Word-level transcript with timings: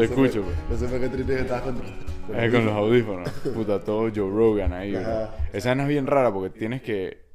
Te 0.00 0.14
escucho, 0.14 0.42
pues. 0.42 0.56
No 0.70 0.76
sé 0.76 0.86
por 0.88 1.00
qué 1.00 1.08
triste 1.08 1.34
que 1.34 1.40
estabas 1.42 1.62
con... 1.62 1.74
con 1.76 2.64
los 2.66 2.74
audífonos. 2.74 3.30
Puta, 3.54 3.80
todo 3.80 4.10
Joe 4.14 4.30
Rogan 4.30 4.72
ahí, 4.72 4.92
bro. 4.92 5.00
Ajá. 5.00 5.34
Esa 5.52 5.70
vaina 5.70 5.82
es 5.84 5.88
bien 5.88 6.06
rara 6.06 6.32
porque 6.32 6.58
tienes 6.58 6.82
que. 6.82 7.28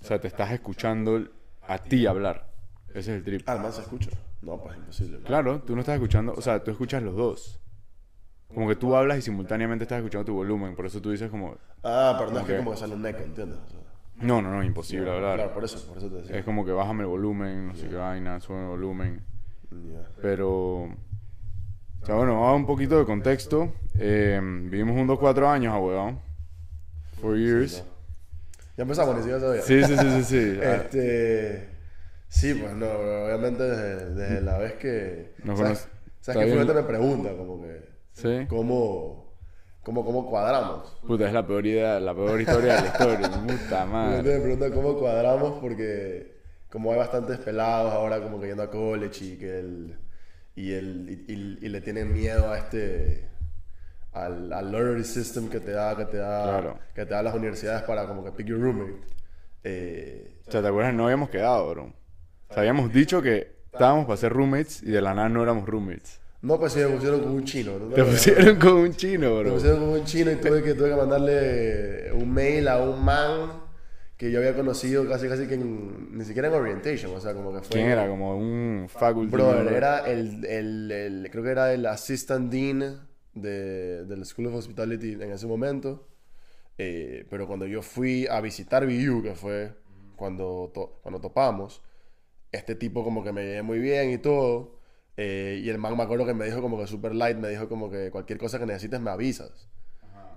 O 0.00 0.04
sea, 0.04 0.20
te 0.20 0.28
estás 0.28 0.50
escuchando 0.52 1.28
a 1.66 1.78
ti 1.78 2.06
hablar. 2.06 2.50
Ese 2.88 2.98
es 2.98 3.08
el 3.08 3.24
trip. 3.24 3.42
Ah, 3.46 3.54
el 3.54 3.60
man 3.60 3.72
se 3.72 3.82
escucha. 3.82 4.10
No, 4.42 4.60
pues 4.62 4.76
imposible. 4.76 5.18
¿no? 5.18 5.24
Claro, 5.24 5.60
tú 5.62 5.74
no 5.74 5.80
estás 5.80 5.94
escuchando. 5.94 6.34
O 6.36 6.40
sea, 6.40 6.62
tú 6.64 6.70
escuchas 6.70 7.02
los 7.02 7.14
dos. 7.14 7.60
Como 8.54 8.68
que 8.68 8.74
tú 8.74 8.96
hablas 8.96 9.18
y 9.18 9.22
simultáneamente 9.22 9.84
estás 9.84 9.98
escuchando 9.98 10.24
tu 10.24 10.34
volumen. 10.34 10.74
Por 10.74 10.86
eso 10.86 11.00
tú 11.00 11.10
dices 11.10 11.30
como. 11.30 11.56
Ah, 11.84 12.16
pero 12.18 12.32
no 12.32 12.40
es 12.40 12.46
que 12.46 12.56
como 12.56 12.72
que 12.72 12.76
sale 12.76 12.94
un 12.94 13.02
neco, 13.02 13.20
¿entiendes? 13.22 13.58
O 13.66 13.70
sea, 13.70 13.80
No, 14.16 14.42
no, 14.42 14.50
no, 14.50 14.64
imposible 14.64 15.10
hablar. 15.10 15.36
Claro, 15.36 15.54
por 15.54 15.64
eso, 15.64 15.86
por 15.86 15.98
eso 15.98 16.08
te 16.08 16.16
decía. 16.16 16.36
Es 16.36 16.44
como 16.44 16.64
que 16.64 16.72
bájame 16.72 17.02
el 17.02 17.08
volumen, 17.08 17.68
no 17.68 17.74
sé 17.74 17.88
qué 17.88 17.94
vaina, 17.94 18.40
sube 18.40 18.60
el 18.60 18.66
volumen. 18.68 19.22
Ya. 19.70 20.08
Pero. 20.20 20.88
O 22.02 22.06
sea, 22.06 22.14
bueno, 22.14 22.32
vamos 22.34 22.48
a 22.48 22.54
un 22.54 22.66
poquito 22.66 22.98
de 22.98 23.04
contexto. 23.04 23.72
Eh, 23.98 24.40
vivimos 24.42 24.96
juntos 24.96 25.18
cuatro 25.18 25.48
años, 25.48 25.74
abuelo. 25.74 26.18
Four 27.20 27.36
years. 27.36 27.84
Ya 28.76 28.82
empezamos, 28.82 29.16
ni 29.16 29.22
siquiera 29.22 29.40
sabía. 29.40 29.62
Sí, 29.62 29.84
sí, 29.84 29.96
sí, 29.96 30.10
sí, 30.10 30.24
sí. 30.24 30.58
Este. 30.62 31.68
Sí, 32.28 32.54
pues 32.54 32.72
no, 32.74 32.86
obviamente 32.86 33.62
desde, 33.64 34.14
desde 34.14 34.40
la 34.40 34.56
vez 34.58 34.74
que. 34.74 35.34
Nos 35.44 35.58
¿Sabes, 35.58 35.88
¿sabes 36.20 36.46
que. 36.46 36.56
Fulvio 36.56 36.74
me 36.74 36.82
pregunta, 36.84 37.30
como 37.36 37.60
que. 37.60 37.90
Sí. 38.12 38.46
¿Cómo, 38.48 39.34
cómo, 39.82 40.04
cómo 40.04 40.30
cuadramos? 40.30 40.96
Puta, 41.06 41.26
es 41.26 41.32
la 41.34 41.46
peor 41.46 41.66
idea, 41.66 42.00
la 42.00 42.14
peor 42.14 42.40
historia 42.40 42.76
de 42.76 42.80
la 42.80 42.86
historia. 42.86 43.30
Puta 43.46 43.84
madre. 43.84 44.38
me 44.38 44.40
pregunta 44.40 44.70
cómo 44.70 44.98
cuadramos 44.98 45.58
porque. 45.60 46.40
Como 46.70 46.92
hay 46.92 46.98
bastantes 46.98 47.38
pelados 47.38 47.92
ahora, 47.92 48.22
como 48.22 48.40
que 48.40 48.46
yendo 48.46 48.62
a 48.62 48.70
college 48.70 49.24
y 49.24 49.36
que 49.36 49.58
el. 49.58 49.98
Y, 50.56 50.72
el, 50.72 51.24
y, 51.28 51.64
y- 51.64 51.68
le 51.68 51.80
tienen 51.80 52.12
miedo 52.12 52.50
a 52.50 52.58
este. 52.58 53.28
Al, 54.12 54.52
al 54.52 54.72
lottery 54.72 55.04
system 55.04 55.48
que 55.48 55.60
te 55.60 55.70
da, 55.70 55.96
que 55.96 56.04
te 56.04 56.16
da, 56.16 56.42
Claro. 56.42 56.78
que 56.94 57.06
te 57.06 57.14
da 57.14 57.22
las 57.22 57.32
universidades 57.34 57.82
para 57.84 58.06
como 58.08 58.24
que 58.24 58.32
pick 58.32 58.46
your 58.48 58.60
roommate. 58.60 58.96
Eh, 59.62 60.34
O 60.48 60.50
sea, 60.50 60.60
¿te 60.62 60.66
acuerdas? 60.68 60.92
No 60.94 61.04
habíamos 61.04 61.30
quedado, 61.30 61.70
bro. 61.70 61.84
O 62.48 62.52
sea, 62.52 62.60
habíamos 62.62 62.92
dicho 62.92 63.22
que 63.22 63.52
estábamos 63.72 64.06
para 64.06 64.16
ser 64.16 64.32
roommates 64.32 64.82
y 64.82 64.90
de 64.90 65.00
la 65.00 65.14
nada 65.14 65.28
no 65.28 65.42
éramos 65.44 65.64
roommates. 65.68 66.18
No, 66.42 66.58
pues 66.58 66.72
sí, 66.72 66.80
me 66.80 66.88
pusieron 66.88 67.20
como 67.20 67.34
un 67.34 67.44
chino. 67.44 67.78
¿no? 67.78 67.94
Te 67.94 68.02
pusieron 68.02 68.56
con 68.58 68.72
un 68.72 68.92
chino, 68.96 69.30
Me 69.36 69.42
bro. 69.44 69.54
pusieron 69.54 69.78
como 69.78 69.92
un 69.92 70.04
chino 70.04 70.30
y 70.32 70.36
tuve 70.36 70.62
que, 70.64 70.74
tuve 70.74 70.88
que 70.88 70.96
mandarle 70.96 72.12
un 72.12 72.32
mail 72.32 72.66
a 72.66 72.78
un 72.78 73.04
man 73.04 73.50
que 74.20 74.30
yo 74.30 74.38
había 74.38 74.54
conocido 74.54 75.08
casi 75.08 75.28
casi 75.28 75.46
que 75.46 75.54
en- 75.54 76.14
ni 76.18 76.26
siquiera 76.26 76.48
en 76.48 76.54
orientation, 76.54 77.10
o 77.14 77.20
sea, 77.20 77.32
como 77.32 77.54
que 77.54 77.60
fue... 77.60 77.68
¿Quién 77.78 77.86
era? 77.86 78.06
Como 78.06 78.36
un 78.36 78.86
faculty. 78.86 79.30
Brother, 79.32 79.56
member. 79.64 79.74
era 79.74 79.98
el, 80.06 80.44
el, 80.44 80.90
el- 80.92 81.28
creo 81.30 81.42
que 81.42 81.50
era 81.50 81.72
el 81.72 81.86
assistant 81.86 82.52
dean 82.52 83.08
de, 83.32 84.04
del 84.04 84.26
School 84.26 84.48
of 84.48 84.56
Hospitality 84.56 85.12
en 85.14 85.32
ese 85.32 85.46
momento. 85.46 86.06
Eh, 86.76 87.24
pero 87.30 87.46
cuando 87.46 87.66
yo 87.66 87.80
fui 87.80 88.26
a 88.26 88.42
visitar 88.42 88.84
BU, 88.84 89.22
que 89.22 89.34
fue 89.34 89.72
cuando, 90.16 90.70
to- 90.74 90.98
cuando 91.02 91.18
topamos, 91.18 91.82
este 92.52 92.74
tipo 92.74 93.02
como 93.02 93.24
que 93.24 93.32
me 93.32 93.42
llevé 93.42 93.62
muy 93.62 93.78
bien 93.78 94.10
y 94.10 94.18
todo. 94.18 94.76
eh, 95.16 95.62
y 95.64 95.70
el 95.70 95.78
man 95.78 95.96
me 95.96 96.02
acuerdo 96.02 96.26
que 96.26 96.34
me 96.34 96.44
dijo 96.44 96.60
como 96.60 96.78
que 96.78 96.86
super 96.86 97.14
light, 97.14 97.38
me 97.38 97.48
dijo 97.48 97.70
como 97.70 97.90
que 97.90 98.10
cualquier 98.10 98.38
cosa 98.38 98.58
que 98.58 98.66
necesites 98.66 99.00
me 99.00 99.10
avisas. 99.10 99.66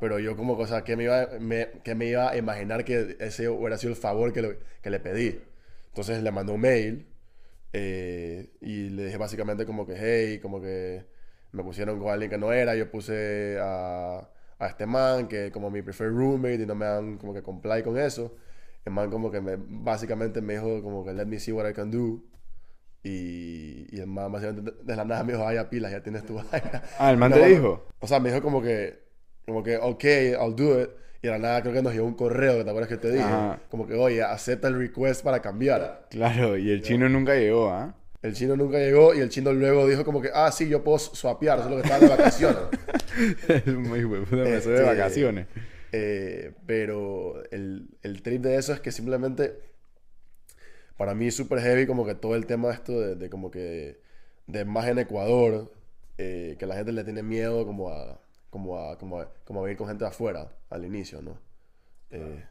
Pero 0.03 0.19
yo 0.19 0.35
como 0.35 0.57
cosa 0.57 0.83
que 0.83 0.97
me 0.97 1.05
iba, 1.05 1.29
me, 1.39 1.69
que 1.81 1.95
me 1.95 2.07
iba 2.07 2.29
a 2.29 2.35
imaginar 2.35 2.83
que 2.83 3.15
ese 3.21 3.47
hubiera 3.47 3.77
sido 3.77 3.91
el 3.91 3.95
favor 3.95 4.33
que 4.33 4.41
le, 4.41 4.59
que 4.81 4.89
le 4.89 4.99
pedí. 4.99 5.39
Entonces 5.87 6.21
le 6.21 6.29
mandé 6.29 6.51
un 6.51 6.59
mail 6.59 7.07
eh, 7.71 8.49
y 8.59 8.89
le 8.89 9.05
dije 9.05 9.15
básicamente 9.15 9.65
como 9.65 9.87
que, 9.87 9.95
hey, 9.97 10.39
como 10.41 10.59
que 10.59 11.05
me 11.53 11.63
pusieron 11.63 11.99
con 11.99 12.09
alguien 12.09 12.29
que 12.29 12.37
no 12.37 12.51
era, 12.51 12.75
yo 12.75 12.91
puse 12.91 13.57
a, 13.61 14.29
a 14.59 14.67
este 14.67 14.85
man 14.85 15.29
que 15.29 15.51
como 15.53 15.71
mi 15.71 15.81
preferred 15.81 16.11
roommate 16.11 16.63
y 16.63 16.65
no 16.65 16.75
me 16.75 16.85
dan 16.85 17.17
como 17.17 17.33
que 17.33 17.41
comply 17.41 17.81
con 17.81 17.97
eso. 17.97 18.35
El 18.83 18.91
man 18.91 19.09
como 19.09 19.31
que 19.31 19.39
me, 19.39 19.55
básicamente 19.57 20.41
me 20.41 20.55
dijo 20.55 20.83
como 20.83 21.05
que 21.05 21.13
let 21.13 21.27
me 21.27 21.39
see 21.39 21.53
what 21.53 21.69
I 21.69 21.73
can 21.73 21.89
do. 21.89 22.21
Y, 23.03 23.87
y 23.89 24.01
el 24.01 24.07
man 24.07 24.33
básicamente 24.33 24.69
de, 24.83 24.95
la 24.97 25.05
nada 25.05 25.23
me 25.23 25.31
dijo, 25.31 25.47
ay, 25.47 25.55
a 25.55 25.69
pilas, 25.69 25.93
ya 25.93 26.03
tienes 26.03 26.25
tu 26.25 26.33
vaina. 26.51 26.83
Ah, 26.99 27.09
el 27.09 27.15
man 27.15 27.31
No, 27.31 27.37
te 27.37 27.47
dijo. 27.47 27.87
O 28.01 28.07
sea, 28.07 28.19
me 28.19 28.27
dijo 28.27 28.41
como 28.41 28.61
que, 28.61 29.02
como 29.45 29.63
que, 29.63 29.77
ok, 29.77 30.03
I'll 30.39 30.55
do 30.55 30.81
it. 30.81 30.89
Y 31.21 31.27
de 31.27 31.31
la 31.31 31.39
nada 31.39 31.61
creo 31.61 31.73
que 31.73 31.81
nos 31.81 31.93
llegó 31.93 32.05
un 32.05 32.15
correo, 32.15 32.57
que 32.57 32.63
te 32.65 32.69
acuerdas 32.69 32.89
que 32.89 32.97
te 32.97 33.11
dije. 33.11 33.23
Ajá. 33.23 33.59
Como 33.69 33.87
que, 33.87 33.93
oye, 33.93 34.21
acepta 34.21 34.67
el 34.67 34.77
request 34.77 35.23
para 35.23 35.41
cambiar. 35.41 36.07
Claro, 36.09 36.57
y 36.57 36.69
el 36.69 36.81
chino 36.81 37.07
nunca 37.07 37.33
llegó, 37.35 37.69
¿ah? 37.69 37.95
El 38.21 38.33
chino 38.33 38.55
nunca 38.55 38.77
llegó 38.77 39.13
y 39.13 39.19
el 39.19 39.29
chino 39.29 39.51
luego 39.53 39.87
dijo 39.87 40.05
como 40.05 40.21
que, 40.21 40.29
ah, 40.33 40.51
sí, 40.51 40.67
yo 40.67 40.83
puedo 40.83 40.97
swapear, 40.97 41.61
solo 41.61 41.75
que 41.75 41.81
estaba 41.81 41.99
de 41.99 42.07
vacaciones. 42.07 42.59
Es 43.47 43.67
muy 43.67 44.03
hueputa, 44.05 44.37
me 44.37 44.49
de 44.49 44.57
Este, 44.57 44.81
vacaciones. 44.81 45.47
Eh, 45.91 46.51
pero 46.65 47.43
el, 47.51 47.89
el 48.01 48.21
trip 48.23 48.41
de 48.41 48.55
eso 48.55 48.73
es 48.73 48.79
que 48.79 48.91
simplemente, 48.91 49.59
para 50.97 51.13
mí 51.13 51.27
es 51.27 51.35
súper 51.35 51.59
heavy 51.59 51.85
como 51.85 52.05
que 52.05 52.15
todo 52.15 52.35
el 52.35 52.45
tema 52.45 52.69
de 52.69 52.73
esto 52.75 52.99
de, 52.99 53.15
de 53.15 53.29
como 53.29 53.51
que, 53.51 53.99
de 54.47 54.65
más 54.65 54.87
en 54.87 54.99
Ecuador, 54.99 55.71
eh, 56.17 56.55
que 56.57 56.65
la 56.65 56.75
gente 56.75 56.91
le 56.91 57.03
tiene 57.03 57.23
miedo 57.23 57.65
como 57.65 57.89
a, 57.89 58.19
como 58.53 58.77
a, 58.77 58.99
como 58.99 59.19
a, 59.19 59.33
como 59.45 59.61
a 59.61 59.63
vivir 59.63 59.77
con 59.77 59.87
gente 59.87 60.03
de 60.03 60.09
afuera 60.11 60.47
al 60.69 60.85
inicio, 60.85 61.23
¿no? 61.23 61.39
Eh, 62.11 62.45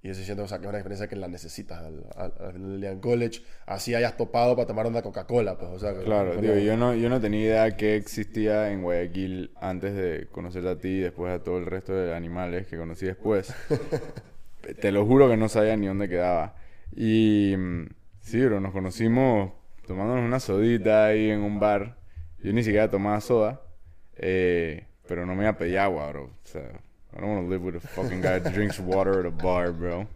y 0.00 0.08
eso 0.08 0.22
siento 0.22 0.44
o 0.44 0.48
sea, 0.48 0.58
que 0.58 0.64
es 0.64 0.68
una 0.70 0.78
experiencia 0.78 1.06
que 1.06 1.16
la 1.16 1.28
necesitas 1.28 1.80
al, 1.80 2.06
al, 2.16 2.32
al 2.40 2.52
final 2.54 2.70
del 2.70 2.80
día 2.80 2.90
en 2.92 3.00
college. 3.00 3.42
Así 3.66 3.94
hayas 3.94 4.16
topado 4.16 4.56
para 4.56 4.66
tomar 4.66 4.86
una 4.86 5.02
Coca-Cola, 5.02 5.58
pues, 5.58 5.70
o 5.70 5.78
sea... 5.78 5.92
Claro, 6.02 6.40
tío, 6.40 6.58
yo 6.58 6.78
no, 6.78 6.94
yo 6.94 7.10
no 7.10 7.20
tenía 7.20 7.40
idea 7.40 7.76
que 7.76 7.96
existía 7.96 8.70
en 8.70 8.80
Guayaquil 8.80 9.50
antes 9.60 9.94
de 9.94 10.28
conocerte 10.32 10.70
a 10.70 10.78
ti 10.78 10.88
y 10.88 11.00
después 11.00 11.30
a 11.30 11.42
todo 11.42 11.58
el 11.58 11.66
resto 11.66 11.92
de 11.92 12.14
animales 12.14 12.66
que 12.68 12.78
conocí 12.78 13.04
después. 13.04 13.52
Te 14.80 14.92
lo 14.92 15.04
juro 15.04 15.28
que 15.28 15.36
no 15.36 15.50
sabía 15.50 15.76
ni 15.76 15.88
dónde 15.88 16.08
quedaba. 16.08 16.54
Y 16.96 17.54
mm, 17.54 17.88
sí, 18.20 18.42
bro, 18.46 18.60
nos 18.60 18.72
conocimos 18.72 19.52
tomándonos 19.86 20.24
una 20.24 20.40
sodita 20.40 21.04
ahí 21.04 21.28
en 21.28 21.40
un 21.40 21.60
bar. 21.60 21.98
Yo 22.42 22.50
ni 22.54 22.62
siquiera 22.62 22.88
tomaba 22.88 23.20
soda, 23.20 23.60
eh, 24.16 24.87
pero 25.08 25.26
no 25.26 25.34
me 25.34 25.42
iba 25.42 25.50
a 25.50 25.58
pedir 25.58 25.78
agua, 25.78 26.10
bro. 26.12 26.24
O 26.24 26.30
sea, 26.44 26.80
I 27.12 27.20
don't 27.20 27.30
want 27.30 27.46
to 27.46 27.50
live 27.50 27.64
with 27.64 27.76
a 27.76 27.80
fucking 27.80 28.20
guy 28.20 28.38
that 28.38 28.52
drinks 28.52 28.78
water 28.78 29.18
at 29.20 29.26
a 29.26 29.30
bar, 29.30 29.72
bro. 29.72 30.06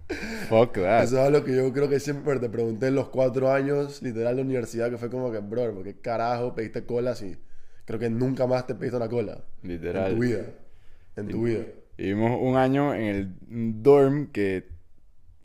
Fuck 0.49 0.75
that. 0.75 1.05
Eso 1.05 1.19
es 1.19 1.27
algo 1.27 1.43
que 1.43 1.57
yo 1.57 1.73
creo 1.73 1.89
que 1.89 1.99
siempre 1.99 2.39
te 2.39 2.51
pregunté 2.51 2.89
en 2.89 2.95
los 2.95 3.09
cuatro 3.09 3.51
años, 3.51 4.03
literal, 4.03 4.37
de 4.37 4.43
universidad, 4.43 4.91
que 4.91 4.99
fue 4.99 5.11
como 5.11 5.33
que, 5.33 5.39
bro, 5.39 5.75
¿por 5.75 5.85
qué 5.85 5.99
carajo 6.01 6.55
pediste 6.55 6.85
cola 6.85 7.15
si 7.15 7.37
creo 7.87 7.99
que 7.99 8.11
nunca 8.11 8.47
más 8.47 8.67
te 8.67 8.75
pediste 8.75 8.99
una 8.99 9.09
cola? 9.09 9.43
Literal. 9.63 10.11
En 10.11 10.15
tu 10.15 10.23
vida. 10.23 10.45
En 11.17 11.29
tu 11.29 11.43
vida. 11.45 11.65
Vivimos 11.97 12.39
un 12.41 12.57
año 12.57 12.95
en 12.95 13.03
el 13.03 13.35
dorm 13.83 14.27
que 14.31 14.69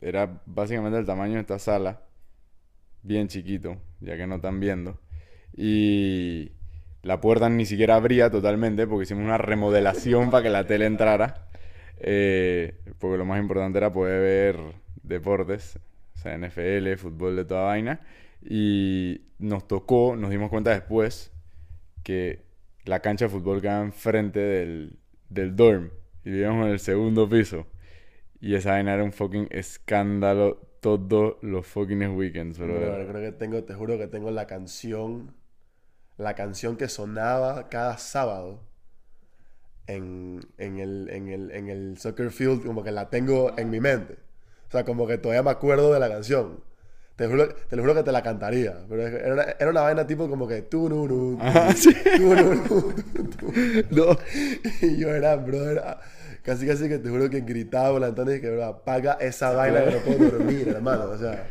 era 0.00 0.42
básicamente 0.44 0.98
el 0.98 1.06
tamaño 1.06 1.34
de 1.34 1.40
esta 1.40 1.58
sala, 1.58 2.02
bien 3.02 3.28
chiquito, 3.28 3.78
ya 4.00 4.16
que 4.16 4.26
no 4.26 4.36
están 4.36 4.60
viendo. 4.60 5.00
Y 5.56 6.52
la 7.02 7.20
puerta 7.20 7.48
ni 7.48 7.64
siquiera 7.64 7.96
abría 7.96 8.30
totalmente 8.30 8.86
porque 8.86 9.04
hicimos 9.04 9.24
una 9.24 9.38
remodelación 9.38 10.30
para 10.30 10.42
que 10.42 10.50
la 10.50 10.66
tele 10.66 10.86
entrara. 10.86 11.48
Eh, 12.00 12.80
porque 12.98 13.18
lo 13.18 13.24
más 13.24 13.40
importante 13.40 13.78
era 13.78 13.92
poder 13.92 14.20
ver 14.20 14.74
deportes, 15.02 15.78
o 16.14 16.18
sea, 16.18 16.36
NFL, 16.36 16.94
fútbol 16.96 17.36
de 17.36 17.44
toda 17.44 17.64
vaina. 17.64 18.00
Y 18.42 19.22
nos 19.38 19.66
tocó, 19.66 20.16
nos 20.16 20.30
dimos 20.30 20.50
cuenta 20.50 20.70
después 20.70 21.32
que 22.02 22.44
la 22.84 23.00
cancha 23.00 23.26
de 23.26 23.30
fútbol 23.30 23.60
quedaba 23.60 23.84
enfrente 23.84 24.40
del, 24.40 24.98
del 25.28 25.56
dorm. 25.56 25.90
Y 26.24 26.30
vivíamos 26.30 26.66
en 26.66 26.72
el 26.72 26.80
segundo 26.80 27.28
piso. 27.28 27.66
Y 28.40 28.54
esa 28.54 28.72
vaina 28.72 28.94
era 28.94 29.04
un 29.04 29.12
fucking 29.12 29.48
escándalo 29.50 30.68
todos 30.80 31.36
los 31.42 31.66
fucking 31.66 32.16
weekends, 32.16 32.58
bro. 32.58 32.74
Creo 33.08 33.20
que 33.20 33.32
tengo, 33.32 33.64
te 33.64 33.74
juro 33.74 33.98
que 33.98 34.06
tengo 34.06 34.30
la 34.30 34.46
canción, 34.46 35.34
la 36.18 36.34
canción 36.34 36.76
que 36.76 36.88
sonaba 36.88 37.68
cada 37.68 37.96
sábado 37.96 38.60
en, 39.86 40.46
en, 40.58 40.78
el, 40.78 41.08
en, 41.10 41.28
el, 41.28 41.50
en 41.52 41.68
el 41.68 41.98
soccer 41.98 42.30
field, 42.30 42.66
como 42.66 42.84
que 42.84 42.92
la 42.92 43.08
tengo 43.08 43.54
en 43.56 43.70
mi 43.70 43.80
mente. 43.80 44.18
O 44.68 44.70
sea, 44.70 44.84
como 44.84 45.06
que 45.06 45.16
todavía 45.16 45.42
me 45.42 45.50
acuerdo 45.50 45.92
de 45.94 46.00
la 46.00 46.08
canción. 46.10 46.62
Te, 47.16 47.26
juro, 47.26 47.48
te 47.48 47.74
lo 47.74 47.82
juro 47.82 47.94
que 47.94 48.02
te 48.02 48.12
la 48.12 48.22
cantaría. 48.22 48.84
Pero 48.88 49.06
era 49.06 49.32
una, 49.32 49.42
era 49.42 49.70
una 49.70 49.80
vaina 49.80 50.06
tipo 50.06 50.28
como 50.28 50.46
que 50.46 50.62
tú, 50.62 50.88
nu, 50.88 51.08
tu, 51.08 51.38
tu. 52.68 52.94
No. 53.90 54.16
Y 54.82 54.98
yo 54.98 55.08
era, 55.08 55.36
brother, 55.36 55.78
ah, 55.84 56.00
casi 56.42 56.66
casi 56.66 56.88
que 56.88 56.98
te 56.98 57.08
juro 57.08 57.30
que 57.30 57.40
gritaba 57.40 57.98
ventana 57.98 58.34
y 58.34 58.40
que, 58.40 58.50
bro, 58.50 58.64
apaga 58.64 59.14
esa 59.20 59.52
vaina 59.52 59.84
que 59.84 59.90
no 59.92 59.98
puedo 60.00 60.30
dormir, 60.30 60.68
hermano. 60.68 61.04
O 61.04 61.18
sea, 61.18 61.46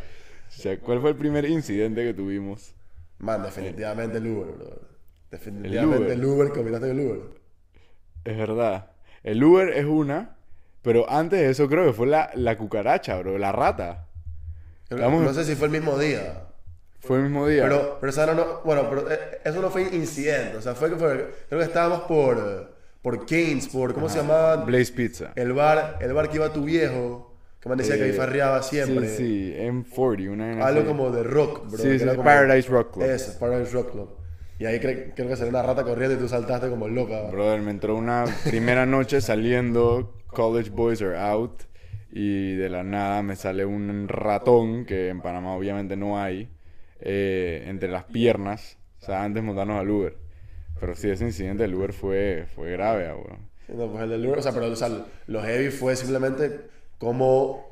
O 0.49 0.51
sea, 0.51 0.79
¿cuál 0.79 1.01
fue 1.01 1.09
el 1.11 1.15
primer 1.17 1.45
incidente 1.45 2.03
que 2.03 2.13
tuvimos? 2.13 2.73
Man, 3.19 3.43
definitivamente 3.43 4.17
el 4.17 4.27
Uber, 4.27 4.55
brother. 4.55 4.79
Definitivamente 5.31 6.13
el 6.13 6.25
Uber, 6.25 6.49
combinaste 6.49 6.87
con 6.87 6.99
el 6.99 7.05
Uber. 7.07 7.19
Es 8.23 8.37
verdad. 8.37 8.91
El 9.23 9.43
Uber 9.43 9.69
es 9.69 9.85
una, 9.85 10.37
pero 10.81 11.09
antes 11.09 11.39
de 11.39 11.49
eso 11.49 11.67
creo 11.67 11.85
que 11.87 11.93
fue 11.93 12.07
la, 12.07 12.29
la 12.35 12.57
cucaracha, 12.57 13.17
bro, 13.19 13.37
la 13.37 13.51
rata. 13.51 14.07
No 14.89 15.33
sé 15.33 15.43
si 15.43 15.55
fue 15.55 15.67
el 15.67 15.73
mismo 15.73 15.97
día. 15.97 16.43
Fue 16.99 17.17
el 17.17 17.23
mismo 17.23 17.45
día. 17.47 17.63
Pero, 17.63 17.97
pero 17.99 18.09
esa 18.09 18.25
no, 18.25 18.33
no- 18.35 18.61
bueno, 18.63 18.89
pero 18.89 19.11
eh, 19.11 19.39
eso 19.43 19.61
no 19.61 19.69
fue 19.69 19.83
incidente. 19.83 20.57
O 20.57 20.61
sea, 20.61 20.75
fue 20.75 20.89
que 20.89 20.95
fue, 20.95 21.29
creo 21.47 21.59
que 21.59 21.65
estábamos 21.65 22.01
por, 22.01 22.37
eh, 22.37 22.67
por 23.01 23.25
Keynes, 23.25 23.67
por, 23.67 23.93
¿cómo 23.93 24.09
se 24.09 24.17
llamaba? 24.19 24.57
Blaze 24.57 24.93
Pizza. 24.93 25.31
El 25.35 25.53
bar, 25.53 25.97
el 26.01 26.13
bar 26.13 26.29
que 26.29 26.37
iba 26.37 26.51
tu 26.51 26.63
viejo, 26.63 27.26
que 27.75 27.75
me 27.75 27.83
decía 27.83 27.97
que 27.97 28.03
ahí 28.03 28.09
Eh, 28.09 28.13
farreaba 28.13 28.63
siempre. 28.63 29.07
Sí, 29.09 29.53
sí, 29.53 29.55
M40, 29.59 30.29
una 30.29 30.65
Algo 30.65 30.79
así. 30.81 30.87
como 30.87 31.11
de 31.11 31.23
rock, 31.23 31.67
bro. 31.69 31.77
Sí, 31.77 31.99
sí, 31.99 32.05
como- 32.05 32.23
Paradise 32.23 32.69
Rock 32.69 32.93
Club. 32.93 33.05
Eso, 33.05 33.39
Paradise 33.39 33.71
Rock 33.73 33.91
Club. 33.91 34.09
Y 34.59 34.65
ahí 34.65 34.79
cre- 34.79 35.13
creo 35.15 35.27
que 35.27 35.35
salió 35.35 35.49
una 35.51 35.61
rata 35.61 35.83
corriendo 35.83 36.15
y 36.15 36.19
tú 36.19 36.27
saltaste 36.27 36.69
como 36.69 36.87
loca. 36.87 37.29
Brother, 37.29 37.61
me 37.61 37.71
entró 37.71 37.95
una 37.95 38.25
primera 38.49 38.85
noche 38.85 39.21
saliendo, 39.21 40.13
College 40.27 40.71
Boys 40.71 41.01
are 41.01 41.17
out, 41.17 41.61
y 42.11 42.55
de 42.55 42.69
la 42.69 42.83
nada 42.83 43.21
me 43.21 43.35
sale 43.35 43.65
un 43.65 44.07
ratón, 44.07 44.85
que 44.85 45.09
en 45.09 45.21
Panamá 45.21 45.55
obviamente 45.55 45.95
no 45.95 46.19
hay, 46.19 46.49
eh, 47.01 47.65
entre 47.67 47.89
las 47.89 48.05
piernas, 48.05 48.77
o 49.01 49.05
sea, 49.05 49.23
antes 49.23 49.43
de 49.43 49.45
montarnos 49.47 49.79
al 49.79 49.89
Uber. 49.89 50.17
Pero 50.79 50.95
sí, 50.95 51.09
ese 51.09 51.25
incidente 51.25 51.63
del 51.63 51.75
Uber 51.75 51.93
fue, 51.93 52.45
fue 52.55 52.71
grave, 52.71 53.07
weón. 53.13 53.49
No, 53.67 53.91
pues 53.91 54.03
el 54.03 54.09
del 54.09 54.25
Uber, 54.25 54.39
o 54.39 54.41
sea, 54.41 54.53
pero 54.53 54.67
o 54.67 54.75
sea, 54.75 54.89
lo 55.27 55.41
heavy 55.43 55.69
fue 55.69 55.95
simplemente 55.95 56.61
como 56.97 57.65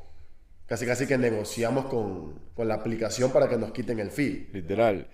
casi 0.66 0.84
casi 0.86 1.06
que 1.06 1.16
negociamos 1.18 1.86
con, 1.86 2.40
con 2.54 2.68
la 2.68 2.74
aplicación 2.74 3.30
para 3.30 3.48
que 3.48 3.56
nos 3.56 3.72
quiten 3.72 3.98
el 4.00 4.10
fee. 4.10 4.48
Literal. 4.52 5.06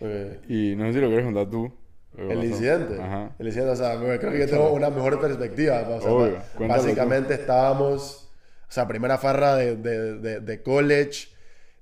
Y 0.49 0.75
no 0.77 0.87
sé 0.87 0.95
si 0.95 1.01
lo 1.01 1.09
quieres 1.09 1.25
contar 1.27 1.49
tú. 1.51 1.73
El 2.17 2.29
pasó. 2.29 2.43
incidente. 2.43 3.01
Ajá. 3.03 3.35
El 3.39 3.47
incidente, 3.47 3.73
o 3.73 3.77
sea, 3.77 3.99
creo 4.19 4.33
que 4.33 4.39
yo 4.39 4.47
tengo 4.49 4.73
una 4.73 4.91
mejor 4.91 5.21
perspectiva. 5.21 5.81
O 5.89 6.01
sea, 6.01 6.11
Obvio, 6.11 6.35
ba- 6.35 6.45
cuéntalo 6.57 6.83
básicamente 6.83 7.35
estábamos, 7.35 8.31
o 8.69 8.73
sea, 8.73 8.87
primera 8.87 9.17
farra 9.19 9.57
de, 9.57 9.77
de, 9.77 10.19
de, 10.19 10.41
de 10.41 10.63
college. 10.63 11.29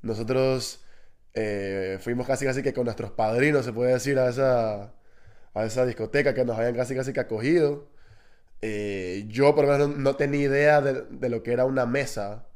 Nosotros 0.03 0.85
eh, 1.35 1.99
fuimos 2.01 2.27
casi 2.27 2.45
casi 2.47 2.63
que 2.63 2.73
con 2.73 2.85
nuestros 2.85 3.11
padrinos, 3.11 3.65
se 3.65 3.73
puede 3.73 3.93
decir, 3.93 4.19
a 4.19 4.29
esa, 4.29 4.95
a 5.55 5.65
esa 5.65 5.85
discoteca 5.85 6.33
que 6.33 6.45
nos 6.45 6.57
habían 6.59 6.75
casi 6.75 6.95
casi 6.95 7.13
que 7.13 7.21
acogido. 7.21 7.89
Eh, 8.63 9.25
yo 9.29 9.55
por 9.55 9.65
lo 9.67 9.73
menos 9.73 9.97
no, 9.97 10.17
tenía 10.17 10.41
idea 10.43 10.81
de, 10.81 11.03
de 11.09 11.29
lo 11.31 11.43
que 11.43 11.53
era 11.53 11.65
una 11.65 11.87
mesa 11.87 12.47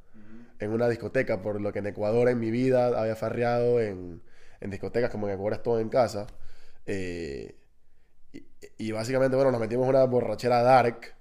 en 0.59 0.71
una 0.71 0.89
discoteca, 0.89 1.43
por 1.43 1.61
lo 1.61 1.73
que 1.73 1.79
en 1.81 1.87
Ecuador 1.87 2.29
en 2.29 2.39
mi 2.39 2.51
vida 2.51 2.87
había 3.01 3.17
farreado 3.17 3.81
en, 3.81 4.23
en 4.61 4.71
discotecas, 4.71 5.11
como 5.11 5.27
en 5.29 5.35
Ecuador 5.35 5.55
estoy 5.55 5.83
en 5.83 5.89
casa. 5.89 6.27
Eh, 6.87 7.57
y, 8.33 8.45
y 8.79 8.93
básicamente, 8.93 9.37
bueno, 9.37 9.51
nos 9.51 9.61
metimos 9.61 9.85
en 9.85 9.91
una 9.91 10.05
borrachera 10.05 10.63
dark. 10.63 11.15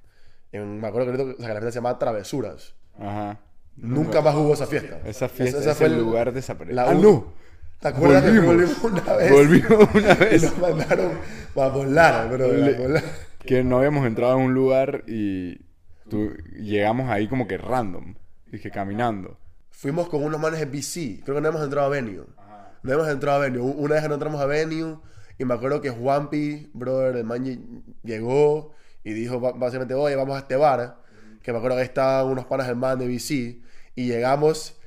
En, 0.52 0.80
me 0.80 0.88
acuerdo 0.88 1.12
que 1.12 1.22
ahorita- 1.22 1.36
o 1.36 1.38
sea, 1.40 1.48
que 1.48 1.54
la 1.54 1.60
fiesta 1.62 1.72
se 1.72 1.76
llamaba 1.80 2.00
Travesuras. 2.00 2.76
Ajá. 3.00 3.40
Nunca 3.76 4.22
más 4.22 4.36
hubo 4.36 4.54
esa 4.54 4.68
fiesta. 4.68 5.00
Esa 5.06 5.28
fiesta, 5.30 5.60
Esa- 5.60 5.72
esa 5.72 5.86
ese 5.86 5.86
el- 5.94 6.00
lugar 6.00 6.32
desapareció. 6.32 6.76
la 6.76 6.90
¡Ah, 6.90 6.94
no! 6.94 7.34
¿Te 7.80 7.88
acuerdas 7.90 8.24
que 8.24 8.30
Volvimos. 8.40 8.80
volvimos 8.82 9.04
una 9.04 9.14
vez? 9.16 9.32
Volvimos 9.32 9.96
una 9.96 10.14
Y 10.14 10.18
vez. 10.26 10.44
nos 10.44 10.58
mandaron 10.60 11.12
a 11.56 11.68
volar, 11.68 12.30
bro. 12.30 12.54
Le- 12.54 12.76
a 12.76 12.80
volar. 12.80 13.04
Que 13.46 13.64
no 13.64 13.78
habíamos 13.78 14.06
entrado 14.06 14.34
a 14.34 14.36
un 14.38 14.54
lugar 14.54 15.04
y 15.08 15.60
tú- 16.10 16.34
llegamos 16.56 17.10
ahí 17.10 17.28
como 17.28 17.48
que 17.48 17.58
random. 17.58 18.16
Dije, 18.52 18.70
caminando. 18.72 19.38
Fuimos 19.72 20.08
con 20.10 20.24
unos 20.24 20.40
manes 20.40 20.60
de 20.60 20.66
BC. 20.66 21.22
Creo 21.24 21.36
que 21.36 21.42
no 21.42 21.50
hemos 21.50 21.64
entrado 21.64 21.88
a 21.88 21.90
Venue. 21.90 22.26
No 22.84 22.94
hemos 22.94 23.08
entrado 23.08 23.38
a 23.42 23.42
Venue. 23.46 23.62
Una 23.62 23.96
vez 23.96 24.04
que 24.04 24.08
no 24.10 24.14
entramos 24.16 24.42
a 24.42 24.46
Venue, 24.46 25.00
y 25.38 25.46
me 25.46 25.54
acuerdo 25.56 25.82
que 25.82 25.90
Juanpi, 25.90 26.70
brother, 26.74 27.16
el 27.16 27.24
man 27.24 27.44
lle- 27.44 27.84
llegó 28.04 28.74
y 29.04 29.14
dijo 29.14 29.40
básicamente, 29.40 29.94
oye, 29.96 30.16
vamos 30.16 30.36
a 30.36 30.40
este 30.40 30.56
bar. 30.56 30.98
Que 31.42 31.52
me 31.52 31.58
acuerdo 31.58 31.78
que 31.78 31.84
estaban 31.84 32.28
unos 32.32 32.46
panas 32.46 32.68
del 32.68 32.76
man 32.78 32.98
de 33.00 33.08
BC. 33.08 33.62
Y 33.96 34.08
llegamos 34.08 34.80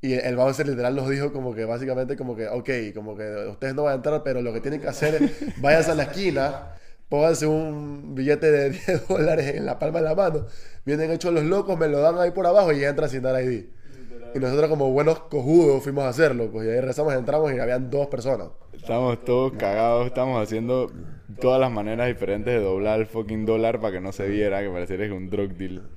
y 0.00 0.12
el 0.14 0.36
bouncer 0.36 0.66
literal 0.68 0.94
nos 0.94 1.08
dijo 1.10 1.32
como 1.32 1.54
que 1.54 1.64
básicamente 1.64 2.16
como 2.16 2.36
que, 2.36 2.46
ok, 2.46 2.70
como 2.94 3.16
que 3.16 3.24
ustedes 3.50 3.74
no 3.74 3.82
van 3.82 3.92
a 3.92 3.96
entrar, 3.96 4.22
pero 4.22 4.40
lo 4.42 4.52
que 4.52 4.60
tienen 4.60 4.80
que 4.80 4.86
hacer 4.86 5.20
es 5.22 5.60
váyanse 5.60 5.90
a 5.90 5.94
la 5.96 6.04
esquina, 6.04 6.72
pónganse 7.08 7.46
un 7.46 8.14
billete 8.14 8.50
de 8.50 8.70
10 8.86 9.08
dólares 9.08 9.54
en 9.54 9.66
la 9.66 9.78
palma 9.78 10.00
de 10.00 10.04
la 10.04 10.14
mano, 10.14 10.46
vienen 10.84 11.10
hechos 11.10 11.32
los 11.32 11.44
locos, 11.44 11.78
me 11.78 11.88
lo 11.88 12.00
dan 12.00 12.18
ahí 12.18 12.30
por 12.30 12.46
abajo 12.46 12.72
y 12.72 12.84
entran 12.84 13.10
sin 13.10 13.22
dar 13.22 13.42
ID. 13.42 13.66
Y 14.34 14.38
nosotros 14.40 14.68
como 14.68 14.90
buenos 14.90 15.20
cojudos 15.20 15.82
fuimos 15.82 16.04
a 16.04 16.08
hacerlo, 16.08 16.50
pues 16.50 16.66
y 16.66 16.70
ahí 16.70 16.80
rezamos, 16.80 17.14
entramos 17.14 17.52
y 17.52 17.58
habían 17.58 17.90
dos 17.90 18.08
personas. 18.08 18.48
Estábamos 18.74 19.24
todos 19.24 19.52
cagados, 19.54 20.06
estábamos 20.06 20.42
haciendo 20.42 20.92
todas 21.40 21.58
las 21.58 21.70
maneras 21.70 22.08
diferentes 22.08 22.52
de 22.52 22.60
doblar 22.60 23.00
el 23.00 23.06
fucking 23.06 23.46
dólar 23.46 23.80
para 23.80 23.94
que 23.94 24.00
no 24.00 24.12
se 24.12 24.28
viera, 24.28 24.60
que 24.60 24.68
pareciera 24.68 25.06
que 25.06 25.12
un 25.12 25.30
drug 25.30 25.54
deal. 25.54 25.88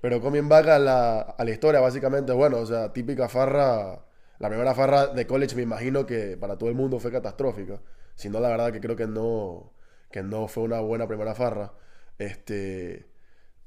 Pero 0.00 0.20
coming 0.20 0.48
back 0.48 0.68
a 0.68 0.78
la, 0.78 1.20
a 1.20 1.44
la 1.44 1.50
historia, 1.50 1.80
básicamente, 1.80 2.32
bueno, 2.32 2.58
o 2.58 2.66
sea, 2.66 2.92
típica 2.92 3.28
farra, 3.28 4.04
la 4.38 4.48
primera 4.48 4.74
farra 4.74 5.08
de 5.08 5.26
college 5.26 5.54
me 5.56 5.62
imagino 5.62 6.06
que 6.06 6.36
para 6.36 6.56
todo 6.56 6.68
el 6.68 6.74
mundo 6.76 6.98
fue 7.00 7.10
catastrófica. 7.10 7.80
Si 8.14 8.28
no, 8.28 8.40
la 8.40 8.48
verdad 8.48 8.72
que 8.72 8.80
creo 8.80 8.96
que 8.96 9.06
no, 9.06 9.72
que 10.12 10.22
no 10.22 10.46
fue 10.48 10.62
una 10.64 10.80
buena 10.80 11.08
primera 11.08 11.34
farra. 11.34 11.72
Este, 12.18 13.06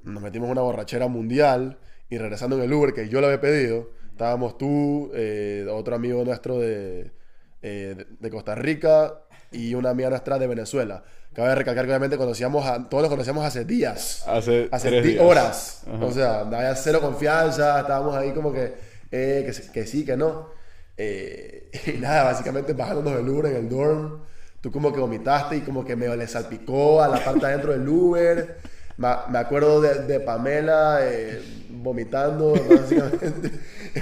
nos 0.02 0.22
metimos 0.22 0.46
en 0.46 0.52
una 0.52 0.62
borrachera 0.62 1.08
mundial 1.08 1.78
y 2.08 2.18
regresando 2.18 2.56
en 2.56 2.62
el 2.62 2.72
Uber 2.72 2.94
que 2.94 3.08
yo 3.08 3.20
le 3.20 3.26
había 3.26 3.40
pedido, 3.40 3.90
estábamos 4.10 4.56
tú, 4.56 5.10
eh, 5.14 5.66
otro 5.70 5.94
amigo 5.96 6.24
nuestro 6.24 6.58
de, 6.58 7.10
eh, 7.62 8.06
de- 8.20 8.30
Costa 8.30 8.54
Rica 8.54 9.20
y 9.50 9.74
una 9.74 9.90
amiga 9.90 10.08
nuestra 10.10 10.38
de 10.38 10.46
Venezuela. 10.46 11.02
Cabe 11.34 11.54
recalcar 11.54 11.84
que 11.84 11.90
obviamente 11.90 12.16
conocíamos 12.16 12.64
a, 12.66 12.88
todos 12.88 13.02
los 13.02 13.10
conocíamos 13.10 13.44
hace 13.44 13.64
días 13.66 14.24
Hace, 14.26 14.68
hace 14.72 15.02
días. 15.02 15.22
horas. 15.22 15.82
Ajá. 15.86 16.04
O 16.04 16.12
sea, 16.12 16.40
había 16.40 16.74
cero 16.76 17.00
confianza, 17.02 17.80
estábamos 17.80 18.16
ahí 18.16 18.32
como 18.32 18.52
que, 18.52 18.72
eh, 19.10 19.42
que, 19.44 19.52
sí- 19.52 19.70
que 19.72 19.86
sí, 19.86 20.04
que 20.04 20.16
no. 20.16 20.48
Eh, 20.96 21.70
y 21.86 21.98
nada, 21.98 22.24
básicamente 22.24 22.72
bajándonos 22.72 23.16
del 23.16 23.28
Uber 23.28 23.46
en 23.52 23.56
el 23.56 23.68
dorm, 23.68 24.22
tú 24.66 24.72
como 24.72 24.92
que 24.92 24.98
vomitaste 24.98 25.58
y 25.58 25.60
como 25.60 25.84
que 25.84 25.94
me 25.94 26.14
le 26.16 26.26
salpicó 26.26 27.00
a 27.00 27.06
la 27.06 27.24
parte 27.24 27.46
adentro 27.46 27.70
del 27.70 27.88
Uber. 27.88 28.56
Me, 28.96 29.38
acuerdo 29.38 29.80
de, 29.80 30.02
de 30.02 30.18
Pamela 30.18 30.98
eh, 31.02 31.40
vomitando, 31.70 32.52
básicamente. 32.68 33.52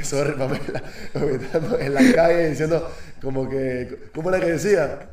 Sorry, 0.02 0.32
Pamela, 0.32 0.82
vomitando 1.14 1.78
en 1.78 1.93
la 1.93 2.00
calle 2.14 2.49
diciendo 2.49 2.90
como 3.20 3.46
que, 3.46 4.08
¿cómo 4.14 4.31
era 4.31 4.40
que 4.40 4.52
decía? 4.52 5.11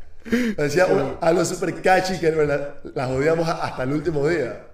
Decía 0.56 0.88
algo 1.20 1.44
súper 1.44 1.82
catchy 1.82 2.18
que 2.18 2.32
la, 2.32 2.76
la 2.96 3.08
jodíamos 3.08 3.50
hasta 3.50 3.84
el 3.84 3.92
último 3.92 4.26
día. 4.30 4.68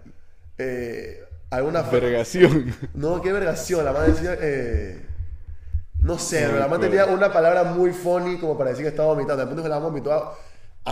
Eh, 0.60 1.24
alguna 1.50 1.82
Vergación. 1.82 2.76
No, 2.94 3.20
qué 3.20 3.34
vergación. 3.34 3.84
La 3.84 3.94
madre 3.94 4.12
decía. 4.12 4.38
eh, 4.40 5.02
no 6.02 6.20
sé, 6.20 6.42
No 6.42 6.48
pero 6.50 6.60
la 6.60 6.68
madre 6.68 6.88
tenía 6.90 7.06
una 7.08 7.34
palabra 7.34 7.64
muy 7.64 7.94
funny 7.94 8.38
como 8.38 8.56
para 8.56 8.70
decir 8.70 8.86
que 8.86 8.90
estaba 8.90 9.08
vomitando. 9.08 9.42
De 9.42 9.48
punto 9.48 9.64
que 9.64 9.70
la 9.70 9.80
vomitó 9.80 10.38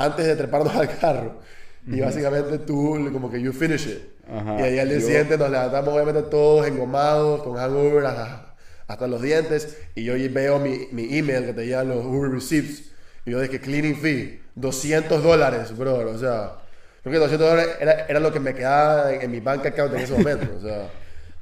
antes 0.04 0.26
de 0.26 0.36
treparnos 0.36 0.76
al 0.76 0.98
carro. 0.98 1.40
Y 1.88 2.00
básicamente 2.02 2.58
tú, 2.60 3.10
como 3.14 3.30
que 3.30 3.40
you 3.42 3.54
finish 3.54 3.88
it. 3.88 4.00
Ajá. 4.28 4.60
Y 4.60 4.64
ahí 4.64 4.80
al 4.80 4.90
día 4.90 4.98
Yo- 5.00 5.06
siguiente 5.06 5.38
nos 5.38 5.50
levantamos, 5.52 5.94
obviamente, 5.94 6.24
todos 6.24 6.66
engomados, 6.68 7.44
con 7.44 7.56
hangover 7.58 8.06
hasta, 8.08 8.56
hasta 8.88 9.08
los 9.08 9.22
dientes. 9.22 9.78
Y 9.94 10.04
yo 10.04 10.14
veo 10.32 10.58
mi, 10.60 10.88
mi 10.92 11.16
email 11.18 11.46
que 11.46 11.54
te 11.54 11.66
llegan 11.66 11.90
los 11.90 12.04
Uber 12.04 12.32
Receipts. 12.32 12.92
Y 13.26 13.32
yo 13.32 13.40
dije, 13.40 13.60
cleaning 13.60 13.96
fee, 13.98 14.42
200 14.56 15.24
dólares, 15.24 15.78
bro. 15.78 16.10
O 16.10 16.18
sea, 16.18 16.54
creo 17.04 17.14
que 17.14 17.20
200 17.20 17.50
dólares 17.50 17.76
era, 17.80 18.06
era 18.08 18.20
lo 18.20 18.34
que 18.34 18.40
me 18.40 18.54
quedaba 18.56 19.14
en, 19.14 19.22
en 19.22 19.32
mi 19.32 19.40
bank 19.40 19.66
account 19.68 19.94
en 19.94 20.00
ese 20.02 20.14
momento. 20.18 20.48
O 20.58 20.62
sea, 20.62 20.90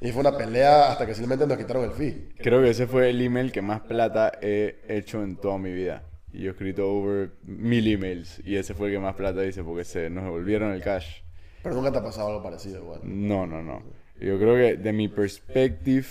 y 0.02 0.12
fue 0.12 0.20
una 0.20 0.36
pelea 0.36 0.92
hasta 0.92 1.06
que 1.06 1.14
simplemente 1.14 1.46
nos 1.46 1.56
quitaron 1.56 1.84
el 1.84 1.92
fee. 1.92 2.28
Creo 2.42 2.60
que 2.60 2.68
ese 2.68 2.86
fue 2.86 3.08
el 3.08 3.20
email 3.22 3.50
que 3.50 3.62
más 3.62 3.80
plata 3.80 4.32
he 4.42 4.76
hecho 4.88 5.22
en 5.22 5.36
toda 5.36 5.56
mi 5.56 5.72
vida. 5.72 6.02
Y 6.34 6.42
yo 6.42 6.48
he 6.48 6.50
escrito 6.50 6.90
over 6.90 7.30
mil 7.44 7.86
emails. 7.86 8.42
Y 8.44 8.56
ese 8.56 8.74
fue 8.74 8.88
el 8.88 8.94
que 8.94 8.98
más 8.98 9.14
plata 9.14 9.44
hice 9.46 9.62
porque 9.62 9.84
se 9.84 10.10
nos 10.10 10.24
devolvieron 10.24 10.72
el 10.72 10.82
cash. 10.82 11.20
Pero 11.62 11.76
nunca 11.76 11.92
te 11.92 11.98
ha 11.98 12.02
pasado 12.02 12.28
algo 12.28 12.42
parecido, 12.42 12.82
igual. 12.82 13.00
No, 13.04 13.46
no, 13.46 13.62
no. 13.62 13.82
Yo 14.20 14.36
creo 14.38 14.56
que 14.56 14.76
de 14.76 14.92
mi 14.92 15.06
perspective, 15.06 16.06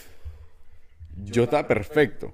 yo 1.25 1.43
estaba 1.43 1.67
perfecto. 1.67 2.33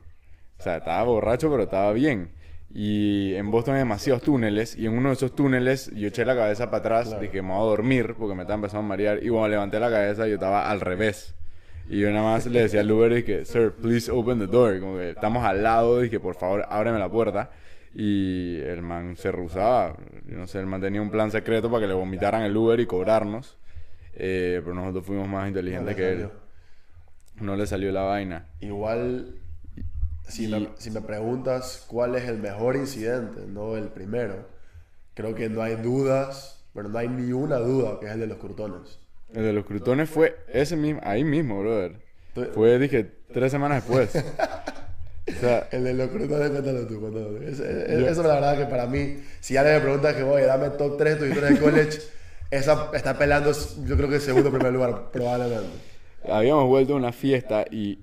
O 0.60 0.62
sea, 0.62 0.78
estaba 0.78 1.02
borracho, 1.04 1.50
pero 1.50 1.64
estaba 1.64 1.92
bien. 1.94 2.30
Y 2.72 3.34
en 3.34 3.50
Boston 3.50 3.74
hay 3.74 3.80
demasiados 3.80 4.22
túneles. 4.22 4.78
Y 4.78 4.86
en 4.86 4.96
uno 4.96 5.10
de 5.10 5.16
esos 5.16 5.34
túneles 5.34 5.92
yo 5.96 6.10
eché 6.10 6.26
la 6.26 6.36
cabeza 6.36 6.68
para 6.68 6.78
atrás. 6.78 7.08
Claro. 7.08 7.22
Dije, 7.24 7.42
me 7.42 7.50
voy 7.50 7.58
a 7.58 7.70
dormir 7.72 8.16
porque 8.20 8.36
me 8.36 8.44
estaba 8.44 8.56
empezando 8.56 8.86
a 8.86 8.88
marear. 8.88 9.24
Y 9.24 9.30
cuando 9.30 9.48
levanté 9.48 9.80
la 9.80 9.90
cabeza, 9.90 10.28
yo 10.28 10.36
estaba 10.36 10.70
al 10.70 10.80
revés. 10.80 11.34
Y 11.90 12.02
yo 12.02 12.12
nada 12.12 12.22
más 12.22 12.46
le 12.46 12.62
decía 12.62 12.82
al 12.82 12.92
Uber, 12.92 13.12
dije, 13.12 13.46
Sir, 13.46 13.72
please 13.72 14.12
open 14.12 14.38
the 14.38 14.46
door. 14.46 14.80
Como 14.80 14.98
que 14.98 15.10
estamos 15.10 15.44
al 15.44 15.64
lado, 15.64 16.02
dije, 16.02 16.20
por 16.20 16.36
favor, 16.36 16.64
ábreme 16.70 17.00
la 17.00 17.10
puerta. 17.10 17.50
Y 17.94 18.60
el 18.62 18.82
man 18.82 19.16
se 19.18 19.32
rusaba. 19.32 19.98
No 20.26 20.46
sé, 20.48 20.60
el 20.60 20.68
man 20.68 20.82
tenía 20.82 21.02
un 21.02 21.10
plan 21.10 21.32
secreto 21.32 21.70
para 21.72 21.82
que 21.82 21.88
le 21.88 21.94
vomitaran 21.94 22.44
el 22.44 22.56
Uber 22.56 22.80
y 22.80 22.86
cobrarnos. 22.86 23.58
Eh, 24.14 24.62
pero 24.64 24.76
nosotros 24.76 25.06
fuimos 25.06 25.28
más 25.28 25.48
inteligentes 25.48 25.92
No 25.92 25.96
que 25.98 26.12
él. 26.12 26.30
No 27.42 27.56
le 27.56 27.66
salió 27.68 27.92
la 27.92 28.02
vaina. 28.04 28.48
Igual, 28.60 29.36
si, 30.28 30.46
Y- 30.46 30.48
me, 30.52 30.70
si 30.78 30.92
me 30.92 31.02
preguntas 31.02 31.86
cuál 31.88 32.16
es 32.16 32.26
el 32.28 32.38
mejor 32.38 32.76
incidente, 32.76 33.42
no 33.48 33.76
el 33.78 33.88
primero, 33.90 34.48
creo 35.14 35.34
que 35.36 35.50
no 35.50 35.62
hay 35.62 35.76
dudas, 35.76 36.66
pero 36.74 36.90
no 36.90 36.98
hay 36.98 37.08
ni 37.08 37.32
una 37.32 37.58
duda 37.58 38.00
que 38.00 38.08
es 38.08 38.12
el 38.12 38.20
de 38.20 38.28
los 38.28 38.38
crutones. 38.38 39.00
El 39.34 39.44
de 39.44 39.54
los 39.54 39.66
crutones 39.66 40.10
fue 40.10 40.36
ese 40.52 40.76
mismo, 40.76 41.00
ahí 41.04 41.24
mismo, 41.24 41.60
brother. 41.62 42.02
Fue, 42.54 42.78
dije, 42.80 43.04
tres 43.34 43.52
semanas 43.52 43.84
después. 43.88 44.12
O 45.38 45.40
sea, 45.40 45.68
El 45.72 45.84
de 45.84 45.94
los 45.94 46.10
crutones, 46.10 46.50
cuéntalo 46.50 46.88
tú, 46.88 47.00
cuéntalo 47.00 47.28
tú. 47.28 47.44
Eso, 47.44 47.64
eso, 47.64 48.24
la 48.24 48.36
verdad 48.36 48.58
que 48.58 48.66
para 48.66 48.88
mí, 48.88 49.18
si 49.40 49.58
alguien 49.58 49.76
me 49.78 49.82
pregunta 49.82 50.16
que 50.16 50.24
voy, 50.24 50.42
dame 50.42 50.70
top 50.72 50.98
3 50.98 51.14
de 51.14 51.20
tus 51.20 51.28
historias 51.30 51.54
de 51.54 51.66
college, 51.66 52.00
esa 52.52 52.90
está 52.94 53.18
peleando, 53.18 53.52
yo 53.86 53.96
creo 53.96 54.10
que 54.10 54.16
el 54.16 54.22
segundo 54.22 54.52
primer 54.52 54.74
lugar, 54.74 55.12
probablemente. 55.12 55.70
habíamos 56.30 56.66
vuelto 56.68 56.94
a 56.94 56.98
una 56.98 57.12
fiesta 57.12 57.66
y 57.70 58.00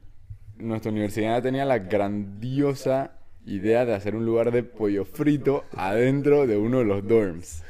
nuestra 0.58 0.90
universidad 0.90 1.42
tenía 1.42 1.64
la 1.64 1.78
grandiosa 1.78 3.12
idea 3.46 3.84
de 3.84 3.94
hacer 3.94 4.14
un 4.14 4.24
lugar 4.26 4.50
de 4.50 4.62
pollo 4.62 5.04
frito 5.04 5.64
adentro 5.76 6.46
de 6.46 6.56
uno 6.56 6.78
de 6.78 6.84
los 6.84 7.06
dorms. 7.06 7.62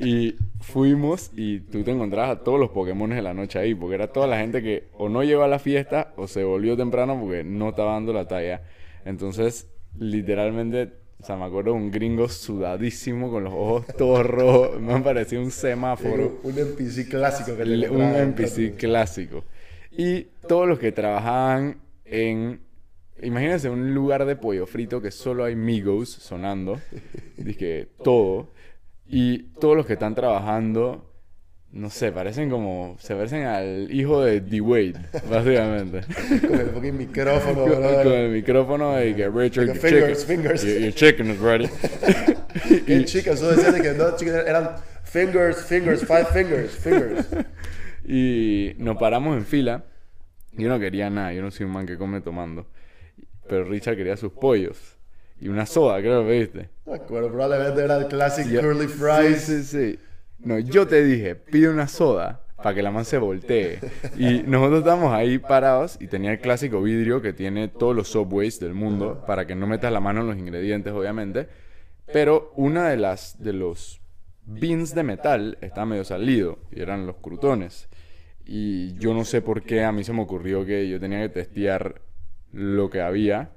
Y 0.00 0.36
fuimos 0.60 1.32
y 1.34 1.60
tú 1.60 1.82
te 1.82 1.90
encontrabas 1.90 2.30
a 2.30 2.44
todos 2.44 2.60
los 2.60 2.70
Pokémon 2.70 3.10
de 3.10 3.20
la 3.20 3.34
noche 3.34 3.58
ahí, 3.58 3.74
porque 3.74 3.96
era 3.96 4.06
toda 4.06 4.28
la 4.28 4.38
gente 4.38 4.62
que 4.62 4.84
o 4.96 5.08
no 5.08 5.24
llegó 5.24 5.42
a 5.42 5.48
la 5.48 5.58
fiesta 5.58 6.12
o 6.16 6.28
se 6.28 6.44
volvió 6.44 6.76
temprano 6.76 7.18
porque 7.20 7.42
no 7.42 7.70
estaba 7.70 7.94
dando 7.94 8.12
la 8.12 8.26
talla. 8.26 8.62
Entonces, 9.04 9.68
literalmente, 9.98 10.92
o 11.20 11.24
sea, 11.24 11.36
me 11.36 11.44
acuerdo 11.44 11.74
un 11.74 11.90
gringo 11.90 12.28
sudadísimo 12.28 13.30
con 13.30 13.44
los 13.44 13.52
ojos 13.52 13.86
todos 13.98 14.24
rojos, 14.26 14.80
me 14.80 14.98
parecía 15.00 15.38
un 15.40 15.50
semáforo. 15.50 16.38
Un 16.42 16.58
NPC 16.58 17.08
clásico 17.08 17.56
que 17.56 17.64
Le- 17.64 17.90
un 17.90 18.02
NPC 18.02 18.76
clásico. 18.76 19.44
Y 19.90 20.22
todos 20.46 20.68
los 20.68 20.78
que 20.78 20.92
trabajaban 20.92 21.78
en. 22.04 22.60
Imagínense 23.22 23.68
un 23.68 23.92
lugar 23.92 24.24
de 24.24 24.34
pollo 24.36 24.64
frito 24.66 25.02
que 25.02 25.10
solo 25.10 25.44
hay 25.44 25.54
Migos 25.56 26.08
sonando. 26.08 26.80
Dije, 27.36 27.88
todo. 28.02 28.48
Y 29.06 29.38
todos 29.60 29.76
los 29.76 29.84
que 29.86 29.94
están 29.94 30.14
trabajando. 30.14 31.09
No 31.72 31.88
sé, 31.88 32.10
parecen 32.10 32.50
como. 32.50 32.96
Se 32.98 33.14
parecen 33.14 33.44
al 33.44 33.92
hijo 33.92 34.24
de 34.24 34.40
D-Wade, 34.40 34.94
básicamente. 35.30 36.00
Con 36.40 36.58
el 36.60 36.66
fucking 36.70 36.96
micrófono, 36.98 37.62
con, 37.62 37.82
con 37.82 38.12
el 38.12 38.30
micrófono 38.32 39.04
y 39.04 39.14
que 39.14 39.28
Richard, 39.28 39.66
Like 39.66 39.80
fingers, 39.80 40.20
chicken, 40.26 40.42
fingers. 40.42 40.62
Your, 40.64 40.78
your 40.80 40.92
chicken 40.92 41.30
is 41.30 41.38
ready. 41.38 41.68
Qué 42.86 43.04
chicas, 43.04 43.36
eso 43.36 43.52
decían 43.52 43.74
de 43.74 43.82
que 43.82 43.92
no, 43.92 44.16
chicas, 44.16 44.44
eran 44.46 44.70
fingers, 45.04 45.64
fingers, 45.64 46.04
five 46.04 46.24
fingers, 46.32 46.72
fingers. 46.72 47.26
Y 48.04 48.72
nos 48.78 48.96
paramos 48.96 49.36
en 49.36 49.46
fila. 49.46 49.84
Yo 50.52 50.68
no 50.68 50.80
quería 50.80 51.08
nada, 51.08 51.32
yo 51.32 51.42
no 51.42 51.52
soy 51.52 51.66
un 51.66 51.72
man 51.72 51.86
que 51.86 51.96
come 51.96 52.20
tomando. 52.20 52.66
Pero 53.48 53.62
Richard 53.64 53.96
quería 53.96 54.16
sus 54.16 54.32
pollos. 54.32 54.96
Y 55.40 55.48
una 55.48 55.66
soda, 55.66 56.00
creo 56.00 56.26
que 56.26 56.38
viste. 56.40 56.68
No 56.84 56.94
acuerdo, 56.94 57.30
probablemente 57.30 57.82
era 57.82 57.96
el 57.98 58.08
classic 58.08 58.48
Yo- 58.48 58.60
curly 58.60 58.88
fries. 58.88 59.42
Sí, 59.42 59.62
sí, 59.62 59.94
sí. 59.94 59.98
No, 60.42 60.58
yo 60.58 60.86
te 60.86 61.04
dije, 61.04 61.34
pide 61.34 61.68
una 61.68 61.88
soda 61.88 62.42
para 62.56 62.74
que 62.74 62.82
la 62.82 62.90
man 62.90 63.04
se 63.04 63.18
voltee. 63.18 63.78
Y 64.18 64.42
nosotros 64.42 64.80
estábamos 64.80 65.12
ahí 65.12 65.38
parados 65.38 65.96
y 66.00 66.08
tenía 66.08 66.32
el 66.32 66.40
clásico 66.40 66.82
vidrio 66.82 67.22
que 67.22 67.32
tiene 67.32 67.68
todos 67.68 67.94
los 67.94 68.08
subways 68.08 68.60
del 68.60 68.74
mundo 68.74 69.24
para 69.26 69.46
que 69.46 69.54
no 69.54 69.66
metas 69.66 69.92
la 69.92 70.00
mano 70.00 70.20
en 70.20 70.26
los 70.28 70.36
ingredientes, 70.36 70.92
obviamente. 70.92 71.48
Pero 72.12 72.52
una 72.56 72.88
de 72.88 72.96
las 72.96 73.42
de 73.42 73.52
los 73.52 74.00
beans 74.44 74.94
de 74.94 75.02
metal 75.02 75.58
estaba 75.60 75.86
medio 75.86 76.04
salido 76.04 76.58
y 76.70 76.80
eran 76.80 77.06
los 77.06 77.16
crutones. 77.16 77.88
Y 78.44 78.94
yo 78.98 79.14
no 79.14 79.24
sé 79.24 79.42
por 79.42 79.62
qué 79.62 79.84
a 79.84 79.92
mí 79.92 80.02
se 80.04 80.12
me 80.12 80.22
ocurrió 80.22 80.64
que 80.64 80.88
yo 80.88 80.98
tenía 80.98 81.20
que 81.20 81.28
testear 81.28 82.02
lo 82.52 82.90
que 82.90 83.00
había 83.00 83.52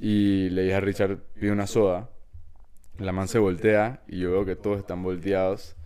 y 0.00 0.48
le 0.50 0.62
dije 0.62 0.74
a 0.74 0.80
Richard, 0.80 1.18
pide 1.38 1.52
una 1.52 1.66
soda. 1.66 2.10
La 2.98 3.12
man 3.12 3.28
se 3.28 3.38
voltea 3.38 4.02
y 4.08 4.18
yo 4.18 4.32
veo 4.32 4.44
que 4.44 4.56
todos 4.56 4.78
están 4.78 5.02
volteados. 5.02 5.76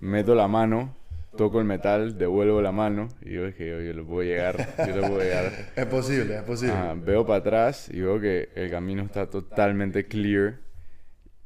Meto 0.00 0.34
la 0.34 0.48
mano, 0.48 0.94
toco 1.36 1.58
el 1.58 1.64
metal, 1.64 2.18
devuelvo 2.18 2.62
la 2.62 2.72
mano 2.72 3.08
y 3.22 3.32
yo 3.32 3.46
es 3.46 3.54
que 3.54 3.68
yo, 3.68 3.80
yo 3.80 3.92
le 3.92 4.02
puedo 4.02 4.22
llegar, 4.22 4.56
yo 4.78 5.00
le 5.00 5.08
puedo 5.08 5.20
llegar. 5.20 5.52
Es 5.76 5.86
posible, 5.86 6.36
es 6.36 6.42
posible. 6.42 6.74
Veo 7.04 7.26
para 7.26 7.38
atrás 7.40 7.88
y 7.92 8.00
veo 8.00 8.20
que 8.20 8.50
el 8.54 8.70
camino 8.70 9.02
está 9.02 9.28
totalmente 9.28 10.06
clear. 10.06 10.58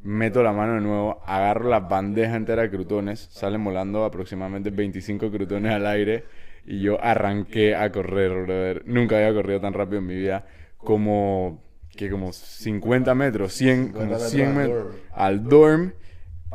Meto 0.00 0.42
la 0.42 0.52
mano 0.52 0.74
de 0.74 0.80
nuevo, 0.80 1.22
agarro 1.26 1.68
la 1.68 1.80
bandeja 1.80 2.36
entera 2.36 2.62
de 2.62 2.70
crutones, 2.70 3.28
salen 3.32 3.64
volando 3.64 4.04
aproximadamente 4.04 4.70
25 4.70 5.30
crutones 5.30 5.72
al 5.72 5.86
aire 5.86 6.24
y 6.64 6.80
yo 6.80 7.02
arranqué 7.02 7.74
a 7.74 7.90
correr, 7.90 8.30
brother. 8.30 8.82
Nunca 8.86 9.16
había 9.16 9.34
corrido 9.34 9.60
tan 9.60 9.72
rápido 9.72 9.98
en 9.98 10.06
mi 10.06 10.14
vida 10.14 10.46
como 10.76 11.64
que 11.96 12.10
como 12.10 12.32
50 12.32 13.14
metros, 13.16 13.52
100, 13.54 13.76
50 13.86 13.98
como 13.98 14.10
metros 14.12 14.30
100 14.30 14.46
al 14.46 14.54
metros 14.54 14.94
al 15.12 15.44
dorm, 15.44 15.92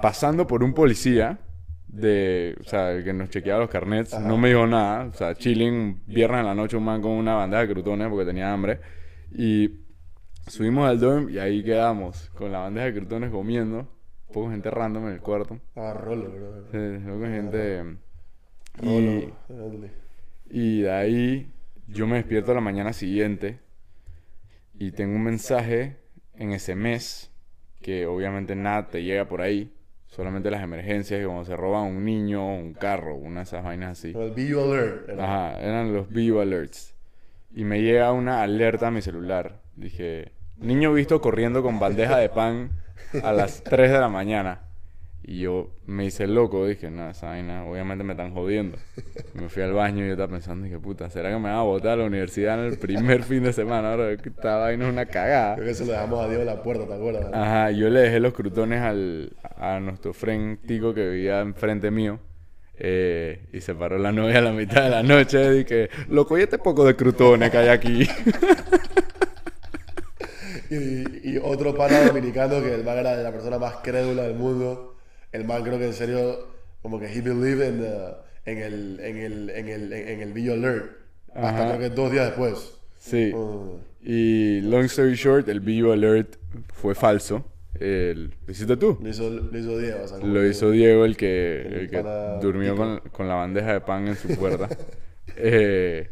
pasando 0.02 0.48
por 0.48 0.64
un 0.64 0.74
policía 0.74 1.40
de, 1.94 2.56
o 2.60 2.64
sea, 2.64 2.92
el 2.92 3.04
que 3.04 3.14
nos 3.14 3.30
chequeaba 3.30 3.62
los 3.62 3.70
carnets, 3.70 4.20
no 4.20 4.38
me 4.38 4.50
dijo 4.50 4.66
nada, 4.68 5.06
o 5.06 5.14
sea, 5.14 5.36
chilling, 5.36 6.02
viernes 6.08 6.40
en 6.42 6.46
la 6.48 6.56
noche 6.56 6.78
un 6.78 6.86
man 6.86 7.02
con 7.02 7.12
una 7.12 7.36
bandeja 7.36 7.62
de 7.68 7.74
crutones 7.74 8.10
porque 8.10 8.26
tenía 8.26 8.52
hambre 8.52 8.80
y 9.32 9.70
subimos 10.48 10.88
al 10.90 11.00
dorm 11.00 11.30
y 11.30 11.38
ahí 11.40 11.64
quedamos 11.64 12.30
con 12.32 12.52
la 12.52 12.60
bandeja 12.60 12.88
de 12.88 12.94
crutones 12.96 13.30
comiendo, 13.32 13.88
poco 14.34 14.50
gente 14.50 14.72
random 14.72 15.08
en 15.08 15.14
el 15.14 15.22
cuarto, 15.22 15.60
Ah, 15.76 15.94
rolo, 15.94 16.32
bro. 16.32 16.64
sí, 16.72 17.06
poco 17.06 17.26
gente 17.26 17.84
y, 18.82 18.86
Rolo. 18.86 19.32
Y 20.50 20.82
de 20.82 20.92
ahí 20.92 21.54
yo 21.88 22.08
me 22.08 22.18
despierto 22.18 22.52
a 22.52 22.56
la 22.56 22.62
mañana 22.62 22.94
siguiente 22.94 23.60
y 24.80 24.92
tengo 24.92 25.16
un 25.16 25.24
mensaje 25.24 25.98
en 26.36 26.52
ese 26.52 26.76
mes 26.76 27.32
que 27.82 28.06
obviamente 28.08 28.56
nada 28.56 28.88
te 28.88 29.04
llega 29.04 29.28
por 29.28 29.42
ahí. 29.42 29.72
Solamente 30.16 30.52
las 30.52 30.62
emergencias, 30.62 31.20
que 31.20 31.26
cuando 31.26 31.44
se 31.44 31.56
roba 31.56 31.82
un 31.82 32.06
niño 32.06 32.46
o 32.46 32.54
un 32.54 32.74
carro, 32.76 33.16
una 33.16 33.40
de 33.40 33.44
esas 33.46 33.64
vainas 33.64 33.98
así. 33.98 34.14
El 34.16 34.30
View 34.30 34.62
Alert. 34.62 35.10
era. 35.10 35.24
Ajá, 35.24 35.60
eran 35.60 35.92
los 35.92 36.08
Bio 36.08 36.40
Alerts. 36.40 36.94
Y 37.52 37.64
me 37.64 37.82
llega 37.82 38.12
una 38.12 38.44
alerta 38.44 38.88
a 38.88 38.92
mi 38.92 39.02
celular. 39.02 39.62
Dije, 39.76 40.32
niño 40.58 40.94
visto 40.94 41.20
corriendo 41.20 41.64
con 41.64 41.80
bandeja 41.80 42.18
de 42.18 42.30
pan 42.30 42.70
a 43.24 43.32
las 43.32 43.64
3 43.64 43.92
de 43.92 44.00
la 44.00 44.08
mañana. 44.08 44.63
Y 45.26 45.40
yo 45.40 45.70
me 45.86 46.06
hice 46.06 46.28
loco, 46.28 46.68
dije, 46.68 46.92
no, 46.92 47.10
esa 47.10 47.28
vaina, 47.28 47.66
obviamente 47.66 48.04
me 48.04 48.12
están 48.14 48.34
jodiendo. 48.34 48.78
Me 49.34 49.48
fui 49.50 49.64
al 49.64 49.74
baño 49.74 50.04
y 50.04 50.08
yo 50.08 50.14
estaba 50.14 50.30
pensando, 50.32 50.66
dije, 50.66 50.80
puta, 50.80 51.10
¿será 51.10 51.30
que 51.30 51.36
me 51.38 51.44
van 51.50 51.54
a 51.58 51.62
botar 51.64 51.94
a 51.94 51.96
la 51.98 52.06
universidad 52.06 52.60
en 52.60 52.66
el 52.74 52.78
primer 52.78 53.24
fin 53.24 53.42
de 53.44 53.54
semana? 53.54 53.92
Ahora, 53.92 54.12
esta 54.12 54.58
vaina 54.58 54.86
es 54.86 54.92
una 54.92 55.06
cagada. 55.08 55.56
Creo 55.56 55.68
que 55.68 55.74
se 55.74 55.86
lo 55.86 55.94
dejamos 55.94 56.20
a 56.24 56.28
Dios 56.30 56.42
en 56.42 56.46
la 56.48 56.62
puerta, 56.62 56.86
¿te 56.88 56.94
acuerdas? 56.94 57.34
Ajá, 57.34 57.72
yo 57.72 57.90
le 57.90 58.02
dejé 58.02 58.20
los 58.20 58.34
crutones 58.34 58.82
al, 58.82 59.36
a 59.58 59.80
nuestro 59.80 60.14
friend 60.14 60.60
Tico 60.68 60.94
que 60.94 61.10
vivía 61.10 61.40
enfrente 61.42 61.90
mío. 61.90 62.20
eh, 62.78 63.48
y 63.54 63.62
se 63.62 63.74
paró 63.76 63.98
la 63.98 64.12
novia 64.12 64.40
a 64.40 64.42
la 64.42 64.52
mitad 64.52 64.84
de 64.84 64.90
la 64.90 65.04
noche. 65.04 65.60
Y 65.60 65.66
que, 65.66 65.90
loco, 66.10 66.38
y 66.38 66.42
este 66.42 66.58
poco 66.60 66.86
de 66.86 66.96
crutones 66.96 67.50
que 67.50 67.58
hay 67.58 67.70
aquí. 67.70 68.08
Y, 70.70 71.34
y 71.34 71.38
otro 71.38 71.76
pana 71.76 72.02
dominicano 72.06 72.62
que 72.62 72.74
el 72.74 72.84
man 72.84 72.98
era 72.98 73.16
la 73.16 73.32
persona 73.32 73.60
más 73.60 73.76
crédula 73.84 74.24
del 74.24 74.36
mundo. 74.36 74.93
El 75.34 75.46
man 75.46 75.64
creo 75.64 75.78
que 75.78 75.88
en 75.88 75.94
serio, 75.94 76.48
como 76.82 77.00
que 77.00 77.08
he 77.08 77.22
believed 77.22 77.68
in 77.68 77.80
the- 77.82 78.14
en 78.46 78.58
el, 78.60 79.00
en 79.02 79.18
el, 79.18 79.50
en 79.50 79.68
el, 79.70 79.94
en 79.94 80.22
el 80.22 80.34
View 80.34 80.54
Alert. 80.54 80.92
Hasta 81.34 81.50
Ajá. 81.50 81.78
creo 81.78 81.80
que 81.90 81.96
dos 81.96 82.12
días 82.12 82.28
después. 82.28 82.78
Sí. 83.00 83.34
Mm. 83.34 83.78
Y 84.06 84.62
long 84.62 84.86
story 84.86 85.16
short, 85.16 85.48
el 85.50 85.60
Bio 85.62 85.92
Alert 85.92 86.36
fue 86.74 86.94
falso. 86.96 87.46
El, 87.80 88.34
¿Lo 88.46 88.52
hiciste 88.52 88.78
tú? 88.78 89.00
Lo 89.02 89.10
hizo, 89.10 89.30
lo 89.30 89.58
hizo 89.58 89.78
Diego. 89.80 90.04
o 90.04 90.08
sea, 90.08 90.18
Lo 90.20 90.46
hizo 90.46 90.70
Diego, 90.72 91.06
el 91.06 91.18
que, 91.18 91.62
El 91.62 91.74
el 91.74 91.90
que 91.90 92.04
durmió 92.42 92.76
con, 92.76 93.00
con 93.12 93.28
la 93.28 93.36
bandeja 93.36 93.74
de 93.74 93.82
pan 93.82 94.08
en 94.08 94.16
su 94.16 94.28
puerta. 94.38 94.70
Eh, 95.36 96.10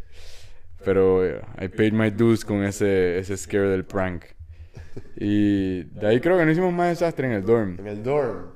pero 0.83 1.23
eh, 1.25 1.41
I 1.61 1.67
paid 1.67 1.93
my 1.93 2.09
dues 2.09 2.43
con 2.43 2.63
ese, 2.63 3.19
ese 3.19 3.37
scare 3.37 3.67
del 3.69 3.83
prank. 3.85 4.23
Y 5.17 5.83
de 5.83 6.07
ahí 6.07 6.19
creo 6.19 6.37
que 6.37 6.45
no 6.45 6.51
hicimos 6.51 6.73
más 6.73 6.89
desastre 6.89 7.27
en 7.27 7.33
el 7.33 7.43
dorm. 7.45 7.77
En 7.79 7.87
el 7.87 8.01
dorm. 8.03 8.47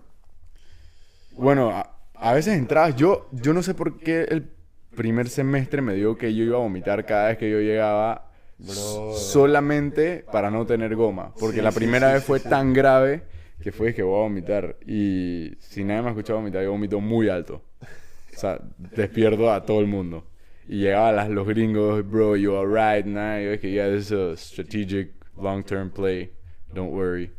Bueno, 1.38 1.70
a, 1.70 1.98
a 2.14 2.34
veces 2.34 2.58
entrabas, 2.58 2.96
yo, 2.96 3.28
yo 3.32 3.54
no 3.54 3.62
sé 3.64 3.74
por 3.74 4.00
qué 4.00 4.24
el 4.30 4.50
primer 4.96 5.30
semestre 5.30 5.82
me 5.82 5.94
dio 5.94 6.18
que 6.18 6.34
yo 6.34 6.44
iba 6.44 6.58
a 6.58 6.62
vomitar 6.62 7.06
cada 7.06 7.28
vez 7.30 7.38
que 7.38 7.50
yo 7.52 7.60
llegaba 7.60 8.32
Bro. 8.58 9.14
solamente 9.16 10.26
para 10.32 10.50
no 10.50 10.66
tener 10.66 10.96
goma. 10.96 11.34
Porque 11.40 11.58
Sí, 11.58 11.62
la 11.62 11.72
primera 11.72 12.08
sí, 12.10 12.14
vez 12.16 12.24
fue 12.24 12.40
tan 12.40 12.74
grave 12.74 13.24
que 13.62 13.72
fue 13.72 13.94
que 13.94 14.04
voy 14.04 14.20
a 14.20 14.24
vomitar. 14.24 14.78
Y 14.86 15.52
si 15.60 15.84
nadie 15.84 16.02
me 16.02 16.08
ha 16.08 16.12
escuchado 16.12 16.40
vomitar, 16.40 16.64
yo 16.64 16.72
vomito 16.72 17.00
muy 17.00 17.30
alto. 17.30 17.64
O 17.82 18.38
sea, 18.40 18.60
despierto 18.78 19.52
a 19.52 19.66
todo 19.66 19.80
el 19.80 19.88
mundo. 19.88 20.26
Y 20.68 20.80
llegaban 20.80 21.16
las, 21.16 21.30
los 21.30 21.48
gringos, 21.48 22.10
bro, 22.10 22.36
you 22.36 22.56
alright, 22.56 23.06
nah. 23.06 23.40
Yo 23.40 23.52
dije, 23.52 23.72
yeah, 23.72 23.90
this 23.90 24.06
is 24.06 24.12
a 24.12 24.36
strategic, 24.36 25.12
long-term 25.38 25.92
play. 25.92 26.32
Don't 26.74 26.92
worry. 26.92 27.32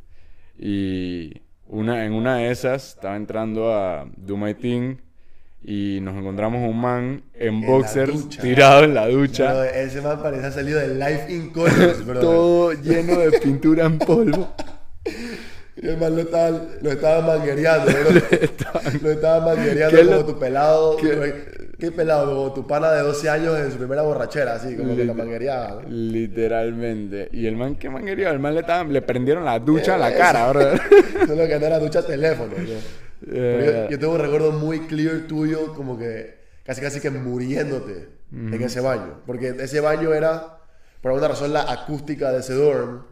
Y 0.58 1.42
una, 1.68 2.04
en 2.04 2.12
una 2.12 2.37
de 2.38 2.50
esas 2.50 2.90
estaba 2.90 3.16
entrando 3.16 3.73
a 3.75 4.06
Do 4.16 4.37
My 4.37 4.54
Thing 4.54 4.96
y 5.64 5.99
nos 6.00 6.16
encontramos 6.16 6.68
un 6.68 6.80
man 6.80 7.23
en 7.35 7.61
boxers 7.66 8.12
ducha. 8.25 8.42
tirado 8.42 8.85
en 8.85 8.94
la 8.94 9.08
ducha. 9.08 9.52
Bro, 9.52 9.64
ese 9.64 10.00
man 10.00 10.23
parecía 10.23 10.52
salido 10.52 10.78
de 10.78 10.94
Life 10.94 11.26
in 11.32 11.50
College, 11.50 12.02
bro. 12.04 12.20
todo 12.20 12.73
lleno 12.73 13.18
de 13.18 13.38
pintura 13.40 13.85
en 13.87 13.99
polvo. 13.99 14.52
Y 15.78 15.88
el 15.88 15.99
man 15.99 16.16
lo 16.16 16.23
estaba, 16.23 16.58
lo 16.80 16.90
estaba 16.90 17.37
manguereando, 17.37 17.92
bro. 17.92 18.20
lo 19.02 19.11
estaba 19.11 19.44
manguereando 19.54 19.94
¿Qué 19.99 20.04
como 20.06 20.16
lo- 20.16 20.25
tu 20.25 20.38
pelado. 20.38 20.96
qué-. 20.96 21.35
Qué 21.78 21.92
pelado, 21.92 22.35
como 22.35 22.54
tu 22.54 22.66
pana 22.66 22.90
de 22.92 23.02
12 23.02 23.28
años 23.28 23.59
en 23.59 23.71
su 23.71 23.76
primera 23.76 24.02
borrachera, 24.02 24.54
así, 24.54 24.76
como 24.76 24.97
que 24.97 25.04
la 25.04 25.12
manguería. 25.12 25.78
Literalmente. 25.87 27.28
Y 27.33 27.47
el 27.47 27.56
man, 27.56 27.76
¿qué 27.76 27.90
manguería? 27.90 28.30
El 28.30 28.38
man 28.38 28.54
le, 28.54 28.61
estaban, 28.61 28.92
le 28.92 29.02
prendieron 29.02 29.45
la 29.45 29.59
ducha 29.59 29.97
a 29.97 29.99
la 29.99 30.14
cara, 30.14 30.49
bro. 30.50 30.62
Solo 31.26 31.47
que 31.47 31.59
no 31.59 31.66
era 31.66 31.78
ducha 31.78 32.02
teléfono. 32.02 32.54
¿no? 32.56 33.33
Yo, 33.35 33.90
yo, 33.90 33.99
tengo 33.99 34.14
un 34.14 34.21
recuerdo 34.21 34.52
muy 34.52 34.80
clear 34.80 35.26
tuyo, 35.26 35.75
como 35.75 35.99
que 35.99 36.37
casi 36.64 36.80
casi 36.80 37.00
que 37.00 37.11
muriéndote 37.11 38.09
en 38.33 38.62
ese 38.62 38.80
baño. 38.80 39.21
Porque 39.26 39.54
ese 39.61 39.80
baño 39.80 40.14
era, 40.14 40.59
por 41.02 41.12
alguna 41.12 41.28
razón, 41.28 41.52
la 41.52 41.71
acústica 41.71 42.33
de 42.33 42.40
ese 42.40 42.54
dorm. 42.54 43.04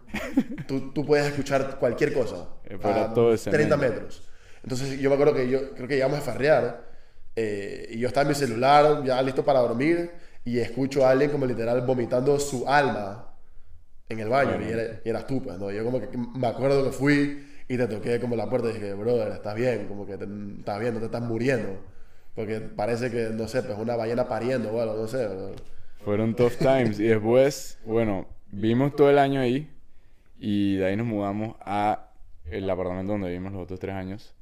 tú, 0.66 0.92
tú 0.92 1.04
puedes 1.04 1.26
escuchar 1.26 1.78
cualquier 1.78 2.14
cosa. 2.14 2.48
Para 2.80 3.12
todo 3.12 3.34
ese 3.34 3.50
30 3.50 3.76
metros. 3.76 4.28
Entonces 4.62 4.98
yo 4.98 5.10
me 5.10 5.14
acuerdo 5.14 5.34
que 5.34 5.50
yo 5.50 5.72
creo 5.74 5.86
que 5.86 5.94
llegamos 5.94 6.18
a 6.18 6.22
farrear. 6.22 6.93
Eh, 7.36 7.88
y 7.90 7.98
yo 7.98 8.08
estaba 8.08 8.22
en 8.22 8.28
mi 8.28 8.34
celular, 8.34 9.02
ya 9.04 9.20
listo 9.22 9.44
para 9.44 9.60
dormir. 9.60 10.10
Y 10.44 10.58
escucho 10.58 11.06
a 11.06 11.10
alguien 11.10 11.30
como 11.30 11.46
literal 11.46 11.80
vomitando 11.82 12.38
su 12.38 12.68
alma 12.68 13.34
en 14.08 14.20
el 14.20 14.28
baño. 14.28 14.60
Y, 14.60 14.70
era, 14.70 15.00
y 15.04 15.08
eras 15.08 15.26
tú, 15.26 15.42
pues, 15.42 15.58
¿no? 15.58 15.70
Yo 15.70 15.84
como 15.84 16.00
que 16.00 16.08
me 16.16 16.46
acuerdo 16.46 16.84
que 16.84 16.90
fui 16.90 17.46
y 17.68 17.76
te 17.76 17.86
toqué 17.86 18.20
como 18.20 18.36
la 18.36 18.48
puerta 18.48 18.68
y 18.70 18.74
dije, 18.74 18.94
brother, 18.94 19.32
estás 19.32 19.54
bien, 19.54 19.86
como 19.88 20.06
que 20.06 20.18
te, 20.18 20.26
estás 20.58 20.80
bien, 20.80 20.94
no 20.94 21.00
te 21.00 21.06
estás 21.06 21.22
muriendo. 21.22 21.78
Porque 22.34 22.60
parece 22.60 23.10
que, 23.10 23.30
no 23.30 23.48
sé, 23.48 23.62
pues 23.62 23.78
una 23.78 23.96
ballena 23.96 24.28
pariendo 24.28 24.70
o 24.72 24.80
algo, 24.80 24.96
no 24.96 25.06
sé. 25.06 25.28
Fueron 26.04 26.34
tough 26.34 26.56
times. 26.58 26.98
y 27.00 27.04
después, 27.04 27.78
bueno, 27.84 28.26
vimos 28.50 28.94
todo 28.94 29.08
el 29.08 29.18
año 29.18 29.40
ahí 29.40 29.70
y 30.38 30.76
de 30.76 30.86
ahí 30.86 30.96
nos 30.96 31.06
mudamos 31.06 31.56
a 31.60 32.10
el 32.50 32.68
apartamento 32.68 33.12
donde 33.12 33.28
vivimos 33.28 33.52
los 33.52 33.62
otros 33.62 33.80
tres 33.80 33.94
años. 33.94 34.33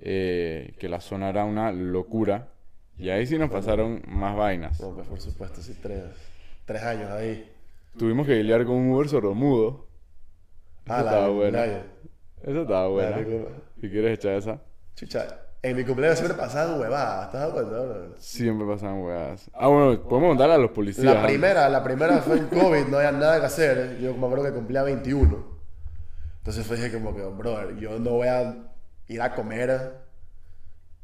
Eh, 0.00 0.74
que 0.78 0.88
la 0.88 1.00
zona 1.00 1.28
era 1.30 1.44
una 1.44 1.72
locura. 1.72 2.48
Y 2.98 3.10
ahí 3.10 3.26
sí 3.26 3.38
nos 3.38 3.50
pasaron 3.50 4.02
más 4.06 4.36
vainas. 4.36 4.80
No, 4.80 4.94
pues 4.94 5.06
por 5.06 5.20
supuesto, 5.20 5.60
sí, 5.60 5.76
tres, 5.82 6.04
tres 6.64 6.82
años 6.82 7.10
ahí. 7.10 7.52
Tuvimos 7.98 8.26
que 8.26 8.34
lidiar 8.42 8.64
con 8.64 8.76
un 8.76 8.92
Uber 8.92 9.08
sordomudo. 9.08 9.86
Eso 10.84 10.94
Ah, 10.94 11.02
la 11.02 11.10
estaba 11.10 11.28
bueno. 11.28 11.58
Eso 12.42 12.62
estaba 12.62 12.88
bueno. 12.88 13.16
Si 13.80 13.90
quieres 13.90 14.18
echar 14.18 14.32
esa. 14.34 14.60
Chucha, 14.94 15.26
en 15.62 15.76
mi 15.76 15.84
cumpleaños 15.84 16.18
siempre 16.18 16.38
pasaban 16.38 16.80
huevadas, 16.80 17.26
¿estás 17.26 17.42
de 17.42 17.48
acuerdo? 17.48 18.14
Siempre 18.18 18.66
pasaban 18.66 19.00
huevadas. 19.02 19.50
Ah, 19.52 19.68
bueno, 19.68 20.00
podemos 20.02 20.30
contarle 20.30 20.54
a 20.54 20.58
los 20.58 20.70
policías. 20.70 21.14
La 21.14 21.26
primera, 21.26 21.68
la 21.68 21.82
primera 21.82 22.18
fue 22.18 22.38
en 22.38 22.46
COVID, 22.46 22.86
no 22.86 22.98
había 22.98 23.12
nada 23.12 23.40
que 23.40 23.46
hacer. 23.46 23.98
Yo 24.00 24.14
me 24.14 24.26
acuerdo 24.26 24.44
que 24.44 24.52
cumplía 24.52 24.82
21. 24.82 25.56
Entonces 26.38 26.64
fue 26.66 26.76
dije 26.76 26.92
como 26.92 27.14
que, 27.14 27.22
brother, 27.22 27.76
yo 27.76 27.98
no 27.98 28.10
voy 28.12 28.28
a 28.28 28.56
ir 29.08 29.20
a 29.22 29.34
comer 29.34 29.98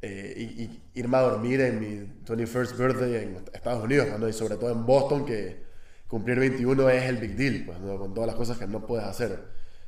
eh, 0.00 0.34
y, 0.36 0.62
y 0.64 0.82
irme 0.94 1.16
a 1.16 1.20
dormir 1.20 1.60
en 1.60 1.80
mi 1.80 1.86
21st 2.24 2.76
birthday 2.76 3.14
en 3.22 3.44
Estados 3.52 3.84
Unidos, 3.84 4.08
pues, 4.08 4.20
¿no? 4.20 4.28
y 4.28 4.32
sobre 4.32 4.56
todo 4.56 4.70
en 4.72 4.84
Boston, 4.84 5.24
que 5.24 5.62
cumplir 6.08 6.38
21 6.40 6.90
es 6.90 7.04
el 7.04 7.16
big 7.18 7.36
deal, 7.36 7.62
pues, 7.64 7.78
¿no? 7.80 7.98
con 7.98 8.12
todas 8.14 8.26
las 8.26 8.36
cosas 8.36 8.58
que 8.58 8.66
no 8.66 8.84
puedes 8.86 9.06
hacer 9.06 9.38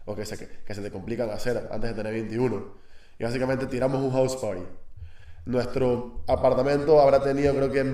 o 0.07 0.15
que 0.15 0.25
se, 0.25 0.37
que 0.65 0.75
se 0.75 0.83
te 0.83 0.91
complican 0.91 1.31
hacer 1.31 1.69
antes 1.73 1.91
de 1.91 1.97
tener 1.97 2.13
21. 2.13 2.75
Y 3.19 3.25
básicamente 3.25 3.67
tiramos 3.67 4.03
un 4.03 4.13
house 4.13 4.37
party. 4.37 4.63
Nuestro 5.47 6.25
apartamento 6.27 7.01
habrá 7.01 7.23
tenido 7.23 7.55
creo 7.55 7.71
que 7.71 7.85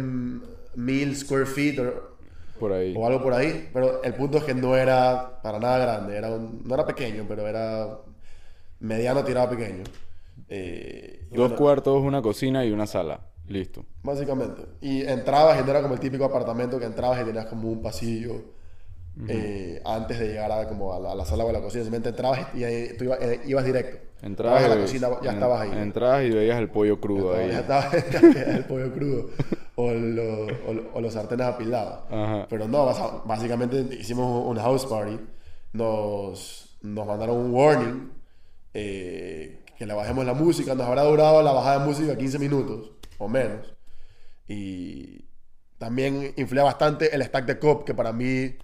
mil 0.76 1.16
square 1.16 1.46
feet 1.46 1.78
o, 1.80 2.16
Por 2.58 2.72
ahí. 2.72 2.94
o 2.96 3.06
algo 3.06 3.22
por 3.22 3.32
ahí, 3.32 3.70
pero 3.72 4.02
el 4.02 4.14
punto 4.14 4.38
es 4.38 4.44
que 4.44 4.54
no 4.54 4.76
era 4.76 5.40
para 5.42 5.58
nada 5.58 5.78
grande, 5.78 6.16
era 6.16 6.30
un- 6.30 6.62
no 6.64 6.74
era 6.74 6.84
pequeño, 6.86 7.24
pero 7.28 7.46
era 7.48 7.98
mediano 8.80 9.24
tirado 9.24 9.50
pequeño. 9.50 9.84
Eh, 10.52 11.28
y 11.30 11.35
Dos 11.37 11.50
bueno, 11.50 11.57
cuartos, 11.57 12.02
una 12.02 12.21
cocina 12.21 12.64
y 12.64 12.73
una 12.73 12.87
sala. 12.87 13.21
Listo. 13.47 13.85
Básicamente. 14.02 14.62
Y 14.80 15.02
entrabas 15.02 15.61
y 15.61 15.64
no 15.64 15.71
era 15.71 15.80
como 15.83 15.95
el 15.95 16.00
típico 16.00 16.25
apartamento 16.25 16.78
que 16.78 16.85
entrabas 16.87 17.23
y 17.23 17.25
tenías 17.25 17.47
como 17.47 17.69
un 17.71 17.80
pasillo 17.82 18.34
eh, 19.28 19.80
antes 19.84 20.19
de 20.19 20.28
llegar 20.28 20.50
a, 20.52 20.69
como 20.69 20.93
a, 20.95 21.00
la, 21.00 21.13
a 21.13 21.15
la 21.15 21.25
sala 21.25 21.45
o 21.45 21.49
a 21.49 21.52
la 21.52 21.60
cocina. 21.60 21.82
Simplemente 21.84 22.10
entrabas 22.10 22.54
y 22.54 22.65
ahí 22.65 22.97
tú 22.97 23.04
iba- 23.04 23.17
eh, 23.21 23.41
ibas, 23.47 23.65
directo. 23.65 23.99
Entrabas 24.23 24.63
Entrabas 24.63 24.65
a 24.65 24.69
la 24.69 24.76
y- 24.76 24.80
cocina, 24.82 25.08
ya 25.23 25.30
en- 25.30 25.34
estabas 25.36 25.60
ahí. 25.63 25.71
Entrabas 25.82 26.25
y 26.25 26.30
veías 26.30 26.58
el 26.58 26.69
pollo 26.71 27.00
crudo 27.00 27.34
ahí. 27.34 27.50
Ya 27.50 27.60
estaba 27.60 27.91
el 28.56 28.65
pollo 28.67 28.93
crudo 28.93 29.30
o, 29.76 29.91
lo- 29.93 30.47
o 30.47 30.91
o 30.95 31.00
los 31.00 31.13
sartenes 31.15 31.47
apilados. 31.47 32.00
Ajá. 32.10 32.47
Pero 32.49 32.69
no, 32.69 32.84
básicamente 33.25 33.80
hicimos 33.99 34.47
un 34.47 34.56
house 34.58 34.86
party. 34.86 35.19
Nos, 35.73 36.78
nos 36.82 37.06
mandaron 37.06 37.36
un 37.36 37.52
warning 37.54 38.13
eh, 38.75 39.59
que 39.80 39.86
le 39.86 39.95
bajemos 39.95 40.26
la 40.26 40.34
música. 40.34 40.75
Nos 40.75 40.86
habrá 40.86 41.04
durado 41.04 41.43
la 41.43 41.52
bajada 41.52 41.78
de 41.78 41.86
música 41.86 42.14
15 42.14 42.38
minutos 42.38 42.90
o 43.16 43.28
menos. 43.28 43.75
Y 44.47 45.25
también 45.78 46.34
influía 46.36 46.64
bastante 46.64 47.14
el 47.14 47.23
stack 47.23 47.47
de 47.47 47.58
cop, 47.58 47.84
que 47.84 47.95
para 47.95 48.12
mí 48.12 48.58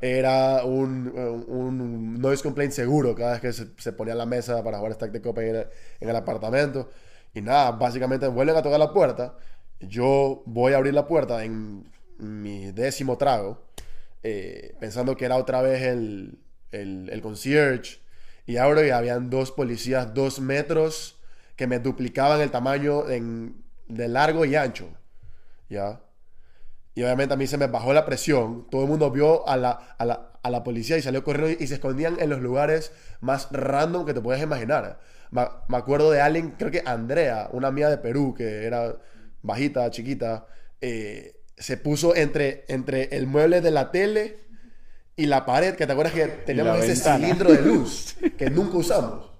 era 0.00 0.64
un, 0.64 1.08
un 1.48 2.20
noise 2.20 2.44
complaint 2.44 2.72
seguro 2.72 3.12
cada 3.16 3.32
vez 3.32 3.40
que 3.40 3.52
se, 3.52 3.70
se 3.76 3.92
ponía 3.92 4.12
en 4.12 4.18
la 4.18 4.26
mesa 4.26 4.62
para 4.62 4.78
jugar 4.78 4.94
stack 4.94 5.10
de 5.10 5.20
cop 5.20 5.36
en 5.38 5.56
el, 5.56 5.66
en 5.98 6.08
el 6.08 6.14
apartamento. 6.14 6.90
Y 7.34 7.40
nada, 7.40 7.72
básicamente 7.72 8.28
vuelven 8.28 8.54
a 8.54 8.62
tocar 8.62 8.78
la 8.78 8.92
puerta. 8.92 9.34
Yo 9.80 10.44
voy 10.46 10.74
a 10.74 10.76
abrir 10.76 10.94
la 10.94 11.08
puerta 11.08 11.42
en 11.42 11.90
mi 12.18 12.70
décimo 12.70 13.18
trago, 13.18 13.64
eh, 14.22 14.76
pensando 14.78 15.16
que 15.16 15.24
era 15.24 15.36
otra 15.38 15.60
vez 15.60 15.82
el, 15.82 16.38
el, 16.70 17.10
el 17.10 17.20
concierge. 17.20 18.00
Y 18.46 18.56
abro 18.56 18.84
y 18.84 18.90
habían 18.90 19.30
dos 19.30 19.52
policías, 19.52 20.14
dos 20.14 20.40
metros, 20.40 21.18
que 21.56 21.66
me 21.66 21.78
duplicaban 21.78 22.40
el 22.40 22.50
tamaño 22.50 23.08
en, 23.08 23.62
de 23.88 24.08
largo 24.08 24.44
y 24.44 24.56
ancho. 24.56 24.88
¿Ya? 25.68 26.00
Y 26.94 27.02
obviamente 27.02 27.34
a 27.34 27.36
mí 27.36 27.46
se 27.46 27.56
me 27.56 27.66
bajó 27.68 27.92
la 27.92 28.04
presión. 28.04 28.66
Todo 28.70 28.82
el 28.82 28.88
mundo 28.88 29.10
vio 29.10 29.48
a 29.48 29.56
la, 29.56 29.70
a 29.98 30.04
la, 30.04 30.32
a 30.42 30.50
la 30.50 30.64
policía 30.64 30.98
y 30.98 31.02
salió 31.02 31.24
corriendo 31.24 31.62
y 31.62 31.66
se 31.66 31.74
escondían 31.74 32.18
en 32.20 32.30
los 32.30 32.40
lugares 32.40 32.92
más 33.20 33.48
random 33.50 34.04
que 34.04 34.14
te 34.14 34.20
puedes 34.20 34.42
imaginar. 34.42 35.00
Me, 35.30 35.46
acuerdo 35.76 36.10
de 36.10 36.20
alguien, 36.20 36.50
creo 36.58 36.70
que 36.70 36.82
Andrea, 36.84 37.48
una 37.52 37.68
amiga 37.68 37.88
de 37.88 37.96
Perú, 37.96 38.34
que 38.36 38.66
era 38.66 38.96
bajita, 39.40 39.90
chiquita, 39.90 40.46
eh, 40.80 41.40
se 41.56 41.76
puso 41.78 42.14
entre, 42.14 42.64
entre 42.68 43.04
el 43.16 43.26
mueble 43.26 43.60
de 43.60 43.70
la 43.70 43.90
tele 43.90 44.40
y 45.22 45.26
la 45.26 45.46
pared, 45.46 45.76
que 45.76 45.86
te 45.86 45.92
acuerdas 45.92 46.14
que 46.14 46.26
teníamos 46.26 46.78
ese 46.78 46.94
ventana. 46.94 47.18
cilindro 47.18 47.52
de 47.52 47.62
luz 47.62 48.16
que 48.36 48.50
nunca 48.50 48.76
usamos. 48.76 49.30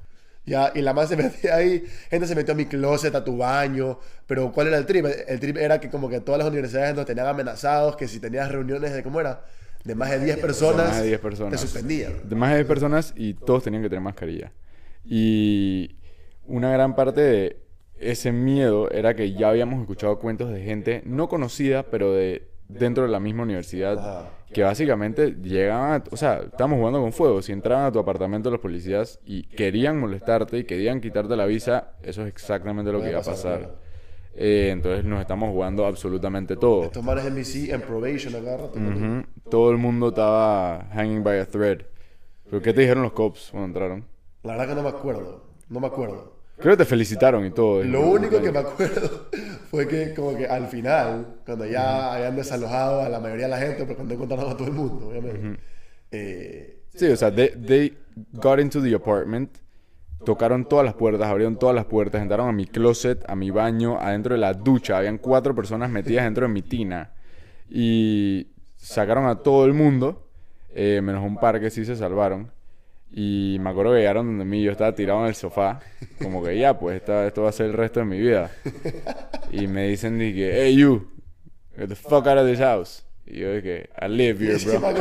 Ya, 0.47 0.71
y 0.77 0.81
la 0.81 0.93
más 0.93 1.09
se 1.09 1.17
metía 1.17 1.57
ahí, 1.57 1.85
gente 2.09 2.29
se 2.29 2.37
metió 2.37 2.55
a 2.55 2.57
mi 2.57 2.67
closet, 2.67 3.13
a 3.17 3.25
tu 3.25 3.37
baño, 3.37 3.99
pero 4.29 4.53
¿cuál 4.53 4.69
era 4.69 4.79
el 4.79 4.87
trip? 4.87 5.07
El 5.27 5.41
trip 5.41 5.57
era 5.57 5.81
que 5.81 5.91
como 5.91 6.09
que 6.09 6.21
todas 6.21 6.39
las 6.39 6.49
universidades 6.49 6.95
nos 6.95 7.05
tenían 7.05 7.27
amenazados, 7.27 7.97
que 7.97 8.07
si 8.07 8.21
tenías 8.21 8.49
reuniones 8.53 8.93
de, 8.93 9.03
¿cómo 9.03 9.21
era? 9.21 9.45
De 9.83 9.97
más 9.97 10.11
de 10.11 10.21
10 10.21 10.39
personas, 10.39 10.87
más 10.87 11.01
de 11.01 11.09
10 11.09 11.21
personas. 11.21 11.53
te 11.53 11.59
suspendían. 11.59 12.29
De 12.29 12.37
más 12.37 12.51
de 12.51 12.57
10 12.59 12.69
personas 12.69 13.13
y 13.17 13.35
todos 13.35 13.65
tenían 13.65 13.83
que 13.83 13.89
tener 13.89 14.03
mascarilla. 14.03 14.53
Y 15.05 15.97
una 16.47 16.71
gran 16.71 16.95
parte 16.95 17.21
de 17.21 17.57
ese 17.99 18.31
miedo 18.31 18.89
era 18.93 19.17
que 19.17 19.33
ya 19.33 19.49
habíamos 19.49 19.81
escuchado 19.81 20.21
cuentos 20.21 20.53
de 20.53 20.63
gente 20.63 21.03
no 21.05 21.29
conocida, 21.29 21.83
pero 21.85 22.13
de 22.13 22.52
dentro 22.79 23.05
de 23.05 23.11
la 23.11 23.21
misma 23.21 23.43
universidad, 23.45 24.31
que 24.53 24.63
básicamente 24.63 25.33
llegaban, 25.43 25.93
a, 25.93 26.05
o 26.11 26.17
sea, 26.17 26.41
estábamos 26.45 26.79
jugando 26.79 27.01
con 27.01 27.13
fuego, 27.13 27.41
si 27.43 27.53
entraban 27.53 27.87
a 27.87 27.93
tu 27.93 27.99
apartamento 27.99 28.51
los 28.51 28.61
policías 28.61 29.19
y 29.25 29.45
querían 29.45 29.99
molestarte 29.99 30.59
y 30.59 30.65
querían 30.65 31.01
quitarte 31.01 31.37
la 31.37 31.47
visa, 31.47 31.93
eso 32.03 32.23
es 32.23 32.29
exactamente 32.29 32.93
lo 32.93 33.01
que 33.01 33.11
iba 33.11 33.21
a 33.21 33.23
pasar. 33.23 33.77
Eh, 34.35 34.71
entonces 34.73 35.05
nos 35.05 35.21
estamos 35.21 35.51
jugando 35.51 35.87
absolutamente 35.87 36.57
todo. 36.57 36.85
Estos 36.85 37.05
manes 37.05 37.25
BC 37.35 37.73
en 37.73 37.83
probation. 37.83 38.35
Ujú. 38.35 39.51
Todo 39.51 39.71
el 39.71 39.79
mundo 39.79 40.09
estaba 40.09 40.87
hanging 40.93 41.23
by 41.23 41.41
a 41.41 41.47
thread. 41.47 41.83
¿Pero 42.49 42.63
qué 42.63 42.73
te 42.73 42.83
dijeron 42.83 43.03
los 43.03 43.13
cops 43.13 43.49
cuando 43.51 43.67
entraron? 43.69 44.05
La 44.43 44.53
verdad 44.53 44.69
que 44.69 44.75
no 44.75 44.83
me 44.83 44.89
acuerdo, 44.89 45.45
no 45.69 45.81
me 45.81 45.87
acuerdo. 45.87 46.32
Creo 46.59 46.75
que 46.77 46.85
te 46.85 46.89
felicitaron 46.89 47.45
y 47.45 47.51
todo. 47.51 47.83
Lo 47.83 48.03
único 48.09 48.41
que 48.41 48.53
me 48.53 48.59
acuerdo 48.59 49.29
fue 49.71 49.89
que 49.89 50.15
como 50.15 50.37
que 50.37 50.47
al 50.47 50.69
final, 50.69 51.37
cuando 51.45 51.67
ya 51.67 52.15
habían 52.15 52.37
desalojado 52.37 53.01
a 53.01 53.09
la 53.09 53.19
mayoría 53.21 53.47
de 53.47 53.51
la 53.51 53.59
gente, 53.59 53.85
porque 53.85 54.05
no 54.05 54.13
encontraron 54.15 54.51
a 54.51 54.57
todo 54.57 54.69
el 54.69 54.75
mundo, 54.75 55.09
obviamente. 55.09 55.61
eh, 56.13 56.79
Sí, 56.95 57.07
o 57.09 57.17
sea, 57.17 57.35
they, 57.35 57.49
they 57.49 57.97
got 58.35 58.61
into 58.61 58.83
the 58.83 58.95
apartment, 58.95 59.57
tocaron 60.27 60.69
todas 60.69 60.85
las 60.85 60.95
puertas, 60.95 61.27
abrieron 61.27 61.59
todas 61.59 61.75
las 61.75 61.87
puertas, 61.87 62.21
entraron 62.21 62.49
a 62.49 62.53
mi 62.53 62.67
closet, 62.67 63.25
a 63.29 63.35
mi 63.35 63.51
baño, 63.51 63.99
adentro 63.99 64.35
de 64.35 64.41
la 64.41 64.53
ducha. 64.53 64.99
Habían 64.99 65.17
cuatro 65.19 65.55
personas 65.55 65.91
metidas 65.91 66.25
dentro 66.25 66.47
de 66.47 66.53
mi 66.53 66.63
tina. 66.63 67.13
Y 67.71 68.49
sacaron 68.77 69.27
a 69.27 69.37
todo 69.37 69.65
el 69.65 69.73
mundo, 69.73 70.29
eh, 70.75 71.01
menos 71.03 71.25
un 71.25 71.37
par 71.39 71.59
que 71.61 71.71
sí 71.71 71.85
se 71.87 71.97
salvaron. 71.97 72.51
Y 73.15 73.59
me 73.61 73.71
acuerdo 73.71 73.93
que 73.93 73.99
llegaron 73.99 74.27
donde 74.27 74.45
mí, 74.45 74.63
yo 74.63 74.73
estaba 74.73 74.95
tirado 74.95 75.21
en 75.21 75.27
el 75.27 75.35
sofá, 75.35 75.81
como 76.23 76.43
que 76.43 76.59
ya, 76.59 76.79
pues 76.79 76.97
esta- 76.97 77.27
esto 77.27 77.43
va 77.43 77.51
a 77.51 77.53
ser 77.53 77.67
el 77.67 77.73
resto 77.75 78.01
de 78.01 78.07
mi 78.07 78.19
vida. 78.19 78.51
Y 79.51 79.67
me 79.67 79.89
dicen, 79.89 80.19
dije, 80.19 80.63
hey 80.63 80.77
you, 80.77 81.07
get 81.77 81.89
the 81.89 81.95
fuck 81.95 82.27
out 82.27 82.39
of 82.39 82.47
this 82.47 82.59
house. 82.59 83.05
Y 83.27 83.41
yo 83.41 83.53
dije, 83.55 83.89
I 84.01 84.09
live 84.09 84.45
here, 84.45 84.59
bro. 84.65 84.93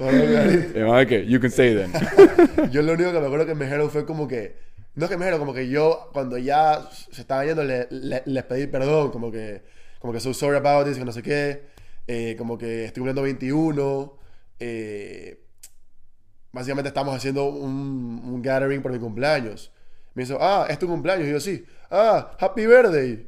Y 0.74 0.78
me 0.78 1.02
"Okay, 1.02 1.26
you 1.26 1.40
can 1.40 1.50
stay 1.50 1.74
then. 1.74 1.92
Yo 2.70 2.82
lo 2.82 2.92
único 2.92 3.12
que 3.12 3.20
me 3.20 3.26
acuerdo 3.26 3.46
que 3.46 3.54
me 3.54 3.64
dijeron 3.64 3.90
fue 3.90 4.04
como 4.04 4.28
que 4.28 4.56
No 4.94 5.04
es 5.04 5.10
que 5.10 5.16
me 5.16 5.24
dijeron, 5.24 5.40
como 5.40 5.52
que 5.54 5.68
yo, 5.68 6.08
cuando 6.12 6.38
ya 6.38 6.88
se 7.10 7.20
estaban 7.20 7.46
yendo, 7.46 7.64
le- 7.64 7.86
le- 7.90 8.22
les 8.24 8.44
pedí 8.44 8.66
perdón, 8.66 9.10
como 9.10 9.30
que, 9.30 9.62
como 9.98 10.12
que 10.12 10.20
so 10.20 10.32
sorry 10.32 10.56
about 10.56 10.86
this, 10.86 10.96
que 10.98 11.04
no 11.04 11.12
sé 11.12 11.22
qué, 11.22 11.62
eh, 12.06 12.34
como 12.38 12.56
que 12.56 12.84
estoy 12.86 13.00
cumpliendo 13.02 13.22
21, 13.22 14.16
eh, 14.60 15.38
básicamente 16.56 16.88
estamos 16.88 17.14
haciendo 17.14 17.44
un, 17.44 18.40
gathering 18.42 18.80
por 18.80 18.90
mi 18.90 18.98
cumpleaños. 18.98 19.70
Me 20.14 20.24
dijo, 20.24 20.38
ah, 20.40 20.66
es 20.68 20.78
tu 20.78 20.88
cumpleaños. 20.88 21.28
Y 21.28 21.32
yo, 21.32 21.40
sí. 21.40 21.64
Ah, 21.90 22.32
happy 22.40 22.66
birthday. 22.66 23.26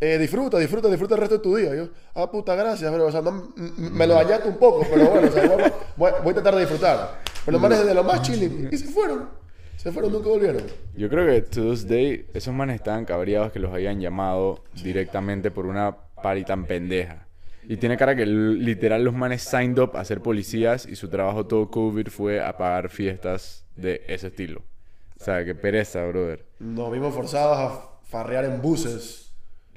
Eh, 0.00 0.16
disfruta, 0.16 0.58
disfruta, 0.58 0.88
disfruta 0.88 1.16
el 1.16 1.20
resto 1.20 1.38
de 1.38 1.42
tu 1.42 1.56
día. 1.56 1.74
Y 1.74 1.78
yo, 1.78 1.88
ah, 2.14 2.30
puta, 2.30 2.54
gracias, 2.54 2.90
pero, 2.90 3.06
o 3.06 3.12
sea, 3.12 3.20
me 3.20 4.06
lo 4.06 4.14
dañaste 4.14 4.48
un 4.48 4.56
poco, 4.56 4.86
pero 4.88 5.10
bueno, 5.10 5.28
o 5.28 5.32
sea, 5.32 5.72
voy, 5.96 6.10
a 6.12 6.34
tratar 6.34 6.54
de 6.54 6.60
disfrutar. 6.60 7.20
Pero 7.44 7.52
los 7.58 7.60
manes 7.60 7.84
de 7.84 7.94
lo 7.94 8.04
más 8.04 8.22
chilling. 8.22 8.68
Y 8.70 8.78
se 8.78 8.86
fueron. 8.86 9.28
Se 9.76 9.90
fueron, 9.90 10.12
nunca 10.12 10.28
volvieron. 10.28 10.62
Yo 10.96 11.08
creo 11.08 11.26
que 11.26 11.42
to 11.42 11.70
this 11.70 11.86
day 11.86 12.26
esos 12.32 12.54
manes 12.54 12.76
estaban 12.76 13.04
cabreados 13.04 13.50
que 13.52 13.58
los 13.58 13.74
hayan 13.74 14.00
llamado 14.00 14.62
directamente 14.82 15.50
por 15.50 15.66
una 15.66 15.96
party 16.22 16.44
tan 16.44 16.64
pendeja. 16.64 17.27
Y 17.70 17.76
tiene 17.76 17.98
cara 17.98 18.16
que 18.16 18.24
literal 18.24 19.04
los 19.04 19.12
manes 19.12 19.42
signed 19.42 19.78
up 19.78 19.94
a 19.94 20.02
ser 20.02 20.22
policías 20.22 20.86
y 20.86 20.96
su 20.96 21.10
trabajo 21.10 21.44
todo 21.46 21.70
COVID 21.70 22.08
fue 22.08 22.40
apagar 22.40 22.88
fiestas 22.88 23.66
de 23.76 24.02
ese 24.08 24.28
estilo. 24.28 24.62
O 25.20 25.22
sea, 25.22 25.44
qué 25.44 25.54
pereza, 25.54 26.02
brother. 26.06 26.46
Nos 26.60 26.90
vimos 26.90 27.14
forzados 27.14 27.58
a 27.58 27.90
farrear 28.04 28.46
en 28.46 28.62
buses 28.62 29.27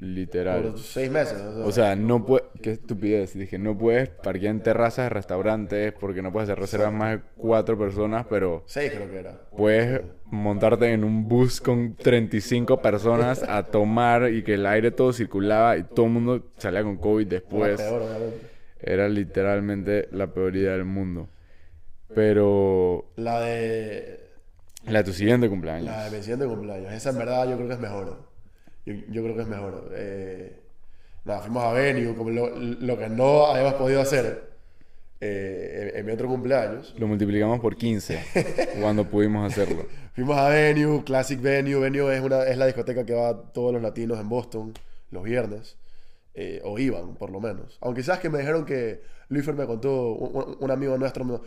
Literal. 0.02 0.62
por 0.62 0.78
seis 0.80 1.08
meses. 1.08 1.40
O 1.40 1.70
sea, 1.70 1.94
no 1.94 2.26
puedes... 2.26 2.48
Qué 2.60 2.72
estupidez. 2.72 3.34
Dije, 3.34 3.56
no 3.56 3.78
puedes 3.78 4.08
parquear 4.08 4.52
en 4.52 4.60
terrazas 4.60 5.06
de 5.06 5.10
restaurantes 5.10 5.92
porque 5.92 6.22
no 6.22 6.32
puedes 6.32 6.48
hacer 6.48 6.58
reservas 6.60 6.92
más 6.92 7.12
de 7.12 7.22
cuatro 7.36 7.78
personas, 7.78 8.26
pero... 8.28 8.64
seis 8.66 8.90
creo 8.92 9.08
que 9.08 9.18
era. 9.20 9.40
Puedes 9.56 10.00
montarte 10.24 10.92
en 10.92 11.04
un 11.04 11.28
bus 11.28 11.60
con 11.60 11.94
35 11.94 12.82
personas 12.82 13.44
a 13.44 13.62
tomar 13.70 14.28
y 14.32 14.42
que 14.42 14.54
el 14.54 14.66
aire 14.66 14.90
todo 14.90 15.12
circulaba 15.12 15.76
y 15.76 15.84
todo 15.84 16.06
el 16.06 16.12
mundo 16.12 16.50
salía 16.58 16.82
con 16.82 16.96
COVID 16.96 17.28
después. 17.28 17.80
Peor. 17.80 18.02
Era 18.80 19.08
literalmente 19.08 20.08
la 20.10 20.26
peor 20.34 20.56
idea 20.56 20.72
del 20.72 20.84
mundo. 20.84 21.28
Pero 22.12 23.12
La 23.14 23.40
de 23.40 24.18
la 24.84 24.98
de 24.98 25.04
tu 25.04 25.12
siguiente 25.12 25.48
cumpleaños. 25.48 25.86
La 25.86 26.10
de 26.10 26.16
mi 26.16 26.22
siguiente 26.24 26.46
cumpleaños. 26.46 26.92
Esa 26.92 27.10
en 27.10 27.18
verdad 27.18 27.48
yo 27.48 27.54
creo 27.54 27.68
que 27.68 27.74
es 27.74 27.80
mejor. 27.80 28.31
Yo, 28.86 28.94
yo 29.08 29.22
creo 29.22 29.36
que 29.36 29.42
es 29.42 29.48
mejor. 29.48 29.90
Eh, 29.94 30.60
nada, 31.24 31.40
fuimos 31.40 31.62
a 31.64 31.72
Venue, 31.72 32.14
como 32.16 32.30
lo, 32.30 32.50
lo 32.58 32.98
que 32.98 33.08
no 33.08 33.46
habíamos 33.46 33.74
podido 33.74 34.00
hacer 34.00 34.50
eh, 35.20 35.90
en, 35.92 35.98
en 36.00 36.06
mi 36.06 36.12
otro 36.12 36.28
cumpleaños. 36.28 36.94
Lo 36.98 37.06
multiplicamos 37.06 37.60
por 37.60 37.76
15 37.76 38.22
cuando 38.80 39.04
pudimos 39.08 39.50
hacerlo. 39.52 39.86
Fuimos 40.14 40.36
a 40.36 40.48
Venue, 40.48 41.04
Classic 41.04 41.40
Venue. 41.40 41.78
Venue 41.78 42.14
es, 42.14 42.20
una, 42.22 42.44
es 42.44 42.58
la 42.58 42.66
discoteca 42.66 43.06
que 43.06 43.14
va 43.14 43.52
todos 43.52 43.72
los 43.72 43.82
latinos 43.82 44.18
en 44.18 44.28
Boston 44.28 44.74
los 45.10 45.22
viernes. 45.22 45.76
eh, 46.34 46.60
o 46.64 46.78
iban, 46.78 47.14
por 47.16 47.30
lo 47.30 47.40
menos. 47.40 47.78
Aunque 47.82 48.02
sabes 48.02 48.20
que 48.20 48.30
me 48.30 48.38
dijeron 48.38 48.64
que 48.64 49.02
Luifer 49.28 49.54
me 49.54 49.66
contó, 49.66 50.12
un, 50.14 50.56
un- 50.60 50.70
amigo 50.70 50.96
nuestro 50.98 51.24
no- 51.24 51.42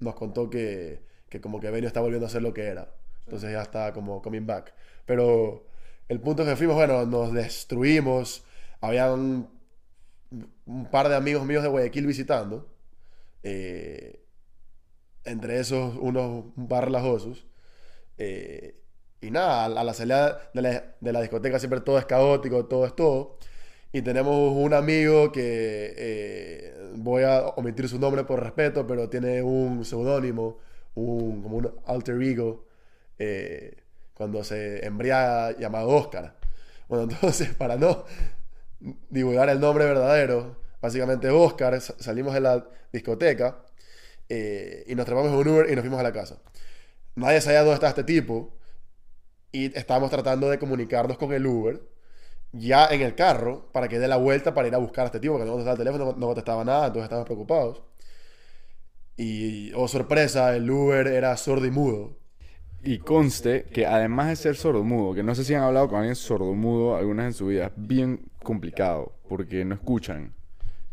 nos 0.00 0.14
contó 0.16 0.50
que, 0.50 1.00
que 1.28 1.40
como 1.40 1.60
que 1.60 1.70
Venue 1.70 1.86
está 1.86 2.00
volviendo 2.00 2.26
a 2.26 2.30
ser 2.30 2.42
lo 2.42 2.52
que 2.52 2.64
era. 2.64 2.88
Entonces 3.24 3.52
ya 3.52 3.62
está 3.62 3.92
como 3.92 4.20
coming 4.20 4.44
back. 4.46 4.74
Pero 5.06 5.64
el 6.12 6.20
punto 6.20 6.44
que 6.44 6.56
fuimos, 6.56 6.76
bueno, 6.76 7.06
nos 7.06 7.32
destruimos. 7.32 8.44
Habían 8.80 9.48
un 10.66 10.90
par 10.90 11.08
de 11.08 11.16
amigos 11.16 11.44
míos 11.46 11.62
de 11.62 11.68
Guayaquil 11.68 12.06
visitando. 12.06 12.68
eh, 13.42 14.20
entre 15.24 15.60
esos 15.60 15.96
unos 15.96 16.44
relajosos. 16.56 17.46
Eh, 18.18 18.80
y 19.20 19.30
nada, 19.30 19.66
a 19.66 19.84
la, 19.84 19.94
salida 19.94 20.50
de 20.54 20.62
la, 20.62 20.96
de 21.00 21.12
la 21.12 21.20
discoteca 21.20 21.58
siempre 21.58 21.80
todo 21.80 21.98
es 21.98 22.06
caótico, 22.06 22.66
todo 22.66 22.86
es 22.86 22.94
todo. 22.96 23.38
Y 23.92 24.02
tenemos 24.02 24.52
un 24.56 24.74
amigo 24.74 25.32
que 25.32 25.94
eh, 25.96 26.92
voy 26.96 27.24
a 27.24 27.42
omitir 27.48 27.88
su 27.88 27.98
nombre 27.98 28.24
por 28.24 28.42
respeto, 28.42 28.86
pero 28.86 29.08
tiene 29.08 29.42
un 29.42 29.84
seudónimo, 29.84 30.58
un, 30.94 31.42
como 31.42 31.58
un 31.58 31.72
alter 31.86 32.20
ego, 32.22 32.66
eh, 33.18 33.81
cuando 34.22 34.44
se 34.44 34.84
embriaga 34.86 35.58
llamado 35.58 35.88
Oscar. 35.88 36.36
Bueno, 36.88 37.04
entonces, 37.10 37.54
para 37.54 37.76
no 37.76 38.04
divulgar 39.10 39.48
el 39.48 39.60
nombre 39.60 39.84
verdadero, 39.86 40.56
básicamente 40.80 41.28
Oscar, 41.30 41.80
sa- 41.80 41.94
salimos 41.98 42.34
de 42.34 42.40
la 42.40 42.66
discoteca 42.92 43.64
eh, 44.28 44.84
y 44.88 44.94
nos 44.94 45.06
trepamos 45.06 45.32
en 45.32 45.38
un 45.38 45.48
Uber 45.48 45.70
y 45.70 45.74
nos 45.76 45.82
fuimos 45.82 46.00
a 46.00 46.04
la 46.04 46.12
casa. 46.12 46.38
Nadie 47.16 47.40
sabía 47.42 47.60
dónde 47.60 47.74
estaba 47.74 47.90
este 47.90 48.04
tipo 48.04 48.54
y 49.52 49.76
estábamos 49.78 50.10
tratando 50.10 50.50
de 50.50 50.58
comunicarnos 50.58 51.18
con 51.18 51.32
el 51.32 51.46
Uber 51.46 51.80
ya 52.52 52.86
en 52.88 53.02
el 53.02 53.14
carro 53.16 53.70
para 53.72 53.88
que 53.88 53.98
dé 54.00 54.08
la 54.08 54.16
vuelta 54.16 54.54
para 54.54 54.68
ir 54.68 54.74
a 54.74 54.78
buscar 54.78 55.04
a 55.04 55.06
este 55.08 55.20
tipo, 55.20 55.34
porque 55.34 55.46
no 55.46 55.52
contestaba 55.52 55.74
el 55.74 55.78
teléfono, 55.78 56.14
no 56.18 56.26
contestaba 56.28 56.64
nada, 56.64 56.86
entonces 56.88 57.04
estábamos 57.04 57.26
preocupados. 57.26 57.82
Y, 59.16 59.72
oh 59.74 59.88
sorpresa, 59.88 60.54
el 60.56 60.70
Uber 60.70 61.06
era 61.06 61.36
sordo 61.36 61.66
y 61.66 61.70
mudo. 61.70 62.16
Y 62.84 62.98
conste 62.98 63.64
que 63.72 63.86
además 63.86 64.28
de 64.28 64.36
ser 64.36 64.56
sordomudo, 64.56 65.14
que 65.14 65.22
no 65.22 65.34
sé 65.34 65.44
si 65.44 65.54
han 65.54 65.62
hablado 65.62 65.88
con 65.88 65.98
alguien 65.98 66.16
sordomudo 66.16 66.96
algunas 66.96 67.26
en 67.26 67.32
su 67.32 67.46
vida, 67.46 67.66
es 67.66 67.72
bien 67.76 68.20
complicado 68.42 69.12
porque 69.28 69.64
no 69.64 69.74
escuchan 69.74 70.32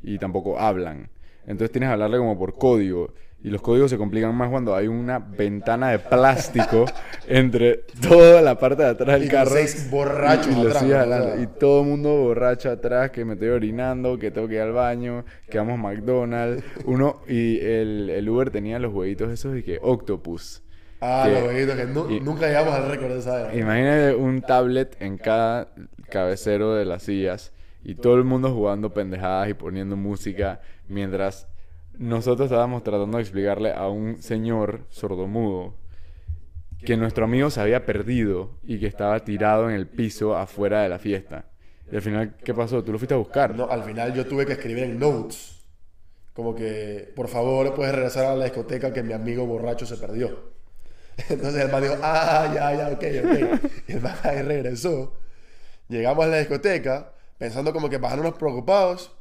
y 0.03 0.17
tampoco 0.19 0.59
hablan. 0.59 1.09
Entonces 1.43 1.71
tienes 1.71 1.89
que 1.89 1.93
hablarle 1.93 2.17
como 2.17 2.37
por 2.37 2.55
código. 2.57 3.13
Y 3.41 3.49
los 3.49 3.61
códigos 3.61 3.89
se 3.89 3.97
complican 3.97 4.35
más 4.35 4.49
cuando 4.49 4.75
hay 4.75 4.87
una 4.87 5.17
ventana 5.17 5.91
de 5.91 5.99
plástico 5.99 6.85
entre 7.27 7.85
toda 8.05 8.41
la 8.41 8.59
parte 8.59 8.83
de 8.83 8.89
atrás 8.89 9.17
del 9.17 9.27
Y 9.27 9.31
carro. 9.31 9.51
seis 9.51 9.89
borrachos 9.89 10.53
y, 10.53 10.91
atrás. 10.91 11.39
Y 11.41 11.47
todo 11.47 11.81
el 11.81 11.87
mundo 11.87 12.09
borracho 12.17 12.69
atrás, 12.69 13.11
que 13.11 13.23
me 13.23 13.33
estoy 13.33 13.47
orinando, 13.47 14.19
que 14.19 14.29
tengo 14.29 14.47
que 14.49 14.55
ir 14.55 14.61
al 14.61 14.73
baño, 14.73 15.23
que 15.49 15.57
vamos 15.57 15.79
a 15.79 15.81
McDonald's. 15.81 16.63
Uno, 16.83 17.21
y 17.29 17.59
el, 17.61 18.09
el 18.09 18.29
Uber 18.29 18.51
tenía 18.51 18.77
los 18.77 18.93
huevitos 18.93 19.31
esos 19.31 19.53
de 19.53 19.63
que 19.63 19.79
Octopus. 19.81 20.61
Ah, 21.01 21.23
Que- 21.27 21.41
bebitos 21.47 21.75
que 21.75 21.85
nu- 21.85 22.09
y- 22.09 22.19
nunca 22.19 22.47
llegamos 22.47 22.73
al 22.73 22.89
récord 22.89 23.11
de 23.13 23.19
esa 23.19 23.41
era. 23.41 23.55
Imagínate 23.55 24.15
un 24.15 24.41
tablet 24.41 24.97
en 25.01 25.17
cada 25.17 25.69
cabecero 26.09 26.73
de 26.75 26.85
las 26.85 27.03
sillas 27.03 27.53
y 27.83 27.95
todo 27.95 28.15
el 28.15 28.23
mundo 28.25 28.51
jugando 28.53 28.93
pendejadas 28.93 29.49
y 29.49 29.53
poniendo 29.53 29.95
música 29.95 30.59
mientras 30.87 31.47
nosotros 31.97 32.45
estábamos 32.47 32.83
tratando 32.83 33.17
de 33.17 33.23
explicarle 33.23 33.71
a 33.73 33.87
un 33.89 34.21
señor 34.21 34.81
sordomudo 34.89 35.75
que 36.85 36.95
nuestro 36.97 37.25
amigo 37.25 37.49
se 37.49 37.59
había 37.61 37.85
perdido 37.85 38.51
y 38.63 38.79
que 38.79 38.87
estaba 38.87 39.19
tirado 39.25 39.69
en 39.69 39.75
el 39.75 39.87
piso 39.87 40.35
afuera 40.37 40.81
de 40.81 40.89
la 40.89 40.97
fiesta. 40.99 41.45
Y 41.91 41.95
al 41.95 42.01
final, 42.01 42.35
¿qué 42.43 42.53
pasó? 42.53 42.83
¿Tú 42.83 42.91
lo 42.93 42.99
fuiste 42.99 43.13
a 43.15 43.17
buscar? 43.17 43.53
No, 43.55 43.69
al 43.69 43.83
final 43.83 44.13
yo 44.13 44.25
tuve 44.25 44.45
que 44.45 44.53
escribir 44.53 44.83
en 44.83 44.97
notes. 44.99 45.61
Como 46.33 46.55
que, 46.55 47.11
por 47.15 47.27
favor, 47.27 47.73
puedes 47.73 47.93
regresar 47.93 48.25
a 48.27 48.35
la 48.35 48.45
discoteca 48.45 48.93
que 48.93 49.03
mi 49.03 49.11
amigo 49.11 49.45
borracho 49.45 49.85
se 49.85 49.97
perdió. 49.97 50.57
Entonces 51.29 51.63
el 51.63 51.71
man 51.71 51.83
dijo, 51.83 51.97
ah, 52.01 52.51
ya, 52.53 52.73
ya, 52.73 52.87
ok, 52.89 53.03
ok. 53.23 53.71
Y 53.87 53.91
el 53.93 54.01
man 54.01 54.15
ahí 54.23 54.41
regresó. 54.41 55.13
Llegamos 55.87 56.25
a 56.25 56.27
la 56.27 56.37
discoteca, 56.37 57.13
pensando 57.37 57.73
como 57.73 57.89
que 57.89 57.97
bajándonos 57.97 58.35
preocupados. 58.35 59.11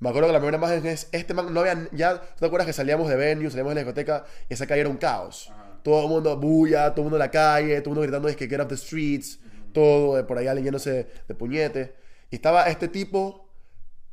Me 0.00 0.08
acuerdo 0.08 0.28
que 0.28 0.32
la 0.32 0.38
primera 0.38 0.58
imagen 0.58 0.86
es, 0.86 1.08
este 1.12 1.34
man 1.34 1.52
no 1.52 1.60
había, 1.60 1.88
ya, 1.92 2.20
¿tú 2.20 2.40
te 2.40 2.46
acuerdas 2.46 2.66
que 2.66 2.72
salíamos 2.72 3.08
de 3.08 3.16
venue, 3.16 3.50
salíamos 3.50 3.70
de 3.70 3.74
la 3.74 3.80
discoteca 3.80 4.24
y 4.48 4.54
esa 4.54 4.66
calle 4.66 4.82
era 4.82 4.90
un 4.90 4.96
caos? 4.96 5.52
Todo 5.82 6.02
el 6.02 6.08
mundo 6.08 6.36
bulla, 6.36 6.90
todo 6.90 7.02
el 7.02 7.04
mundo 7.04 7.16
en 7.16 7.20
la 7.20 7.30
calle, 7.30 7.80
todo 7.80 7.90
el 7.90 7.96
mundo 7.96 8.02
gritando 8.02 8.28
es 8.28 8.36
que 8.36 8.48
get 8.48 8.60
off 8.60 8.68
the 8.68 8.76
streets, 8.76 9.40
todo, 9.72 10.18
eh, 10.18 10.24
por 10.24 10.38
alguien 10.38 10.56
llenándose 10.56 11.08
de 11.26 11.34
puñete. 11.34 11.94
Y 12.30 12.36
estaba 12.36 12.64
este 12.64 12.88
tipo 12.88 13.48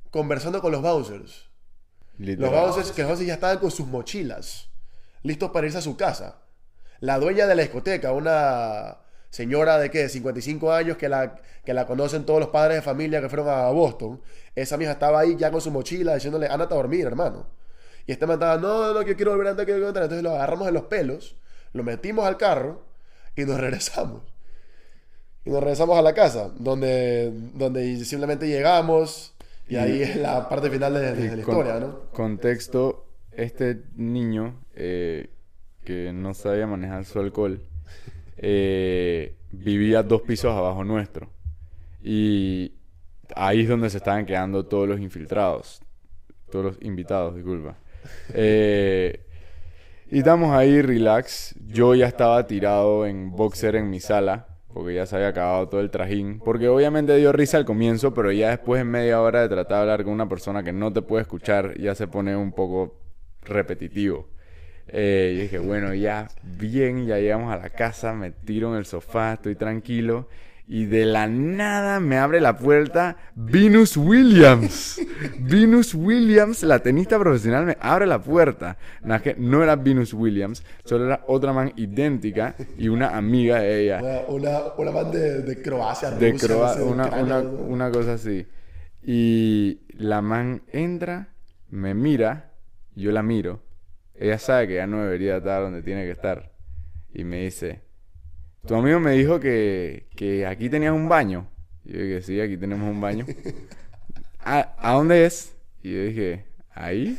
conversando 0.09 0.61
con 0.61 0.71
los 0.71 0.81
bouncers. 0.81 1.49
Los 2.17 2.51
bouncers, 2.51 2.91
que 2.91 3.01
los 3.01 3.09
bouncers 3.09 3.27
ya 3.27 3.33
estaban 3.33 3.57
con 3.59 3.69
sus 3.69 3.85
mochilas, 3.85 4.69
listos 5.21 5.51
para 5.51 5.67
irse 5.67 5.77
a 5.77 5.81
su 5.81 5.97
casa. 5.97 6.44
La 6.99 7.19
dueña 7.19 7.47
de 7.47 7.55
la 7.55 7.62
discoteca, 7.62 8.12
una 8.12 8.97
señora 9.29 9.77
de 9.77 9.91
qué, 9.91 10.08
55 10.08 10.71
años, 10.71 10.97
que 10.97 11.10
la, 11.10 11.36
que 11.63 11.73
la 11.73 11.86
conocen 11.86 12.25
todos 12.25 12.39
los 12.39 12.49
padres 12.49 12.77
de 12.77 12.81
familia 12.81 13.21
que 13.21 13.29
fueron 13.29 13.49
a 13.49 13.69
Boston, 13.69 14.21
esa 14.55 14.77
misma 14.77 14.93
estaba 14.93 15.19
ahí 15.19 15.36
ya 15.38 15.51
con 15.51 15.62
su 15.62 15.71
mochila 15.71 16.15
diciéndole, 16.15 16.47
ándate 16.47 16.73
a 16.73 16.77
dormir, 16.77 17.05
hermano. 17.05 17.47
Y 18.08 18.12
este 18.12 18.25
man 18.25 18.36
estaba, 18.36 18.58
no, 18.58 18.93
no, 18.93 19.03
que 19.03 19.15
quiero 19.15 19.31
volver 19.31 19.47
antes, 19.47 19.65
quiero 19.65 19.86
volver. 19.86 20.03
Entonces 20.03 20.23
lo 20.23 20.31
agarramos 20.31 20.67
de 20.67 20.71
los 20.71 20.84
pelos, 20.84 21.36
lo 21.73 21.84
metimos 21.84 22.25
al 22.25 22.38
carro 22.38 22.86
y 23.36 23.43
nos 23.43 23.60
regresamos. 23.60 24.21
Y 25.43 25.49
nos 25.49 25.60
regresamos 25.60 25.97
a 25.97 26.01
la 26.01 26.13
casa, 26.13 26.51
donde, 26.58 27.31
donde 27.53 28.03
simplemente 28.05 28.47
llegamos 28.47 29.36
y 29.67 29.75
ahí 29.77 30.01
es 30.01 30.15
la 30.15 30.47
parte 30.47 30.69
final 30.69 30.93
de, 30.93 31.13
de 31.13 31.36
la 31.36 31.38
historia, 31.38 31.79
¿no? 31.79 32.12
Contexto, 32.12 33.08
este 33.31 33.84
niño 33.95 34.63
eh, 34.75 35.29
que 35.85 36.11
no 36.13 36.33
sabía 36.33 36.67
manejar 36.67 37.05
su 37.05 37.19
alcohol 37.19 37.61
eh, 38.37 39.35
vivía 39.51 40.03
dos 40.03 40.21
pisos 40.23 40.53
abajo 40.53 40.83
nuestro. 40.83 41.29
Y 42.03 42.73
ahí 43.35 43.61
es 43.61 43.69
donde 43.69 43.89
se 43.89 43.97
estaban 43.97 44.25
quedando 44.25 44.65
todos 44.65 44.87
los 44.87 44.99
infiltrados, 44.99 45.81
todos 46.51 46.65
los 46.65 46.77
invitados, 46.81 47.35
disculpa. 47.35 47.77
Eh, 48.33 49.21
Y 50.11 50.19
estamos 50.19 50.55
ahí, 50.55 50.81
relax. 50.81 51.55
Yo 51.67 51.95
ya 51.95 52.07
estaba 52.07 52.45
tirado 52.47 53.05
en 53.07 53.31
boxer 53.31 53.75
en 53.75 53.89
mi 53.89 53.99
sala, 53.99 54.47
porque 54.73 54.93
ya 54.95 55.05
se 55.05 55.15
había 55.15 55.29
acabado 55.29 55.67
todo 55.69 55.81
el 55.81 55.89
trajín. 55.89 56.39
Porque 56.39 56.67
obviamente 56.69 57.15
dio 57.17 57.31
risa 57.31 57.57
al 57.57 57.65
comienzo, 57.65 58.13
pero 58.13 58.31
ya 58.31 58.49
después 58.51 58.81
en 58.81 58.89
media 58.91 59.21
hora 59.21 59.41
de 59.41 59.49
tratar 59.49 59.77
de 59.77 59.81
hablar 59.81 60.03
con 60.03 60.13
una 60.13 60.29
persona 60.29 60.63
que 60.63 60.73
no 60.73 60.93
te 60.93 61.01
puede 61.01 61.23
escuchar, 61.23 61.77
ya 61.79 61.95
se 61.95 62.07
pone 62.07 62.35
un 62.35 62.51
poco 62.53 62.99
repetitivo. 63.41 64.29
Eh, 64.87 65.33
y 65.35 65.41
dije, 65.43 65.57
bueno, 65.59 65.93
ya 65.93 66.27
bien, 66.43 67.05
ya 67.07 67.17
llegamos 67.17 67.53
a 67.53 67.57
la 67.57 67.69
casa, 67.69 68.13
me 68.13 68.31
tiro 68.31 68.71
en 68.71 68.77
el 68.77 68.85
sofá, 68.85 69.33
estoy 69.33 69.55
tranquilo. 69.55 70.27
Y 70.67 70.85
de 70.85 71.05
la 71.05 71.27
nada 71.27 71.99
me 71.99 72.17
abre 72.17 72.41
la 72.41 72.57
puerta 72.57 73.17
Venus 73.35 73.97
Williams. 73.97 74.99
Venus 75.39 75.93
Williams, 75.93 76.63
la 76.63 76.79
tenista 76.79 77.19
profesional, 77.19 77.67
me 77.67 77.77
abre 77.79 78.07
la 78.07 78.19
puerta. 78.19 78.75
Nada 79.03 79.21
que 79.21 79.35
no 79.37 79.61
era 79.61 79.75
Venus 79.75 80.11
Williams, 80.13 80.63
solo 80.83 81.05
era 81.05 81.23
otra 81.27 81.53
man 81.53 81.71
idéntica 81.75 82.55
y 82.79 82.87
una 82.87 83.15
amiga 83.15 83.59
de 83.59 83.83
ella. 83.83 83.99
Una, 84.01 84.21
una, 84.49 84.59
una 84.77 84.91
man 84.91 85.11
de, 85.11 85.41
de 85.43 85.61
Croacia, 85.61 86.09
De 86.09 86.31
Rusia, 86.31 86.47
Croa- 86.47 86.69
no 86.69 86.73
sé, 86.73 86.81
una, 86.83 87.07
una, 87.09 87.41
¿no? 87.43 87.49
una 87.51 87.91
cosa 87.91 88.13
así. 88.13 88.47
Y 89.03 89.81
la 89.97 90.21
man 90.23 90.63
entra, 90.71 91.29
me 91.69 91.93
mira, 91.93 92.53
yo 92.95 93.11
la 93.11 93.21
miro. 93.21 93.61
Ella 94.17 94.38
sabe 94.39 94.67
que 94.67 94.75
ya 94.75 94.88
no 94.88 95.04
debería 95.04 95.38
estar 95.38 95.62
donde 95.62 95.82
tiene 95.82 96.04
que 96.04 96.12
estar. 96.12 96.51
Y 97.13 97.23
me 97.23 97.43
dice, 97.43 97.82
tu 98.65 98.75
amigo 98.75 98.99
me 98.99 99.12
dijo 99.12 99.39
que, 99.39 100.08
que 100.15 100.45
aquí 100.45 100.69
tenías 100.69 100.93
un 100.93 101.10
baño. 101.10 101.47
Y 101.84 101.93
yo 101.93 101.99
dije, 101.99 102.21
sí, 102.21 102.41
aquí 102.41 102.58
tenemos 102.58 102.89
un 102.89 103.01
baño. 103.01 103.25
¿A, 104.39 104.73
¿a 104.78 104.93
dónde 104.93 105.25
es? 105.25 105.56
Y 105.84 105.93
yo 105.93 106.04
dije, 106.04 106.45
ahí. 106.73 107.17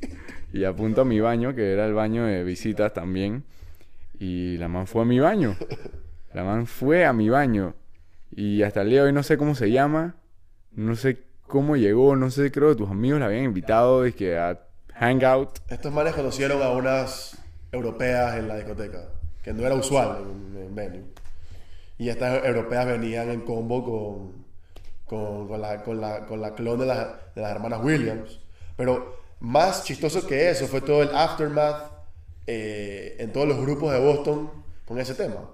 y 0.52 0.64
apunto 0.64 1.02
a 1.02 1.04
mi 1.04 1.20
baño, 1.20 1.54
que 1.54 1.72
era 1.72 1.86
el 1.86 1.94
baño 1.94 2.24
de 2.24 2.44
visitas 2.44 2.92
también. 2.94 3.44
Y 4.18 4.56
la 4.58 4.68
man 4.68 4.86
fue 4.86 5.02
a 5.02 5.04
mi 5.04 5.18
baño. 5.18 5.56
La 6.32 6.44
man 6.44 6.66
fue 6.66 7.04
a 7.04 7.12
mi 7.12 7.28
baño. 7.28 7.74
Y 8.30 8.62
hasta 8.62 8.82
el 8.82 8.90
día 8.90 9.02
de 9.02 9.08
hoy 9.08 9.12
no 9.12 9.22
sé 9.22 9.36
cómo 9.36 9.54
se 9.54 9.70
llama. 9.70 10.16
No 10.72 10.96
sé 10.96 11.24
cómo 11.42 11.76
llegó. 11.76 12.16
No 12.16 12.30
sé, 12.30 12.50
creo 12.50 12.70
que 12.70 12.76
tus 12.76 12.90
amigos 12.90 13.20
la 13.20 13.26
habían 13.26 13.44
invitado 13.44 14.02
dizque, 14.02 14.36
a 14.38 14.65
hangout. 14.98 15.58
Estos 15.68 15.92
manes 15.92 16.14
conocieron 16.14 16.62
a 16.62 16.70
unas 16.70 17.36
europeas 17.72 18.36
en 18.36 18.48
la 18.48 18.56
discoteca, 18.56 19.08
que 19.42 19.52
no 19.52 19.66
era 19.66 19.74
usual 19.74 20.18
en, 20.22 20.62
en 20.62 20.74
venue. 20.74 21.04
Y 21.98 22.08
estas 22.08 22.44
europeas 22.44 22.86
venían 22.86 23.30
en 23.30 23.40
combo 23.40 23.84
con, 23.84 24.44
con, 25.06 25.48
con 25.48 25.60
la, 25.60 25.82
con, 25.82 26.00
la, 26.00 26.26
con 26.26 26.40
la 26.40 26.54
clon 26.54 26.78
de, 26.80 26.86
la- 26.86 27.20
de 27.34 27.42
las 27.42 27.50
hermanas 27.52 27.80
Williams. 27.82 28.40
Pero 28.76 29.16
más 29.40 29.84
chistoso 29.84 30.26
que 30.26 30.50
eso 30.50 30.66
fue 30.66 30.80
todo 30.80 31.02
el 31.02 31.14
aftermath 31.14 31.90
eh, 32.46 33.16
en 33.18 33.32
todos 33.32 33.48
los 33.48 33.58
grupos 33.60 33.92
de 33.92 33.98
Boston 34.00 34.50
con 34.86 34.98
ese 34.98 35.14
tema. 35.14 35.50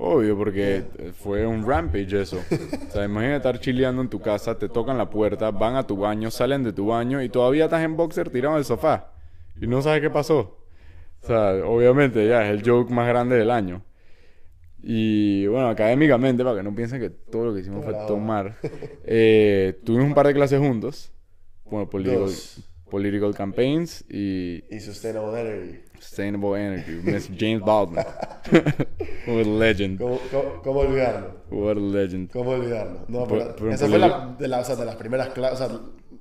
Obvio, 0.00 0.36
porque 0.36 0.84
fue 1.12 1.44
un 1.44 1.66
rampage 1.66 2.22
eso. 2.22 2.38
O 2.88 2.90
sea, 2.90 3.04
imagina 3.04 3.36
estar 3.36 3.58
chileando 3.58 4.00
en 4.00 4.08
tu 4.08 4.20
casa, 4.20 4.56
te 4.56 4.68
tocan 4.68 4.96
la 4.96 5.10
puerta, 5.10 5.50
van 5.50 5.74
a 5.74 5.86
tu 5.86 5.96
baño, 5.96 6.30
salen 6.30 6.62
de 6.62 6.72
tu 6.72 6.86
baño 6.86 7.20
y 7.20 7.28
todavía 7.28 7.64
estás 7.64 7.82
en 7.82 7.96
boxer 7.96 8.30
tirado 8.30 8.54
en 8.54 8.60
el 8.60 8.64
sofá. 8.64 9.12
Y 9.60 9.66
no 9.66 9.82
sabes 9.82 10.00
qué 10.00 10.08
pasó. 10.08 10.56
O 11.22 11.26
sea, 11.26 11.66
obviamente 11.66 12.26
ya 12.28 12.46
es 12.46 12.50
el 12.50 12.68
joke 12.68 12.90
más 12.90 13.08
grande 13.08 13.36
del 13.36 13.50
año. 13.50 13.82
Y 14.80 15.46
bueno, 15.48 15.68
académicamente, 15.68 16.44
para 16.44 16.56
que 16.56 16.62
no 16.62 16.74
piensen 16.74 17.00
que 17.00 17.10
todo 17.10 17.46
lo 17.46 17.54
que 17.54 17.60
hicimos 17.60 17.84
fue 17.84 17.94
tomar, 18.06 18.56
eh, 19.04 19.80
tuvimos 19.84 20.06
un 20.06 20.14
par 20.14 20.28
de 20.28 20.34
clases 20.34 20.60
juntos. 20.60 21.12
Bueno, 21.64 21.90
political, 21.90 22.30
political 22.88 23.34
campaigns 23.34 24.04
y 24.08 24.64
Y 24.70 24.78
Sustainable 24.78 25.40
Energy. 25.40 25.87
Sustainable 26.00 26.56
Energy. 26.60 27.00
Mr. 27.02 27.36
James 27.38 27.62
Baldwin. 27.62 27.98
What 29.26 29.46
a 29.46 29.48
legend. 29.58 29.98
¿Cómo, 29.98 30.18
cómo, 30.30 30.62
cómo 30.62 30.80
olvidarlo? 30.80 31.42
What 31.50 31.76
a 31.76 31.80
legend. 31.80 32.30
¿Cómo 32.30 32.50
olvidarlo? 32.50 33.04
No, 33.08 33.26
Por- 33.26 33.54
pero 33.56 33.70
esa 33.72 33.86
fue 33.88 33.98
la, 33.98 34.34
de, 34.38 34.48
la- 34.48 34.60
o 34.60 34.64
sea, 34.64 34.76
de 34.76 34.84
las 34.84 34.96
primeras 34.96 35.28
clases, 35.30 35.60
o 35.60 35.68
sea, 35.68 35.78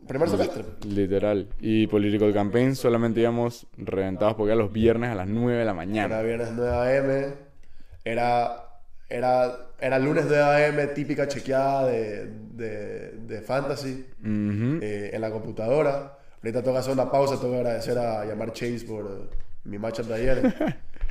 primer 0.08 0.30
semestre. 0.30 0.64
Literal. 0.88 1.48
Y 1.60 1.88
Political 1.88 2.34
Campaign 2.34 2.76
solamente 2.76 3.20
íbamos 3.22 3.68
reventados 3.78 4.36
porque 4.36 4.52
era 4.54 4.62
los 4.62 4.72
viernes 4.72 5.12
a 5.12 5.16
las 5.16 5.28
9 5.28 5.60
de 5.60 5.66
la 5.66 5.72
Era 5.72 5.74
mañana. 5.74 6.22
viernes 6.22 6.50
9 6.56 6.72
a.m. 6.72 7.34
Era, 8.06 8.64
era, 9.10 9.56
era 9.80 10.00
lunes 10.00 10.26
9 10.28 10.42
a.m. 10.44 10.88
típica 10.88 11.28
chequeada 11.28 11.88
de, 11.88 12.28
de, 12.54 13.12
de 13.20 13.42
fantasy 13.42 14.06
eh, 14.24 15.12
en 15.14 15.22
la 15.22 15.30
computadora. 15.32 16.18
Ahorita 16.42 16.62
tengo 16.62 16.74
que 16.76 16.80
hacer 16.80 16.94
una 16.94 17.12
pausa, 17.12 17.36
tengo 17.40 17.54
que 17.54 17.60
agradecer 17.60 17.98
a 17.98 18.24
llamar 18.26 18.54
Chase 18.54 18.86
por 18.88 19.30
mi 19.68 19.78
matchup 19.78 20.08
de 20.08 20.14
ayer. 20.16 20.54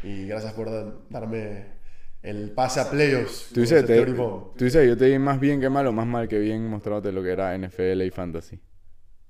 y 0.03 0.27
gracias 0.27 0.53
por 0.55 0.71
da- 0.71 0.95
darme 1.11 1.77
el 2.23 2.51
pase 2.51 2.81
a 2.81 2.91
playoffs. 2.91 3.51
Tú 3.55 3.61
dices, 3.61 3.85
te- 3.87 4.03
30 4.03 4.21
bomb. 4.23 4.57
tú 4.57 4.65
dices, 4.65 4.87
yo 4.87 4.97
te 4.97 5.05
di 5.07 5.19
más 5.19 5.39
bien 5.39 5.61
que 5.61 5.69
mal 5.71 5.87
o 5.87 5.93
más 5.93 6.07
mal 6.07 6.27
que 6.29 6.39
bien 6.39 6.67
mostrándote 6.69 7.13
lo 7.13 7.23
que 7.23 7.31
era 7.33 7.55
NFL 7.57 8.03
y 8.05 8.11
Fantasy. 8.11 8.59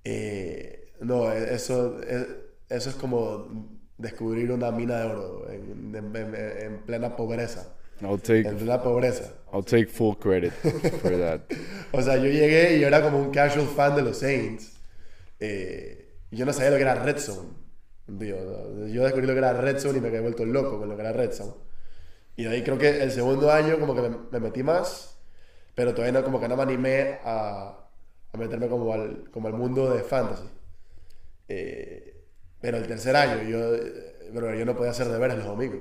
Eh, 0.04 0.92
no, 1.00 1.30
e- 1.32 1.54
eso, 1.54 2.00
e- 2.02 2.26
eso 2.68 2.90
es 2.90 2.96
como 2.96 3.68
descubrir 3.98 4.50
una 4.52 4.70
mina 4.70 4.98
de 5.00 5.06
oro 5.06 5.50
en, 5.50 5.94
en- 5.94 6.16
en- 6.16 6.34
en 6.34 6.78
plena 6.84 7.16
pobreza. 7.16 7.72
I'll 8.02 8.20
take, 8.20 8.46
En 8.46 8.56
plena 8.56 8.82
pobreza. 8.82 9.32
I'll 9.52 9.64
take 9.64 9.86
full 9.86 10.16
credit 10.16 10.52
for 10.52 11.12
that. 11.18 11.40
O 11.92 12.02
sea, 12.02 12.16
yo 12.16 12.24
llegué 12.24 12.76
y 12.76 12.80
yo 12.80 12.88
era 12.88 13.00
como 13.00 13.18
un 13.18 13.30
casual 13.30 13.66
fan 13.68 13.96
de 13.96 14.02
los 14.02 14.18
Saints. 14.18 14.76
Eh, 15.40 16.18
yo 16.30 16.44
no 16.44 16.52
sabía 16.52 16.70
lo 16.70 16.76
que 16.76 16.82
era 16.82 16.94
Red 17.02 17.18
Zone. 17.18 17.48
Tío, 18.06 18.86
yo 18.86 19.02
descubrí 19.02 19.26
lo 19.26 19.32
que 19.32 19.38
era 19.38 19.52
Red 19.52 19.78
Zone 19.78 19.98
y 19.98 20.00
me 20.00 20.10
quedé 20.10 20.20
vuelto 20.20 20.44
loco 20.44 20.78
con 20.78 20.88
lo 20.88 20.94
que 20.96 21.02
era 21.02 21.12
Red 21.12 21.32
Zone. 21.32 21.52
Y 22.36 22.44
de 22.44 22.50
ahí 22.50 22.62
creo 22.62 22.78
que 22.78 23.02
el 23.02 23.10
segundo 23.10 23.50
año 23.50 23.78
como 23.80 23.94
que 23.94 24.02
me, 24.02 24.16
me 24.30 24.40
metí 24.40 24.62
más, 24.62 25.18
pero 25.74 25.92
todavía 25.92 26.12
no, 26.20 26.24
como 26.24 26.38
que 26.40 26.48
no 26.48 26.56
me 26.56 26.62
animé 26.62 27.18
a, 27.24 27.88
a 28.32 28.36
meterme 28.38 28.68
como 28.68 28.92
al, 28.92 29.28
como 29.32 29.48
al 29.48 29.54
mundo 29.54 29.90
de 29.92 30.02
fantasy. 30.04 30.48
Eh, 31.48 32.24
pero 32.60 32.76
el 32.78 32.86
tercer 32.86 33.16
año 33.16 33.42
yo, 33.48 33.74
eh, 33.74 34.30
bro, 34.32 34.54
yo 34.54 34.64
no 34.64 34.76
podía 34.76 34.90
hacer 34.92 35.08
deberes 35.08 35.36
los 35.38 35.46
domingos. 35.46 35.80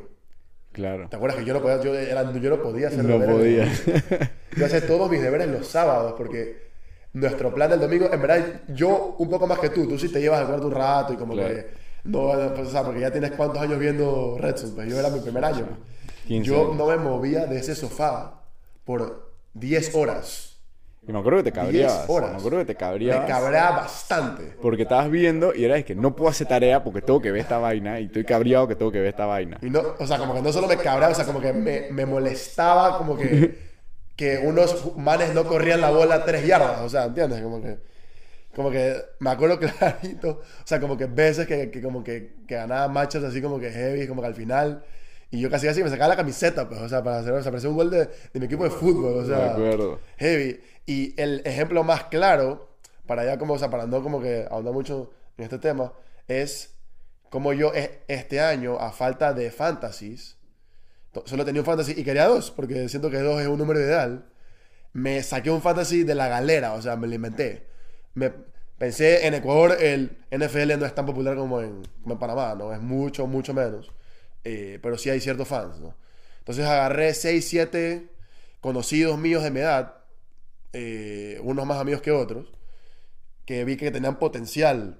Claro. 0.72 1.08
¿Te 1.10 1.16
acuerdas 1.16 1.40
que 1.40 1.46
yo 1.46 1.54
no 1.54 1.62
podía, 1.62 1.82
yo, 1.82 1.94
era- 1.96 2.32
yo 2.34 2.50
no 2.50 2.62
podía 2.62 2.88
hacer 2.90 3.04
No 3.06 3.18
deberes? 3.20 3.82
podía. 3.82 4.20
Yo 4.58 4.66
hacía 4.66 4.86
todos 4.86 5.10
mis 5.10 5.22
deberes 5.22 5.48
los 5.48 5.68
sábados 5.68 6.14
porque 6.18 6.66
nuestro 7.14 7.54
plan 7.54 7.70
del 7.70 7.80
domingo, 7.80 8.10
en 8.12 8.22
verdad, 8.22 8.62
yo 8.70 9.16
un 9.20 9.30
poco 9.30 9.48
más 9.48 9.60
que 9.60 9.70
tú, 9.70 9.88
tú 9.88 9.98
sí 9.98 10.10
te 10.12 10.20
llevas 10.20 10.42
al 10.42 10.48
cuarto 10.48 10.68
un 10.68 10.74
rato 10.74 11.14
y 11.14 11.18
como 11.18 11.34
Claro. 11.34 11.54
que 11.54 11.85
no, 12.06 12.54
pues, 12.56 12.68
o 12.68 12.72
sea, 12.72 12.84
porque 12.84 13.02
ya 13.02 13.12
tienes 13.12 13.32
cuántos 13.32 13.62
años 13.62 13.80
viendo 13.80 14.38
Red 14.40 14.56
pues 14.76 14.90
yo 14.90 15.00
era 15.00 15.10
mi 15.10 15.20
primer 15.20 15.44
año. 15.44 15.66
pues. 15.66 15.80
15 16.28 16.50
Yo 16.50 16.74
no 16.76 16.88
me 16.88 16.98
movía 16.98 17.46
de 17.46 17.58
ese 17.58 17.76
sofá 17.76 18.42
por 18.84 19.32
10 19.54 19.96
horas. 19.96 20.56
Y 21.08 21.12
me 21.14 21.20
acuerdo 21.20 21.40
que 21.40 21.52
te 21.52 21.52
cabreabas. 21.52 22.06
horas. 22.08 22.32
Me 22.32 22.38
acuerdo 22.38 22.58
que 22.66 22.74
te 22.74 22.74
Me 22.74 23.26
cabreaba 23.28 23.78
bastante. 23.78 24.56
Porque 24.60 24.84
estabas 24.84 25.10
viendo 25.12 25.54
y 25.54 25.64
era 25.64 25.76
de 25.76 25.86
que 25.86 25.94
no 25.94 26.16
puedo 26.16 26.32
hacer 26.32 26.48
tarea 26.48 26.84
porque 26.84 27.02
tengo 27.02 27.22
que 27.22 27.32
ver 27.32 27.42
esta 27.42 27.60
vaina 27.60 28.00
y 28.00 28.06
estoy 28.06 28.24
cabreado 28.24 28.68
que 28.68 28.76
tengo 28.76 28.92
que 28.92 29.00
ver 29.00 29.10
esta 29.10 29.28
vaina. 29.28 29.60
Y 29.62 29.70
no, 29.70 29.82
o 30.00 30.08
sea, 30.08 30.18
como 30.18 30.34
que 30.34 30.42
no 30.42 30.52
solo 30.52 30.68
me 30.68 30.78
cabreaba, 30.78 31.12
o 31.12 31.16
sea, 31.16 31.26
como 31.26 31.40
que 31.40 31.54
me, 31.54 31.92
me 31.92 32.08
molestaba 32.08 32.98
como 32.98 33.16
que, 33.16 33.56
que 34.16 34.40
unos 34.40 34.98
manes 34.98 35.34
no 35.36 35.44
corrían 35.46 35.80
la 35.80 35.92
bola 35.92 36.26
tres 36.26 36.46
yardas, 36.48 36.82
o 36.82 36.90
sea, 36.90 37.06
¿entiendes? 37.06 37.42
Como 37.42 37.62
que, 37.62 37.78
como 38.56 38.72
que 38.72 38.96
me 39.20 39.30
acuerdo 39.30 39.60
clarito, 39.60 40.30
o 40.42 40.68
sea, 40.68 40.80
como 40.80 40.98
que 40.98 41.06
veces 41.06 41.46
que, 41.48 41.70
que 41.70 41.82
como 41.82 42.04
que, 42.04 42.36
que 42.48 42.56
ganaba 42.56 42.88
matches 42.88 43.24
así 43.24 43.42
como 43.42 43.60
que 43.60 43.72
heavy, 43.72 44.08
como 44.08 44.22
que 44.22 44.28
al 44.28 44.36
final, 44.36 44.84
y 45.32 45.40
yo 45.42 45.50
casi 45.50 45.68
así 45.68 45.84
me 45.84 45.90
sacaba 45.90 46.10
la 46.10 46.16
camiseta, 46.16 46.68
pues, 46.70 46.80
o 46.80 46.88
sea, 46.90 47.04
para 47.04 47.20
hacer, 47.20 47.34
o 47.34 47.42
sea, 47.44 47.52
parecía 47.52 47.70
un 47.70 47.76
gol 47.76 47.90
de, 47.90 48.06
de 48.34 48.40
mi 48.40 48.46
equipo 48.46 48.64
de 48.64 48.70
fútbol, 48.70 49.18
o 49.18 49.26
sea, 49.26 49.56
heavy. 50.18 50.62
Y 50.86 51.20
el 51.22 51.42
ejemplo 51.46 51.84
más 51.84 52.06
claro, 52.06 52.78
para 53.06 53.26
ya 53.26 53.38
como, 53.38 53.56
o 53.56 53.60
sea, 53.60 53.70
para 53.70 53.86
no 53.88 54.02
como 54.02 54.22
que 54.22 54.48
ahondar 54.50 54.74
mucho 54.74 55.12
en 55.38 55.44
este 55.44 55.58
tema, 55.60 55.92
es 56.28 56.76
como 57.30 57.52
yo 57.54 57.74
e- 57.74 58.04
este 58.08 58.40
año, 58.40 58.80
a 58.80 58.92
falta 58.92 59.34
de 59.34 59.52
fantasies, 59.52 60.38
solo 61.26 61.44
tenía 61.46 61.62
un 61.62 61.66
fantasy 61.66 61.94
y 61.98 62.04
quería 62.04 62.28
dos, 62.28 62.52
porque 62.52 62.88
siento 62.90 63.10
que 63.10 63.20
dos 63.20 63.42
es 63.42 63.48
un 63.48 63.58
número 63.58 63.80
ideal, 63.80 64.26
me 64.94 65.22
saqué 65.24 65.50
un 65.52 65.62
fantasy 65.62 66.04
de 66.04 66.16
la 66.16 66.28
galera, 66.28 66.74
o 66.74 66.82
sea, 66.82 66.96
me 66.96 67.08
lo 67.08 67.16
inventé. 67.16 67.68
Me, 68.16 68.32
pensé 68.78 69.28
en 69.28 69.34
Ecuador, 69.36 69.78
el 69.80 70.18
NFL 70.32 70.78
no 70.80 70.86
es 70.86 70.96
tan 70.96 71.06
popular 71.06 71.36
como 71.36 71.62
en, 71.62 71.84
como 72.02 72.14
en 72.14 72.20
Panamá, 72.20 72.56
¿no? 72.56 72.74
Es 72.74 72.82
mucho, 72.82 73.28
mucho 73.28 73.54
menos. 73.54 73.92
Eh, 74.44 74.80
pero 74.82 74.98
sí 74.98 75.10
hay 75.10 75.20
ciertos 75.20 75.48
fans, 75.48 75.80
¿no? 75.80 75.96
Entonces 76.40 76.66
agarré 76.66 77.14
6, 77.14 77.48
7 77.48 78.10
conocidos 78.62 79.18
míos 79.18 79.44
de 79.44 79.52
mi 79.52 79.60
edad, 79.60 79.96
eh, 80.74 81.40
unos 81.44 81.66
más 81.66 81.80
amigos 81.80 82.02
que 82.02 82.12
otros, 82.12 82.52
que 83.46 83.64
vi 83.66 83.78
que 83.78 83.92
tenían 83.92 84.18
potencial 84.18 85.00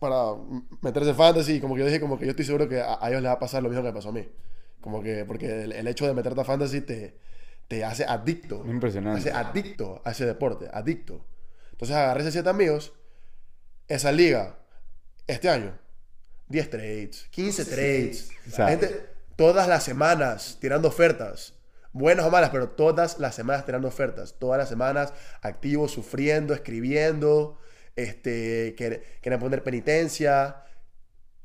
para 0.00 0.34
meterse 0.80 1.10
en 1.10 1.16
fantasy 1.16 1.54
y 1.54 1.60
como 1.60 1.74
que 1.74 1.80
yo 1.80 1.86
dije 1.86 2.00
como 2.00 2.18
que 2.18 2.24
yo 2.24 2.30
estoy 2.30 2.44
seguro 2.44 2.68
que 2.68 2.80
a, 2.80 2.98
a 3.00 3.08
ellos 3.10 3.22
les 3.22 3.30
va 3.30 3.34
a 3.34 3.38
pasar 3.38 3.62
lo 3.62 3.68
mismo 3.68 3.82
que 3.82 3.88
me 3.88 3.94
pasó 3.94 4.10
a 4.10 4.12
mí. 4.12 4.28
Como 4.80 5.02
que 5.02 5.24
porque 5.24 5.64
el, 5.64 5.72
el 5.72 5.86
hecho 5.88 6.06
de 6.06 6.14
meterte 6.14 6.40
a 6.40 6.44
fantasy 6.44 6.80
te, 6.80 7.16
te 7.68 7.84
hace 7.84 8.04
adicto. 8.04 8.64
Impresionante. 8.66 9.20
Hace 9.20 9.30
adicto 9.32 10.00
a 10.04 10.10
ese 10.10 10.26
deporte, 10.26 10.68
adicto. 10.72 11.24
Entonces 11.78 11.96
agarré 11.96 12.20
esos 12.22 12.32
siete 12.32 12.48
amigos, 12.48 12.92
esa 13.86 14.10
liga, 14.10 14.58
este 15.28 15.48
año, 15.48 15.78
10 16.48 16.70
trades, 16.70 17.26
15 17.30 17.64
trades. 17.64 18.30
O 18.48 18.50
sea- 18.50 18.68
gente 18.68 19.06
todas 19.36 19.68
las 19.68 19.84
semanas 19.84 20.58
tirando 20.60 20.88
ofertas. 20.88 21.54
Buenas 21.92 22.26
o 22.26 22.30
malas, 22.30 22.50
pero 22.50 22.70
todas 22.70 23.18
las 23.20 23.34
semanas 23.34 23.64
tirando 23.64 23.86
ofertas. 23.88 24.34
Todas 24.38 24.58
las 24.58 24.68
semanas 24.68 25.12
activos, 25.40 25.92
sufriendo, 25.92 26.52
escribiendo. 26.54 27.58
Este, 27.96 28.74
quer- 28.76 29.02
querían 29.22 29.40
poner 29.40 29.62
penitencia. 29.62 30.64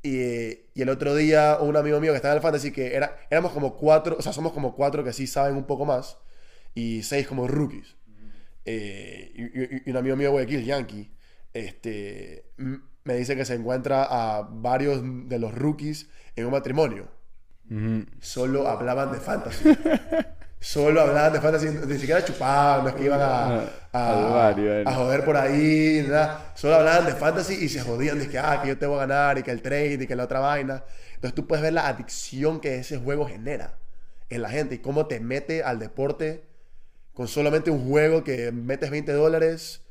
Y, 0.02 0.50
y 0.74 0.82
el 0.82 0.88
otro 0.90 1.14
día, 1.14 1.58
un 1.60 1.76
amigo 1.76 1.98
mío 2.00 2.12
que 2.12 2.16
estaba 2.16 2.32
en 2.34 2.38
el 2.38 2.42
fantasy, 2.42 2.72
que 2.72 2.94
era, 2.94 3.16
éramos 3.30 3.52
como 3.52 3.76
cuatro, 3.76 4.16
o 4.18 4.22
sea, 4.22 4.32
somos 4.34 4.52
como 4.52 4.74
cuatro 4.74 5.02
que 5.02 5.12
sí 5.14 5.26
saben 5.26 5.56
un 5.56 5.64
poco 5.64 5.84
más. 5.86 6.18
Y 6.74 7.02
seis 7.04 7.26
como 7.26 7.46
rookies. 7.48 7.96
Eh, 8.64 9.32
y, 9.84 9.88
y- 9.88 9.90
un 9.90 9.96
amigo 9.96 10.16
mío 10.16 10.28
de 10.28 10.32
Guayaquil, 10.32 10.64
Yankee, 10.64 11.10
este, 11.52 12.46
me 13.04 13.14
dice 13.14 13.36
que 13.36 13.44
se 13.44 13.54
encuentra 13.54 14.04
a 14.04 14.42
varios 14.42 15.02
de 15.28 15.38
los 15.38 15.54
rookies 15.54 16.08
en 16.36 16.46
un 16.46 16.52
matrimonio. 16.52 17.08
Ujú. 17.70 18.04
Solo 18.20 18.68
hablaban 18.68 19.12
de 19.12 19.18
fantasy. 19.20 19.64
Solo 20.60 21.02
hablaban 21.02 21.32
de 21.34 21.40
fantasy, 21.42 21.68
ni 21.86 21.98
siquiera 21.98 22.24
chupaban, 22.24 22.84
no 22.84 22.88
es 22.88 22.94
que 22.94 23.04
iban 23.04 23.20
a, 23.20 23.64
Al 23.92 24.32
barrio, 24.32 24.88
a, 24.88 24.90
a 24.90 24.94
joder 24.94 25.22
por 25.22 25.36
ahí, 25.36 26.02
nada. 26.08 26.52
Solo 26.54 26.76
hablaban 26.76 27.04
de 27.04 27.12
fantasy 27.12 27.52
y 27.62 27.68
se 27.68 27.80
jodían 27.82 28.18
de 28.18 28.28
que, 28.30 28.38
ah, 28.38 28.60
que 28.62 28.68
yo 28.68 28.78
te 28.78 28.86
voy 28.86 28.96
a 28.96 29.00
ganar 29.06 29.36
y 29.36 29.42
que 29.42 29.50
el 29.50 29.60
trade 29.60 29.98
y 30.00 30.06
que 30.06 30.16
la 30.16 30.24
otra 30.24 30.40
vaina. 30.40 30.82
Entonces 31.16 31.34
tú 31.34 31.46
puedes 31.46 31.62
ver 31.62 31.74
la 31.74 31.86
adicción 31.86 32.60
que 32.60 32.76
ese 32.78 32.96
juego 32.96 33.26
genera 33.26 33.74
en 34.30 34.40
la 34.40 34.48
gente 34.48 34.76
y 34.76 34.78
cómo 34.78 35.06
te 35.06 35.20
mete 35.20 35.62
al 35.62 35.78
deporte 35.78 36.44
con 37.14 37.28
solamente 37.28 37.70
un 37.70 37.88
juego 37.88 38.24
que 38.24 38.52
metes 38.52 38.90
20 38.90 39.12
dólares 39.12 39.82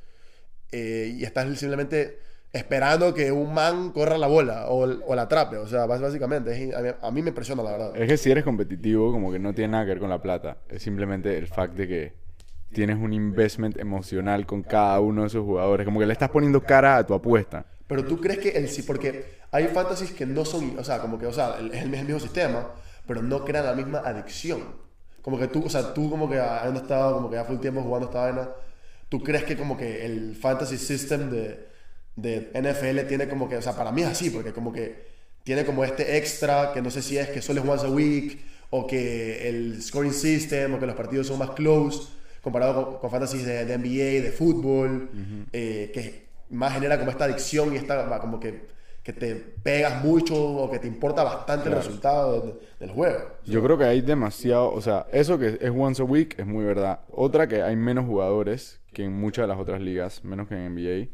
eh, 0.71 1.13
y 1.17 1.23
estás 1.23 1.57
simplemente 1.59 2.19
esperando 2.51 3.13
que 3.13 3.31
un 3.31 3.53
man 3.53 3.91
corra 3.91 4.17
la 4.17 4.27
bola 4.27 4.67
o, 4.67 4.81
o 4.83 5.15
la 5.15 5.23
atrape. 5.23 5.57
O 5.57 5.67
sea, 5.67 5.86
bás- 5.88 6.01
básicamente, 6.01 6.51
es- 6.69 6.75
a 6.75 6.81
mí, 6.81 6.89
a 7.01 7.12
mí 7.12 7.21
me 7.21 7.29
impresiona 7.29 7.63
la 7.63 7.71
verdad. 7.71 7.97
Es 7.97 8.07
que 8.07 8.17
si 8.17 8.31
eres 8.31 8.43
competitivo, 8.43 9.12
como 9.12 9.31
que 9.31 9.39
no 9.39 9.53
tiene 9.53 9.71
nada 9.71 9.86
que 9.86 9.89
ver 9.89 9.99
con 9.99 10.09
la 10.09 10.21
plata. 10.21 10.57
Es 10.69 10.83
simplemente 10.83 11.38
el 11.38 11.47
fact 11.47 11.75
de 11.75 11.88
que 11.88 12.13
tienes 12.73 12.97
un 12.97 13.13
investment 13.13 13.77
emocional 13.79 14.45
con 14.45 14.63
cada 14.63 14.99
uno 14.99 15.21
de 15.21 15.27
esos 15.27 15.43
jugadores. 15.43 15.86
Como 15.86 15.99
que 15.99 16.05
le 16.05 16.13
estás 16.13 16.29
poniendo 16.29 16.62
cara 16.62 16.97
a 16.97 17.05
tu 17.05 17.13
apuesta. 17.13 17.65
Pero 17.88 18.03
tú 18.05 18.19
crees 18.19 18.39
que 18.39 18.49
el 18.49 18.67
sí, 18.69 18.83
porque 18.83 19.25
hay 19.51 19.67
fantasies 19.67 20.12
que 20.12 20.25
no 20.25 20.45
son, 20.45 20.77
o 20.79 20.83
sea, 20.83 20.99
como 20.99 21.19
que, 21.19 21.27
o 21.27 21.33
sea, 21.33 21.57
el- 21.59 21.71
es 21.73 21.83
el, 21.83 21.89
mismo 21.89 22.19
sistema, 22.19 22.71
pero 23.07 23.21
no 23.21 23.45
crean 23.45 23.65
la 23.65 23.73
misma 23.73 23.99
adicción. 23.99 24.62
Como 25.23 25.39
que 25.39 25.47
tú, 25.47 25.65
o 25.65 25.69
sea, 25.69 25.93
tú 25.95 26.12
como 26.12 26.29
que 26.29 26.39
habiendo 26.39 26.81
estado 26.81 27.15
como 27.15 27.29
que 27.31 27.38
ya 27.38 27.45
full 27.45 27.57
tiempo 27.57 27.81
jugando 27.81 28.07
esta 28.07 28.21
vaina, 28.21 28.49
tú 29.09 29.23
crees 29.23 29.43
que 29.45 29.57
como 29.57 29.75
que 29.75 30.05
el 30.05 30.36
fantasy 30.36 30.77
system 30.77 31.31
de, 31.31 31.67
de 32.15 32.51
NFL 32.53 33.07
tiene 33.07 33.27
como 33.27 33.49
que, 33.49 33.57
o 33.57 33.62
sea, 33.62 33.75
para 33.75 33.91
mí 33.91 34.03
es 34.03 34.09
así, 34.09 34.29
porque 34.29 34.53
como 34.53 34.71
que 34.71 35.07
tiene 35.43 35.65
como 35.65 35.83
este 35.83 36.17
extra 36.17 36.71
que 36.73 36.81
no 36.81 36.91
sé 36.91 37.01
si 37.01 37.17
es 37.17 37.29
que 37.29 37.41
solo 37.41 37.62
es 37.62 37.67
once 37.67 37.88
a 37.88 37.89
week 37.89 38.39
o 38.69 38.86
que 38.86 39.49
el 39.49 39.81
scoring 39.81 40.13
system 40.13 40.75
o 40.75 40.79
que 40.79 40.86
los 40.86 40.95
partidos 40.95 41.27
son 41.27 41.39
más 41.39 41.51
close 41.51 42.09
comparado 42.43 42.73
con, 42.75 42.99
con 42.99 43.09
fantasies 43.09 43.45
de, 43.45 43.65
de 43.65 43.77
NBA, 43.77 44.21
de 44.21 44.31
fútbol, 44.31 45.09
eh, 45.53 45.91
que 45.93 46.27
más 46.49 46.73
genera 46.73 46.99
como 46.99 47.09
esta 47.09 47.23
adicción 47.23 47.73
y 47.73 47.77
esta 47.77 48.19
como 48.19 48.39
que, 48.39 48.67
que 49.04 49.12
te 49.13 49.36
pegas 49.36 50.04
mucho 50.04 50.34
o 50.36 50.72
que 50.72 50.80
te 50.80 50.88
importa 50.88 51.24
bastante 51.24 51.68
el 51.70 51.76
resultado 51.76 52.39
de- 52.42 52.54
del 52.80 52.89
juego. 52.92 53.20
Yo 53.46 53.62
creo 53.62 53.78
que 53.78 53.84
hay 53.84 54.00
demasiado, 54.02 54.72
o 54.72 54.80
sea, 54.82 55.08
eso 55.12 55.38
que 55.38 55.58
es 55.60 55.72
once 55.76 56.02
a 56.02 56.06
week 56.06 56.39
es 56.39 56.46
muy 56.46 56.63
verdad. 56.63 57.02
Otra 57.10 57.48
que 57.48 57.62
hay 57.62 57.76
menos 57.76 58.06
jugadores 58.06 58.80
que 58.94 59.04
en 59.04 59.12
muchas 59.13 59.44
de 59.44 59.48
las 59.48 59.60
otras 59.60 59.82
ligas, 59.82 60.24
menos 60.24 60.48
que 60.48 60.56
en 60.56 60.62
NBA. 60.74 61.10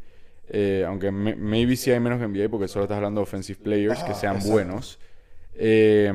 Eh, 0.52 0.84
aunque 0.88 1.12
me- 1.12 1.36
maybe 1.36 1.76
sí 1.76 1.92
hay 1.92 2.00
menos 2.00 2.20
que 2.20 2.26
en 2.26 2.32
NBA 2.34 2.50
porque 2.50 2.68
solo 2.68 2.84
estás 2.86 2.98
hablando 2.98 3.22
de 3.22 3.24
offensive 3.24 3.60
players 3.62 4.04
que 4.04 4.12
Ajá, 4.12 4.20
sean 4.20 4.36
exacto. 4.36 4.54
buenos. 4.54 5.00
Eh, 5.56 6.12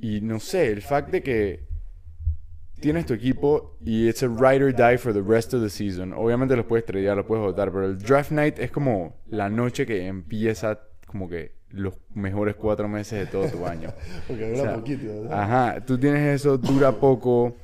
y 0.00 0.20
no 0.20 0.38
sé, 0.38 0.70
el 0.70 0.82
fact 0.82 1.10
de 1.10 1.22
que 1.22 1.67
tienes 2.80 3.06
tu 3.06 3.14
equipo 3.14 3.76
y 3.84 4.08
it's 4.08 4.22
a 4.22 4.28
ride 4.28 4.62
or 4.62 4.72
die 4.72 4.98
for 4.98 5.12
the 5.12 5.22
rest 5.22 5.54
of 5.54 5.62
the 5.62 5.70
season. 5.70 6.12
Obviamente 6.12 6.56
los 6.56 6.66
puedes 6.66 6.84
tradear, 6.84 7.16
los 7.16 7.26
puedes 7.26 7.44
votar, 7.44 7.70
pero 7.72 7.86
el 7.86 7.98
draft 7.98 8.30
night 8.30 8.58
es 8.58 8.70
como 8.70 9.16
la 9.26 9.48
noche 9.48 9.86
que 9.86 10.06
empieza 10.06 10.80
como 11.06 11.28
que 11.28 11.56
los 11.70 11.94
mejores 12.14 12.54
cuatro 12.54 12.88
meses 12.88 13.18
de 13.18 13.26
todo 13.26 13.48
tu 13.48 13.66
año. 13.66 13.90
Porque 14.26 14.44
O 14.44 14.48
dura 14.48 14.62
sea, 14.62 14.74
poquito. 14.74 15.28
Ajá, 15.30 15.80
tú 15.84 15.98
tienes 15.98 16.40
eso, 16.40 16.56
dura 16.56 16.92
poco, 16.92 17.56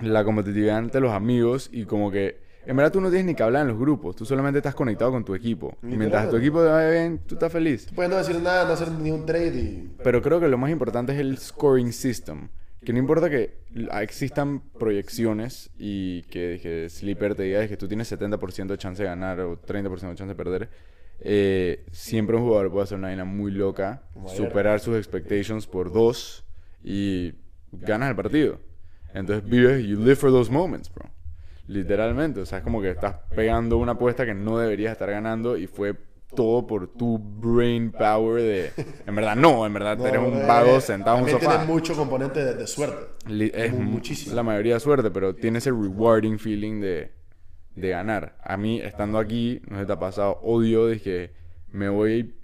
la 0.00 0.24
competitividad 0.24 0.78
entre 0.78 1.00
los 1.00 1.12
amigos 1.12 1.68
y 1.72 1.84
como 1.84 2.10
que, 2.10 2.40
en 2.66 2.76
verdad 2.76 2.92
tú 2.92 3.00
no 3.00 3.08
tienes 3.08 3.26
ni 3.26 3.34
que 3.34 3.42
hablar 3.42 3.62
en 3.62 3.68
los 3.68 3.78
grupos, 3.78 4.16
tú 4.16 4.24
solamente 4.24 4.58
estás 4.58 4.74
conectado 4.74 5.10
con 5.12 5.24
tu 5.24 5.34
equipo. 5.34 5.76
Y 5.82 5.96
mientras 5.96 6.30
tu 6.30 6.36
equipo 6.36 6.62
te 6.62 6.68
vaya 6.68 6.90
bien, 6.90 7.20
tú 7.26 7.34
estás 7.34 7.52
feliz. 7.52 7.88
Puedes 7.94 8.10
no 8.10 8.18
decir 8.18 8.40
nada, 8.40 8.64
no 8.64 8.72
hacer 8.72 8.90
ni 8.90 9.10
un 9.10 9.24
trade 9.26 9.54
y... 9.56 9.90
Pero 10.02 10.22
creo 10.22 10.40
que 10.40 10.48
lo 10.48 10.58
más 10.58 10.70
importante 10.70 11.12
es 11.12 11.18
el 11.18 11.38
scoring 11.38 11.92
system. 11.92 12.48
Que 12.84 12.92
no 12.92 12.98
importa 12.98 13.30
que 13.30 13.58
existan 14.00 14.60
proyecciones 14.78 15.70
y 15.78 16.22
que, 16.24 16.58
que 16.62 16.88
Sleeper 16.88 17.34
te 17.36 17.44
diga 17.44 17.66
que 17.68 17.76
tú 17.76 17.86
tienes 17.88 18.10
70% 18.10 18.66
de 18.66 18.78
chance 18.78 19.02
de 19.02 19.08
ganar 19.08 19.38
o 19.40 19.60
30% 19.60 20.00
de 20.00 20.14
chance 20.16 20.26
de 20.26 20.34
perder. 20.34 20.68
eh, 21.24 21.84
siempre 21.92 22.36
un 22.36 22.42
jugador 22.42 22.70
puede 22.72 22.84
hacer 22.84 22.98
una 22.98 23.08
vaina 23.08 23.24
muy 23.24 23.52
loca, 23.52 24.02
superar 24.26 24.80
sus 24.80 24.96
expectations 24.96 25.66
por 25.68 25.92
dos 25.92 26.44
y 26.82 27.34
ganas 27.70 28.10
el 28.10 28.16
partido. 28.16 28.58
Entonces 29.14 29.48
vives, 29.48 29.84
you 29.86 29.98
live 30.00 30.16
for 30.16 30.30
those 30.30 30.50
moments, 30.50 30.92
bro. 30.92 31.08
Literalmente, 31.68 32.40
o 32.40 32.46
sea, 32.46 32.58
es 32.58 32.64
como 32.64 32.82
que 32.82 32.90
estás 32.90 33.16
pegando 33.36 33.78
una 33.78 33.92
apuesta 33.92 34.26
que 34.26 34.34
no 34.34 34.58
deberías 34.58 34.90
estar 34.92 35.08
ganando 35.10 35.56
y 35.56 35.68
fue 35.68 35.94
todo 36.34 36.66
por 36.66 36.88
tu 36.88 37.18
brain 37.18 37.90
power 37.92 38.42
de... 38.42 38.70
En 39.06 39.14
verdad 39.14 39.36
no, 39.36 39.64
en 39.66 39.72
verdad 39.74 39.96
No, 39.98 40.06
eres 40.06 40.20
un 40.20 40.34
eh, 40.34 40.44
vago 40.46 40.80
sentado 40.80 41.18
en 41.18 41.24
un 41.24 41.30
sofá. 41.30 41.48
tiene 41.58 41.64
mucho 41.64 41.94
componente 41.94 42.44
de, 42.44 42.54
de 42.54 42.66
suerte. 42.66 43.06
Es 43.54 43.72
mu- 43.72 43.78
mu- 43.82 43.90
muchísimo. 43.92 44.34
la 44.36 44.42
mayoría 44.42 44.74
de 44.74 44.80
suerte, 44.80 45.10
pero 45.10 45.34
tiene 45.34 45.58
ese 45.58 45.70
rewarding 45.70 46.38
feeling 46.38 46.80
de, 46.80 47.12
de 47.76 47.88
ganar. 47.88 48.36
A 48.42 48.56
mí, 48.56 48.80
estando 48.80 49.18
aquí, 49.18 49.60
no 49.68 49.80
si 49.80 49.86
te 49.86 49.92
ha 49.92 49.98
pasado, 49.98 50.38
odio 50.42 50.86
de 50.86 51.00
que 51.00 51.32
me 51.70 51.88
voy 51.88 52.34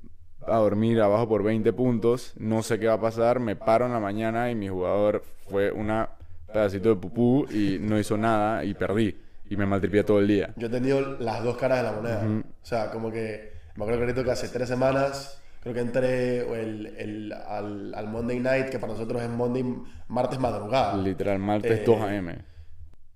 a 0.47 0.57
dormir 0.57 1.01
abajo 1.01 1.29
por 1.29 1.43
20 1.43 1.73
puntos, 1.75 2.33
no 2.39 2.63
sé 2.63 2.79
qué 2.79 2.87
va 2.87 2.95
a 2.95 3.01
pasar, 3.01 3.39
me 3.41 3.55
paro 3.57 3.87
en 3.87 3.93
la 3.93 4.01
mañana 4.01 4.51
y 4.51 4.55
mi 4.55 4.69
jugador 4.69 5.23
fue 5.51 5.71
una 5.73 6.11
pedacito 6.53 6.89
de 6.89 6.97
pupú 6.97 7.47
y 7.51 7.79
no 7.79 7.99
hizo 7.99 8.17
nada 8.17 8.65
y 8.65 8.73
perdí. 8.75 9.15
Y 9.51 9.57
me 9.57 9.65
maltripié 9.67 10.05
todo 10.05 10.19
el 10.21 10.29
día. 10.29 10.53
Yo 10.57 10.67
he 10.67 10.71
tenido 10.71 11.17
las 11.19 11.43
dos 11.43 11.57
caras 11.57 11.79
de 11.79 11.85
la 11.85 11.93
moneda. 11.93 12.43
O 12.63 12.67
sea, 12.67 12.91
como 12.91 13.11
que 13.11 13.53
me 13.79 13.85
acuerdo 13.85 14.01
clarito 14.01 14.25
que 14.25 14.31
hace 14.31 14.49
tres 14.49 14.69
semanas 14.69 15.41
creo 15.61 15.75
que 15.75 15.81
entré 15.81 16.39
el, 16.61 16.87
el- 16.87 17.33
al, 17.33 17.95
al 17.95 18.09
Monday 18.09 18.41
Night, 18.41 18.69
que 18.71 18.79
para 18.79 18.93
nosotros 18.93 19.23
es 19.23 19.29
Monday, 19.29 19.65
martes 20.09 20.39
madrugada, 20.39 20.97
Literal, 20.97 21.39
martes 21.39 21.81
Eh, 21.81 21.85
2 21.87 22.01
a.m. 22.01 22.45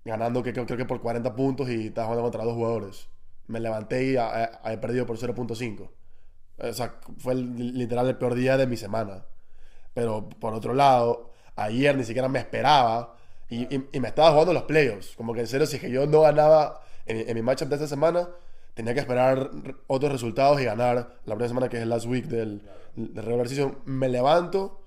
ganando 0.05 0.43
que 0.43 0.53
creo, 0.53 0.67
creo 0.67 0.77
que 0.79 0.85
por 0.85 1.01
40 1.01 1.35
puntos 1.35 1.69
y 1.69 1.89
estaba 1.89 2.07
jugando 2.09 2.23
contra 2.25 2.45
dos 2.45 2.55
jugadores. 2.55 3.09
Me 3.47 3.61
levanté 3.61 4.05
y 4.13 4.17
a- 4.17 4.61
a- 4.63 4.73
he 4.73 4.79
perdido 4.79 5.07
por 5.07 5.17
0.5. 5.19 5.93
O 6.59 6.73
sea, 6.73 6.95
fue 7.19 7.33
el- 7.35 7.77
literal 7.79 8.09
el 8.09 8.17
peor 8.17 8.35
día 8.35 8.57
de 8.57 8.67
mi 8.67 8.77
semana. 8.77 9.25
Pero 9.95 10.29
por 10.29 10.55
otro 10.55 10.75
lado, 10.75 11.31
ayer 11.57 11.97
ni 11.97 12.05
siquiera 12.05 12.29
me 12.29 12.39
esperaba 12.39 13.15
y, 13.49 13.63
y- 13.75 13.89
y 13.93 14.01
me 14.01 14.09
estaba 14.09 14.31
jugando 14.31 14.53
los 14.53 14.63
playoffs. 14.65 15.15
Como 15.17 15.35
que 15.35 15.41
en 15.41 15.47
serio, 15.47 15.67
si 15.67 15.77
es 15.77 15.83
que 15.83 15.91
yo 15.91 16.07
no 16.07 16.21
ganaba 16.23 16.81
en, 17.07 17.29
en 17.29 17.35
mi 17.35 17.43
matchup 17.43 17.69
de 17.69 17.75
esta 17.77 17.87
semana, 17.89 18.29
tenía 18.75 18.95
que 18.95 19.01
esperar 19.01 19.51
otros 19.87 20.13
resultados 20.13 20.61
y 20.61 20.65
ganar 20.65 21.21
la 21.25 21.35
primera 21.35 21.49
semana 21.49 21.69
que 21.69 21.77
es 21.77 21.83
el 21.83 21.89
last 21.91 22.07
week 22.07 22.27
del, 22.27 22.63
del 22.97 23.25
regular 23.25 23.49
season. 23.49 23.79
Me 23.85 24.09
levanto 24.09 24.85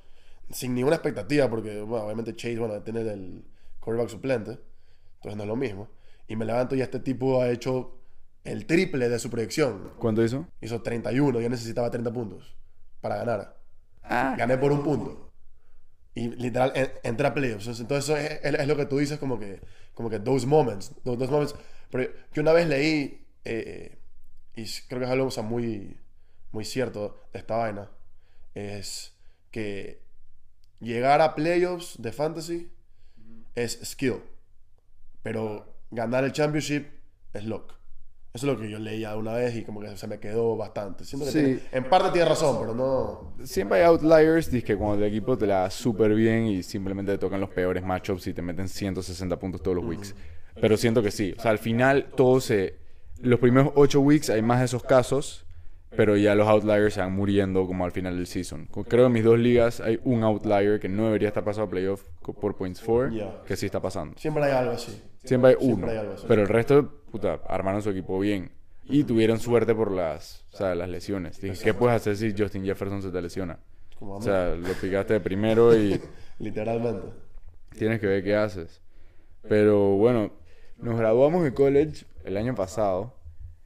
sin 0.49 0.75
ninguna 0.75 0.95
expectativa 0.95 1.49
porque, 1.49 1.81
bueno, 1.81 2.05
obviamente 2.05 2.35
Chase, 2.35 2.57
bueno, 2.59 2.81
tiene 2.81 3.01
el 3.01 3.45
quarterback 3.79 4.09
suplente, 4.09 4.59
entonces 5.15 5.35
no 5.37 5.43
es 5.43 5.47
lo 5.47 5.55
mismo. 5.55 5.87
Y 6.27 6.35
me 6.35 6.45
levanto 6.45 6.75
y 6.75 6.81
este 6.81 6.99
tipo 6.99 7.41
ha 7.41 7.49
hecho 7.49 7.99
el 8.43 8.65
triple 8.65 9.09
de 9.09 9.19
su 9.19 9.29
proyección. 9.29 9.91
¿Cuánto 9.99 10.23
hizo? 10.23 10.47
Hizo 10.61 10.81
31, 10.81 11.39
yo 11.41 11.49
necesitaba 11.49 11.89
30 11.91 12.11
puntos 12.11 12.55
para 13.01 13.17
ganar. 13.17 13.57
Ah, 14.03 14.35
Gané 14.37 14.57
por 14.57 14.71
un 14.71 14.83
punto. 14.83 15.31
Y 16.13 16.29
literal, 16.29 16.71
en- 16.75 16.91
entré 17.03 17.27
a 17.27 17.33
playoffs. 17.33 17.67
Entonces, 17.79 18.05
eso 18.05 18.15
es, 18.17 18.39
es- 18.43 18.59
es 18.59 18.67
lo 18.67 18.75
que 18.77 18.85
tú 18.85 18.97
dices, 18.99 19.17
como 19.19 19.39
que, 19.39 19.61
como 19.93 20.09
que 20.09 20.19
those 20.19 20.45
moments. 20.47 20.91
Those, 21.03 21.17
those 21.17 21.31
moments. 21.31 21.55
Pero 21.91 22.09
yo 22.33 22.41
una 22.41 22.53
vez 22.53 22.67
leí, 22.67 23.24
eh, 23.45 23.97
y 24.55 24.65
creo 24.87 24.99
que 24.99 25.05
es 25.05 25.11
algo 25.11 25.27
o 25.27 25.31
sea, 25.31 25.43
muy, 25.43 25.97
muy 26.51 26.65
cierto 26.65 27.17
de 27.33 27.39
esta 27.39 27.55
vaina, 27.57 27.89
es 28.53 29.13
que 29.51 30.01
llegar 30.79 31.21
a 31.21 31.35
playoffs 31.35 32.01
de 32.01 32.11
fantasy 32.11 32.69
es 33.55 33.79
skill. 33.83 34.21
Pero 35.23 35.73
ganar 35.91 36.23
el 36.23 36.31
championship 36.31 36.85
es 37.33 37.43
luck. 37.45 37.73
Eso 38.33 38.47
es 38.47 38.53
lo 38.53 38.59
que 38.59 38.69
yo 38.69 38.79
leía 38.79 39.15
una 39.15 39.33
vez 39.33 39.55
y 39.55 39.63
como 39.63 39.79
que 39.79 39.95
se 39.95 40.07
me 40.07 40.19
quedó 40.19 40.57
bastante. 40.57 41.05
Siento 41.05 41.25
que 41.25 41.31
Sí. 41.31 41.39
tiene- 41.39 41.61
en 41.71 41.83
parte 41.89 42.11
tiene 42.11 42.27
razón, 42.27 42.57
pero 42.59 42.75
no... 42.75 43.33
Siempre 43.45 43.79
hay 43.79 43.85
outliers, 43.85 44.51
dice 44.51 44.65
que 44.65 44.75
cuando 44.75 45.03
el 45.05 45.09
equipo 45.09 45.37
te 45.37 45.47
la 45.47 45.61
da 45.61 45.69
súper 45.69 46.13
bien 46.13 46.45
y 46.47 46.61
simplemente 46.61 47.13
te 47.13 47.17
tocan 47.17 47.39
los 47.39 47.49
peores 47.49 47.81
matchups 47.83 48.27
y 48.27 48.33
te 48.33 48.41
meten 48.41 48.67
160 48.67 49.39
puntos 49.39 49.63
todos 49.63 49.77
los 49.77 49.85
weeks. 49.85 50.13
Pero 50.59 50.75
siento 50.75 51.01
que 51.01 51.11
sí. 51.11 51.33
O 51.37 51.41
sea, 51.41 51.51
al 51.51 51.59
final 51.59 52.09
todo 52.15 52.41
se... 52.41 52.75
Los 53.25 53.39
primeros 53.39 53.71
8 53.75 53.99
weeks 54.01 54.29
hay 54.29 54.41
más 54.41 54.59
de 54.59 54.65
esos 54.65 54.83
casos. 54.83 55.41
pero 55.95 56.17
ya 56.17 56.35
los 56.35 56.45
outliers 56.49 56.93
se 56.93 56.99
van 56.99 57.13
muriendo 57.13 57.65
como 57.65 57.85
al 57.85 57.91
final 57.91 58.17
del 58.17 58.27
season. 58.27 58.65
Creo 58.65 58.85
que 58.85 59.01
en 59.05 59.11
mis 59.13 59.23
dos 59.23 59.39
ligas 59.39 59.79
hay 59.79 59.97
un 60.03 60.23
outlier 60.23 60.77
que 60.77 60.89
no 60.89 61.05
debería 61.05 61.29
estar 61.29 61.43
pasado 61.45 61.67
a 61.67 61.69
playoff 61.69 62.03
por 62.41 62.55
points 62.57 62.83
Ya. 63.13 63.41
que 63.47 63.55
sí 63.55 63.65
está 63.67 63.79
pasando. 63.81 64.17
Siempre 64.17 64.43
hay 64.43 64.51
algo 64.51 64.71
así. 64.73 65.01
Siempre 65.23 65.51
hay 65.51 65.55
Siempre 65.55 65.73
uno, 65.83 65.87
hay 65.89 65.97
algo 65.97 66.13
así. 66.15 66.25
pero 66.27 66.41
el 66.41 66.49
resto, 66.49 67.01
puta, 67.11 67.39
armaron 67.47 67.81
su 67.81 67.91
equipo 67.91 68.19
bien. 68.19 68.51
Y 68.83 69.05
tuvieron 69.05 69.39
suerte 69.39 69.73
por 69.73 69.89
las, 69.89 70.45
o 70.51 70.57
sea, 70.57 70.75
las 70.75 70.89
lesiones. 70.89 71.39
Dije, 71.39 71.63
¿qué 71.63 71.73
puedes 71.73 71.95
hacer 71.95 72.17
si 72.17 72.33
Justin 72.37 72.65
Jefferson 72.65 73.01
se 73.01 73.09
te 73.09 73.21
lesiona? 73.21 73.57
Como 73.97 74.15
O 74.17 74.21
sea, 74.21 74.53
lo 74.53 74.73
picaste 74.73 75.13
de 75.13 75.19
primero 75.21 75.73
y 75.77 75.97
Literalmente. 76.39 77.07
tienes 77.77 78.01
que 78.01 78.07
ver 78.07 78.21
qué 78.21 78.35
haces. 78.35 78.81
Pero 79.47 79.95
bueno, 79.95 80.33
nos 80.77 80.97
graduamos 80.97 81.43
de 81.43 81.53
college 81.53 82.05
el 82.23 82.37
año 82.37 82.55
pasado. 82.55 83.13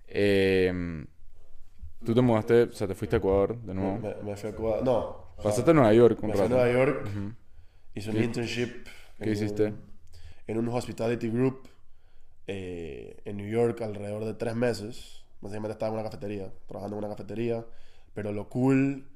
Eh, 0.08 1.06
tú 2.04 2.14
te 2.14 2.22
mudaste, 2.22 2.64
o 2.64 2.72
sea, 2.72 2.88
te 2.88 2.96
fuiste 2.96 3.16
a 3.16 3.20
Ecuador 3.20 3.60
de 3.62 3.74
nuevo. 3.74 4.00
Me, 4.00 4.16
me 4.24 4.36
fui 4.38 4.50
a 4.50 4.56
Cuba. 4.56 4.82
No. 4.84 5.30
Pasaste 5.42 5.72
a 5.72 5.74
Nueva 5.74 5.94
York 5.94 6.20
un 6.22 6.30
me 6.30 6.36
fui 6.36 6.46
a. 6.46 6.50
Nueva 6.50 6.72
York. 6.72 7.10
Hice 7.96 8.10
un 8.12 8.24
internship. 8.24 8.88
¿Qué 9.22 9.32
hiciste? 9.32 9.66
un- 9.68 9.90
en 10.48 10.58
un 10.58 10.68
hospitality 10.70 11.30
group 11.30 11.68
eh, 12.48 13.22
en 13.26 13.38
New 13.38 13.48
York 13.48 13.82
alrededor 13.82 14.26
de 14.26 14.34
tres 14.34 14.56
meses. 14.56 15.24
Básicamente 15.42 15.74
estaba 15.74 15.90
en 15.94 16.00
una 16.00 16.04
cafetería, 16.10 16.52
trabajando 16.68 16.98
en 16.98 17.04
una 17.06 17.14
cafetería. 17.16 17.66
Pero 18.14 18.32
lo 18.34 18.50
cool 18.50 19.08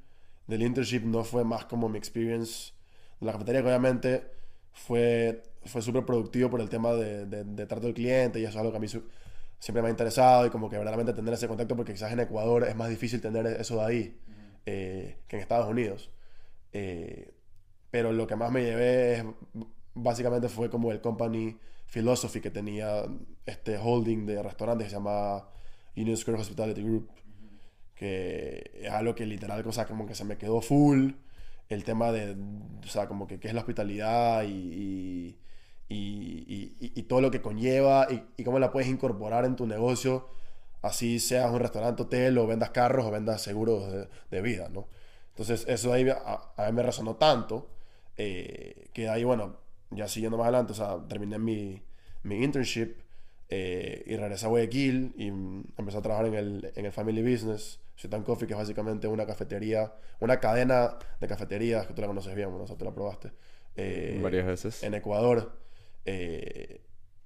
del 0.48 0.62
internship 0.62 1.02
no 1.04 1.24
fue 1.24 1.44
más 1.44 1.66
como 1.66 1.90
mi 1.90 1.98
experience 1.98 2.74
en 3.20 3.28
la 3.28 3.34
cafetería, 3.34 3.62
que 3.62 3.68
obviamente 3.68 4.24
fue, 4.72 5.42
fue 5.66 5.82
súper 5.82 6.06
productivo 6.06 6.50
por 6.50 6.62
el 6.62 6.70
tema 6.70 6.94
de, 6.94 7.26
de, 7.26 7.44
de 7.44 7.66
trato 7.66 7.88
del 7.88 7.94
cliente 7.94 8.40
y 8.40 8.44
eso 8.44 8.52
es 8.52 8.58
algo 8.58 8.72
que 8.72 8.78
a 8.78 8.80
mí 8.80 8.88
siempre 8.88 9.82
me 9.82 9.88
ha 9.88 9.92
interesado 9.92 10.46
y 10.46 10.50
como 10.50 10.70
que 10.70 10.78
verdaderamente 10.78 11.14
tener 11.14 11.34
ese 11.34 11.48
contacto 11.48 11.76
porque 11.76 11.94
quizás 11.94 12.12
en 12.12 12.20
Ecuador 12.20 12.64
es 12.68 12.76
más 12.76 12.90
difícil 12.90 13.22
tener 13.22 13.46
eso 13.48 13.78
de 13.78 13.84
ahí 13.84 14.20
eh, 14.66 15.20
que 15.28 15.38
en 15.38 15.42
Estados 15.42 15.70
Unidos. 15.70 16.12
Eh, 16.72 17.34
pero 17.92 18.12
lo 18.12 18.28
que 18.28 18.36
más 18.36 18.52
me 18.52 18.64
llevé 18.64 19.16
es, 19.16 19.26
básicamente 19.94 20.50
fue 20.50 20.70
como 20.70 20.92
el 20.92 21.02
company 21.02 21.58
philosophy 21.86 22.42
que 22.42 22.50
tenía 22.50 23.04
este 23.46 23.78
holding 23.78 24.26
de 24.26 24.42
restaurantes 24.42 24.86
que 24.86 24.90
se 24.90 24.96
llama 24.96 25.48
Union 25.96 26.18
Square 26.18 26.40
Hospitality 26.40 26.82
Group 26.82 27.10
que 27.96 28.72
es 28.82 28.92
algo 28.92 29.16
que 29.16 29.26
literal, 29.26 29.66
o 29.66 29.72
sea, 29.72 29.86
como 29.86 30.06
que 30.06 30.16
se 30.16 30.26
me 30.26 30.38
quedó 30.38 30.62
full 30.62 31.12
el 31.70 31.84
tema 31.84 32.12
de, 32.12 32.36
o 32.84 32.88
sea, 32.88 33.08
como 33.08 33.28
que 33.28 33.40
qué 33.40 33.48
es 33.48 33.54
la 33.54 33.62
hospitalidad 33.62 34.44
y, 34.44 34.50
y, 34.50 35.38
y- 35.94 36.76
y- 36.80 36.92
y 36.96 37.04
todo 37.04 37.22
lo 37.22 37.32
que 37.32 37.42
conlleva 37.42 38.08
y, 38.10 38.24
y 38.38 38.44
cómo 38.44 38.60
la 38.60 38.72
puedes 38.72 38.90
incorporar 38.90 39.46
en 39.46 39.56
tu 39.56 39.66
negocio, 39.68 40.28
así 40.82 41.20
seas 41.20 41.52
un 41.52 41.60
restaurante, 41.60 42.04
hotel 42.04 42.38
o 42.38 42.48
vendas 42.48 42.70
carros 42.72 43.06
o 43.06 43.12
vendas 43.12 43.42
seguros 43.42 43.92
de, 43.92 44.08
de 44.32 44.42
vida, 44.42 44.70
¿no? 44.70 44.88
Entonces 45.30 45.66
eso 45.68 45.92
ahí 45.94 46.08
a, 46.10 46.42
a 46.58 46.66
mí 46.68 46.74
me 46.74 46.84
resonó 46.84 47.16
tanto 47.16 47.70
eh, 48.18 48.90
que 48.94 49.10
ahí, 49.10 49.24
bueno, 49.24 49.58
ya 49.92 50.08
siguiendo 50.08 50.38
más 50.38 50.46
adelante, 50.46 50.74
o 50.74 50.76
sea, 50.76 50.98
terminé 51.08 51.40
mi, 51.40 51.82
mi 52.24 52.44
internship 52.44 52.96
eh, 53.50 54.04
y 54.06 54.16
regresé 54.16 54.46
a 54.46 54.50
Guayaquil 54.50 55.14
y 55.18 55.28
empecé 55.28 55.98
a 55.98 56.02
trabajar 56.02 56.28
en 56.28 56.36
el, 56.36 56.72
en 56.76 56.86
el 56.86 56.92
Family 56.92 57.22
Business, 57.22 57.80
Sultan 57.96 58.24
Coffee, 58.24 58.48
que 58.48 58.54
es 58.54 58.60
básicamente 58.60 59.08
una 59.08 59.26
cafetería, 59.26 59.94
una 60.20 60.40
cadena 60.40 60.98
de 61.20 61.28
cafeterías, 61.28 61.86
que 61.88 61.94
tú 61.94 62.02
la 62.02 62.08
conoces 62.08 62.34
bien, 62.36 62.50
bueno, 62.50 62.64
o 62.64 62.68
sea, 62.68 62.76
tú 62.78 62.86
la 62.86 62.94
probaste, 62.94 63.32
eh, 63.76 64.20
Varias 64.22 64.46
veces. 64.46 64.84
en 64.84 64.94
Ecuador. 64.96 65.63
Eh, 66.06 66.82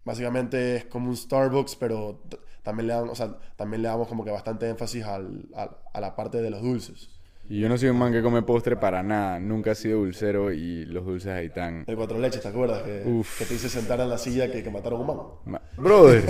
básicamente 0.06 0.76
es 0.78 0.86
como 0.86 1.10
un 1.10 1.18
Starbucks, 1.18 1.76
pero 1.76 2.22
también 2.64 2.88
le, 2.88 2.94
dan, 2.94 3.10
o 3.10 3.16
sea, 3.16 3.38
también 3.56 3.82
le 3.82 3.88
damos 3.88 4.08
como 4.08 4.24
que 4.26 4.32
bastante 4.32 4.68
énfasis 4.70 5.04
al- 5.06 5.46
al- 5.56 5.78
a 5.94 6.02
la 6.02 6.16
parte 6.16 6.42
de 6.42 6.50
los 6.50 6.62
dulces. 6.62 7.10
Y 7.50 7.62
yo 7.62 7.70
no 7.70 7.78
soy 7.78 7.88
un 7.88 7.98
man 7.98 8.12
que 8.12 8.22
come 8.22 8.42
postre 8.42 8.76
para 8.76 9.02
nada. 9.04 9.40
Nunca 9.40 9.72
he 9.72 9.76
sido 9.76 10.00
dulcero 10.00 10.52
y 10.52 10.84
los 10.86 11.06
dulces 11.06 11.32
ahí 11.32 11.48
tan... 11.50 11.86
El 11.88 11.96
cuatro 11.96 12.20
leches, 12.20 12.42
¿te 12.42 12.50
acuerdas? 12.50 12.82
Que, 12.84 13.04
Uf. 13.06 13.40
que 13.40 13.46
te 13.46 13.54
hice 13.54 13.70
sentar 13.70 14.02
en 14.02 14.10
la 14.10 14.18
silla 14.18 14.52
que, 14.52 14.62
que 14.62 14.70
mataron 14.70 15.00
a 15.00 15.04
un 15.04 15.08
man. 15.08 15.26
Ma- 15.46 15.62
Brother, 15.78 16.26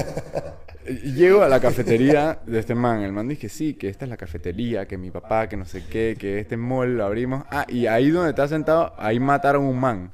llego 1.15 1.41
a 1.41 1.49
la 1.49 1.59
cafetería 1.59 2.39
de 2.45 2.59
este 2.59 2.75
man. 2.75 3.01
El 3.01 3.13
man 3.13 3.27
dice 3.27 3.41
que 3.41 3.49
sí, 3.49 3.73
que 3.73 3.89
esta 3.89 4.05
es 4.05 4.09
la 4.09 4.17
cafetería, 4.17 4.87
que 4.87 4.97
mi 4.99 5.09
papá, 5.09 5.49
que 5.49 5.57
no 5.57 5.65
sé 5.65 5.85
qué, 5.87 6.15
que 6.19 6.39
este 6.39 6.55
mall 6.55 6.95
lo 6.97 7.05
abrimos. 7.05 7.45
Ah, 7.49 7.65
y 7.67 7.87
ahí 7.87 8.11
donde 8.11 8.29
está 8.29 8.47
sentado, 8.47 8.93
ahí 8.97 9.19
mataron 9.19 9.63
un 9.65 9.79
man. 9.79 10.11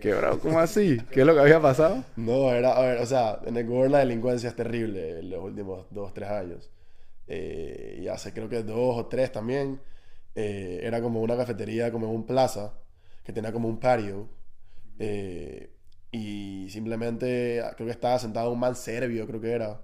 ¿Qué, 0.00 0.14
bro? 0.14 0.38
¿Cómo 0.40 0.58
así? 0.60 0.98
¿Qué 1.10 1.20
es 1.20 1.26
lo 1.26 1.34
que 1.34 1.40
había 1.40 1.60
pasado? 1.60 2.04
No, 2.16 2.52
era, 2.52 2.76
a 2.76 2.80
ver, 2.82 2.98
o 2.98 3.06
sea, 3.06 3.40
en 3.44 3.56
Ecuador 3.56 3.90
la 3.90 3.98
delincuencia 4.00 4.48
es 4.48 4.56
terrible 4.56 5.20
en 5.20 5.30
los 5.30 5.42
últimos 5.42 5.86
dos, 5.90 6.12
tres 6.14 6.28
años. 6.30 6.70
Eh, 7.26 8.00
y 8.02 8.08
hace 8.08 8.32
creo 8.32 8.48
que 8.48 8.62
dos 8.62 8.96
o 8.98 9.06
tres 9.06 9.32
también. 9.32 9.80
eh, 10.34 10.80
era 10.82 11.00
como 11.02 11.20
una 11.22 11.36
cafetería, 11.36 11.90
como 11.90 12.06
en 12.08 12.14
un 12.14 12.26
plaza, 12.26 12.74
que 13.24 13.32
tenía 13.32 13.52
como 13.52 13.68
un 13.68 13.78
patio. 13.80 14.28
eh, 14.98 15.70
y 16.10 16.68
simplemente 16.70 17.62
creo 17.76 17.86
que 17.86 17.92
estaba 17.92 18.18
sentado 18.18 18.50
un 18.50 18.58
man 18.58 18.74
serbio, 18.74 19.26
creo 19.26 19.40
que 19.40 19.50
era. 19.52 19.80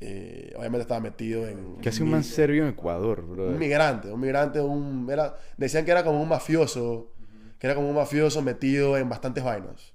Eh, 0.00 0.54
obviamente 0.56 0.82
estaba 0.82 1.00
metido 1.00 1.46
en... 1.46 1.76
¿Qué 1.82 1.90
hace 1.90 2.02
un 2.02 2.10
man 2.10 2.24
serbio 2.24 2.62
en 2.62 2.70
Ecuador, 2.70 3.20
brother? 3.26 3.52
Un 3.52 3.58
migrante, 3.58 4.10
un 4.10 4.20
migrante, 4.20 4.60
un... 4.60 5.06
Era, 5.10 5.36
decían 5.58 5.84
que 5.84 5.90
era 5.90 6.02
como 6.02 6.22
un 6.22 6.28
mafioso, 6.28 7.12
que 7.60 7.66
era 7.66 7.76
como 7.76 7.88
un 7.88 7.94
mafioso 7.94 8.42
metido 8.42 8.96
en 8.96 9.08
bastantes 9.08 9.44
vainas, 9.44 9.92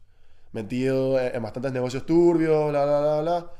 metido 0.53 1.19
en, 1.19 1.35
en 1.35 1.43
bastantes 1.43 1.73
negocios 1.73 2.05
turbios, 2.05 2.69
bla, 2.69 2.85
bla, 2.85 3.01
bla, 3.01 3.21
bla. 3.21 3.51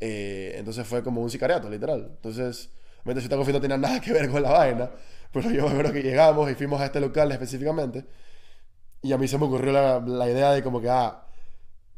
Eh, 0.00 0.56
entonces 0.58 0.86
fue 0.86 1.02
como 1.02 1.22
un 1.22 1.30
sicariato, 1.30 1.70
literal. 1.70 2.10
Entonces, 2.16 2.70
obviamente 3.02 3.20
Ciudad 3.22 3.38
Coffee 3.38 3.52
no 3.54 3.60
tenía 3.60 3.78
nada 3.78 4.00
que 4.00 4.12
ver 4.12 4.28
con 4.28 4.42
la 4.42 4.50
vaina, 4.50 4.90
pero 5.32 5.48
yo 5.50 5.64
me 5.64 5.70
acuerdo 5.70 5.92
que 5.92 6.02
llegamos 6.02 6.50
y 6.50 6.54
fuimos 6.56 6.80
a 6.80 6.86
este 6.86 7.00
local 7.00 7.30
específicamente, 7.30 8.04
y 9.00 9.12
a 9.12 9.18
mí 9.18 9.28
se 9.28 9.38
me 9.38 9.46
ocurrió 9.46 9.72
la, 9.72 10.00
la 10.00 10.28
idea 10.28 10.52
de 10.52 10.62
como 10.62 10.80
que, 10.80 10.90
ah, 10.90 11.24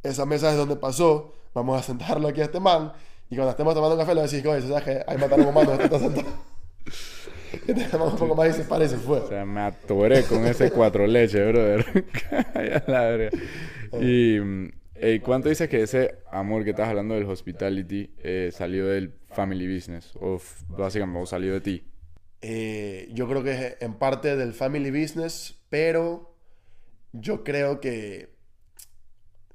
esa 0.03 0.27
mesa 0.27 0.51
es 0.51 0.57
donde 0.59 0.77
pasó, 0.77 1.35
vamos 1.55 1.81
a 1.81 1.83
sentarlo 1.83 2.29
aquí 2.29 2.43
a 2.43 2.45
este 2.45 2.61
man, 2.61 2.93
y 3.31 3.37
cuando 3.37 3.53
estemos 3.53 3.75
tomando 3.75 3.95
un 3.95 4.01
café 4.01 4.15
le 4.15 4.23
decís, 4.23 4.45
oye, 4.45 4.69
¿sabes 4.69 4.85
que 4.85 5.05
Ahí 5.07 5.17
mataron 5.17 5.47
a 5.47 5.61
un 5.61 5.81
está 5.81 5.99
sentado. 5.99 6.54
Te 7.67 7.97
un 7.97 8.17
poco 8.17 8.35
más 8.35 8.51
y 8.51 8.53
se 8.53 8.65
para 8.65 8.85
y 8.85 8.89
se 8.89 8.97
fue. 8.97 9.21
O 9.21 9.29
sea, 9.29 9.45
me 9.45 9.61
atoré 9.61 10.23
con 10.25 10.47
ese 10.47 10.71
cuatro 10.71 11.07
leches, 11.07 11.47
brother. 11.47 12.05
Calla 12.53 12.85
la 12.87 13.01
verga. 13.03 13.31
Y, 14.01 14.41
mm, 14.41 14.73
¿cuánto 15.23 15.49
dices 15.49 15.69
que 15.69 15.83
ese 15.83 16.19
amor 16.31 16.65
que 16.65 16.71
estás 16.71 16.89
hablando 16.89 17.15
del 17.15 17.25
hospitality 17.25 18.11
eh, 18.19 18.51
salió 18.53 18.87
del 18.87 19.15
family 19.31 19.73
business? 19.73 20.13
O 20.21 20.41
básicamente, 20.69 21.21
o 21.21 21.27
salió 21.27 21.53
de 21.55 21.61
ti. 21.61 21.85
Eh, 22.43 23.09
yo 23.13 23.29
creo 23.29 23.43
que 23.43 23.53
es 23.53 23.77
en 23.81 23.95
parte 23.95 24.37
del 24.37 24.53
family 24.53 24.91
business, 24.91 25.57
pero 25.71 26.37
yo 27.13 27.43
creo 27.45 27.81
que 27.81 28.35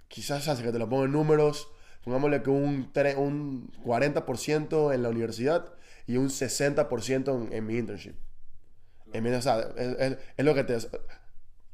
quizás 0.08 0.48
así 0.48 0.64
que 0.64 0.72
te 0.72 0.80
lo 0.80 0.90
pongo 0.90 1.06
en 1.06 1.12
números, 1.12 1.72
pongámosle 2.04 2.42
que 2.42 2.50
un, 2.50 2.92
un 3.18 3.72
40% 3.84 4.94
en 4.94 5.04
la 5.04 5.10
universidad 5.10 5.74
y 6.10 6.18
un 6.18 6.30
60% 6.30 7.36
en, 7.48 7.54
en 7.54 7.66
mi 7.66 7.78
internship. 7.78 8.16
En 9.14 9.24
mi- 9.24 9.32
o 9.32 9.42
sea, 9.42 9.60
es, 9.78 9.98
es- 10.00 10.18
es 10.38 10.46
lo 10.46 10.54
que 10.56 10.64
te 10.64 10.78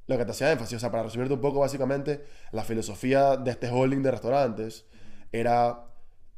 lo 0.07 0.17
que 0.17 0.25
te 0.25 0.31
hacía 0.31 0.51
énfasis, 0.51 0.77
o 0.77 0.79
sea, 0.79 0.91
para 0.91 1.03
resumirte 1.03 1.33
un 1.33 1.41
poco, 1.41 1.59
básicamente, 1.59 2.23
la 2.51 2.63
filosofía 2.63 3.37
de 3.37 3.51
este 3.51 3.69
holding 3.69 4.03
de 4.03 4.11
restaurantes 4.11 4.85
era 5.31 5.85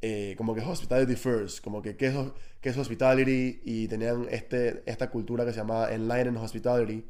eh, 0.01 0.35
como 0.37 0.55
que 0.55 0.61
hospitality 0.61 1.15
first, 1.15 1.63
como 1.63 1.81
que 1.81 1.97
qué 1.97 2.07
es, 2.07 2.15
qué 2.61 2.69
es 2.69 2.77
hospitality 2.77 3.61
y 3.65 3.87
tenían 3.87 4.27
este, 4.29 4.83
esta 4.85 5.09
cultura 5.09 5.45
que 5.45 5.51
se 5.51 5.57
llamaba 5.57 5.91
Enlightened 5.93 6.37
Hospitality, 6.41 7.05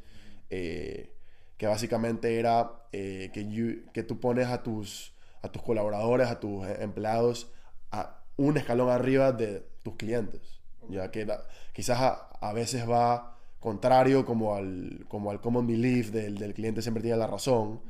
eh, 0.50 1.14
que 1.58 1.68
básicamente 1.68 2.40
era 2.40 2.72
eh, 2.92 3.30
que, 3.34 3.48
you- 3.50 3.84
que 3.94 4.04
tú 4.04 4.20
pones 4.20 4.48
a 4.48 4.64
tus, 4.64 5.14
a 5.44 5.52
tus 5.52 5.62
colaboradores, 5.62 6.28
a 6.30 6.40
tus 6.40 6.66
eh, 6.68 6.78
empleados, 6.82 7.52
a 7.92 8.24
un 8.38 8.58
escalón 8.58 8.90
arriba 8.90 9.32
de 9.32 9.64
tus 9.84 9.96
clientes, 9.96 10.57
ya 10.90 11.12
que 11.12 11.26
da- 11.26 11.44
quizás 11.74 12.00
a, 12.00 12.30
a 12.42 12.54
veces 12.54 12.90
va 12.90 13.38
contrario 13.60 14.26
como 14.26 14.56
al, 14.56 15.06
como 15.10 15.32
al 15.32 15.42
common 15.42 15.68
belief 15.68 16.12
del, 16.12 16.38
del 16.38 16.54
cliente 16.54 16.82
siempre 16.82 17.02
tiene 17.04 17.18
la 17.18 17.28
razón 17.28 17.82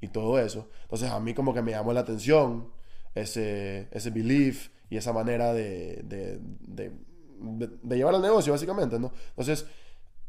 y 0.00 0.08
todo 0.08 0.38
eso. 0.38 0.68
Entonces 0.82 1.10
a 1.10 1.20
mí 1.20 1.34
como 1.34 1.54
que 1.54 1.62
me 1.62 1.72
llamó 1.72 1.92
la 1.92 2.00
atención 2.00 2.68
ese, 3.14 3.88
ese 3.90 4.10
belief 4.10 4.68
y 4.90 4.96
esa 4.96 5.12
manera 5.12 5.52
de, 5.52 6.02
de, 6.04 6.38
de, 6.60 7.96
llevar 7.96 8.14
el 8.14 8.22
negocio, 8.22 8.52
básicamente, 8.52 8.98
¿no? 8.98 9.12
Entonces, 9.30 9.66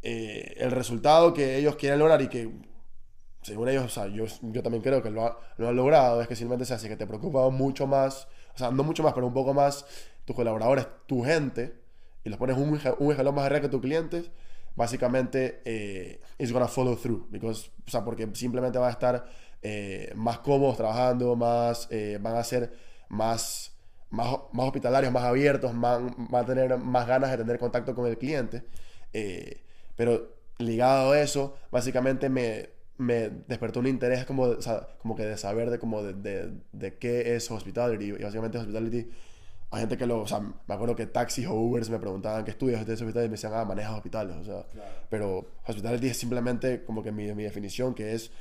eh, 0.04 0.56
el 0.58 0.72
resultado 0.72 1.34
que 1.34 1.58
ellos 1.58 1.76
quieren 1.76 2.00
lograr 2.00 2.22
y 2.22 2.28
que, 2.30 2.52
según 3.42 3.70
ellos, 3.70 3.86
o 3.86 3.90
sea, 3.90 4.08
yo, 4.08 4.26
yo 4.42 4.64
también 4.64 4.84
creo 4.84 5.02
que 5.02 5.10
lo, 5.10 5.26
ha- 5.26 5.40
lo 5.58 5.70
han 5.70 5.76
logrado, 5.76 6.22
es 6.22 6.28
que 6.28 6.36
simplemente 6.36 6.66
se 6.66 6.74
hace 6.74 6.90
que 6.90 6.98
te 6.98 7.08
preocupa 7.08 7.50
mucho 7.50 7.88
más, 7.88 8.28
o 8.56 8.58
sea, 8.58 8.72
no 8.72 8.84
mucho 8.84 9.04
más, 9.04 9.14
pero 9.14 9.28
un 9.28 9.34
poco 9.34 9.54
más 9.54 9.86
tus 10.26 10.36
colaboradores, 10.36 10.88
tu 11.08 11.24
gente, 11.24 11.76
y 12.24 12.30
los 12.30 12.38
pones 12.38 12.58
un, 12.58 12.80
un 13.00 13.12
escalón 13.12 13.36
más 13.36 13.46
arriba 13.46 13.62
que 13.62 13.70
tus 13.70 13.82
clientes, 13.82 14.32
básicamente 14.76 15.62
eh, 15.66 16.22
it's 16.38 16.52
gonna 16.52 16.68
follow 16.68 16.96
through, 16.96 17.28
because, 17.32 17.72
o 17.88 17.90
sea, 17.90 18.04
porque 18.04 18.30
simplemente 18.34 18.78
va 18.78 18.88
a 18.88 18.92
estar 18.92 19.26
eh, 19.62 20.12
más 20.16 20.40
cómodos 20.40 20.78
trabajando, 20.78 21.36
más, 21.36 21.88
eh, 21.90 22.20
van 22.22 22.36
a 22.36 22.44
ser 22.44 22.72
más, 23.10 23.76
más, 24.10 24.28
más 24.54 24.66
hospitalarios, 24.68 25.12
más 25.12 25.24
abiertos, 25.24 25.74
más, 25.74 26.00
van 26.30 26.44
a 26.44 26.46
tener 26.46 26.78
más 26.78 27.08
ganas 27.08 27.32
de 27.32 27.38
tener 27.38 27.58
contacto 27.58 27.96
con 27.96 28.08
el 28.08 28.18
cliente. 28.18 28.64
Eh, 29.14 29.64
pero 29.96 30.36
ligado 30.60 31.12
a 31.12 31.20
eso, 31.20 31.58
básicamente 31.72 32.30
me, 32.30 32.70
me 32.98 33.30
despertó 33.48 33.80
un 33.80 33.88
interés 33.88 34.26
como, 34.26 34.56
como 35.00 35.16
que 35.16 35.26
de 35.26 35.38
saber 35.38 35.70
de, 35.70 35.80
como 35.80 36.04
de, 36.04 36.14
de, 36.14 36.54
de 36.72 36.98
qué 36.98 37.36
es 37.36 37.50
hospitality. 37.50 38.06
Y 38.06 38.24
básicamente 38.24 38.58
hospitality 38.60 39.10
hay 39.70 39.82
gente 39.82 39.98
que 39.98 40.06
lo, 40.06 40.22
o 40.22 40.28
sea, 40.28 40.40
me 40.40 40.74
acuerdo 40.74 40.96
que 40.96 41.08
taxis 41.08 41.46
o 41.46 41.54
Ubers 41.54 41.90
me 41.90 42.00
preguntaban 42.00 42.46
qué 42.46 42.52
estudias 42.52 42.86
de 42.86 42.94
hospital 42.94 43.26
y 43.26 43.28
me 43.28 43.34
decían, 43.34 43.54
ah, 43.54 43.66
manejas 43.66 43.94
hospitales, 43.94 44.36
o 44.38 44.44
sea, 44.44 44.66
pero 45.10 45.46
hospitality 45.66 46.08
es 46.08 46.18
simplemente 46.18 46.86
como 46.86 47.04
que 47.04 47.12
mi, 47.12 47.34
mi 47.34 47.44
definición, 47.44 47.94
que 47.94 48.14
es 48.14 48.32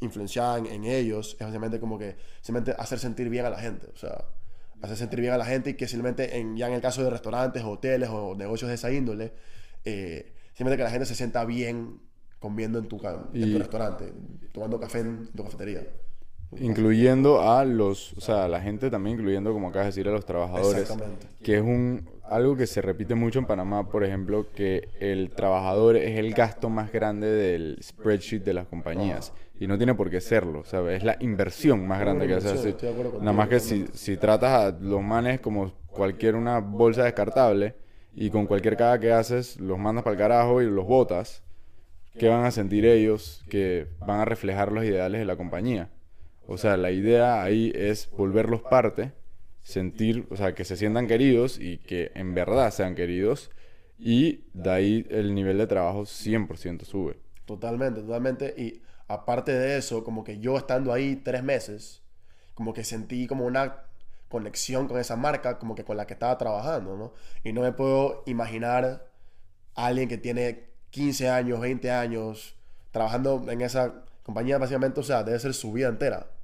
influenciada 0.00 0.58
en, 0.58 0.84
ellos, 0.84 1.36
es 1.38 1.46
básicamente 1.46 1.80
como 1.80 1.98
que 1.98 2.16
simplemente 2.40 2.80
hacer 2.80 2.98
sentir 2.98 3.30
bien 3.30 3.46
a 3.46 3.50
la 3.50 3.58
gente, 3.58 3.86
o 3.92 3.96
sea, 3.96 4.26
hacer 4.82 4.96
sentir 4.96 5.20
bien 5.20 5.32
a 5.32 5.38
la 5.38 5.46
gente 5.46 5.70
y 5.70 5.74
que 5.74 5.88
simplemente 5.88 6.38
en, 6.38 6.56
ya 6.56 6.68
en 6.68 6.74
el 6.74 6.80
caso 6.82 7.02
de 7.02 7.10
restaurantes, 7.10 7.64
hoteles 7.64 8.10
o 8.10 8.34
negocios 8.34 8.68
de 8.68 8.74
esa 8.74 8.90
índole, 8.92 9.32
eh, 9.84 10.34
simplemente 10.54 10.76
que 10.76 10.84
la 10.84 10.90
gente 10.90 11.06
se 11.06 11.14
sienta 11.14 11.44
bien 11.46 12.00
comiendo 12.38 12.78
en 12.78 12.88
tu, 12.88 13.00
en 13.32 13.52
tu 13.52 13.58
restaurante, 13.58 14.12
tomando 14.52 14.78
café 14.78 15.00
en 15.00 15.28
tu 15.28 15.44
cafetería. 15.44 15.86
Incluyendo 16.56 17.42
a 17.42 17.64
los, 17.64 18.14
o 18.14 18.20
sea, 18.20 18.44
a 18.44 18.48
la 18.48 18.60
gente 18.60 18.90
también, 18.90 19.18
incluyendo, 19.18 19.52
como 19.52 19.68
acabas 19.68 19.86
de 19.86 19.90
decir, 19.90 20.08
a 20.08 20.12
los 20.12 20.24
trabajadores. 20.24 20.94
Que 21.42 21.56
es 21.56 21.62
un, 21.62 22.08
algo 22.24 22.56
que 22.56 22.66
se 22.66 22.80
repite 22.80 23.14
mucho 23.14 23.38
en 23.38 23.46
Panamá, 23.46 23.88
por 23.88 24.04
ejemplo, 24.04 24.46
que 24.54 24.88
el 25.00 25.30
trabajador 25.30 25.96
es 25.96 26.18
el 26.18 26.32
gasto 26.32 26.70
más 26.70 26.90
grande 26.92 27.26
del 27.26 27.78
spreadsheet 27.82 28.42
de 28.44 28.54
las 28.54 28.66
compañías. 28.66 29.32
Y 29.60 29.66
no 29.66 29.76
tiene 29.76 29.94
por 29.94 30.08
qué 30.08 30.20
serlo, 30.20 30.64
¿sabes? 30.64 30.98
Es 30.98 31.04
la 31.04 31.16
inversión 31.20 31.86
más 31.86 32.00
grande 32.00 32.26
que 32.26 32.34
hace. 32.34 32.76
Nada 33.20 33.32
más 33.32 33.48
que 33.48 33.60
si, 33.60 33.86
si 33.92 34.16
tratas 34.16 34.50
a 34.50 34.78
los 34.78 35.02
manes 35.02 35.40
como 35.40 35.72
cualquier 35.88 36.36
una 36.36 36.60
bolsa 36.60 37.04
descartable 37.04 37.74
y 38.14 38.30
con 38.30 38.46
cualquier 38.46 38.76
caga 38.76 39.00
que 39.00 39.12
haces 39.12 39.58
los 39.58 39.78
mandas 39.78 40.04
para 40.04 40.14
el 40.14 40.18
carajo 40.18 40.62
y 40.62 40.66
los 40.66 40.86
botas, 40.86 41.42
¿qué 42.18 42.28
van 42.28 42.44
a 42.44 42.50
sentir 42.52 42.86
ellos 42.86 43.44
que 43.50 43.88
van 44.06 44.20
a 44.20 44.24
reflejar 44.24 44.70
los 44.70 44.84
ideales 44.84 45.20
de 45.20 45.24
la 45.24 45.36
compañía? 45.36 45.90
O 46.50 46.56
sea, 46.56 46.78
la 46.78 46.90
idea 46.90 47.42
ahí 47.42 47.70
es 47.74 48.10
volverlos 48.10 48.62
parte, 48.62 49.12
sentir, 49.62 50.26
o 50.30 50.36
sea, 50.36 50.54
que 50.54 50.64
se 50.64 50.78
sientan 50.78 51.06
queridos 51.06 51.60
y 51.60 51.76
que 51.76 52.10
en 52.14 52.34
verdad 52.34 52.70
sean 52.70 52.94
queridos 52.94 53.50
y 53.98 54.46
de 54.54 54.70
ahí 54.70 55.06
el 55.10 55.34
nivel 55.34 55.58
de 55.58 55.66
trabajo 55.66 56.06
100% 56.06 56.84
sube. 56.84 57.18
Totalmente, 57.44 58.00
totalmente. 58.00 58.54
Y 58.56 58.80
aparte 59.08 59.52
de 59.52 59.76
eso, 59.76 60.02
como 60.02 60.24
que 60.24 60.38
yo 60.38 60.56
estando 60.56 60.90
ahí 60.90 61.16
tres 61.16 61.42
meses, 61.42 62.00
como 62.54 62.72
que 62.72 62.82
sentí 62.82 63.26
como 63.26 63.44
una 63.44 63.82
conexión 64.30 64.88
con 64.88 64.98
esa 64.98 65.16
marca, 65.16 65.58
como 65.58 65.74
que 65.74 65.84
con 65.84 65.98
la 65.98 66.06
que 66.06 66.14
estaba 66.14 66.38
trabajando, 66.38 66.96
¿no? 66.96 67.12
Y 67.44 67.52
no 67.52 67.60
me 67.60 67.72
puedo 67.72 68.22
imaginar 68.24 69.06
a 69.74 69.86
alguien 69.86 70.08
que 70.08 70.16
tiene 70.16 70.70
15 70.92 71.28
años, 71.28 71.60
20 71.60 71.90
años, 71.90 72.56
trabajando 72.90 73.44
en 73.50 73.60
esa 73.60 74.02
compañía, 74.22 74.56
básicamente, 74.56 74.98
o 75.00 75.02
sea, 75.02 75.22
debe 75.22 75.38
ser 75.38 75.52
su 75.52 75.72
vida 75.72 75.88
entera 75.88 76.37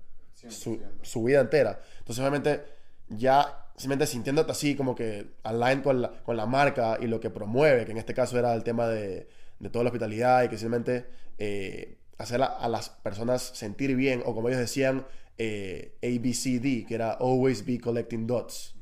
su, 0.48 1.24
vida 1.24 1.40
entera. 1.40 1.80
Entonces, 1.98 2.20
obviamente, 2.20 2.64
ya 3.08 3.68
simplemente 3.76 4.06
sintiéndote 4.06 4.52
así, 4.52 4.76
como 4.76 4.94
que 4.94 5.34
aligned 5.42 5.82
con 5.82 6.02
la, 6.02 6.22
con 6.22 6.36
la 6.36 6.46
marca 6.46 6.98
y 7.00 7.06
lo 7.06 7.20
que 7.20 7.30
promueve, 7.30 7.84
que 7.84 7.92
en 7.92 7.98
este 7.98 8.14
caso 8.14 8.38
era 8.38 8.54
el 8.54 8.62
tema 8.62 8.86
de, 8.88 9.28
de 9.58 9.70
toda 9.70 9.84
la 9.84 9.90
hospitalidad 9.90 10.44
y 10.44 10.48
que 10.48 10.58
simplemente 10.58 11.06
eh, 11.38 11.98
hacer 12.18 12.42
a, 12.42 12.68
las 12.68 12.90
personas 12.90 13.42
sentir 13.42 13.96
bien, 13.96 14.22
o 14.24 14.34
como 14.34 14.48
ellos 14.48 14.60
decían, 14.60 15.06
eh, 15.38 15.96
ABCD, 16.02 16.86
que 16.86 16.94
era 16.94 17.12
Always 17.12 17.64
Be 17.64 17.80
Collecting 17.80 18.26
Dots. 18.26 18.74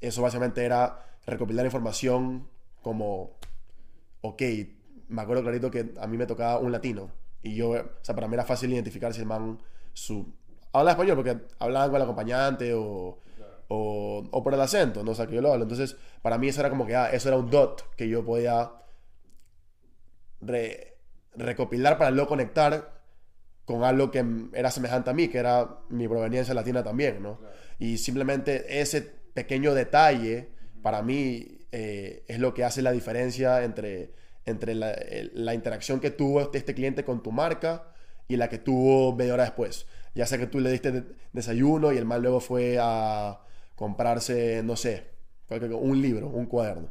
Eso 0.00 0.22
básicamente 0.22 0.64
era 0.64 1.06
recopilar 1.26 1.64
información 1.64 2.48
como, 2.82 3.36
ok, 4.22 4.42
me 5.08 5.22
acuerdo 5.22 5.42
clarito 5.42 5.70
que 5.70 5.92
a 6.00 6.06
mí 6.06 6.16
me 6.16 6.26
tocaba 6.26 6.58
un 6.58 6.72
latino. 6.72 7.12
Y 7.42 7.54
yo, 7.54 7.70
o 7.70 7.84
sea, 8.02 8.14
para 8.14 8.28
mí 8.28 8.34
era 8.34 8.44
fácil 8.44 8.72
identificar 8.72 9.12
si 9.12 9.20
el 9.20 9.26
man 9.26 9.60
su... 9.92 10.34
Habla 10.72 10.92
español 10.92 11.16
porque 11.16 11.36
hablaban 11.58 11.90
con 11.90 11.96
el 11.96 12.02
acompañante 12.02 12.74
o, 12.74 13.18
o, 13.68 14.24
o, 14.30 14.42
por 14.42 14.54
el 14.54 14.60
acento, 14.60 15.02
¿no? 15.02 15.12
O 15.12 15.14
sea, 15.14 15.26
que 15.26 15.34
yo 15.34 15.40
lo 15.40 15.52
hablo. 15.52 15.64
Entonces, 15.64 15.96
para 16.22 16.38
mí 16.38 16.48
eso 16.48 16.60
era 16.60 16.70
como 16.70 16.86
que, 16.86 16.94
ah, 16.94 17.10
eso 17.10 17.28
era 17.28 17.38
un 17.38 17.50
dot 17.50 17.94
que 17.96 18.08
yo 18.08 18.24
podía 18.24 18.70
recopilar 21.34 21.98
para 21.98 22.10
luego 22.10 22.28
conectar 22.28 23.00
con 23.64 23.84
algo 23.84 24.10
que 24.10 24.24
era 24.52 24.70
semejante 24.70 25.10
a 25.10 25.12
mí, 25.12 25.28
que 25.28 25.38
era 25.38 25.80
mi 25.90 26.08
proveniencia 26.08 26.54
latina 26.54 26.82
también, 26.82 27.22
¿no? 27.22 27.40
Y 27.78 27.98
simplemente 27.98 28.80
ese 28.80 29.02
pequeño 29.02 29.74
detalle, 29.74 30.48
para 30.82 31.02
mí, 31.02 31.66
eh, 31.70 32.24
es 32.26 32.40
lo 32.40 32.52
que 32.52 32.64
hace 32.64 32.82
la 32.82 32.90
diferencia 32.90 33.62
entre, 33.62 34.12
entre 34.44 34.74
la, 34.74 34.96
la, 35.34 35.54
interacción 35.54 36.00
que 36.00 36.10
tuvo 36.10 36.52
este 36.52 36.74
cliente 36.74 37.04
con 37.04 37.22
tu 37.22 37.30
marca 37.30 37.89
y 38.30 38.36
la 38.36 38.48
que 38.48 38.58
tuvo 38.58 39.14
media 39.14 39.34
hora 39.34 39.42
después. 39.42 39.86
Ya 40.14 40.24
sea 40.24 40.38
que 40.38 40.46
tú 40.46 40.60
le 40.60 40.70
diste 40.70 41.04
desayuno 41.32 41.92
y 41.92 41.98
el 41.98 42.04
mal 42.04 42.22
luego 42.22 42.38
fue 42.38 42.78
a 42.80 43.40
comprarse, 43.74 44.62
no 44.62 44.76
sé, 44.76 45.08
un 45.48 46.00
libro, 46.00 46.28
un 46.28 46.46
cuaderno. 46.46 46.88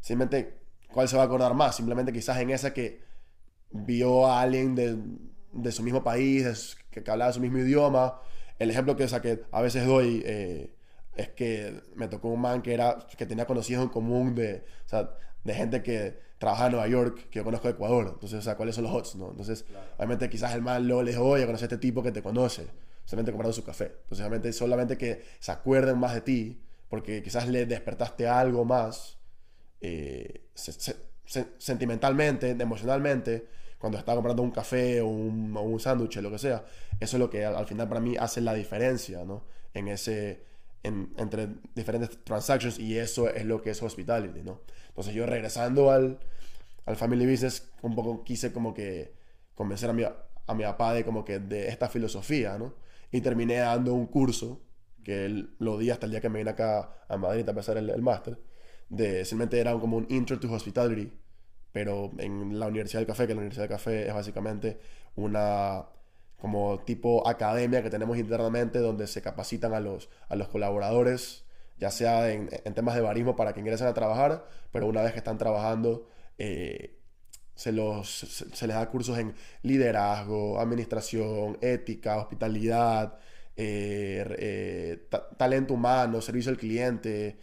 Simplemente, 0.00 0.54
¿cuál 0.90 1.06
se 1.06 1.16
va 1.16 1.24
a 1.24 1.26
acordar 1.26 1.52
más? 1.52 1.76
Simplemente 1.76 2.10
quizás 2.10 2.38
en 2.38 2.50
esa 2.50 2.72
que 2.72 3.02
vio 3.70 4.26
a 4.26 4.40
alguien 4.40 4.74
de, 4.74 4.96
de 5.52 5.72
su 5.72 5.82
mismo 5.82 6.02
país, 6.02 6.76
que, 6.90 7.02
que, 7.02 7.10
hablaba 7.10 7.34
su 7.34 7.40
mismo 7.40 7.58
idioma. 7.58 8.20
El 8.58 8.70
ejemplo 8.70 8.96
que, 8.96 9.04
o 9.04 9.20
que 9.20 9.42
a 9.52 9.60
veces 9.60 9.86
doy 9.86 10.22
eh, 10.24 10.74
es 11.16 11.28
que 11.30 11.82
me 11.96 12.08
tocó 12.08 12.28
un 12.28 12.40
man 12.40 12.62
que, 12.62 12.72
era, 12.72 12.96
que 13.14 13.26
tenía 13.26 13.44
conocidos 13.44 13.82
en 13.82 13.90
común 13.90 14.34
de, 14.34 14.64
o 14.86 14.88
sea, 14.88 15.10
de 15.44 15.54
gente 15.54 15.82
que 15.82 16.18
trabaja 16.38 16.66
en 16.66 16.72
Nueva 16.72 16.88
York, 16.88 17.28
que 17.30 17.38
yo 17.40 17.44
conozco 17.44 17.68
de 17.68 17.74
Ecuador. 17.74 18.10
Entonces, 18.14 18.38
o 18.38 18.42
sea, 18.42 18.56
¿cuáles 18.56 18.74
son 18.74 18.84
los 18.84 18.92
hots? 18.92 19.16
¿no? 19.16 19.30
Entonces, 19.30 19.64
obviamente, 19.96 20.30
quizás 20.30 20.54
el 20.54 20.62
man 20.62 20.86
luego 20.86 21.02
le 21.02 21.10
dijo, 21.10 21.24
oye, 21.24 21.44
conoce 21.46 21.64
a 21.64 21.66
este 21.66 21.78
tipo 21.78 22.02
que 22.02 22.12
te 22.12 22.22
conoce, 22.22 22.66
solamente 23.04 23.32
comprando 23.32 23.52
su 23.52 23.64
café. 23.64 23.84
Entonces, 24.02 24.20
obviamente, 24.20 24.52
solamente 24.52 24.96
que 24.96 25.24
se 25.40 25.52
acuerden 25.52 25.98
más 25.98 26.14
de 26.14 26.20
ti, 26.20 26.62
porque 26.88 27.22
quizás 27.22 27.48
le 27.48 27.66
despertaste 27.66 28.26
algo 28.26 28.64
más 28.64 29.18
eh, 29.80 30.48
sentimentalmente, 31.58 32.50
emocionalmente, 32.50 33.48
cuando 33.78 33.98
estaba 33.98 34.16
comprando 34.16 34.42
un 34.42 34.50
café 34.50 35.00
o 35.00 35.06
un, 35.06 35.56
un 35.56 35.80
sándwich, 35.80 36.16
lo 36.16 36.30
que 36.30 36.38
sea. 36.38 36.64
Eso 36.98 37.16
es 37.16 37.20
lo 37.20 37.30
que 37.30 37.44
al, 37.44 37.66
final 37.66 37.88
para 37.88 38.00
mí 38.00 38.16
hace 38.18 38.40
la 38.40 38.54
diferencia, 38.54 39.24
¿no? 39.24 39.44
En 39.72 39.88
ese, 39.88 40.42
entre 40.82 41.48
diferentes 41.74 42.24
transactions 42.24 42.78
y 42.78 42.98
eso 42.98 43.28
es 43.28 43.44
lo 43.44 43.62
que 43.62 43.70
es 43.70 43.82
hospitality, 43.82 44.42
¿no? 44.42 44.62
Entonces 44.98 45.14
yo 45.14 45.26
regresando 45.26 45.92
al, 45.92 46.18
al 46.84 46.96
family 46.96 47.24
business, 47.24 47.70
un 47.82 47.94
poco 47.94 48.24
quise 48.24 48.52
como 48.52 48.74
que 48.74 49.14
convencer 49.54 49.88
a 49.88 49.92
mi, 49.92 50.02
a 50.02 50.54
mi 50.54 50.64
papá 50.64 50.92
de 50.92 51.04
como 51.04 51.24
que 51.24 51.38
de 51.38 51.68
esta 51.68 51.88
filosofía, 51.88 52.58
¿no? 52.58 52.74
Y 53.12 53.20
terminé 53.20 53.58
dando 53.58 53.94
un 53.94 54.08
curso 54.08 54.60
que 55.04 55.26
él 55.26 55.54
lo 55.60 55.78
di 55.78 55.90
hasta 55.90 56.06
el 56.06 56.10
día 56.10 56.20
que 56.20 56.28
me 56.28 56.40
vine 56.40 56.50
acá 56.50 56.90
a 57.08 57.16
Madrid 57.16 57.46
a 57.46 57.50
empezar 57.50 57.76
el, 57.76 57.90
el 57.90 58.02
máster, 58.02 58.40
de 58.88 59.24
simplemente 59.24 59.60
era 59.60 59.72
como 59.78 59.98
un 59.98 60.06
intro 60.10 60.40
to 60.40 60.52
hospitality, 60.52 61.12
pero 61.70 62.10
en 62.18 62.58
la 62.58 62.66
Universidad 62.66 62.98
del 62.98 63.06
Café, 63.06 63.28
que 63.28 63.34
la 63.34 63.38
Universidad 63.38 63.68
del 63.68 63.76
Café 63.76 64.08
es 64.08 64.14
básicamente 64.14 64.80
una 65.14 65.86
como 66.40 66.80
tipo 66.80 67.24
academia 67.28 67.84
que 67.84 67.90
tenemos 67.90 68.18
internamente 68.18 68.80
donde 68.80 69.06
se 69.06 69.22
capacitan 69.22 69.74
a 69.74 69.80
los, 69.80 70.10
a 70.28 70.34
los 70.34 70.48
colaboradores 70.48 71.44
ya 71.78 71.90
sea 71.90 72.30
en, 72.32 72.48
temas 72.74 72.94
de 72.94 73.00
barismo 73.00 73.36
para 73.36 73.52
que 73.52 73.60
ingresen 73.60 73.86
a 73.86 73.94
trabajar, 73.94 74.46
pero 74.72 74.86
una 74.86 75.02
vez 75.02 75.12
que 75.12 75.18
están 75.18 75.38
trabajando, 75.38 76.08
eh, 76.38 76.98
se, 77.54 77.72
los, 77.72 78.08
se, 78.10 78.66
les 78.66 78.76
da 78.76 78.88
cursos 78.90 79.18
en 79.18 79.34
liderazgo, 79.62 80.60
administración, 80.60 81.58
ética, 81.60 82.18
hospitalidad, 82.18 83.18
eh, 83.56 84.24
eh, 84.38 85.08
talento 85.36 85.74
humano, 85.74 86.20
servicio 86.20 86.50
al 86.50 86.58
cliente. 86.58 87.38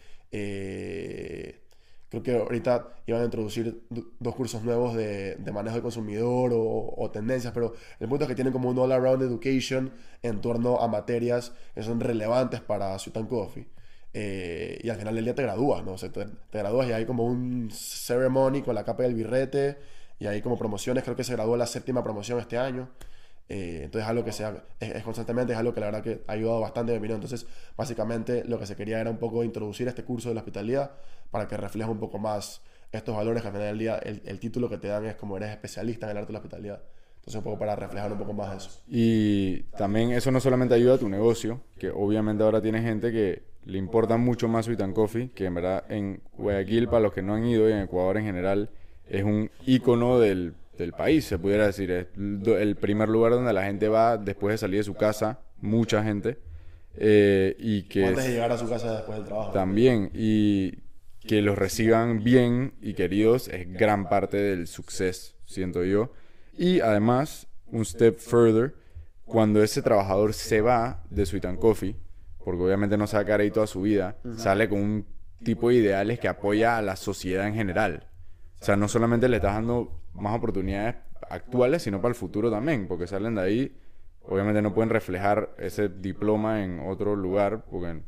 creo 2.08 2.22
que 2.22 2.32
ahorita 2.32 2.94
iban 3.06 3.22
a 3.22 3.24
introducir 3.24 3.82
dos 3.90 4.34
cursos 4.34 4.62
nuevos 4.62 4.94
de, 4.96 5.36
manejo 5.52 5.74
del 5.74 5.82
consumidor 5.82 6.52
o, 6.54 6.94
o, 6.96 7.10
tendencias, 7.10 7.52
pero 7.52 7.74
el 8.00 8.08
punto 8.08 8.24
es 8.24 8.28
que 8.28 8.34
tienen 8.34 8.52
como 8.52 8.68
un 8.70 8.78
all-around 8.78 9.22
education 9.22 9.92
en 10.22 10.40
torno 10.40 10.78
a 10.80 10.88
materias 10.88 11.52
que 11.74 11.82
son 11.82 12.00
relevantes 12.00 12.60
para 12.60 12.98
Sutan 12.98 13.26
Coffee. 13.26 13.75
Eh, 14.18 14.80
y 14.82 14.88
al 14.88 14.96
final 14.96 15.14
del 15.14 15.24
día 15.24 15.34
te 15.34 15.42
gradúas, 15.42 15.84
¿no? 15.84 15.92
O 15.92 15.98
sea, 15.98 16.10
te, 16.10 16.26
gradúas 16.50 16.88
y 16.88 16.92
hay 16.92 17.04
como 17.04 17.26
un 17.26 17.70
ceremony 17.70 18.62
con 18.62 18.74
la 18.74 18.82
capa 18.82 19.02
del 19.02 19.12
birrete 19.12 19.76
y 20.18 20.26
hay 20.26 20.40
como 20.40 20.56
promociones, 20.56 21.04
creo 21.04 21.14
que 21.14 21.22
se 21.22 21.34
graduó 21.34 21.54
la 21.58 21.66
séptima 21.66 22.02
promoción 22.02 22.40
este 22.40 22.56
año. 22.56 22.88
Eh, 23.50 23.82
entonces 23.84 24.04
es 24.04 24.08
algo 24.08 24.24
que 24.24 24.32
sea, 24.32 24.64
es, 24.80 25.02
constantemente, 25.02 25.52
es 25.52 25.58
algo 25.58 25.74
que 25.74 25.80
la 25.80 25.86
verdad 25.86 26.02
que 26.02 26.22
ha 26.26 26.32
ayudado 26.32 26.60
bastante 26.60 26.94
en 26.94 27.02
mi. 27.02 27.12
Entonces, 27.12 27.46
básicamente 27.76 28.42
lo 28.46 28.58
que 28.58 28.64
se 28.64 28.74
quería 28.74 29.02
era 29.02 29.10
un 29.10 29.18
poco 29.18 29.44
introducir 29.44 29.86
este 29.86 30.02
curso 30.02 30.30
de 30.30 30.34
la 30.34 30.40
hospitalidad 30.40 30.92
para 31.30 31.46
que 31.46 31.58
refleje 31.58 31.90
un 31.90 32.00
poco 32.00 32.18
más 32.18 32.62
estos 32.92 33.14
valores 33.14 33.42
que 33.42 33.48
al 33.48 33.54
final 33.54 33.68
del 33.68 33.78
día 33.78 33.98
el 33.98 34.40
título 34.40 34.70
que 34.70 34.78
te 34.78 34.88
dan 34.88 35.04
es 35.04 35.16
como 35.16 35.36
eres 35.36 35.50
especialista 35.50 36.06
en 36.06 36.12
el 36.12 36.16
arte 36.16 36.28
de 36.28 36.32
la 36.32 36.38
hospitalidad. 36.38 36.82
Entonces, 37.26 37.38
un 37.38 37.42
poco 37.42 37.58
para 37.58 37.74
reflejar 37.74 38.12
un 38.12 38.18
poco 38.18 38.32
más 38.32 38.56
eso. 38.56 38.80
Y 38.86 39.62
también 39.76 40.12
eso 40.12 40.30
no 40.30 40.38
solamente 40.38 40.76
ayuda 40.76 40.94
a 40.94 40.98
tu 40.98 41.08
negocio, 41.08 41.60
que 41.76 41.90
obviamente 41.90 42.44
ahora 42.44 42.62
tiene 42.62 42.80
gente 42.82 43.10
que 43.10 43.42
le 43.64 43.78
importa 43.78 44.16
mucho 44.16 44.46
más 44.46 44.66
Sweet 44.66 44.80
and 44.82 44.94
Coffee, 44.94 45.30
que 45.34 45.46
en 45.46 45.54
verdad 45.56 45.82
en 45.90 46.22
Guayaquil, 46.38 46.86
para 46.86 47.00
los 47.00 47.12
que 47.12 47.22
no 47.22 47.34
han 47.34 47.44
ido, 47.44 47.68
y 47.68 47.72
en 47.72 47.80
Ecuador 47.80 48.18
en 48.18 48.26
general, 48.26 48.70
es 49.08 49.24
un 49.24 49.50
ícono 49.66 50.20
del, 50.20 50.54
del 50.78 50.92
país, 50.92 51.24
se 51.24 51.36
pudiera 51.36 51.66
decir. 51.66 51.90
Es 51.90 52.06
el 52.16 52.76
primer 52.76 53.08
lugar 53.08 53.32
donde 53.32 53.52
la 53.52 53.64
gente 53.64 53.88
va 53.88 54.18
después 54.18 54.54
de 54.54 54.58
salir 54.58 54.78
de 54.78 54.84
su 54.84 54.94
casa, 54.94 55.40
mucha 55.60 56.04
gente. 56.04 56.38
Eh, 56.94 57.56
y 57.58 57.82
que 57.88 58.06
Antes 58.06 58.24
de 58.24 58.30
llegar 58.34 58.52
a 58.52 58.58
su 58.58 58.68
casa 58.68 58.94
después 58.98 59.18
del 59.18 59.26
trabajo. 59.26 59.50
también, 59.50 60.12
y 60.14 60.78
que 61.26 61.42
los 61.42 61.58
reciban 61.58 62.22
bien 62.22 62.74
y 62.80 62.94
queridos 62.94 63.48
es 63.48 63.68
gran 63.72 64.08
parte 64.08 64.36
del 64.36 64.68
suceso, 64.68 65.34
siento 65.44 65.82
yo. 65.82 66.12
Y 66.56 66.80
además, 66.80 67.48
un 67.66 67.84
step 67.84 68.18
further, 68.18 68.74
cuando 69.24 69.62
ese 69.62 69.82
trabajador 69.82 70.32
se 70.32 70.60
va 70.60 71.02
de 71.10 71.26
Sweet 71.26 71.44
and 71.46 71.58
Coffee, 71.58 71.96
porque 72.44 72.62
obviamente 72.62 72.96
no 72.96 73.06
se 73.06 73.16
va 73.16 73.22
a 73.22 73.24
quedar 73.24 73.40
ahí 73.40 73.50
toda 73.50 73.66
su 73.66 73.82
vida, 73.82 74.16
sale 74.36 74.68
con 74.68 74.80
un 74.80 75.06
tipo 75.42 75.68
de 75.68 75.76
ideales 75.76 76.18
que 76.18 76.28
apoya 76.28 76.78
a 76.78 76.82
la 76.82 76.96
sociedad 76.96 77.46
en 77.46 77.54
general. 77.54 78.08
O 78.60 78.64
sea, 78.64 78.76
no 78.76 78.88
solamente 78.88 79.28
le 79.28 79.36
estás 79.36 79.54
dando 79.54 80.00
más 80.14 80.36
oportunidades 80.36 80.96
actuales, 81.28 81.82
sino 81.82 82.00
para 82.00 82.10
el 82.10 82.14
futuro 82.14 82.50
también, 82.50 82.86
porque 82.88 83.06
salen 83.06 83.34
de 83.34 83.42
ahí, 83.42 83.76
obviamente 84.22 84.62
no 84.62 84.72
pueden 84.72 84.90
reflejar 84.90 85.54
ese 85.58 85.88
diploma 85.88 86.64
en 86.64 86.80
otro 86.80 87.16
lugar, 87.16 87.64
porque, 87.70 88.02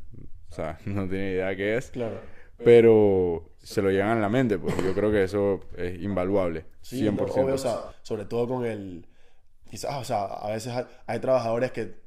o 0.49 0.53
sea, 0.53 0.79
no 0.85 1.07
tienen 1.07 1.33
idea 1.33 1.55
qué 1.55 1.77
es, 1.77 1.91
Claro. 1.91 2.19
Pero 2.63 3.51
se 3.57 3.81
lo 3.81 3.89
llevan 3.91 4.17
a 4.17 4.21
la 4.21 4.29
mente, 4.29 4.57
pues 4.57 4.75
yo 4.83 4.93
creo 4.93 5.11
que 5.11 5.23
eso 5.23 5.59
es 5.77 6.01
invaluable, 6.01 6.65
Sí, 6.81 7.03
100%. 7.03 7.35
no, 7.35 7.43
obvio, 7.43 7.55
o 7.55 7.57
sea, 7.57 7.79
sobre 8.01 8.25
todo 8.25 8.47
con 8.47 8.65
el... 8.65 9.05
Quizás, 9.69 9.95
o 9.95 10.03
sea, 10.03 10.23
a 10.25 10.49
veces 10.51 10.73
hay, 10.73 10.85
hay 11.05 11.19
trabajadores 11.19 11.71
que 11.71 12.01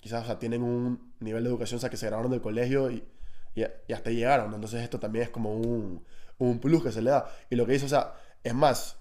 quizás, 0.00 0.22
o 0.24 0.26
sea, 0.26 0.38
tienen 0.38 0.62
un 0.62 1.12
nivel 1.20 1.44
de 1.44 1.50
educación, 1.50 1.76
o 1.76 1.80
sea, 1.80 1.90
que 1.90 1.96
se 1.96 2.06
graduaron 2.06 2.32
del 2.32 2.40
colegio 2.40 2.90
y, 2.90 3.04
y, 3.54 3.62
y 3.86 3.92
hasta 3.92 4.10
llegaron, 4.10 4.50
¿no? 4.50 4.56
Entonces 4.56 4.82
esto 4.82 4.98
también 4.98 5.24
es 5.24 5.30
como 5.30 5.54
un, 5.54 6.04
un 6.38 6.58
plus 6.58 6.82
que 6.82 6.90
se 6.92 7.02
le 7.02 7.10
da. 7.10 7.30
Y 7.50 7.56
lo 7.56 7.66
que 7.66 7.72
dice, 7.72 7.86
o 7.86 7.88
sea, 7.88 8.14
es 8.42 8.54
más, 8.54 8.98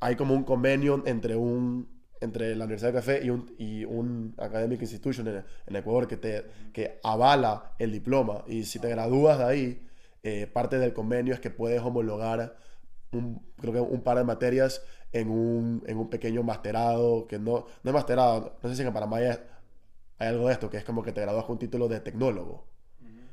hay 0.00 0.16
como 0.16 0.34
un 0.34 0.44
convenio 0.44 1.02
entre 1.06 1.36
un 1.36 1.92
entre 2.20 2.54
la 2.56 2.64
Universidad 2.64 2.92
de 2.92 2.98
Café 2.98 3.24
y 3.24 3.28
un, 3.30 3.54
y 3.58 3.84
un 3.84 4.34
academic 4.38 4.80
institution 4.80 5.28
en, 5.28 5.44
en 5.66 5.76
Ecuador 5.76 6.06
que 6.08 6.16
te 6.16 6.44
que 6.72 6.98
avala 7.02 7.72
el 7.78 7.92
diploma 7.92 8.44
y 8.46 8.64
si 8.64 8.78
te 8.78 8.88
gradúas 8.88 9.38
de 9.38 9.44
ahí 9.44 9.86
eh, 10.24 10.46
parte 10.46 10.78
del 10.78 10.94
convenio 10.94 11.34
es 11.34 11.40
que 11.40 11.50
puedes 11.50 11.82
homologar 11.82 12.56
un, 13.12 13.46
creo 13.60 13.74
que 13.74 13.80
un 13.80 14.00
par 14.00 14.16
de 14.16 14.24
materias 14.24 14.82
en 15.12 15.30
un, 15.30 15.84
en 15.86 15.98
un 15.98 16.08
pequeño 16.08 16.42
masterado, 16.42 17.26
que 17.26 17.38
no, 17.38 17.66
no 17.82 17.90
es 17.90 17.92
masterado, 17.92 18.56
no 18.62 18.68
sé 18.68 18.74
si 18.74 18.82
en 18.82 18.92
Panamá 18.92 19.18
hay, 19.18 19.26
hay 20.18 20.28
algo 20.28 20.46
de 20.46 20.54
esto, 20.54 20.70
que 20.70 20.78
es 20.78 20.84
como 20.84 21.02
que 21.02 21.12
te 21.12 21.20
gradúas 21.20 21.44
con 21.44 21.52
un 21.52 21.58
título 21.58 21.88
de 21.88 22.00
tecnólogo, 22.00 22.66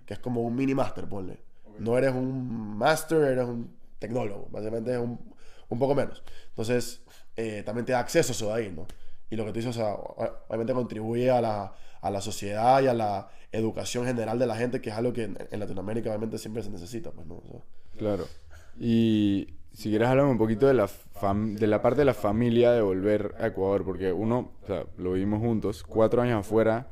que 0.05 0.13
es 0.13 0.19
como 0.19 0.41
un 0.41 0.53
mini 0.53 0.75
máster, 0.75 1.07
ponle. 1.07 1.39
No 1.79 1.97
eres 1.97 2.13
un 2.13 2.77
máster, 2.77 3.23
eres 3.23 3.45
un 3.45 3.73
tecnólogo, 3.97 4.49
básicamente 4.51 4.91
es 4.91 4.99
un, 4.99 5.33
un 5.69 5.79
poco 5.79 5.95
menos. 5.95 6.21
Entonces, 6.49 7.01
eh, 7.37 7.63
también 7.65 7.85
te 7.85 7.93
da 7.93 8.01
acceso 8.01 8.33
eso 8.33 8.47
de 8.47 8.53
ahí, 8.53 8.69
¿no? 8.69 8.85
Y 9.29 9.37
lo 9.37 9.45
que 9.45 9.53
tú 9.53 9.59
dices, 9.59 9.77
o 9.77 9.79
sea, 9.79 9.93
obviamente 10.49 10.73
contribuye 10.73 11.31
a 11.31 11.39
la, 11.39 11.73
a 12.01 12.09
la 12.11 12.21
sociedad 12.21 12.81
y 12.81 12.87
a 12.87 12.93
la 12.93 13.29
educación 13.51 14.05
general 14.05 14.39
de 14.39 14.47
la 14.47 14.55
gente, 14.55 14.81
que 14.81 14.89
es 14.89 14.95
algo 14.95 15.13
que 15.13 15.23
en, 15.23 15.37
en 15.51 15.59
Latinoamérica 15.59 16.09
obviamente 16.09 16.37
siempre 16.37 16.63
se 16.63 16.69
necesita, 16.69 17.11
pues, 17.11 17.27
¿no? 17.27 17.35
O 17.35 17.43
sea, 17.49 17.59
Claro. 17.97 18.25
Y 18.79 19.47
si 19.73 19.89
quieres 19.89 20.07
hablar 20.07 20.25
un 20.25 20.37
poquito 20.37 20.67
de 20.67 20.73
la, 20.73 20.87
fam- 20.87 21.55
de 21.57 21.67
la 21.67 21.81
parte 21.81 21.99
de 21.99 22.05
la 22.05 22.13
familia 22.13 22.71
de 22.71 22.81
volver 22.81 23.35
a 23.39 23.47
Ecuador, 23.47 23.83
porque 23.85 24.11
uno, 24.11 24.51
o 24.63 24.67
sea, 24.67 24.85
lo 24.97 25.13
vivimos 25.13 25.39
juntos, 25.41 25.83
cuatro 25.83 26.21
años 26.21 26.39
afuera, 26.39 26.87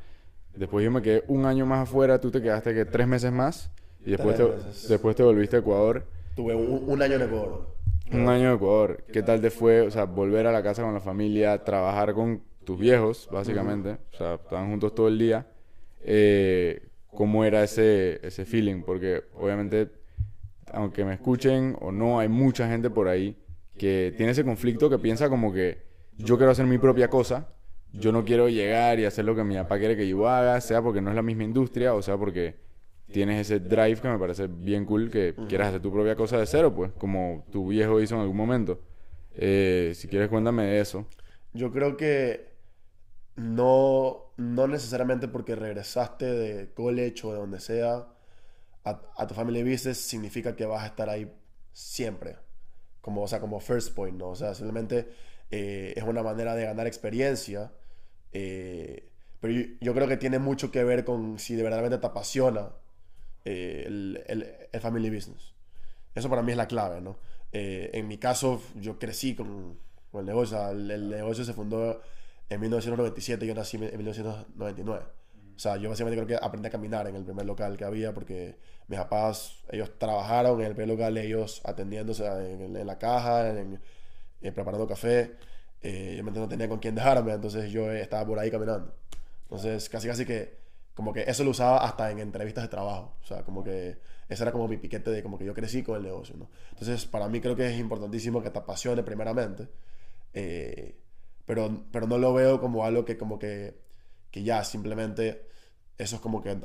después 0.55 0.83
yo 0.83 0.91
me 0.91 1.01
quedé 1.01 1.23
un 1.27 1.45
año 1.45 1.65
más 1.65 1.89
afuera, 1.89 2.19
tú 2.19 2.31
te 2.31 2.41
quedaste 2.41 2.73
que 2.73 2.85
tres 2.85 3.07
meses 3.07 3.31
más, 3.31 3.71
y 4.05 4.11
después 4.11 4.37
te, 4.37 4.43
después 4.89 5.15
te 5.15 5.23
volviste 5.23 5.55
a 5.57 5.59
Ecuador. 5.59 6.05
tuve 6.35 6.55
un, 6.55 6.89
un 6.89 7.01
año 7.01 7.15
en 7.15 7.21
Ecuador. 7.23 7.75
Un 8.11 8.27
año 8.27 8.49
en 8.49 8.55
Ecuador. 8.55 9.03
¿Qué 9.11 9.21
tal 9.23 9.39
te 9.41 9.51
fue, 9.51 9.81
o 9.81 9.91
sea, 9.91 10.05
volver 10.05 10.47
a 10.47 10.51
la 10.51 10.63
casa 10.63 10.81
con 10.83 10.93
la 10.93 10.99
familia, 11.01 11.63
trabajar 11.63 12.13
con 12.13 12.41
tus 12.69 12.77
viejos, 12.79 13.27
básicamente? 13.31 13.97
O 14.13 14.17
sea, 14.17 14.35
estaban 14.35 14.69
juntos 14.69 14.93
todo 14.93 15.07
el 15.07 15.17
día. 15.17 15.47
Eh, 16.01 16.87
¿Cómo 17.07 17.43
era 17.43 17.63
ese, 17.63 18.19
ese 18.21 18.45
feeling? 18.45 18.83
Porque 18.83 19.23
obviamente, 19.33 19.89
aunque 20.71 21.03
me 21.03 21.15
escuchen 21.15 21.75
o 21.81 21.91
no, 21.91 22.19
hay 22.19 22.27
mucha 22.27 22.69
gente 22.69 22.91
por 22.91 23.07
ahí 23.07 23.35
que 23.75 24.13
tiene 24.15 24.33
ese 24.33 24.45
conflicto 24.45 24.87
que 24.87 24.99
piensa 24.99 25.29
como 25.29 25.51
que 25.51 25.79
yo 26.19 26.37
quiero 26.37 26.51
hacer 26.51 26.67
mi 26.67 26.77
propia 26.77 27.09
cosa, 27.09 27.47
yo 27.91 28.11
no 28.11 28.23
quiero 28.23 28.49
llegar 28.49 28.99
y 28.99 29.05
hacer 29.05 29.25
lo 29.25 29.35
que 29.35 29.43
mi 29.43 29.55
papá 29.55 29.79
quiere 29.79 29.97
que 29.97 30.07
yo 30.07 30.29
haga, 30.29 30.61
sea 30.61 30.83
porque 30.83 31.01
no 31.01 31.09
es 31.09 31.15
la 31.15 31.23
misma 31.23 31.45
industria 31.45 31.95
o 31.95 32.03
sea 32.03 32.17
porque 32.17 32.57
tienes 33.11 33.41
ese 33.41 33.59
drive 33.59 33.95
que 33.95 34.09
me 34.09 34.19
parece 34.19 34.45
bien 34.45 34.85
cool 34.85 35.09
que 35.09 35.33
quieras 35.47 35.69
hacer 35.69 35.81
tu 35.81 35.91
propia 35.91 36.15
cosa 36.15 36.37
de 36.37 36.45
cero, 36.45 36.71
pues, 36.75 36.91
como 36.99 37.47
tu 37.51 37.67
viejo 37.67 37.99
hizo 37.99 38.13
en 38.13 38.21
algún 38.21 38.37
momento. 38.37 38.79
Eh, 39.33 39.93
si 39.95 40.07
quieres, 40.07 40.29
cuéntame 40.29 40.65
de 40.65 40.81
eso. 40.81 41.07
Yo 41.53 41.71
creo 41.71 41.97
que 41.97 42.48
no, 43.39 44.33
no 44.37 44.67
necesariamente 44.67 45.27
porque 45.27 45.55
regresaste 45.55 46.25
de 46.25 46.73
college 46.73 47.25
o 47.27 47.31
de 47.33 47.39
donde 47.39 47.59
sea 47.59 48.07
a, 48.85 49.01
a 49.17 49.27
tu 49.27 49.33
family 49.35 49.63
business 49.63 49.97
significa 49.99 50.55
que 50.55 50.65
vas 50.65 50.83
a 50.83 50.87
estar 50.87 51.09
ahí 51.09 51.31
siempre. 51.73 52.37
Como, 53.01 53.23
o 53.23 53.27
sea, 53.27 53.39
como 53.41 53.59
first 53.59 53.95
point, 53.95 54.17
¿no? 54.17 54.29
O 54.29 54.35
sea, 54.35 54.55
simplemente 54.55 55.09
eh, 55.51 55.93
es 55.95 56.03
una 56.03 56.23
manera 56.23 56.55
de 56.55 56.65
ganar 56.65 56.87
experiencia. 56.87 57.71
eh, 58.33 59.09
pero 59.41 59.53
yo, 59.81 59.93
creo 59.95 60.07
que 60.07 60.17
tiene 60.17 60.39
mucho 60.39 60.71
que 60.71 60.83
ver 60.83 61.05
con 61.05 61.39
si 61.39 61.55
de 61.55 61.63
verdaderamente 61.63 61.99
te 61.99 62.07
apasiona 62.07 62.71
eh, 63.45 63.83
el, 63.87 64.23
el- 64.27 64.81
family 64.81 65.09
business. 65.09 65.53
Eso 66.15 66.29
para 66.29 66.41
mí 66.43 66.51
es 66.51 66.57
la 66.57 66.67
clave, 66.67 67.01
¿no? 67.01 67.19
En 67.51 68.07
mi 68.07 68.17
caso, 68.17 68.61
yo 68.75 68.99
crecí 68.99 69.35
con, 69.35 69.79
el 70.13 70.25
negocio. 70.25 70.69
El 70.69 71.09
negocio 71.09 71.43
se 71.45 71.53
fundó 71.53 72.01
en 72.49 72.59
1997 72.61 73.45
y 73.45 73.47
yo 73.47 73.55
nací 73.55 73.77
en 73.77 73.97
1999. 73.97 75.05
O 75.55 75.59
sea, 75.59 75.77
yo 75.77 75.89
básicamente 75.89 76.23
creo 76.23 76.39
que 76.39 76.45
aprendí 76.45 76.67
a 76.67 76.71
caminar 76.71 77.07
en 77.07 77.15
el 77.15 77.25
primer 77.25 77.45
local 77.45 77.75
que 77.77 77.83
había 77.85 78.13
porque 78.13 78.57
mis 78.87 78.97
papás, 78.99 79.63
ellos 79.69 79.91
trabajaron 79.97 80.59
en 80.61 80.67
el 80.67 80.73
primer 80.75 80.89
local, 80.89 81.17
ellos 81.17 81.61
atendiéndose 81.65 82.25
en, 82.25 82.75
en 82.77 82.87
la 82.87 82.97
caja, 82.97 83.49
en, 83.49 83.79
en 84.41 84.53
preparando 84.53 84.87
café. 84.87 85.35
Eh, 85.81 86.15
yo 86.17 86.23
no 86.31 86.47
tenía 86.49 86.67
con 86.69 86.79
quién 86.79 86.95
dejarme, 86.95 87.33
entonces 87.33 87.71
yo 87.71 87.91
eh, 87.91 88.01
estaba 88.01 88.25
por 88.25 88.39
ahí 88.39 88.51
caminando. 88.51 88.95
Entonces, 89.43 89.89
casi 89.89 90.07
casi 90.07 90.25
que, 90.25 90.57
como 90.93 91.13
que 91.13 91.21
eso 91.27 91.43
lo 91.43 91.51
usaba 91.51 91.79
hasta 91.85 92.11
en 92.11 92.19
entrevistas 92.19 92.63
de 92.63 92.69
trabajo. 92.69 93.17
O 93.21 93.25
sea, 93.25 93.43
como 93.43 93.63
que 93.63 93.97
ese 94.29 94.43
era 94.43 94.51
como 94.51 94.67
mi 94.67 94.77
piquete 94.77 95.11
de 95.11 95.23
como 95.23 95.37
que 95.37 95.45
yo 95.45 95.53
crecí 95.53 95.83
con 95.83 95.97
el 95.97 96.03
negocio, 96.03 96.35
¿no? 96.37 96.49
Entonces, 96.71 97.05
para 97.05 97.27
mí 97.29 97.41
creo 97.41 97.55
que 97.55 97.67
es 97.67 97.79
importantísimo 97.79 98.41
que 98.43 98.49
te 98.51 98.59
apasione 98.59 99.03
primeramente. 99.03 99.69
eh, 100.33 100.95
pero, 101.49 101.83
pero 101.91 102.05
no 102.05 102.19
lo 102.19 102.31
veo 102.31 102.61
como 102.61 102.85
algo 102.85 103.05
que 103.05 103.17
como 103.17 103.39
que, 103.39 103.75
que 104.29 104.43
ya 104.43 104.63
simplemente 104.63 105.47
eso 105.97 106.17
es 106.17 106.21
como 106.21 106.43
que 106.43 106.51
a, 106.51 106.59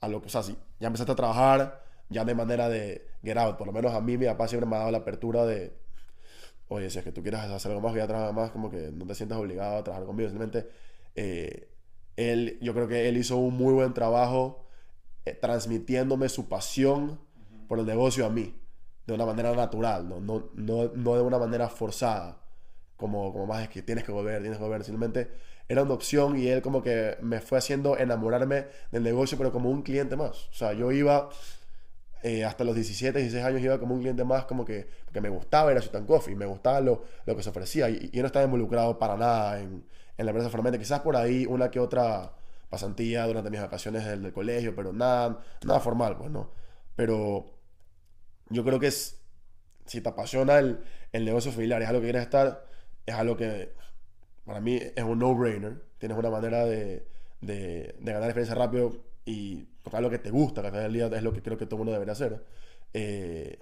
a 0.00 0.08
lo 0.08 0.20
que, 0.20 0.26
o 0.26 0.28
sea, 0.28 0.42
si 0.42 0.56
ya 0.80 0.88
empezaste 0.88 1.12
a 1.12 1.14
trabajar, 1.14 1.84
ya 2.08 2.22
hay 2.22 2.34
manera 2.34 2.68
de 2.68 3.06
get 3.22 3.38
out. 3.38 3.56
Por 3.56 3.68
lo 3.68 3.72
menos 3.72 3.94
a 3.94 4.00
mí 4.00 4.18
mi 4.18 4.26
papá 4.26 4.48
siempre 4.48 4.68
me 4.68 4.74
ha 4.74 4.80
dado 4.80 4.90
la 4.90 4.98
apertura 4.98 5.46
de, 5.46 5.78
oye, 6.66 6.90
si 6.90 6.98
es 6.98 7.04
que 7.04 7.12
tú 7.12 7.22
quieres 7.22 7.38
hacer 7.38 7.70
algo 7.70 7.80
más, 7.80 7.92
que 7.92 8.00
ya 8.00 8.08
trabajas 8.08 8.34
más, 8.34 8.50
como 8.50 8.68
que 8.68 8.90
no 8.90 9.06
te 9.06 9.14
sientas 9.14 9.38
obligado 9.38 9.76
a 9.76 9.84
trabajar 9.84 10.04
conmigo. 10.08 10.28
Simplemente, 10.28 10.70
eh, 11.14 11.68
él, 12.16 12.58
yo 12.60 12.74
creo 12.74 12.88
que 12.88 13.08
él 13.08 13.18
hizo 13.18 13.36
un 13.36 13.56
muy 13.56 13.74
buen 13.74 13.94
trabajo 13.94 14.66
eh, 15.24 15.34
transmitiéndome 15.34 16.28
su 16.28 16.48
pasión 16.48 17.20
por 17.68 17.78
el 17.78 17.86
negocio 17.86 18.26
a 18.26 18.30
mí, 18.30 18.60
de 19.06 19.14
una 19.14 19.24
manera 19.24 19.54
natural, 19.54 20.08
no, 20.08 20.18
no, 20.18 20.50
no, 20.54 20.90
no 20.96 21.14
de 21.14 21.22
una 21.22 21.38
manera 21.38 21.68
forzada, 21.68 22.42
como, 22.96 23.32
como 23.32 23.46
más 23.46 23.62
es 23.62 23.68
que 23.68 23.82
tienes 23.82 24.04
que 24.04 24.12
volver, 24.12 24.40
tienes 24.40 24.58
que 24.58 24.64
volver, 24.64 24.84
simplemente 24.84 25.30
era 25.68 25.82
una 25.82 25.94
opción 25.94 26.36
y 26.38 26.48
él 26.48 26.62
como 26.62 26.82
que 26.82 27.16
me 27.20 27.40
fue 27.40 27.58
haciendo 27.58 27.98
enamorarme 27.98 28.66
del 28.92 29.02
negocio, 29.02 29.36
pero 29.36 29.52
como 29.52 29.70
un 29.70 29.82
cliente 29.82 30.16
más. 30.16 30.48
O 30.48 30.54
sea, 30.54 30.72
yo 30.72 30.92
iba 30.92 31.28
eh, 32.22 32.44
hasta 32.44 32.64
los 32.64 32.74
17, 32.74 33.18
16 33.18 33.44
años, 33.44 33.60
iba 33.62 33.78
como 33.78 33.94
un 33.94 34.00
cliente 34.00 34.24
más, 34.24 34.44
como 34.46 34.64
que 34.64 34.86
porque 35.04 35.20
me 35.20 35.28
gustaba 35.28 35.70
ir 35.72 35.78
a 35.78 35.82
Sweet 35.82 35.96
and 35.96 36.06
Coffee, 36.06 36.34
me 36.34 36.46
gustaba 36.46 36.80
lo, 36.80 37.04
lo 37.24 37.36
que 37.36 37.42
se 37.42 37.50
ofrecía 37.50 37.88
y, 37.90 38.10
y 38.12 38.16
yo 38.16 38.22
no 38.22 38.26
estaba 38.26 38.44
involucrado 38.44 38.98
para 38.98 39.16
nada 39.16 39.60
en, 39.60 39.84
en 40.16 40.26
la 40.26 40.30
empresa 40.30 40.50
formalmente. 40.50 40.78
Quizás 40.78 41.00
por 41.00 41.16
ahí 41.16 41.46
una 41.46 41.70
que 41.70 41.80
otra 41.80 42.32
pasantía 42.68 43.26
durante 43.26 43.50
mis 43.50 43.60
vacaciones 43.60 44.04
del, 44.04 44.22
del 44.22 44.32
colegio, 44.32 44.74
pero 44.74 44.92
nada, 44.92 45.40
nada 45.64 45.80
formal, 45.80 46.16
pues 46.16 46.30
no. 46.30 46.50
Pero 46.96 47.46
yo 48.48 48.64
creo 48.64 48.80
que 48.80 48.88
es, 48.88 49.20
si 49.86 50.00
te 50.00 50.08
apasiona 50.08 50.58
el, 50.58 50.80
el 51.12 51.24
negocio 51.24 51.52
familiar, 51.52 51.82
es 51.82 51.88
algo 51.88 52.00
que 52.00 52.06
quieres 52.06 52.22
estar, 52.22 52.66
es 53.06 53.14
algo 53.14 53.36
que 53.36 53.72
para 54.44 54.60
mí 54.60 54.80
es 54.94 55.04
un 55.04 55.18
no-brainer. 55.18 55.80
Tienes 55.98 56.18
una 56.18 56.30
manera 56.30 56.64
de, 56.64 57.06
de, 57.40 57.94
de 57.98 58.12
ganar 58.12 58.24
experiencia 58.24 58.54
rápido 58.54 58.96
y 59.24 59.64
tocar 59.82 60.02
lo 60.02 60.10
que 60.10 60.18
te 60.18 60.30
gusta, 60.30 60.60
que 60.60 60.66
al 60.68 60.72
final 60.72 60.92
del 60.92 61.10
día 61.10 61.16
es 61.18 61.22
lo 61.22 61.32
que 61.32 61.42
creo 61.42 61.56
que 61.56 61.66
todo 61.66 61.76
el 61.76 61.78
mundo 61.78 61.92
debería 61.92 62.12
hacer. 62.12 62.44
Eh, 62.92 63.58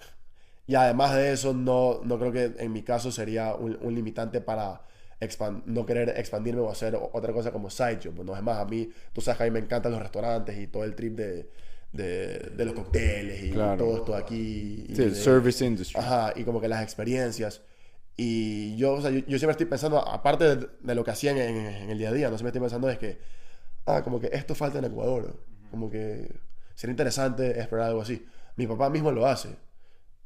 y 0.66 0.74
además 0.74 1.14
de 1.14 1.32
eso, 1.32 1.52
no, 1.54 2.00
no 2.04 2.18
creo 2.18 2.32
que 2.32 2.52
en 2.62 2.72
mi 2.72 2.82
caso 2.82 3.10
sería 3.12 3.54
un, 3.54 3.78
un 3.82 3.94
limitante 3.94 4.40
para 4.40 4.80
expan- 5.20 5.62
no 5.66 5.84
querer 5.86 6.10
expandirme 6.16 6.60
o 6.62 6.70
hacer 6.70 6.96
otra 7.12 7.32
cosa 7.32 7.52
como 7.52 7.70
side 7.70 8.00
job. 8.02 8.24
No 8.24 8.34
es 8.36 8.42
más, 8.42 8.58
a 8.58 8.64
mí, 8.64 8.90
tú 9.12 9.20
sabes 9.20 9.38
que 9.38 9.42
a 9.44 9.46
mí 9.46 9.52
me 9.52 9.58
encantan 9.60 9.92
los 9.92 10.00
restaurantes 10.02 10.58
y 10.58 10.66
todo 10.66 10.84
el 10.84 10.94
trip 10.94 11.16
de, 11.16 11.50
de, 11.92 12.38
de 12.56 12.64
los 12.64 12.74
cócteles 12.74 13.44
y 13.44 13.50
Claro. 13.50 13.76
todo 13.84 13.96
esto 13.98 14.16
aquí. 14.16 14.86
y 14.88 14.94
Sí, 14.96 15.02
el 15.02 15.10
de- 15.14 15.16
service 15.20 15.64
industry. 15.64 16.00
Ajá, 16.00 16.32
y 16.34 16.44
como 16.44 16.60
que 16.60 16.68
las 16.68 16.82
experiencias. 16.82 17.62
Y 18.16 18.76
yo, 18.76 18.94
o 18.94 19.00
sea, 19.02 19.10
yo, 19.10 19.20
yo 19.20 19.38
siempre 19.38 19.52
estoy 19.52 19.66
pensando, 19.66 19.98
aparte 20.06 20.56
de, 20.56 20.68
de 20.80 20.94
lo 20.94 21.04
que 21.04 21.10
hacían 21.10 21.36
en, 21.38 21.56
en 21.56 21.90
el 21.90 21.98
día 21.98 22.10
a 22.10 22.12
día, 22.12 22.30
no 22.30 22.36
siempre 22.38 22.50
estoy 22.50 22.60
pensando 22.62 22.88
es 22.88 22.98
que, 22.98 23.18
ah, 23.86 24.02
como 24.04 24.20
que 24.20 24.30
esto 24.32 24.54
falta 24.54 24.78
en 24.78 24.86
Ecuador. 24.86 25.36
Como 25.70 25.90
que 25.90 26.40
sería 26.74 26.92
interesante 26.92 27.58
explorar 27.58 27.88
algo 27.88 28.02
así. 28.02 28.26
Mi 28.56 28.66
papá 28.66 28.90
mismo 28.90 29.12
lo 29.12 29.26
hace. 29.26 29.56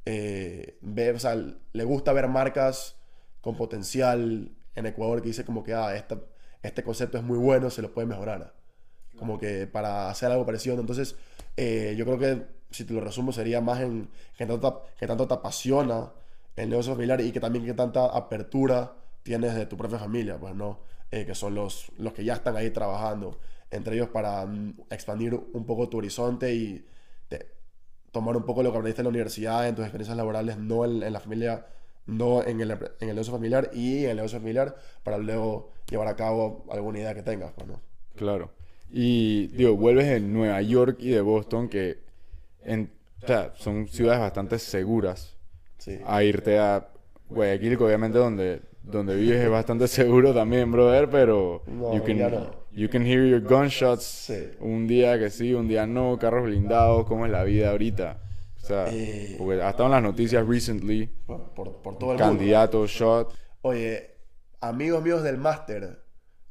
Eh, 0.07 0.79
ve, 0.83 1.11
o 1.13 1.19
sea, 1.19 1.37
le 1.37 1.85
gusta 1.85 2.13
ver 2.13 2.29
marcas 2.29 2.97
con 3.41 3.57
potencial 3.57 4.51
en 4.75 4.87
Ecuador 4.87 5.21
que 5.23 5.29
dice 5.29 5.45
como 5.45 5.63
que, 5.65 5.75
ah, 5.75 5.95
esta, 5.97 6.21
este 6.63 6.83
concepto 6.83 7.19
es 7.19 7.25
muy 7.25 7.39
bueno, 7.39 7.71
se 7.71 7.83
lo 7.83 7.93
puede 7.93 8.07
mejorar. 8.07 8.55
Como 9.17 9.39
que 9.39 9.67
para 9.67 10.11
hacer 10.11 10.31
algo 10.31 10.47
parecido. 10.47 10.79
Entonces, 10.81 11.17
eh, 11.57 11.95
yo 11.99 12.05
creo 12.05 12.19
que, 12.19 12.47
si 12.71 12.85
te 12.85 12.95
lo 12.95 13.01
resumo, 13.01 13.33
sería 13.33 13.61
más 13.61 13.81
en 13.81 14.11
que 14.37 14.47
tanto, 14.47 14.73
te- 14.73 14.91
que 15.01 15.07
tanto 15.07 15.27
te 15.29 15.35
apasiona 15.35 16.13
el 16.59 16.71
negocio 16.71 16.93
familiar 16.93 17.21
y 17.21 17.33
que 17.33 17.41
también 17.41 17.65
que 17.65 17.75
tanta 17.75 18.07
apertura 18.07 18.93
tienes 19.23 19.55
de 19.55 19.67
tu 19.67 19.77
propia 19.77 19.99
familia, 19.99 20.39
pues, 20.39 20.55
¿no? 20.55 20.81
Eh, 21.11 21.25
que 21.25 21.35
son 21.35 21.55
los, 21.55 21.91
los 21.99 22.13
que 22.13 22.25
ya 22.25 22.35
están 22.35 22.57
ahí 22.57 22.71
trabajando 22.71 23.39
entre 23.71 23.97
ellos 23.97 24.09
para 24.09 24.45
mm, 24.47 24.75
expandir 24.91 25.35
un 25.35 25.65
poco 25.65 25.89
tu 25.89 25.99
horizonte 25.99 26.55
y 26.55 26.85
tomar 28.13 28.37
un 28.37 28.45
poco 28.45 28.63
lo 28.63 28.73
que 28.73 28.79
aprendiste 28.79 29.03
en 29.03 29.05
la 29.05 29.11
universidad, 29.11 29.69
en 29.69 29.75
tus 29.75 29.85
experiencias 29.85 30.17
laborales, 30.17 30.59
no 30.59 30.85
en, 30.85 31.03
en 31.03 31.13
la 31.13 31.21
familia, 31.21 31.67
no 32.07 32.43
en 32.43 32.61
el, 32.61 32.71
en 32.71 33.09
el 33.09 33.15
negocio 33.15 33.33
familiar 33.33 33.71
y 33.73 34.05
en 34.05 34.11
el 34.11 34.17
negocio 34.17 34.39
familiar 34.39 34.77
para 35.03 35.19
luego 35.19 35.73
llevar 35.91 36.09
a 36.09 36.17
cabo 36.17 36.67
alguna 36.71 36.99
idea 36.99 37.15
que 37.15 37.23
tengas, 37.23 37.53
pues, 37.53 37.69
¿no? 37.69 37.81
Claro. 38.17 38.51
Y 38.91 39.49
digo, 39.49 39.77
vuelves 39.77 40.07
de 40.07 40.21
Nueva 40.21 40.61
York 40.63 40.97
y 41.01 41.11
de 41.11 41.21
Boston, 41.21 41.69
que 41.69 41.99
en, 42.63 42.91
o 43.23 43.27
sea, 43.27 43.53
son 43.57 43.87
ciudades 43.87 44.21
bastante 44.21 44.59
seguras, 44.59 45.37
Sí. 45.79 45.99
a 46.07 46.23
irte 46.23 46.59
a 46.59 46.89
Guayaquil, 47.29 47.79
que 47.79 47.85
obviamente 47.85 48.19
donde, 48.19 48.63
donde 48.83 49.17
vives 49.17 49.41
es 49.45 49.51
bastante 49.51 49.87
seguro 49.89 50.35
también, 50.35 50.71
brother, 50.73 51.09
pero 51.11 51.63
No, 51.67 51.95
you, 51.95 52.03
can, 52.05 52.19
no. 52.19 52.51
you 52.73 52.89
can 52.89 53.03
hear 53.07 53.25
your 53.27 53.41
gunshots 53.43 54.03
Sí. 54.05 54.51
un 54.61 54.87
día 54.87 55.19
que 55.19 55.31
sí, 55.31 55.55
un 55.55 55.69
día 55.69 55.87
no, 55.87 56.19
carros 56.19 56.45
blindados, 56.45 57.07
¿cómo 57.07 57.27
es 57.27 57.33
la 57.33 57.45
vida 57.45 57.71
ahorita? 57.71 58.21
O 58.57 58.61
sea, 58.67 58.87
Eh, 58.91 59.37
porque 59.39 59.63
ha 59.63 59.71
estado 59.71 59.87
en 59.87 59.93
las 59.93 60.03
noticias 60.03 60.47
recently, 60.47 61.07
Por, 61.27 61.55
por, 61.55 61.77
por 61.81 61.99
todo 61.99 62.13
el 62.13 62.19
mundo. 62.19 62.33
candidato, 62.37 62.87
shot, 62.87 63.33
Oye, 63.63 64.11
amigos 64.61 65.03
míos 65.03 65.23
del 65.23 65.39
máster, 65.39 66.03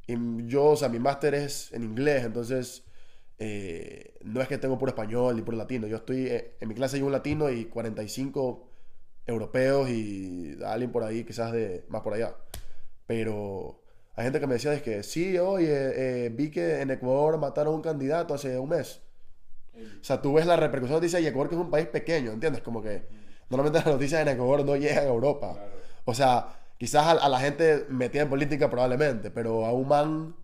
y 0.06 0.16
yo, 0.46 0.64
o 0.66 0.76
sea, 0.76 0.88
mi 0.88 0.98
máster 0.98 1.34
es 1.34 1.70
en 1.72 1.82
inglés, 1.84 2.24
entonces 2.24 2.84
eh, 3.38 4.14
no 4.24 4.40
es 4.40 4.48
que 4.48 4.58
tengo 4.58 4.78
puro 4.78 4.90
español 4.90 5.36
ni 5.36 5.42
puro 5.42 5.56
latino. 5.56 5.86
Yo 5.86 5.96
estoy, 5.96 6.26
eh, 6.26 6.56
en 6.60 6.68
mi 6.68 6.74
clase 6.74 6.96
hay 6.96 7.02
un 7.02 7.12
latino 7.12 7.50
y 7.50 7.66
45 7.66 8.67
europeos 9.28 9.88
y 9.90 10.58
alguien 10.64 10.90
por 10.90 11.04
ahí, 11.04 11.24
quizás 11.24 11.52
de 11.52 11.84
más 11.88 12.02
por 12.02 12.14
allá. 12.14 12.34
Pero 13.06 13.80
hay 14.16 14.24
gente 14.24 14.40
que 14.40 14.46
me 14.46 14.54
decía 14.54 14.72
es 14.74 14.82
que 14.82 15.02
sí, 15.02 15.38
oye, 15.38 16.26
eh, 16.26 16.28
vi 16.30 16.50
que 16.50 16.80
en 16.80 16.90
Ecuador 16.90 17.38
mataron 17.38 17.74
a 17.74 17.76
un 17.76 17.82
candidato 17.82 18.34
hace 18.34 18.58
un 18.58 18.70
mes. 18.70 19.00
O 20.00 20.04
sea, 20.04 20.20
tú 20.20 20.32
ves 20.32 20.46
la 20.46 20.56
repercusión 20.56 20.96
de 20.96 21.06
noticias 21.06 21.22
y 21.22 21.26
Ecuador 21.26 21.48
que 21.48 21.54
es 21.54 21.60
un 21.60 21.70
país 21.70 21.86
pequeño, 21.86 22.32
¿entiendes? 22.32 22.62
Como 22.62 22.82
que 22.82 23.06
normalmente 23.48 23.78
las 23.78 23.94
noticias 23.94 24.22
en 24.22 24.28
Ecuador 24.28 24.64
no 24.64 24.76
llegan 24.76 25.04
a 25.04 25.08
Europa. 25.08 25.56
O 26.04 26.14
sea, 26.14 26.48
quizás 26.78 27.04
a, 27.06 27.10
a 27.12 27.28
la 27.28 27.38
gente 27.38 27.86
metida 27.88 28.22
en 28.22 28.30
política 28.30 28.68
probablemente, 28.70 29.30
pero 29.30 29.66
a 29.66 29.72
un 29.72 29.86
man 29.88 30.36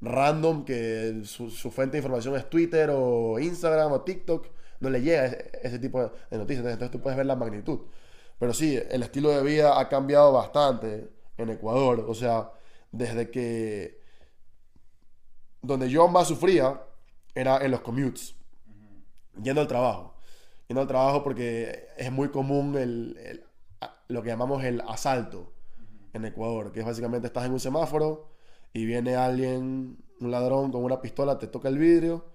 random 0.00 0.64
que 0.64 1.22
su, 1.24 1.50
su 1.50 1.70
fuente 1.72 1.92
de 1.92 1.98
información 1.98 2.36
es 2.36 2.48
Twitter 2.48 2.90
o 2.92 3.38
Instagram 3.40 3.90
o 3.92 4.02
TikTok, 4.02 4.46
no 4.80 4.90
le 4.90 5.02
llega 5.02 5.26
ese, 5.26 5.50
ese 5.62 5.78
tipo 5.80 6.12
de 6.30 6.38
noticias. 6.38 6.64
Entonces 6.66 6.90
tú 6.92 7.00
puedes 7.00 7.16
ver 7.16 7.26
la 7.26 7.36
magnitud. 7.36 7.80
Pero 8.38 8.54
sí, 8.54 8.78
el 8.90 9.02
estilo 9.02 9.30
de 9.30 9.42
vida 9.42 9.80
ha 9.80 9.88
cambiado 9.88 10.32
bastante 10.32 11.10
en 11.36 11.50
Ecuador. 11.50 12.04
O 12.08 12.14
sea, 12.14 12.52
desde 12.92 13.30
que... 13.30 14.00
Donde 15.60 15.90
yo 15.90 16.06
más 16.08 16.28
sufría 16.28 16.80
era 17.34 17.64
en 17.64 17.72
los 17.72 17.80
commutes 17.80 18.38
yendo 19.42 19.60
al 19.60 19.68
trabajo. 19.68 20.14
Yendo 20.68 20.80
al 20.82 20.88
trabajo 20.88 21.22
porque 21.22 21.88
es 21.96 22.12
muy 22.12 22.28
común 22.28 22.76
el, 22.76 23.44
lo 24.08 24.22
que 24.22 24.28
llamamos 24.28 24.64
el 24.64 24.80
asalto 24.82 25.52
en 26.12 26.24
Ecuador, 26.24 26.72
que 26.72 26.80
es 26.80 26.86
básicamente 26.86 27.26
estás 27.26 27.46
en 27.46 27.52
un 27.52 27.60
semáforo 27.60 28.30
y 28.72 28.84
viene 28.84 29.16
alguien, 29.16 29.98
un 30.20 30.30
ladrón 30.30 30.72
con 30.72 30.84
una 30.84 31.00
pistola, 31.00 31.38
te 31.38 31.46
toca 31.46 31.68
el 31.68 31.78
vidrio 31.78 32.26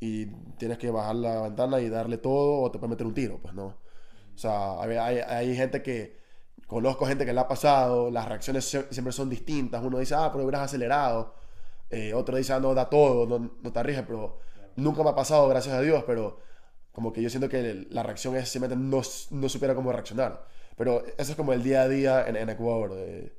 y 0.00 0.26
tienes 0.58 0.78
que 0.78 0.90
bajar 0.90 1.16
la 1.16 1.42
ventana 1.42 1.80
y 1.80 1.88
darle 1.88 2.18
todo 2.18 2.62
o 2.62 2.70
te 2.70 2.78
puede 2.78 2.90
meter 2.90 3.06
un 3.06 3.14
tiro, 3.14 3.38
pues 3.40 3.54
no. 3.54 3.76
O 4.40 4.42
sea, 4.42 4.80
hay, 4.82 5.18
hay- 5.18 5.54
gente 5.56 5.82
que, 5.82 6.18
conozco 6.66 7.06
gente 7.06 7.26
que 7.26 7.32
le 7.32 7.40
ha 7.40 7.48
pasado, 7.48 8.10
las 8.10 8.26
reacciones 8.28 8.64
sie- 8.72 8.86
siempre 8.90 9.12
son 9.12 9.28
distintas. 9.28 9.82
Uno 9.82 9.98
dice, 9.98 10.14
ah, 10.14 10.30
pero 10.32 10.44
hubieras 10.44 10.62
acelerado. 10.62 11.34
Eh, 11.90 12.14
otro 12.14 12.36
dice, 12.36 12.52
ah, 12.54 12.60
no, 12.60 12.74
da 12.74 12.88
todo, 12.88 13.26
no, 13.26 13.52
no 13.62 13.72
te 13.72 13.78
arriesgues, 13.80 14.06
pero 14.06 14.38
nunca 14.76 15.02
me 15.02 15.10
ha 15.10 15.14
pasado, 15.14 15.48
gracias 15.48 15.74
a 15.74 15.80
Dios, 15.82 16.04
pero 16.06 16.38
como 16.92 17.12
que 17.12 17.22
yo 17.22 17.30
siento 17.30 17.48
que 17.48 17.86
la 17.90 18.02
reacción 18.02 18.36
es 18.36 18.48
simplemente 18.48 18.82
no, 18.84 19.02
no 19.30 19.48
supiera 19.48 19.74
cómo 19.74 19.92
reaccionar. 19.92 20.46
Pero 20.76 21.04
eso 21.18 21.32
es 21.32 21.36
como 21.36 21.52
el 21.52 21.62
día 21.62 21.82
a 21.82 21.88
día 21.88 22.26
en, 22.28 22.36
en 22.36 22.48
Ecuador, 22.50 22.92
eh, 22.96 23.32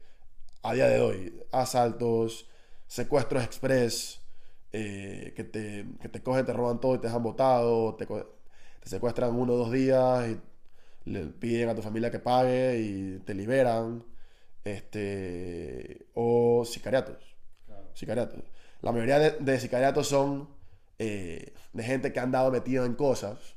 a 0.64 0.74
día 0.74 0.88
de 0.88 1.02
hoy. 1.02 1.42
Asaltos, 1.52 2.48
secuestros 2.88 3.44
express, 3.44 4.22
eh, 4.74 5.34
que, 5.36 5.44
te, 5.44 5.86
que 6.02 6.10
te 6.10 6.22
cogen, 6.24 6.46
te 6.46 6.54
roban 6.54 6.80
todo 6.80 6.96
y 6.96 7.00
te 7.00 7.08
dejan 7.08 7.24
botado, 7.24 7.96
te, 7.96 8.06
te 8.06 8.90
secuestran 8.90 9.36
uno 9.36 9.54
o 9.54 9.58
dos 9.58 9.72
días 9.72 10.30
y 10.30 10.42
le 11.06 11.26
piden 11.28 11.70
a 11.70 11.76
tu 11.76 11.82
familia 11.82 12.12
que 12.12 12.20
pague 12.20 12.80
y 12.80 13.20
te 13.26 13.34
liberan. 13.34 14.04
Este, 14.64 16.08
o 16.14 16.64
sicariatos. 16.66 17.36
Sicariatos. 17.94 18.40
La 18.82 18.92
mayoría 18.92 19.20
de, 19.20 19.32
de 19.40 19.60
sicariatos 19.60 20.08
son 20.08 20.50
eh, 21.00 21.54
de 21.74 21.84
gente 21.84 22.14
que 22.14 22.20
han 22.20 22.32
dado 22.32 22.52
metido 22.52 22.86
en 22.86 22.94
cosas. 22.96 23.56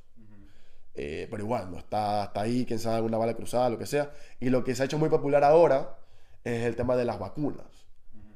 eh, 0.95 1.27
pero 1.31 1.43
igual, 1.43 1.71
no 1.71 1.79
está, 1.79 2.25
está 2.25 2.41
ahí, 2.43 2.65
quién 2.67 2.79
sabe, 2.79 3.03
una 3.03 3.19
bala 3.19 3.35
cruzada, 3.35 3.69
lo 3.71 3.79
que 3.79 3.87
sea. 3.87 4.13
Y 4.41 4.51
lo 4.51 4.63
que 4.65 4.75
se 4.75 4.83
ha 4.83 4.87
hecho 4.87 4.99
muy 4.99 5.09
popular 5.09 5.43
ahora 5.45 5.99
es 6.45 6.65
el 6.65 6.77
tema 6.77 6.97
de 6.97 7.05
las 7.05 7.19
vacunas. 7.19 7.67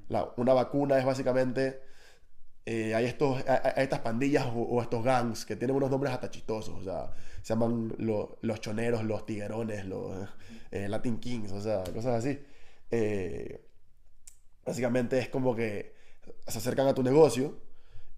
La- 0.09 0.33
una 0.37 0.55
vacuna 0.55 0.99
es 0.99 1.05
básicamente. 1.05 1.81
eh, 2.67 2.95
hay, 2.95 3.07
estos, 3.07 3.39
hay, 3.49 3.73
hay 3.77 3.85
estas 3.85 4.01
pandillas 4.01 4.47
o, 4.47 4.61
o 4.63 4.83
estos 4.83 5.03
gangs 5.05 5.47
que 5.47 5.57
tienen 5.57 5.77
unos 5.77 5.91
nombres 5.91 6.13
hasta 6.13 6.31
chistosos. 6.31 6.75
O 6.81 6.85
sea, 6.85 7.13
se 7.49 7.55
llaman 7.55 7.95
lo- 7.97 8.37
los 8.43 8.61
choneros, 8.61 9.05
los 9.05 9.25
tiguerones, 9.25 9.87
los 9.87 10.29
eh, 10.71 10.87
Latin 10.87 11.19
Kings, 11.19 11.51
o 11.53 11.63
sea, 11.63 11.83
cosas 11.95 12.23
así. 12.23 12.39
Eh, 12.91 13.65
básicamente 14.67 15.19
es 15.19 15.31
como 15.31 15.57
que 15.57 15.95
se 16.47 16.59
acercan 16.59 16.89
a 16.89 16.93
tu 16.95 17.03
negocio 17.03 17.59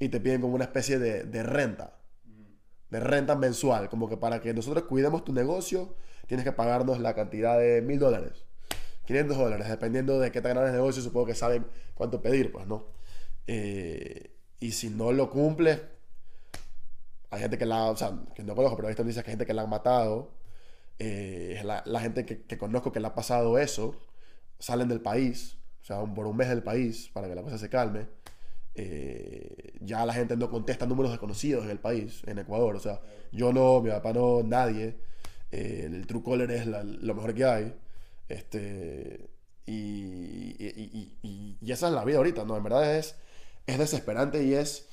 y 0.01 0.09
te 0.09 0.19
piden 0.19 0.41
como 0.41 0.57
una 0.57 0.65
especie 0.65 0.99
de, 0.99 1.23
de 1.23 1.45
renta. 1.45 2.01
De 2.91 2.99
renta 2.99 3.37
mensual. 3.37 3.89
Como 3.89 4.09
que 4.09 4.17
para 4.17 4.41
que 4.41 4.53
nosotros 4.53 4.83
cuidemos 4.87 5.25
tu 5.25 5.33
negocio, 5.33 5.95
tienes 6.27 6.43
que 6.43 6.51
pagarnos 6.51 6.99
la 6.99 7.15
cantidad 7.15 7.57
de 7.57 7.83
mil 7.83 8.01
dólares. 8.01 8.47
500 9.07 9.39
dólares, 9.39 9.69
dependiendo 9.69 10.19
de 10.19 10.33
qué 10.33 10.41
tan 10.41 10.55
grande 10.55 10.71
es 10.71 10.75
el 10.75 10.81
negocio, 10.81 11.03
supongo 11.05 11.27
que 11.27 11.37
saben 11.37 11.67
cuánto 11.95 12.21
pedir, 12.21 12.51
pues, 12.51 12.67
¿no? 12.67 12.87
Eh, 13.47 14.35
y 14.59 14.73
si 14.73 14.91
no 14.91 15.13
lo 15.13 15.31
cumples, 15.31 15.81
hay 17.31 17.41
gente 17.41 17.59
que 17.59 17.67
la, 17.67 17.91
o 17.91 17.97
sea, 17.97 18.13
que 18.35 18.43
no 18.43 18.55
conozco, 18.57 18.77
pero 18.77 18.89
hay 18.89 18.95
noticias 18.95 19.25
que 19.25 19.31
hay 19.31 19.33
gente 19.35 19.47
que 19.47 19.55
la 19.55 19.63
han 19.63 19.71
matado. 19.71 20.33
Eh, 20.99 21.61
la, 21.65 21.83
la 21.87 22.01
gente 22.01 22.27
que, 22.27 22.43
que 22.45 22.59
conozco 22.59 22.93
que 22.93 23.01
le 23.01 23.07
ha 23.09 23.15
pasado 23.15 23.59
eso, 23.59 23.97
salen 24.59 24.89
del 24.89 25.01
país, 25.01 25.59
o 25.83 25.85
sea, 25.85 26.01
un- 26.01 26.15
por 26.15 26.27
un 26.27 26.37
mes 26.37 26.49
del 26.49 26.63
país, 26.63 27.11
para 27.13 27.29
que 27.29 27.35
la 27.35 27.43
cosa 27.43 27.59
se 27.59 27.69
calme. 27.71 28.07
Eh, 28.75 29.75
ya 29.81 30.07
la 30.07 30.13
gente 30.15 30.37
no 30.37 30.51
contesta 30.51 30.87
números 30.87 31.11
desconocidos 31.13 31.65
en 31.65 31.71
el 31.71 31.79
país, 31.81 32.23
en 32.27 32.39
Ecuador. 32.39 32.77
O 32.77 32.81
sea, 32.81 33.01
yo 33.33 33.53
no, 33.53 33.81
mi 33.81 33.91
papá 33.91 34.13
no, 34.13 34.43
nadie. 34.43 34.97
Eh, 35.53 35.85
el 35.87 36.07
True 36.07 36.23
Caller 36.25 36.51
es 36.53 36.67
la- 36.67 36.85
lo 36.85 37.15
mejor 37.15 37.35
que 37.35 37.45
hay. 37.45 37.75
Este, 38.29 39.31
y, 39.67 40.57
y- 40.59 41.17
y- 41.23 41.57
y- 41.63 41.73
esa 41.73 41.89
es 41.89 41.95
la 41.95 42.05
vida 42.05 42.19
ahorita, 42.19 42.45
¿no? 42.45 42.57
En 42.57 42.63
verdad 42.63 42.97
es, 42.97 43.17
es 43.67 43.79
desesperante 43.79 44.45
y 44.45 44.55
es 44.55 44.89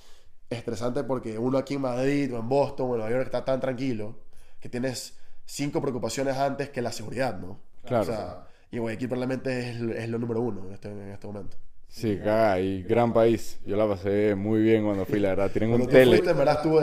estresante 0.50 1.04
porque 1.04 1.38
uno 1.38 1.58
aquí 1.58 1.76
en 1.76 1.82
Madrid 1.82 2.34
o 2.34 2.39
en 2.39 2.48
Boston 2.50 2.89
o 2.89 2.93
en 2.93 3.00
Nueva 3.00 3.12
York 3.12 3.26
está 3.26 3.43
tan 3.43 3.60
tranquilo 3.60 4.16
que 4.60 4.70
tienes 4.70 5.18
cinco 5.45 5.82
preocupaciones 5.82 6.36
antes 6.38 6.70
que 6.70 6.82
la 6.82 6.91
seguridad, 6.91 7.38
¿no? 7.39 7.60
Claro. 7.86 8.04
O 8.04 8.06
sea, 8.06 8.48
y 8.72 8.80
Guayaquil 8.80 9.08
probablemente 9.08 9.70
es, 9.70 9.82
es 9.82 10.10
lo 10.10 10.20
número 10.20 10.41
uno 10.41 10.66
en 10.68 10.74
este, 10.74 10.89
en 10.89 11.12
este 11.12 11.28
momento. 11.28 11.58
Sí, 11.89 12.18
caga, 12.18 12.60
y 12.60 12.84
gran 12.84 13.14
país. 13.14 13.60
Yo 13.66 13.78
la 13.78 13.88
pasé 13.88 14.36
muy 14.36 14.62
bien 14.62 14.84
cuando 14.84 15.06
fui, 15.06 15.20
la 15.20 15.30
verdad. 15.30 15.50
Tienen 15.52 15.72
un 15.74 15.88
tele. 15.88 16.18
fuiste, 16.18 16.34
verdad, 16.34 16.56
estuvo, 16.56 16.82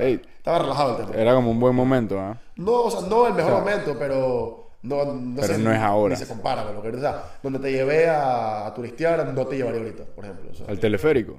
Ey. 0.00 0.20
estaba 0.38 0.60
relajado 0.60 0.98
el 0.98 1.06
tema. 1.06 1.20
Era 1.20 1.34
como 1.34 1.50
un 1.50 1.60
buen 1.60 1.74
momento, 1.74 2.18
¿ah? 2.18 2.40
No, 2.56 2.84
o 2.84 2.90
sea, 2.90 3.06
no 3.06 3.26
el 3.26 3.34
mejor 3.34 3.52
O 3.52 3.56
sea, 3.56 3.64
momento, 3.64 3.96
pero 3.98 4.70
No, 4.82 5.04
no 5.12 5.40
Pero 5.42 5.54
sé, 5.54 5.58
no 5.58 5.72
es 5.72 5.78
ahora. 5.78 6.14
Ni 6.14 6.20
se 6.20 6.26
compara 6.26 6.64
con 6.64 6.74
lo 6.74 6.82
que... 6.82 6.88
O 6.88 7.00
sea, 7.00 7.36
donde 7.42 7.58
te 7.58 7.70
llevé 7.70 8.08
a, 8.08 8.66
a 8.66 8.72
turistear, 8.74 9.26
no 9.34 9.46
te 9.46 9.56
llevaría 9.56 9.80
ahorita, 9.80 10.04
por 10.04 10.24
ejemplo. 10.24 10.50
o 10.50 10.54
sea. 10.54 10.66
Al 10.68 10.78
teleférico. 10.80 11.38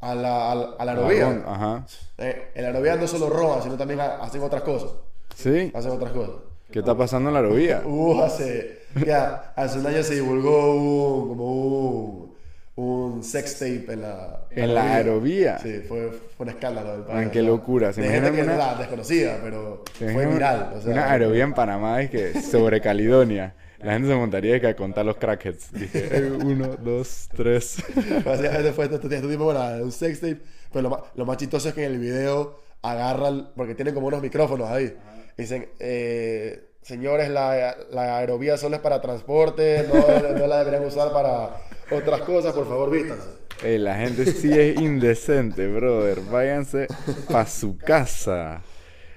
A 0.00 0.14
la, 0.14 0.52
a 0.52 0.54
la, 0.54 0.66
a 0.78 0.84
la 0.84 0.92
aerovía. 0.92 1.42
Ajá. 1.46 1.86
Eh, 2.18 2.50
en 2.54 2.62
la 2.62 2.68
aerovía 2.68 2.96
no 2.96 3.06
solo 3.06 3.28
roban, 3.30 3.62
sino 3.62 3.76
también 3.76 4.00
ha- 4.00 4.16
hacen 4.22 4.42
otras 4.42 4.62
cosas. 4.62 4.90
¿Sí? 5.34 5.70
Hacen 5.74 5.90
otras 5.92 6.12
cosas. 6.12 6.34
¿Qué 6.70 6.80
está 6.80 6.96
pasando 6.96 7.28
en 7.30 7.34
la 7.34 7.40
aerovía? 7.40 7.82
Hubo 7.84 8.22
hace, 8.24 8.80
ya, 9.06 9.52
hace 9.56 9.78
un 9.78 9.86
año 9.86 10.02
se 10.02 10.14
divulgó 10.16 10.74
un, 10.74 11.28
como 11.28 11.44
un, 11.46 12.36
un 12.76 13.22
sex 13.24 13.58
tape 13.58 13.92
en 13.92 14.02
la, 14.02 14.40
¿En 14.50 14.74
la 14.74 14.94
aerovía? 14.96 15.58
Sí, 15.58 15.80
fue, 15.88 16.10
fue 16.36 16.44
un 16.44 16.48
escándalo 16.50 16.92
del 16.92 17.02
país. 17.02 17.28
Qué 17.30 17.42
locura. 17.42 17.92
¿Se 17.92 18.02
De 18.02 18.08
gente 18.08 18.32
que 18.32 18.42
una- 18.42 18.54
era 18.54 18.74
desconocida, 18.74 19.38
pero 19.42 19.84
¿Se 19.98 20.12
fue 20.12 20.26
viral. 20.26 20.72
O 20.76 20.80
sea, 20.80 20.92
una 20.92 21.10
aerovía 21.12 21.44
en 21.44 21.54
Panamá 21.54 22.02
es 22.02 22.10
que 22.10 22.40
sobre 22.42 22.80
Caledonia. 22.80 23.54
La 23.78 23.92
gente 23.92 24.08
se 24.08 24.14
montaría 24.14 24.60
que 24.60 24.68
a 24.68 24.76
contar 24.76 25.04
los 25.04 25.16
crackheads. 25.16 25.72
Dije, 25.72 26.08
eh, 26.10 26.30
uno, 26.30 26.76
dos, 26.76 27.28
tres. 27.34 27.82
Básicamente 28.24 28.72
fue 28.72 28.86
este, 28.86 28.96
este 28.96 29.20
tipo, 29.28 29.44
bueno, 29.44 29.60
un 29.82 29.92
sex 29.92 30.20
tape, 30.20 30.40
pero 30.72 30.82
lo 30.82 30.90
más, 30.90 31.00
lo 31.14 31.26
más 31.26 31.36
chistoso 31.36 31.68
es 31.68 31.74
que 31.74 31.84
en 31.84 31.92
el 31.92 31.98
video 31.98 32.60
agarran, 32.82 33.50
porque 33.56 33.74
tienen 33.74 33.94
como 33.94 34.06
unos 34.06 34.22
micrófonos 34.22 34.68
ahí, 34.70 34.94
dicen, 35.36 35.68
eh, 35.80 36.70
señores, 36.82 37.28
la, 37.30 37.76
la 37.90 38.18
aerovía 38.18 38.56
solo 38.56 38.76
es 38.76 38.82
para 38.82 39.00
transporte, 39.00 39.86
no, 39.88 40.38
no 40.38 40.46
la 40.46 40.58
deberían 40.58 40.84
usar 40.84 41.12
para 41.12 41.56
otras 41.90 42.20
cosas, 42.22 42.52
por 42.52 42.68
favor, 42.68 42.90
vístanse. 42.90 43.28
Ey, 43.64 43.78
la 43.78 43.96
gente 43.96 44.26
sí 44.26 44.52
es 44.52 44.78
indecente, 44.78 45.66
brother. 45.66 46.20
Váyanse 46.20 46.88
pa' 47.30 47.46
su 47.46 47.78
casa. 47.78 48.62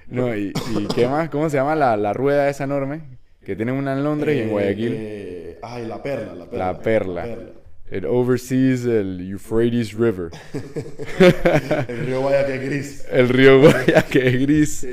No, 0.06 0.34
y, 0.34 0.52
y 0.76 0.88
¿qué 0.88 1.06
más? 1.06 1.28
¿Cómo 1.28 1.50
se 1.50 1.58
llama 1.58 1.76
la, 1.76 1.96
la 1.96 2.14
rueda 2.14 2.48
esa 2.48 2.64
enorme? 2.64 3.19
Que 3.44 3.56
tienen 3.56 3.74
una 3.74 3.92
en 3.94 4.04
Londres 4.04 4.36
y 4.36 4.40
en 4.40 4.48
Eh, 4.48 4.50
Guayaquil. 4.50 4.92
eh, 4.96 5.58
ay, 5.62 5.86
la 5.86 6.02
perla, 6.02 6.34
la 6.34 6.48
perla. 6.50 6.72
la 6.72 6.78
perla. 6.82 7.14
La 7.14 7.22
perla. 7.22 7.52
It 7.92 8.04
oversees 8.04 8.84
el 8.84 9.20
Euphrates 9.32 9.94
River. 9.94 10.30
El 11.88 12.06
río 12.06 12.20
Guayaquil 12.20 12.54
es 12.54 12.62
gris. 12.62 13.04
El 13.10 13.28
río 13.28 13.60
Guaya 13.60 14.02
que 14.02 14.28
es 14.28 14.40
gris 14.40 14.86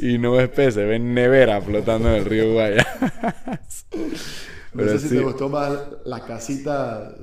y 0.00 0.18
no 0.18 0.38
es 0.38 0.48
pez, 0.50 0.74
se 0.74 0.84
ve 0.84 0.98
nevera 0.98 1.60
flotando 1.62 2.08
en 2.10 2.16
el 2.16 2.24
río 2.26 2.52
Guaya. 2.52 2.86
No 4.72 4.88
sé 4.88 4.98
si 4.98 5.08
sí. 5.08 5.14
te 5.14 5.20
gustó 5.20 5.48
más 5.48 5.78
las 6.04 6.22
casitas 6.22 7.14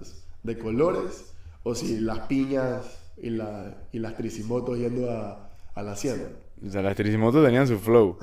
de 0.44 0.58
colores 0.58 1.34
o 1.64 1.76
si 1.76 2.00
las 2.00 2.22
piñas 2.22 2.86
y, 3.18 3.30
la, 3.32 3.88
y 3.92 4.00
las 4.00 4.16
tricimotos 4.16 4.78
yendo 4.80 5.12
a, 5.12 5.50
a 5.76 5.84
la 5.84 5.92
hacienda. 5.92 6.30
O 6.66 6.70
sea, 6.70 6.82
las 6.82 6.96
tricimotos 6.96 7.44
tenían 7.44 7.68
su 7.68 7.80
flow. 7.80 8.18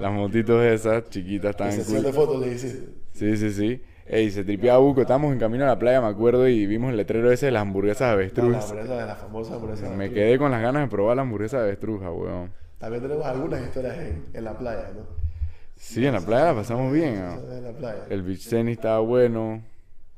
Las 0.00 0.12
motitos 0.12 0.62
esas 0.64 1.08
chiquitas 1.10 1.50
estaban 1.50 1.72
sesión 1.72 2.02
de 2.02 2.10
cool. 2.12 2.14
fotos 2.14 2.40
le 2.46 2.54
hiciste. 2.54 2.88
Sí, 3.12 3.36
sí, 3.36 3.50
sí. 3.52 3.82
Ey, 4.06 4.30
se 4.30 4.44
tripeaba 4.44 4.78
Buco. 4.78 5.02
Estábamos 5.02 5.32
en 5.32 5.38
camino 5.38 5.64
a 5.64 5.68
la 5.68 5.78
playa, 5.78 6.00
me 6.00 6.06
acuerdo, 6.08 6.48
y 6.48 6.66
vimos 6.66 6.90
el 6.90 6.96
letrero 6.96 7.30
ese 7.30 7.46
de 7.46 7.52
las 7.52 7.62
hamburguesas 7.62 8.00
de 8.00 8.06
La 8.06 8.12
avestruz. 8.12 8.56
hamburguesa 8.56 8.96
de 9.00 9.06
la 9.06 9.14
famosa 9.16 9.54
hamburguesa. 9.54 9.90
Me 9.90 10.10
quedé 10.10 10.38
con 10.38 10.50
las 10.50 10.62
ganas 10.62 10.82
de 10.82 10.88
probar 10.88 11.16
la 11.16 11.22
hamburguesa 11.22 11.58
de 11.58 11.64
avestruz, 11.64 12.00
ah, 12.02 12.10
weón. 12.12 12.52
También 12.78 13.02
tenemos 13.02 13.24
algunas 13.26 13.62
historias 13.62 13.96
en, 13.98 14.24
en 14.32 14.44
la 14.44 14.58
playa, 14.58 14.90
¿no? 14.96 15.02
Sí, 15.76 16.04
en 16.06 16.12
la 16.14 16.20
playa 16.20 16.46
la 16.46 16.54
pasamos 16.54 16.92
bien. 16.92 17.14
En 17.16 17.64
la 17.64 17.72
playa. 17.72 18.04
El 18.08 18.22
beach 18.22 18.48
tennis 18.48 18.76
estaba 18.78 19.00
bueno. 19.00 19.62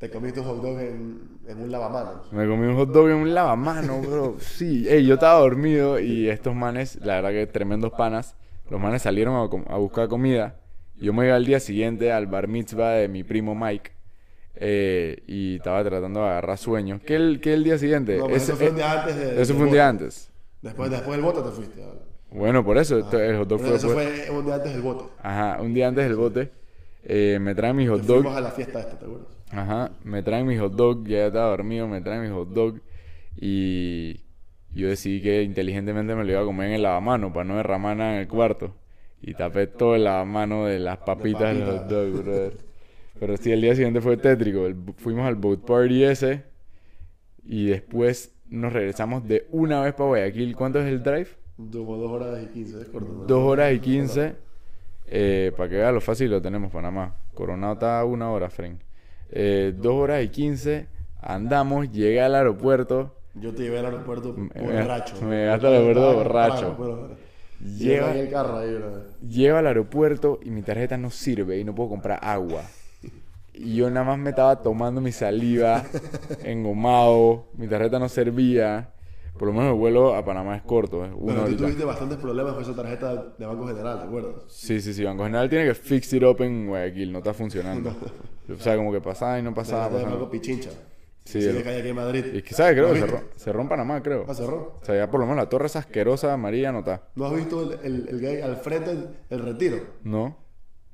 Te 0.04 0.10
comiste 0.10 0.38
un 0.40 0.44
hot 0.44 0.60
dog 0.60 0.78
en, 0.80 1.18
en 1.48 1.62
un 1.62 1.72
lavamanos. 1.72 2.30
Me 2.30 2.46
comí 2.46 2.66
un 2.66 2.76
hot 2.76 2.90
dog 2.92 3.08
en 3.08 3.14
un 3.16 3.32
lavamano, 3.32 4.02
bro. 4.02 4.36
Sí, 4.38 4.86
ey, 4.86 5.06
yo 5.06 5.14
estaba 5.14 5.40
dormido 5.40 5.98
y 5.98 6.28
estos 6.28 6.54
manes, 6.54 6.98
la 7.00 7.14
verdad 7.14 7.30
que 7.30 7.46
tremendos 7.46 7.90
panas, 7.92 8.36
los 8.68 8.78
manes 8.78 9.00
salieron 9.00 9.34
a, 9.34 9.76
buscar 9.78 10.08
comida. 10.08 10.60
Yo 10.96 11.14
me 11.14 11.24
iba 11.24 11.36
al 11.36 11.46
día 11.46 11.58
siguiente 11.58 12.12
al 12.12 12.26
bar 12.26 12.48
mitzvah 12.48 12.90
de 12.90 13.08
mi 13.08 13.24
primo 13.24 13.54
Mike 13.54 13.92
eh, 14.56 15.22
y 15.26 15.56
estaba 15.56 15.82
tratando 15.82 16.20
de 16.20 16.26
agarrar 16.26 16.58
sueño. 16.58 17.00
¿Qué 17.06 17.16
el, 17.16 17.40
qué 17.40 17.54
el 17.54 17.64
día 17.64 17.78
siguiente? 17.78 18.18
No, 18.18 18.26
Ese- 18.28 18.52
eso 18.52 18.56
fue 18.56 18.68
un 18.68 18.74
eh, 18.74 18.76
día 18.76 18.92
antes 19.00 19.16
de. 19.16 19.40
eso 19.40 19.54
fue 19.54 19.64
un 19.64 19.72
día 19.72 19.88
antes. 19.88 20.30
Después, 20.60 20.90
después 20.90 21.12
del 21.16 21.24
bote 21.24 21.40
te 21.40 21.48
fuiste. 21.50 21.82
Bueno, 22.30 22.62
por 22.62 22.76
eso, 22.76 22.98
esto- 22.98 23.18
el 23.18 23.38
hot 23.38 23.48
dog 23.48 23.60
fue, 23.60 23.74
eso 23.74 23.88
fue- 23.88 24.06
fue 24.26 24.36
un 24.38 24.44
día 24.44 24.56
antes 24.56 24.70
del 24.74 24.82
bote. 24.82 25.04
Ajá, 25.22 25.62
un 25.62 25.72
día 25.72 25.88
antes 25.88 26.04
del 26.04 26.16
bote. 26.16 26.52
Eh, 27.04 27.38
me 27.40 27.54
traen 27.54 27.76
mi 27.76 27.86
hot 27.86 28.02
dog. 28.02 28.22
Fuimos 28.22 28.36
a 28.36 28.40
la 28.40 28.50
fiesta 28.50 28.80
esta, 28.80 28.98
¿te 28.98 29.04
acuerdas? 29.04 29.28
Ajá, 29.50 29.92
me 30.02 30.22
traen 30.22 30.46
mi 30.46 30.56
hot 30.56 30.74
dog, 30.74 31.06
ya 31.06 31.26
estaba 31.26 31.50
dormido, 31.50 31.86
me 31.86 32.00
traen 32.00 32.22
mi 32.22 32.28
hot 32.28 32.48
dog 32.48 32.80
y 33.36 34.20
yo 34.74 34.88
decidí 34.88 35.20
que 35.22 35.42
inteligentemente 35.42 36.14
me 36.14 36.24
lo 36.24 36.30
iba 36.32 36.40
a 36.40 36.44
comer 36.44 36.68
en 36.68 36.74
el 36.74 36.82
lavamano 36.82 37.32
para 37.32 37.44
no 37.44 37.56
derramar 37.56 37.96
nada 37.96 38.14
en 38.14 38.20
el 38.22 38.28
cuarto. 38.28 38.74
Y 39.22 39.34
tapé 39.34 39.66
todo 39.66 39.94
el 39.94 40.04
lavamano 40.04 40.66
de 40.66 40.78
las 40.78 40.98
papitas 40.98 41.54
del 41.54 41.64
hot 41.64 41.76
papitas. 41.82 41.88
dog, 41.88 42.22
brother. 42.24 42.56
Pero 43.18 43.36
sí, 43.36 43.52
el 43.52 43.60
día 43.60 43.74
siguiente 43.74 44.00
fue 44.00 44.16
tétrico. 44.16 44.66
El- 44.66 44.76
fuimos 44.96 45.26
al 45.26 45.36
boat 45.36 45.60
party 45.64 46.04
ese 46.04 46.42
y 47.44 47.66
después 47.66 48.34
nos 48.48 48.72
regresamos 48.72 49.26
de 49.26 49.46
una 49.50 49.80
vez 49.82 49.94
para 49.94 50.08
Guayaquil. 50.08 50.56
¿Cuánto 50.56 50.80
es 50.80 50.86
el 50.86 51.02
drive? 51.02 51.28
Como 51.56 51.96
dos 51.96 52.10
horas 52.10 52.42
y 52.42 52.46
quince, 52.48 52.80
es 52.82 52.88
corto. 52.88 53.12
¿no? 53.12 53.24
Dos 53.24 53.42
horas 53.44 53.72
y 53.72 53.78
quince. 53.80 54.34
Eh, 55.06 55.52
para 55.56 55.68
que 55.68 55.76
vea 55.76 55.92
lo 55.92 56.00
fácil 56.00 56.30
lo 56.30 56.40
tenemos 56.42 56.72
Panamá. 56.72 57.14
Coronado 57.34 57.74
está 57.74 58.00
a 58.00 58.04
una 58.04 58.30
hora, 58.30 58.48
Fren. 58.50 58.78
Eh, 59.30 59.74
dos 59.76 59.94
horas 59.94 60.22
y 60.24 60.28
quince. 60.28 60.86
Andamos, 61.20 61.90
llegué 61.90 62.20
al 62.20 62.34
aeropuerto. 62.34 63.14
Yo 63.34 63.52
te 63.54 63.62
llevé 63.64 63.80
al 63.80 63.86
aeropuerto 63.86 64.34
Me- 64.36 64.60
borracho. 64.60 65.20
me 65.22 65.36
llegaste 65.36 65.66
al 65.66 65.72
aeropuerto 65.74 66.14
borracho. 66.14 66.76
Lleva- 67.60 68.14
el 68.14 68.28
carro 68.30 68.58
ahí, 68.58 69.46
al 69.46 69.66
aeropuerto 69.66 70.38
y 70.42 70.50
mi 70.50 70.62
tarjeta 70.62 70.96
no 70.98 71.10
sirve 71.10 71.58
y 71.58 71.64
no 71.64 71.74
puedo 71.74 71.88
comprar 71.90 72.18
agua. 72.22 72.62
Y 73.54 73.76
yo 73.76 73.88
nada 73.90 74.04
más 74.04 74.18
me 74.18 74.30
estaba 74.30 74.60
tomando 74.62 75.00
mi 75.00 75.12
saliva 75.12 75.82
engomado. 76.44 77.46
Mi 77.56 77.66
tarjeta 77.68 77.98
no 77.98 78.08
servía. 78.08 78.90
Por 79.38 79.48
lo 79.48 79.54
menos 79.54 79.72
el 79.72 79.78
vuelo 79.78 80.14
a 80.14 80.24
Panamá 80.24 80.56
es 80.56 80.62
corto, 80.62 81.04
es 81.04 81.10
una 81.16 81.34
Pero 81.44 81.46
tú 81.48 81.56
tuviste 81.56 81.84
bastantes 81.84 82.18
problemas 82.18 82.54
con 82.54 82.62
esa 82.62 82.74
tarjeta 82.76 83.34
de 83.36 83.46
Banco 83.46 83.66
General, 83.66 83.98
¿te 84.00 84.06
acuerdas? 84.06 84.34
Sí, 84.48 84.80
sí, 84.80 84.94
sí. 84.94 85.02
Banco 85.04 85.24
General 85.24 85.48
tiene 85.50 85.64
que 85.66 85.74
fix 85.74 86.12
it 86.12 86.22
up 86.22 86.40
en 86.42 86.68
Guayaquil. 86.68 87.12
No 87.12 87.18
está 87.18 87.34
funcionando. 87.34 87.94
O 88.46 88.56
sea, 88.60 88.76
como 88.76 88.92
que 88.92 89.00
pasaba 89.00 89.38
y 89.38 89.42
no 89.42 89.54
pasaba. 89.54 89.88
pasaba. 89.88 90.10
Banco 90.10 90.28
Pichincha. 90.30 90.68
Sí, 91.24 91.40
Sí, 91.40 91.48
el- 91.48 91.62
calle 91.64 91.78
aquí 91.78 91.88
en 91.88 91.96
Madrid. 91.96 92.24
Y 92.34 92.36
es 92.36 92.42
que, 92.44 92.54
¿sabes? 92.54 92.74
Creo 92.74 92.88
¿No 92.88 92.92
que 92.92 93.00
cerró, 93.00 93.20
cerró 93.36 93.60
en 93.62 93.68
Panamá, 93.70 94.02
creo. 94.02 94.26
Ah, 94.28 94.34
cerró. 94.34 94.78
O 94.82 94.84
sea, 94.84 94.94
ya 94.96 95.10
por 95.10 95.18
lo 95.20 95.24
menos 95.24 95.38
la 95.42 95.48
torre 95.48 95.64
esa 95.64 95.78
asquerosa 95.78 96.30
amarilla 96.34 96.70
no 96.70 96.80
está. 96.80 97.08
¿No 97.14 97.24
has 97.24 97.34
visto 97.34 97.62
el, 97.72 97.78
el, 97.82 98.08
el 98.10 98.20
gay 98.20 98.42
al 98.42 98.56
frente 98.58 98.94
del 99.30 99.40
retiro? 99.40 99.78
¿No? 100.02 100.36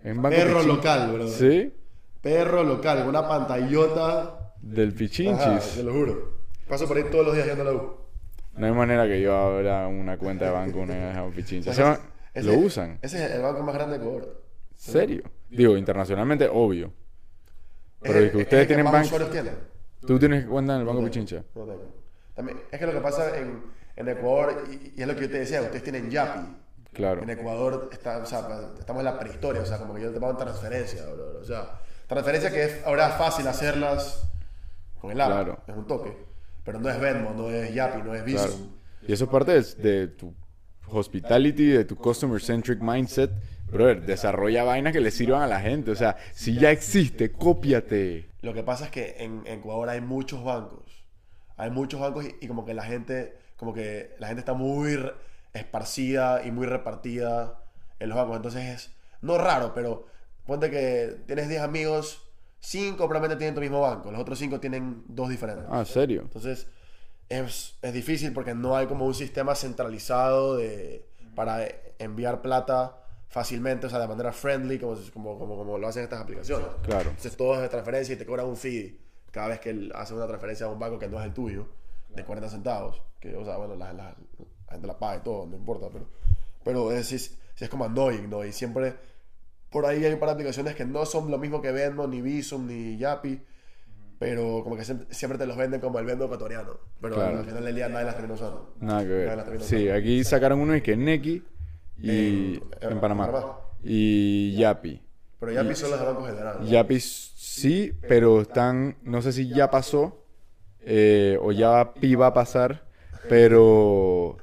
En 0.05 0.22
Banco 0.22 0.36
Perro 0.36 0.62
local, 0.62 1.12
bro. 1.12 1.26
¿Sí? 1.26 1.72
Perro 2.20 2.62
local, 2.62 3.05
una 3.09 3.26
pantallota. 3.28 4.55
Del 4.62 4.91
Ajá, 4.91 4.99
Pichinchis. 4.99 5.74
te 5.74 5.82
lo 5.82 5.93
juro. 5.93 6.32
Paso 6.68 6.86
por 6.86 6.97
ahí 6.99 7.05
todos 7.11 7.26
los 7.26 7.34
días 7.34 7.47
yendo 7.49 7.62
a 7.62 7.64
la 7.66 7.72
U. 7.72 7.91
No 8.57 8.66
hay 8.66 8.72
manera 8.72 9.07
que 9.07 9.20
yo 9.20 9.34
abra 9.36 9.86
una 9.88 10.18
cuenta 10.18 10.46
de 10.46 10.51
banco 10.51 10.80
una 10.80 10.94
vez 10.94 11.16
a 11.16 11.22
un 11.22 11.32
Pichinchis. 11.32 11.72
Ese- 11.78 12.42
¿Lo 12.42 12.55
usan? 12.59 12.98
Ese 13.03 13.24
es 13.24 13.30
el 13.32 13.42
banco 13.42 13.62
más 13.62 13.74
grande 13.74 13.98
de 13.98 14.05
Ecuador. 14.05 14.42
¿Serio? 14.76 15.22
Digo, 15.48 15.76
internacionalmente, 15.76 16.48
obvio. 16.51 16.92
Pero 18.01 18.18
Es 18.18 18.24
es 18.26 18.30
que 18.30 18.36
el- 18.38 18.42
ustedes 18.44 18.62
es 18.64 18.70
el 18.70 18.76
tienen 18.76 18.92
banco. 18.92 19.30
tienen. 19.30 19.55
¿Tú 20.07 20.18
tienes 20.18 20.46
cuenta 20.46 20.74
en 20.74 20.80
el 20.80 20.86
Banco 20.86 21.01
No 21.01 21.07
Pichincha? 21.07 21.44
no 21.55 21.64
tengo. 21.64 21.94
También, 22.34 22.61
es 22.70 22.78
que 22.78 22.86
lo 22.86 22.92
que 22.92 23.01
pasa 23.01 23.36
en, 23.36 23.62
en 23.96 24.09
Ecuador, 24.09 24.64
y, 24.70 24.94
y 24.96 25.03
es 25.03 25.07
lo 25.07 25.14
que 25.14 25.22
yo 25.22 25.30
te 25.30 25.38
decía, 25.40 25.61
ustedes 25.61 25.82
tienen 25.82 26.09
Yapi. 26.11 26.57
Claro. 26.94 27.22
En 27.22 27.30
Ecuador 27.30 27.90
está, 27.92 28.18
o 28.18 28.26
sea, 28.26 28.48
estamos 28.78 29.01
en 29.01 29.05
la 29.05 29.18
prehistoria, 29.18 29.61
o 29.62 29.66
sea, 29.66 29.78
como 29.78 29.94
que 29.94 30.01
yo 30.03 30.11
te 30.12 30.18
pago 30.20 30.36
transferencia, 30.36 31.05
bro, 31.07 31.38
O 31.40 31.44
sea, 31.44 31.78
transferencia 32.07 32.51
que 32.51 32.64
es 32.64 32.84
ahora 32.86 33.11
fácil 33.11 33.46
hacerlas 33.46 34.26
con 35.01 35.11
el 35.12 35.20
app, 35.20 35.28
Claro. 35.30 35.59
es 35.68 35.76
un 35.76 35.86
toque. 35.86 36.16
Pero 36.64 36.80
no 36.80 36.88
es 36.88 37.00
Venmo, 37.00 37.32
no 37.36 37.50
es 37.50 37.72
Yapi, 37.74 38.02
no 38.02 38.14
es 38.14 38.24
Visa. 38.24 38.46
Claro. 38.46 38.80
Y 39.06 39.12
eso 39.12 39.24
es 39.24 39.30
parte 39.30 39.52
de, 39.52 39.62
de 39.82 40.08
tu 40.08 40.34
hospitality, 40.88 41.66
de 41.66 41.84
tu 41.84 41.96
customer 41.96 42.40
centric 42.40 42.80
mindset. 42.80 43.30
Brother, 43.70 44.04
desarrolla 44.04 44.64
vainas 44.64 44.92
que 44.92 45.00
le 45.00 45.11
sirvan 45.11 45.42
a 45.42 45.46
la 45.46 45.61
gente. 45.61 45.90
O 45.92 45.96
sea, 45.96 46.16
si 46.34 46.54
ya 46.58 46.70
existe, 46.70 47.32
cópiate. 47.32 48.28
Lo 48.42 48.52
que 48.52 48.62
pasa 48.62 48.86
es 48.86 48.90
que 48.90 49.16
en, 49.18 49.42
en 49.46 49.61
Ecuador 49.61 49.88
hay 49.88 50.00
muchos 50.00 50.42
bancos. 50.42 51.04
Hay 51.56 51.70
muchos 51.70 52.00
bancos 52.00 52.24
y, 52.24 52.34
y 52.40 52.48
como 52.48 52.64
que 52.64 52.74
la 52.74 52.82
gente, 52.82 53.36
como 53.56 53.72
que 53.72 54.16
la 54.18 54.26
gente 54.26 54.40
está 54.40 54.54
muy 54.54 54.98
esparcida 55.52 56.44
y 56.44 56.50
muy 56.50 56.66
repartida 56.66 57.62
en 57.98 58.08
los 58.08 58.18
bancos. 58.18 58.36
Entonces 58.36 58.64
es, 58.64 58.90
no 59.22 59.38
raro, 59.38 59.72
pero 59.74 60.06
ponte 60.46 60.70
que 60.70 61.16
tienes 61.26 61.48
10 61.48 61.62
amigos, 61.62 62.30
5 62.61 62.96
probablemente 63.08 63.36
tienen 63.36 63.54
tu 63.54 63.61
mismo 63.61 63.80
banco, 63.80 64.11
los 64.12 64.20
otros 64.20 64.38
5 64.38 64.61
tienen 64.61 65.02
dos 65.08 65.28
diferentes. 65.28 65.64
Ah, 65.68 65.84
¿serio? 65.84 66.20
Entonces 66.22 66.66
es, 67.28 67.76
es 67.82 67.92
difícil 67.92 68.32
porque 68.32 68.54
no 68.54 68.76
hay 68.76 68.86
como 68.86 69.06
un 69.06 69.14
sistema 69.14 69.54
centralizado 69.54 70.56
de, 70.56 71.06
para 71.34 71.66
enviar 71.98 72.42
plata 72.42 72.96
fácilmente, 73.28 73.86
o 73.86 73.90
sea, 73.90 73.98
de 74.00 74.08
manera 74.08 74.32
friendly, 74.32 74.78
como, 74.78 74.96
como, 75.12 75.38
como, 75.38 75.56
como 75.56 75.78
lo 75.78 75.86
hacen 75.88 76.02
estas 76.02 76.20
aplicaciones. 76.20 76.66
Claro. 76.82 77.11
Entonces 77.11 77.36
todo 77.36 77.54
es 77.54 77.61
de 77.62 77.68
transferencia 77.68 78.14
y 78.14 78.18
te 78.18 78.26
cobran 78.26 78.46
un 78.46 78.56
fee 78.56 79.00
cada 79.30 79.48
vez 79.48 79.61
que 79.61 79.70
él 79.70 79.92
hace 79.94 80.14
una 80.14 80.26
transferencia 80.26 80.66
a 80.66 80.68
un 80.70 80.78
banco 80.80 80.98
que 80.98 81.08
no 81.08 81.18
es 81.20 81.24
el 81.26 81.32
tuyo, 81.32 81.68
de 82.08 82.24
40 82.24 82.48
centavos. 82.50 83.00
Que, 83.20 83.36
o 83.36 83.44
sea, 83.44 83.56
bueno, 83.56 83.76
la, 83.76 83.92
la- 83.92 84.16
la 84.66 84.72
gente 84.72 84.86
la 84.86 84.98
paga 84.98 85.16
y 85.18 85.20
todo, 85.20 85.46
no 85.46 85.56
importa, 85.56 85.88
pero, 85.92 86.06
pero 86.64 86.90
es, 86.92 87.12
es, 87.12 87.38
es 87.56 87.68
como 87.68 87.84
annoying, 87.84 88.28
¿no? 88.28 88.44
Y 88.44 88.52
siempre 88.52 88.96
por 89.71 89.87
ahí 89.87 90.05
hay 90.05 90.12
un 90.12 90.18
par 90.18 90.29
de 90.31 90.33
aplicaciones 90.35 90.75
que 90.75 90.85
no 90.85 91.07
son 91.07 91.31
lo 91.31 91.39
mismo 91.39 91.61
que 91.62 91.71
Venmo, 91.73 92.07
ni 92.07 92.21
Visum, 92.23 92.66
ni 92.66 92.97
Yapi, 92.99 93.41
pero 94.18 94.62
como 94.62 94.77
que 94.77 94.85
siempre, 94.85 95.07
siempre 95.11 95.39
te 95.39 95.47
los 95.47 95.57
venden 95.57 95.81
como 95.81 95.99
el 95.99 96.05
Venmo 96.07 96.25
ecuatoriano. 96.25 96.79
Pero 97.01 97.14
Claro. 97.14 97.39
al 97.39 97.45
final 97.47 97.64
del 97.64 97.75
día 97.75 97.89
nadie 97.89 98.05
las 98.07 98.14
termina 98.16 98.35
usando. 98.35 98.75
Nada 98.81 99.03
que 99.03 99.09
Nadie 99.09 99.27
las 99.27 99.37
ver. 99.37 99.45
termina 99.45 99.64
Sí, 99.64 99.77
usando. 99.77 99.95
aquí 99.95 100.25
sacaron 100.25 100.61
uno 100.61 100.77
y 100.77 100.81
que 100.83 100.97
Neki 100.97 101.43
y 101.99 102.11
En- 102.11 102.62
en, 102.83 102.93
en 102.93 103.01
Panamá. 103.01 103.27
Panamá. 103.31 103.57
Y 103.83 104.55
Yapi. 104.57 105.03
Pero 105.39 105.53
Yapi 105.53 105.75
solo 105.75 105.95
es 105.95 106.01
de 106.01 106.07
Banco 106.07 106.25
General. 106.27 106.66
Yapi 106.66 107.01
sí, 107.01 107.93
pero 108.09 108.43
están, 108.43 108.99
no 109.05 109.23
sé 109.23 109.33
si 109.33 109.49
ya 109.49 109.71
pasó 109.71 110.27
eh, 110.83 111.39
o 111.41 111.53
ya 111.53 111.95
pi 111.95 112.14
va 112.14 112.27
a 112.29 112.35
pasar, 112.35 112.87
pero 113.29 114.37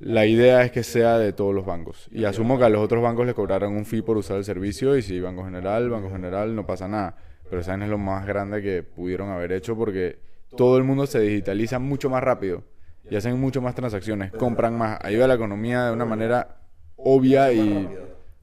la 0.00 0.26
idea 0.26 0.62
es 0.64 0.72
que 0.72 0.82
sea 0.82 1.18
de 1.18 1.32
todos 1.32 1.54
los 1.54 1.64
bancos. 1.64 2.08
Y 2.10 2.24
asumo 2.24 2.58
que 2.58 2.64
a 2.64 2.68
los 2.68 2.82
otros 2.82 3.02
bancos 3.02 3.26
les 3.26 3.34
cobrarán 3.34 3.72
un 3.72 3.84
fee 3.84 4.02
por 4.02 4.16
usar 4.16 4.36
el 4.36 4.44
servicio 4.44 4.96
y 4.96 5.02
si 5.02 5.20
Banco 5.20 5.44
General, 5.44 5.88
Banco 5.88 6.10
General, 6.10 6.54
no 6.54 6.66
pasa 6.66 6.88
nada. 6.88 7.16
Pero 7.48 7.62
saben 7.62 7.82
es 7.82 7.88
lo 7.88 7.98
más 7.98 8.26
grande 8.26 8.62
que 8.62 8.82
pudieron 8.82 9.30
haber 9.30 9.52
hecho 9.52 9.76
porque 9.76 10.18
todo 10.56 10.78
el 10.78 10.84
mundo 10.84 11.06
se 11.06 11.20
digitaliza 11.20 11.78
mucho 11.78 12.10
más 12.10 12.22
rápido 12.22 12.62
y 13.08 13.16
hacen 13.16 13.38
mucho 13.38 13.60
más 13.60 13.74
transacciones, 13.74 14.32
compran 14.32 14.76
más, 14.76 14.98
ayuda 15.02 15.26
a 15.26 15.28
la 15.28 15.34
economía 15.34 15.86
de 15.86 15.92
una 15.92 16.04
manera 16.04 16.56
obvia 16.96 17.52
y 17.52 17.88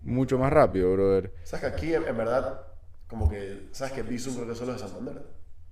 mucho 0.04 0.38
más 0.38 0.54
rápido, 0.54 0.94
brother. 0.94 1.34
¿Sabes 1.44 1.62
que 1.62 1.68
aquí 1.68 1.94
en, 1.94 2.16
verdad, 2.16 2.62
como 3.08 3.30
que, 3.30 3.68
¿sabes 3.72 3.94
que 3.94 4.04
Visum 4.04 4.36
creo 4.36 4.48
que 4.48 4.56
solo 4.56 4.76
es 4.76 4.82
de 4.82 4.88
Santander? 4.88 5.24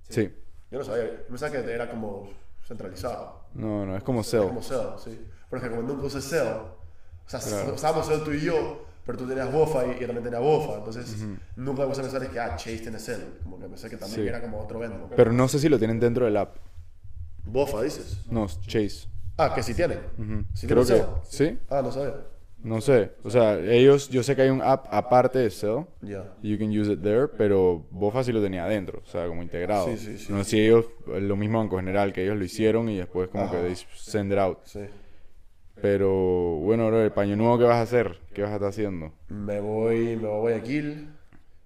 Sí. 0.08 0.32
Yo 0.70 0.78
no 0.78 0.84
sabía, 0.84 1.04
yo 1.04 1.26
pensaba 1.28 1.52
que 1.52 1.72
era 1.72 1.88
como 1.90 2.30
centralizado. 2.64 3.44
No, 3.54 3.86
no, 3.86 3.96
es 3.96 4.02
como 4.02 4.22
Cell. 4.22 4.46
Como 4.46 4.62
Cell, 4.62 4.98
sí. 4.98 5.20
Que 5.50 5.68
como 5.68 5.82
nunca 5.82 6.04
usé 6.06 6.20
Cell, 6.20 6.46
o 6.46 6.78
sea, 7.26 7.40
usábamos 7.72 8.06
Cell 8.06 8.20
tú 8.24 8.32
y 8.32 8.40
yo, 8.42 8.84
pero 9.04 9.18
tú 9.18 9.26
tenías 9.26 9.50
Bofa 9.52 9.84
y 9.86 9.98
yo 10.00 10.06
también 10.06 10.22
tenía 10.22 10.38
Bofa, 10.38 10.78
entonces 10.78 11.16
nunca 11.56 11.84
me 11.84 11.92
a 11.92 11.94
pensar 11.94 12.30
que, 12.30 12.38
ah, 12.38 12.56
Chase 12.56 12.78
tiene 12.78 12.98
Cell, 12.98 13.20
como 13.42 13.58
que 13.58 13.66
pensé 13.66 13.90
que 13.90 13.96
también 13.96 14.22
Sí. 14.22 14.28
era 14.28 14.40
como 14.40 14.60
otro 14.60 14.78
Venmo. 14.78 15.10
Pero 15.16 15.32
no 15.32 15.48
sé 15.48 15.58
si 15.58 15.68
lo 15.68 15.78
tienen 15.78 15.98
dentro 15.98 16.24
del 16.24 16.36
app. 16.36 16.56
Bofa, 17.44 17.82
dices. 17.82 18.20
No, 18.30 18.46
Chase. 18.46 19.08
Ah, 19.36 19.52
que 19.54 19.62
sí 19.62 19.74
tienen. 19.74 19.98
¿Sí 20.54 20.66
Creo 20.66 20.84
que 20.84 21.02
sí. 21.24 21.58
Ah, 21.68 21.80
no 21.82 21.90
sabía. 21.90 22.14
No 22.62 22.80
sé. 22.82 23.12
O 23.24 23.30
sea, 23.30 23.58
ellos, 23.58 24.10
yo 24.10 24.22
sé 24.22 24.36
que 24.36 24.42
hay 24.42 24.50
un 24.50 24.60
app 24.60 24.86
aparte 24.90 25.38
de. 25.38 25.48
Ya. 26.02 26.34
You 26.42 26.58
can 26.58 26.68
use 26.68 26.92
it 26.92 27.00
there, 27.00 27.26
pero 27.26 27.86
Bofa 27.90 28.22
sí 28.22 28.32
lo 28.32 28.42
tenía 28.42 28.64
adentro, 28.66 29.00
o 29.02 29.06
sea, 29.10 29.26
como 29.26 29.42
integrado. 29.42 29.86
Sí, 29.86 29.96
sí, 29.96 30.18
sí. 30.18 30.32
no 30.32 30.44
sé 30.44 30.50
si 30.50 30.60
ellos, 30.60 30.84
lo 31.06 31.36
mismo 31.36 31.58
Banco 31.58 31.76
General, 31.76 32.12
que 32.12 32.22
ellos 32.22 32.36
lo 32.36 32.44
hicieron 32.44 32.88
y 32.90 32.98
después 32.98 33.28
como 33.30 33.50
que 33.50 33.56
they 33.62 33.74
send 33.94 34.32
it 34.32 34.38
out. 34.38 34.58
Pero 35.82 36.10
bueno, 36.56 36.86
bro, 36.88 37.02
el 37.02 37.12
paño 37.12 37.36
nuevo, 37.36 37.58
¿qué 37.58 37.64
vas 37.64 37.76
a 37.76 37.82
hacer? 37.82 38.18
¿Qué 38.34 38.42
vas 38.42 38.50
a 38.50 38.54
estar 38.54 38.68
haciendo? 38.68 39.12
Me 39.28 39.60
voy, 39.60 40.16
me 40.16 40.28
voy 40.28 40.36
a 40.36 40.40
Guayaquil. 40.40 41.08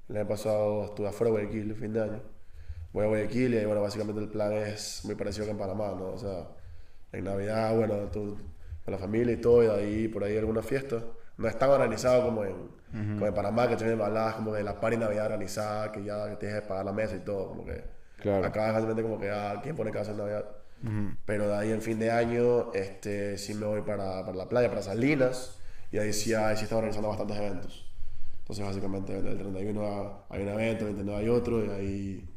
El 0.08 0.16
año 0.16 0.28
pasado 0.28 0.84
estuve 0.84 1.08
afuera 1.08 1.32
de 1.32 1.40
Guayaquil, 1.40 1.70
el 1.70 1.76
fin 1.76 1.92
de 1.92 2.02
año. 2.02 2.20
Voy 2.92 3.04
a 3.04 3.08
Guayaquil 3.08 3.54
y 3.54 3.64
bueno, 3.64 3.80
básicamente 3.82 4.20
el 4.20 4.28
plan 4.28 4.52
es 4.52 5.02
muy 5.04 5.14
parecido 5.14 5.46
que 5.46 5.52
en 5.52 5.58
Panamá, 5.58 5.94
¿no? 5.98 6.06
O 6.12 6.18
sea, 6.18 6.48
en 7.12 7.24
Navidad, 7.24 7.76
bueno, 7.76 7.94
tú, 8.12 8.36
con 8.84 8.92
la 8.92 8.98
familia 8.98 9.32
y 9.32 9.40
todo, 9.40 9.64
y 9.64 9.66
ahí 9.66 10.08
por 10.08 10.22
ahí 10.24 10.36
alguna 10.36 10.62
fiesta. 10.62 11.02
No 11.36 11.48
es 11.48 11.58
tan 11.58 11.70
organizado 11.70 12.24
como 12.26 12.44
en, 12.44 12.54
como 13.14 13.26
en 13.26 13.34
Panamá, 13.34 13.68
que 13.68 13.76
tienen 13.76 13.98
baladas 13.98 14.36
como 14.36 14.52
de 14.52 14.62
la 14.62 14.78
party 14.80 14.96
Navidad 14.98 15.26
organizada, 15.26 15.90
que 15.90 16.04
ya 16.04 16.30
que 16.30 16.36
tienes 16.36 16.60
que 16.60 16.68
pagar 16.68 16.84
la 16.84 16.92
mesa 16.92 17.16
y 17.16 17.20
todo, 17.20 17.48
como 17.48 17.64
que 17.64 17.82
Claro. 18.20 18.46
acá 18.46 18.68
es 18.68 18.72
básicamente 18.74 19.02
como 19.02 19.18
que, 19.18 19.30
ah, 19.30 19.60
¿quién 19.62 19.74
pone 19.74 19.90
casa 19.90 20.12
en 20.12 20.18
Navidad? 20.18 20.44
Pero 21.24 21.48
de 21.48 21.56
ahí 21.56 21.72
en 21.72 21.80
fin 21.80 21.98
de 21.98 22.10
año, 22.10 22.72
este, 22.74 23.38
sí 23.38 23.54
me 23.54 23.66
voy 23.66 23.82
para, 23.82 24.24
para 24.24 24.36
la 24.36 24.48
playa, 24.48 24.68
para 24.68 24.82
Salinas, 24.82 25.58
y 25.90 25.98
ahí 25.98 26.12
sí, 26.12 26.34
ahí 26.34 26.56
sí 26.56 26.64
están 26.64 26.78
organizando 26.78 27.08
bastantes 27.08 27.36
eventos. 27.38 27.90
Entonces, 28.40 28.66
básicamente, 28.66 29.16
el 29.16 29.38
31 29.38 30.24
hay 30.28 30.42
un 30.42 30.48
evento, 30.48 30.86
el 30.86 30.94
29 30.94 31.22
hay 31.22 31.28
otro, 31.30 31.64
y 31.64 31.70
ahí, 31.70 32.28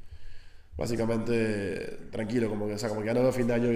básicamente, 0.77 1.97
tranquilo, 2.11 2.49
como 2.49 2.67
que, 2.67 2.73
o 2.75 2.77
sea, 2.77 2.87
como 2.87 3.01
que 3.01 3.07
ya 3.07 3.13
no 3.13 3.21
veo 3.21 3.33
fin 3.33 3.47
de 3.47 3.53
año 3.53 3.69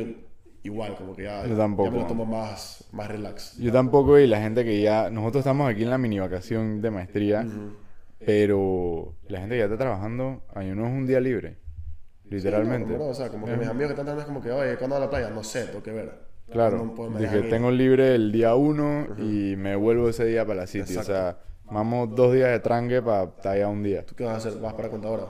igual, 0.63 0.95
como 0.95 1.13
que 1.15 1.24
ya, 1.24 1.45
Yo 1.45 1.57
tampoco. 1.57 1.89
ya 1.89 1.91
me 1.91 1.99
lo 2.03 2.07
tomo 2.07 2.26
más, 2.26 2.88
más 2.93 3.09
relax. 3.09 3.57
Yo 3.57 3.72
tampoco 3.72 4.17
y 4.19 4.28
la 4.28 4.39
gente 4.39 4.63
que 4.63 4.82
ya... 4.82 5.09
Nosotros 5.09 5.41
estamos 5.41 5.69
aquí 5.69 5.84
en 5.84 5.89
la 5.89 5.97
mini 5.97 6.19
vacación 6.19 6.82
de 6.82 6.91
maestría, 6.91 7.45
pero 8.26 9.15
la 9.28 9.39
gente 9.39 9.55
que 9.55 9.59
ya 9.59 9.65
está 9.65 9.78
trabajando, 9.78 10.43
año 10.53 10.76
nuevo 10.76 10.89
es 10.89 10.95
un 10.95 11.07
día 11.07 11.19
libre. 11.19 11.57
Literalmente. 12.32 12.88
Sí, 12.88 12.94
no, 12.94 13.00
no, 13.00 13.10
o 13.10 13.14
sea, 13.14 13.30
como 13.30 13.46
que 13.46 13.56
mis 13.58 13.68
amigos 13.68 13.88
que 13.90 13.94
están 13.94 14.06
trabajando 14.06 14.22
es 14.22 14.26
como 14.28 14.42
que, 14.42 14.52
oye, 14.52 14.78
¿cuándo 14.78 14.96
a 14.96 15.00
la 15.00 15.10
playa? 15.10 15.30
No 15.30 15.44
sé, 15.44 15.66
tengo 15.66 15.84
que 15.84 15.92
ver. 15.92 16.32
Claro, 16.52 16.78
No 16.98 17.20
ir. 17.22 17.50
tengo 17.50 17.72
libre 17.72 18.16
el 18.16 18.32
día 18.32 18.56
1 18.56 19.08
y 19.20 19.56
me 19.56 19.76
vuelvo 19.76 20.10
ese 20.10 20.26
día 20.26 20.46
para 20.46 20.62
la 20.62 20.68
City. 20.68 20.98
O 20.98 21.04
sea, 21.04 21.38
vamos 21.66 22.14
dos 22.16 22.34
días 22.34 22.50
de 22.50 22.60
tranque 22.60 23.02
para 23.02 23.24
estar 23.24 23.54
allá 23.54 23.68
un 23.70 23.84
día. 23.84 24.06
¿Tú 24.06 24.16
qué 24.16 24.24
vas 24.26 24.34
a 24.46 24.50
hacer? 24.50 24.60
¿Vas 24.62 24.74
para 24.74 24.90
contadora? 24.90 25.28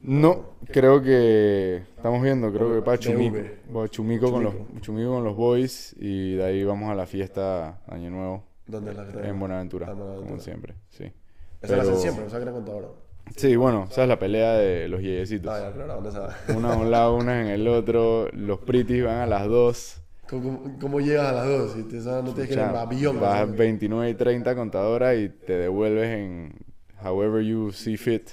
No, 0.00 0.54
creo 0.66 1.02
que 1.02 1.82
estamos 1.96 2.22
viendo, 2.22 2.52
creo 2.52 2.72
que 2.74 2.82
para. 2.82 2.98
Chumico. 2.98 3.86
Chumico 3.88 4.30
con 4.30 4.44
los 4.44 4.54
Chumico 4.80 5.10
con 5.14 5.24
los 5.24 5.36
boys 5.36 5.94
y 5.98 6.36
de 6.36 6.44
ahí 6.44 6.64
vamos 6.64 6.88
a 6.90 6.94
la 6.94 7.04
fiesta 7.06 7.80
Año 7.88 8.08
Nuevo 8.10 8.44
¿Dónde 8.66 8.92
es 8.92 8.96
la 8.96 9.06
que 9.08 9.26
en 9.28 9.40
Buenaventura, 9.40 9.86
Ah, 9.88 9.92
en 9.92 9.96
Buenaventura. 9.98 10.28
como 10.30 10.40
siempre, 10.40 10.74
sí. 10.90 11.12
Esa 11.60 11.74
la 11.76 11.82
hacen 11.82 11.92
Pero- 11.94 11.96
siempre, 12.02 12.24
o 12.26 12.30
sea, 12.30 12.38
que 12.38 12.42
era 12.44 12.52
contadora. 12.52 12.88
Sí, 13.36 13.56
bueno, 13.56 13.86
sabes 13.90 14.08
la 14.08 14.18
pelea 14.18 14.52
de 14.54 14.88
los 14.88 15.00
yeyecitos. 15.00 15.52
Ah, 15.52 15.68
ya, 15.68 15.72
claro, 15.72 15.94
¿dónde 15.94 16.10
sabes? 16.12 16.34
Una 16.56 16.72
a 16.72 16.76
un 16.76 16.90
lado, 16.90 17.16
una 17.16 17.40
en 17.40 17.46
el 17.48 17.68
otro, 17.68 18.28
los 18.32 18.58
pretties 18.60 19.04
van 19.04 19.16
a 19.18 19.26
las 19.26 19.46
dos. 19.46 20.02
¿Cómo, 20.28 20.42
cómo- 20.42 20.78
cómo 20.80 21.00
llegas 21.00 21.28
a 21.28 21.32
las 21.32 21.46
dos? 21.46 21.72
Si 21.72 21.82
te, 21.84 22.00
sabes, 22.00 22.24
no 22.24 22.32
tienes 22.32 22.48
que 22.48 22.54
ir 22.54 22.60
en 22.60 22.76
avión. 22.76 23.20
Vas 23.20 23.48
¿no? 23.48 23.54
29 23.54 24.10
y 24.10 24.14
30 24.14 24.54
contadora 24.54 25.14
y 25.14 25.28
te 25.28 25.54
devuelves 25.54 26.08
en 26.08 26.54
however 27.02 27.42
you 27.42 27.72
see 27.72 27.96
fit. 27.96 28.30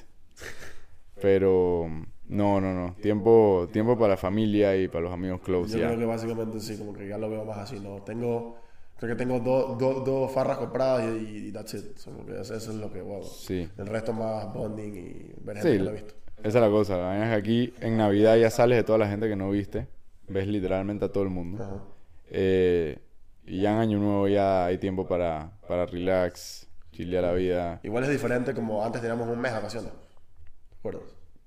Pero 1.21 1.87
no, 2.27 2.59
no, 2.61 2.73
no. 2.73 2.95
Tiempo, 3.01 3.67
tiempo 3.71 3.97
para 3.97 4.09
la 4.11 4.17
familia 4.17 4.75
y 4.75 4.87
para 4.87 5.01
los 5.05 5.13
amigos 5.13 5.41
close 5.41 5.73
Yo 5.73 5.79
ya. 5.79 5.87
creo 5.87 5.99
que 5.99 6.05
básicamente 6.05 6.59
sí, 6.59 6.77
como 6.77 6.93
que 6.93 7.07
ya 7.07 7.17
lo 7.17 7.29
veo 7.29 7.45
más 7.45 7.57
así, 7.59 7.79
¿no? 7.79 8.01
Tengo, 8.03 8.57
creo 8.97 9.15
que 9.15 9.23
tengo 9.23 9.39
dos 9.39 9.77
dos 9.77 10.05
dos 10.05 10.31
farras 10.31 10.57
compradas 10.57 11.03
y, 11.05 11.47
y 11.47 11.51
that's 11.51 11.73
it. 11.73 11.97
So, 11.97 12.11
eso, 12.29 12.55
es 12.55 12.67
lo 12.67 12.91
que, 12.91 13.01
wow. 13.01 13.23
Sí. 13.23 13.69
El 13.77 13.87
resto 13.87 14.13
más 14.13 14.53
bonding 14.53 14.95
y 14.95 15.33
ver 15.43 15.57
gente 15.57 15.71
Sí, 15.71 15.77
que 15.77 15.83
no 15.83 15.89
he 15.89 15.93
visto. 15.93 16.13
esa 16.39 16.47
es 16.47 16.63
la 16.63 16.69
cosa. 16.69 16.97
La 16.97 17.05
vaina 17.05 17.25
es 17.25 17.29
que 17.31 17.35
aquí 17.35 17.73
en 17.81 17.97
Navidad 17.97 18.37
ya 18.37 18.49
sales 18.49 18.77
de 18.77 18.83
toda 18.83 18.97
la 18.97 19.07
gente 19.07 19.27
que 19.27 19.35
no 19.35 19.49
viste. 19.49 19.87
Ves 20.27 20.47
literalmente 20.47 21.05
a 21.05 21.11
todo 21.11 21.23
el 21.23 21.29
mundo. 21.29 21.63
Ajá. 21.63 21.83
Eh, 22.29 22.99
y 23.45 23.61
ya 23.61 23.73
en 23.73 23.77
Año 23.77 23.99
Nuevo 23.99 24.27
ya 24.27 24.65
hay 24.65 24.79
tiempo 24.79 25.07
para, 25.07 25.51
para 25.67 25.85
relax, 25.85 26.67
chilear 26.91 27.23
la 27.23 27.33
vida. 27.33 27.79
Igual 27.83 28.05
es 28.05 28.09
diferente 28.09 28.53
como 28.55 28.83
antes 28.83 29.01
teníamos 29.01 29.27
un 29.27 29.39
mes 29.39 29.51
de 29.51 29.57
vacaciones. 29.57 29.91
¿Te 29.91 30.75
acuerdas? 30.79 31.03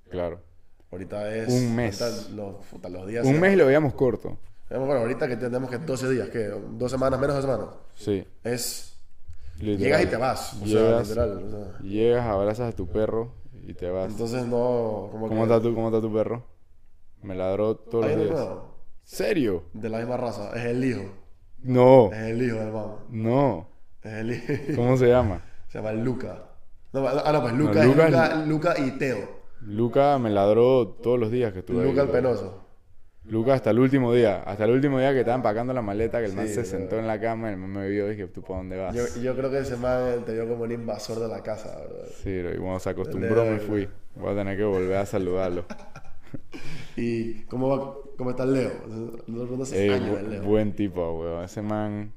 Claro. 0.08 0.40
Ahorita 0.92 1.34
es... 1.34 1.48
Un 1.48 1.74
mes. 1.74 2.30
los, 2.30 2.56
los 2.88 3.06
días... 3.08 3.26
Un 3.26 3.40
mes 3.40 3.56
lo 3.56 3.66
veíamos 3.66 3.94
corto. 3.94 4.38
Bueno, 4.70 4.92
ahorita 4.94 5.26
que 5.28 5.36
tenemos 5.36 5.70
que 5.70 5.78
12 5.78 6.10
días, 6.10 6.28
¿qué? 6.28 6.50
¿Dos 6.72 6.90
semanas, 6.90 7.18
menos 7.18 7.36
de 7.36 7.42
semanas? 7.42 7.66
Sí. 7.94 8.24
Es... 8.44 8.98
literal. 9.58 9.78
Llegas 9.78 10.02
y 10.02 10.06
te 10.06 10.16
vas. 10.16 10.54
O 10.54 10.56
sea, 10.58 10.66
Llegas, 10.66 11.08
literal. 11.08 11.30
o 11.44 11.50
sea. 11.50 11.78
llegas, 11.80 12.26
abrazas 12.26 12.72
a 12.74 12.76
tu 12.76 12.86
perro 12.86 13.32
y 13.66 13.72
te 13.74 13.90
vas. 13.90 14.10
Entonces 14.12 14.44
no... 14.46 15.08
Como 15.10 15.28
¿Cómo 15.28 15.46
que... 15.46 15.52
está 15.52 15.62
tu, 15.62 15.74
cómo 15.74 15.88
está 15.88 16.00
tu 16.00 16.12
perro? 16.12 16.44
Me 17.22 17.34
ladró 17.34 17.76
todos 17.76 18.06
los 18.06 18.16
días. 18.24 18.46
¿Serio? 19.04 19.64
de 19.72 19.88
la 19.88 19.98
misma 19.98 20.16
raza. 20.18 20.50
Es 20.54 20.66
el 20.66 20.84
hijo. 20.84 21.02
No, 21.62 22.12
Es 22.12 22.18
el 22.18 22.42
hijo 22.42 22.56
del 22.58 22.70
mamá. 22.72 22.96
no. 23.10 23.68
Es 24.02 24.12
el 24.12 24.32
hijo. 24.32 24.52
¿Cómo 24.76 24.96
se 24.96 25.08
llama? 25.08 25.42
Se 25.68 25.78
llama 25.78 25.92
Luca. 25.92 26.44
No, 26.92 27.06
ah, 27.08 27.32
no, 27.32 27.42
pues 27.42 27.54
Luca, 27.54 27.72
No, 27.74 27.80
es 27.80 27.86
Luca 27.88 28.06
Luca, 28.08 28.34
Luca 28.46 28.74
y 28.78 28.90
Teo. 28.92 29.38
Luca 29.62 30.18
me 30.18 30.30
ladró 30.30 30.86
todos 30.88 31.18
los 31.18 31.30
días 31.30 31.52
que 31.52 31.58
estuve 31.60 31.84
Luca 31.84 32.02
ahí. 32.02 32.06
el 32.06 32.12
penoso. 32.12 32.67
Luca 33.28 33.54
hasta 33.54 33.70
el 33.70 33.78
último 33.78 34.12
día. 34.12 34.42
Hasta 34.44 34.64
el 34.64 34.70
último 34.70 34.98
día 34.98 35.12
que 35.12 35.20
estaba 35.20 35.36
empacando 35.36 35.72
la 35.72 35.82
maleta, 35.82 36.18
que 36.20 36.26
el 36.26 36.32
man 36.34 36.48
se 36.48 36.60
bro. 36.60 36.64
sentó 36.64 36.98
en 36.98 37.06
la 37.06 37.20
cama 37.20 37.48
y 37.50 37.52
el 37.54 37.58
man 37.58 37.70
me 37.70 37.88
vio 37.88 38.06
y 38.06 38.10
dije, 38.10 38.26
¿tú 38.28 38.42
para 38.42 38.58
dónde 38.58 38.76
vas? 38.78 38.94
Yo, 38.94 39.04
yo 39.22 39.36
creo 39.36 39.50
que 39.50 39.58
ese 39.58 39.76
man 39.76 40.24
te 40.24 40.32
vio 40.32 40.48
como 40.48 40.64
un 40.64 40.72
invasor 40.72 41.18
de 41.20 41.28
la 41.28 41.42
casa, 41.42 41.76
bro. 41.86 42.06
Sí, 42.22 42.40
bro, 42.42 42.54
y 42.54 42.58
cuando 42.58 42.78
se 42.80 42.90
acostumbró 42.90 43.44
me 43.44 43.58
fui. 43.58 43.88
Voy 44.16 44.32
a 44.32 44.36
tener 44.36 44.56
que 44.56 44.64
volver 44.64 44.96
a 44.96 45.06
saludarlo. 45.06 45.64
¿Y 46.96 47.42
cómo, 47.44 47.68
va, 47.68 47.94
cómo 48.16 48.30
está 48.30 48.42
el 48.44 48.54
Leo? 48.54 48.72
No, 49.26 49.64
sé 49.64 49.86
Eh, 49.86 49.94
años 49.94 50.18
el 50.18 50.30
Leo. 50.30 50.42
buen 50.42 50.72
tipo, 50.74 51.20
weón. 51.20 51.44
Ese 51.44 51.62
man, 51.62 52.12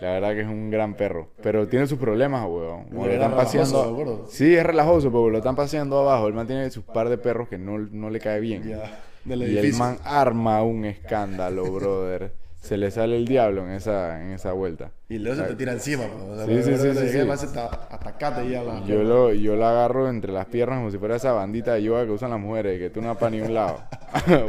la 0.00 0.12
verdad 0.12 0.34
que 0.34 0.40
es 0.42 0.46
un 0.46 0.70
gran 0.70 0.94
perro. 0.94 1.30
Pero 1.42 1.66
tiene 1.68 1.86
sus 1.86 1.98
problemas, 1.98 2.44
weón. 2.46 2.84
Como 2.88 3.06
lo 3.06 3.12
están 3.12 3.34
paseando. 3.34 4.26
Sí, 4.28 4.54
es 4.54 4.64
relajoso, 4.64 5.10
pero 5.10 5.30
lo 5.30 5.38
están 5.38 5.56
paseando 5.56 5.98
abajo. 6.00 6.28
El 6.28 6.34
man 6.34 6.46
tiene 6.46 6.70
sus 6.70 6.84
par 6.84 7.08
de 7.08 7.18
perros 7.18 7.48
que 7.48 7.56
no, 7.58 7.78
no 7.78 8.10
le 8.10 8.20
cae 8.20 8.40
bien. 8.40 8.62
Ya, 8.64 9.00
del 9.26 9.42
Y 9.50 9.58
el 9.58 9.72
man 9.74 9.98
arma 10.04 10.62
un 10.62 10.84
escándalo, 10.84 11.64
brother. 11.72 12.32
Se 12.60 12.76
le 12.76 12.90
sale 12.90 13.16
el 13.16 13.26
diablo 13.28 13.62
en 13.64 13.70
esa, 13.70 14.20
en 14.20 14.32
esa 14.32 14.52
vuelta. 14.52 14.90
Y 15.08 15.18
Leo 15.18 15.36
se 15.36 15.42
te 15.42 15.54
tira 15.54 15.72
encima, 15.72 16.06
bro. 16.06 16.32
O 16.32 16.36
sea, 16.36 16.46
Sí, 16.46 16.62
sí, 16.64 17.08
sí, 17.12 17.18
hasta, 17.18 17.66
hasta 17.66 18.42
llega 18.42 18.64
la... 18.64 18.84
Yo 18.84 19.04
lo, 19.04 19.32
yo 19.32 19.54
la 19.54 19.70
agarro 19.70 20.08
entre 20.08 20.32
las 20.32 20.46
piernas 20.46 20.78
como 20.78 20.90
si 20.90 20.98
fuera 20.98 21.14
esa 21.14 21.30
bandita 21.30 21.74
de 21.74 21.84
yoga 21.84 22.04
que 22.04 22.10
usan 22.10 22.30
las 22.30 22.40
mujeres, 22.40 22.80
que 22.80 22.90
tú 22.90 23.00
no 23.00 23.08
vas 23.08 23.18
para 23.18 23.30
ni 23.30 23.40
un 23.40 23.54
lado. 23.54 23.84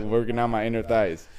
Working 0.09 0.39
out 0.39 0.49
my 0.49 0.65
inner 0.65 0.83
thighs. 0.83 1.29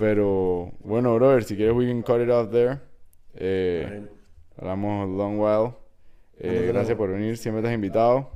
Pero, 0.00 0.72
bueno, 0.80 1.14
brother, 1.14 1.44
si 1.44 1.54
quieres 1.54 1.76
we 1.76 1.86
can 1.86 2.02
cut 2.02 2.20
it 2.20 2.28
off 2.28 2.50
there. 2.50 2.80
Eh, 3.34 4.08
hablamos 4.56 5.08
long 5.08 5.38
while. 5.38 5.74
Eh, 6.40 6.66
gracias 6.72 6.96
por 6.96 7.10
venir, 7.10 7.36
siempre 7.36 7.60
estás 7.60 7.74
invitado. 7.74 8.30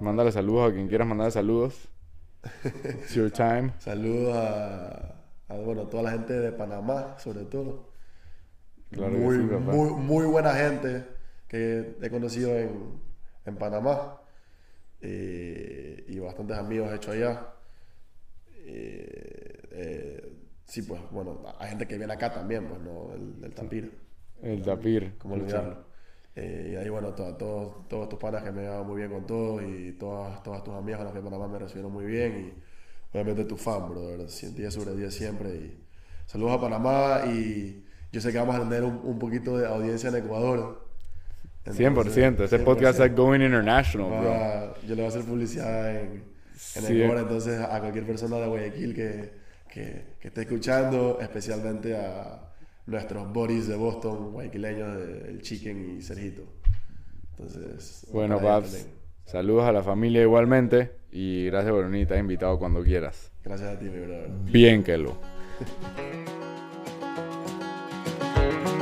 Mándale 0.00 0.30
saludos 0.30 0.70
a 0.70 0.72
quien 0.72 0.86
quieras 0.86 1.08
mandarle 1.08 1.32
saludos. 1.32 1.88
It's 2.64 3.14
your 3.14 3.30
time. 3.30 3.72
Saludos 3.78 4.36
a, 4.36 5.14
a, 5.48 5.54
bueno, 5.54 5.86
toda 5.86 6.02
la 6.04 6.10
gente 6.12 6.32
de 6.32 6.52
Panamá, 6.52 7.16
sobre 7.18 7.44
todo. 7.44 7.92
Claro 8.90 9.12
muy, 9.12 9.36
sí, 9.36 9.42
muy, 9.42 9.90
muy 9.90 10.26
buena 10.26 10.52
gente 10.54 11.04
que 11.48 11.96
he 12.00 12.10
conocido 12.10 12.56
en, 12.56 13.00
en 13.44 13.56
Panamá. 13.56 14.20
Eh, 15.00 16.04
y 16.08 16.18
bastantes 16.18 16.56
amigos 16.56 16.90
he 16.92 16.96
hecho 16.96 17.12
allá. 17.12 17.48
Eh, 18.66 19.58
eh, 19.72 20.32
sí, 20.64 20.82
pues, 20.82 21.00
bueno, 21.10 21.42
hay 21.58 21.70
gente 21.70 21.86
que 21.86 21.98
viene 21.98 22.12
acá 22.12 22.32
también, 22.32 22.66
pues, 22.68 22.80
¿no? 22.80 23.12
El, 23.14 23.44
el 23.44 23.52
Tapir, 23.54 23.92
El 24.42 24.62
tapir. 24.62 25.16
como 25.18 25.34
olvidarlo. 25.34 25.84
Eh, 26.36 26.70
y 26.72 26.76
ahí, 26.76 26.88
bueno, 26.88 27.14
to- 27.14 27.34
todos, 27.36 27.86
todos 27.88 28.08
tus 28.08 28.18
panas 28.18 28.42
que 28.42 28.50
me 28.50 28.62
llevan 28.62 28.86
muy 28.86 28.96
bien 28.96 29.10
con 29.10 29.24
todos 29.26 29.62
y 29.62 29.92
todas, 29.92 30.42
todas 30.42 30.64
tus 30.64 30.74
amigas 30.74 30.98
con 30.98 31.04
las 31.06 31.12
que 31.12 31.18
en 31.20 31.24
Panamá 31.24 31.46
me 31.48 31.58
recibieron 31.60 31.92
muy 31.92 32.04
bien 32.06 32.52
y 32.56 33.14
obviamente 33.14 33.44
tu 33.44 33.56
fan, 33.56 33.88
brother, 33.88 34.26
10 34.26 34.74
sobre 34.74 34.96
10 34.96 35.14
siempre 35.14 35.50
y 35.50 35.78
saludos 36.26 36.52
a 36.58 36.60
Panamá 36.60 37.22
y 37.32 37.84
yo 38.10 38.20
sé 38.20 38.32
que 38.32 38.38
vamos 38.38 38.56
a 38.56 38.60
tener 38.60 38.82
un, 38.82 39.00
un 39.04 39.18
poquito 39.18 39.56
de 39.58 39.66
audiencia 39.66 40.08
en 40.08 40.16
Ecuador. 40.16 40.82
100%. 41.66 42.44
Ese 42.44 42.58
podcast 42.58 42.98
es 43.00 43.14
going 43.16 43.40
international, 43.40 44.08
bro. 44.10 44.30
Va- 44.30 44.74
yo 44.82 44.88
le 44.88 44.94
voy 44.96 45.04
a 45.04 45.08
hacer 45.08 45.22
publicidad 45.22 45.90
en, 46.00 46.24
en. 46.76 46.82
Ecuador, 47.04 47.22
entonces 47.22 47.60
a 47.60 47.78
cualquier 47.80 48.06
persona 48.06 48.36
de 48.38 48.46
Guayaquil 48.48 48.94
que, 48.94 49.30
que, 49.72 50.04
que 50.20 50.28
esté 50.28 50.42
escuchando, 50.42 51.18
especialmente 51.20 51.96
a 51.96 52.52
nuestros 52.86 53.32
Boris 53.32 53.68
de 53.68 53.76
Boston, 53.76 54.32
guayquileños, 54.32 54.98
el 55.28 55.42
Chicken 55.42 55.96
y 55.98 56.02
Sergito. 56.02 56.42
Entonces, 57.30 58.06
bueno, 58.12 58.38
Babs, 58.38 58.88
saludos 59.24 59.64
a 59.64 59.72
la 59.72 59.82
familia 59.82 60.22
igualmente 60.22 60.92
y 61.10 61.46
gracias 61.46 61.72
por 61.72 61.90
venir, 61.90 62.08
invitado 62.16 62.58
cuando 62.58 62.82
quieras. 62.82 63.32
Gracias 63.42 63.76
a 63.76 63.78
ti, 63.78 63.86
mi 63.86 64.00
brother. 64.00 64.30
Bien 64.50 64.82
que 64.82 64.98
lo. 64.98 65.16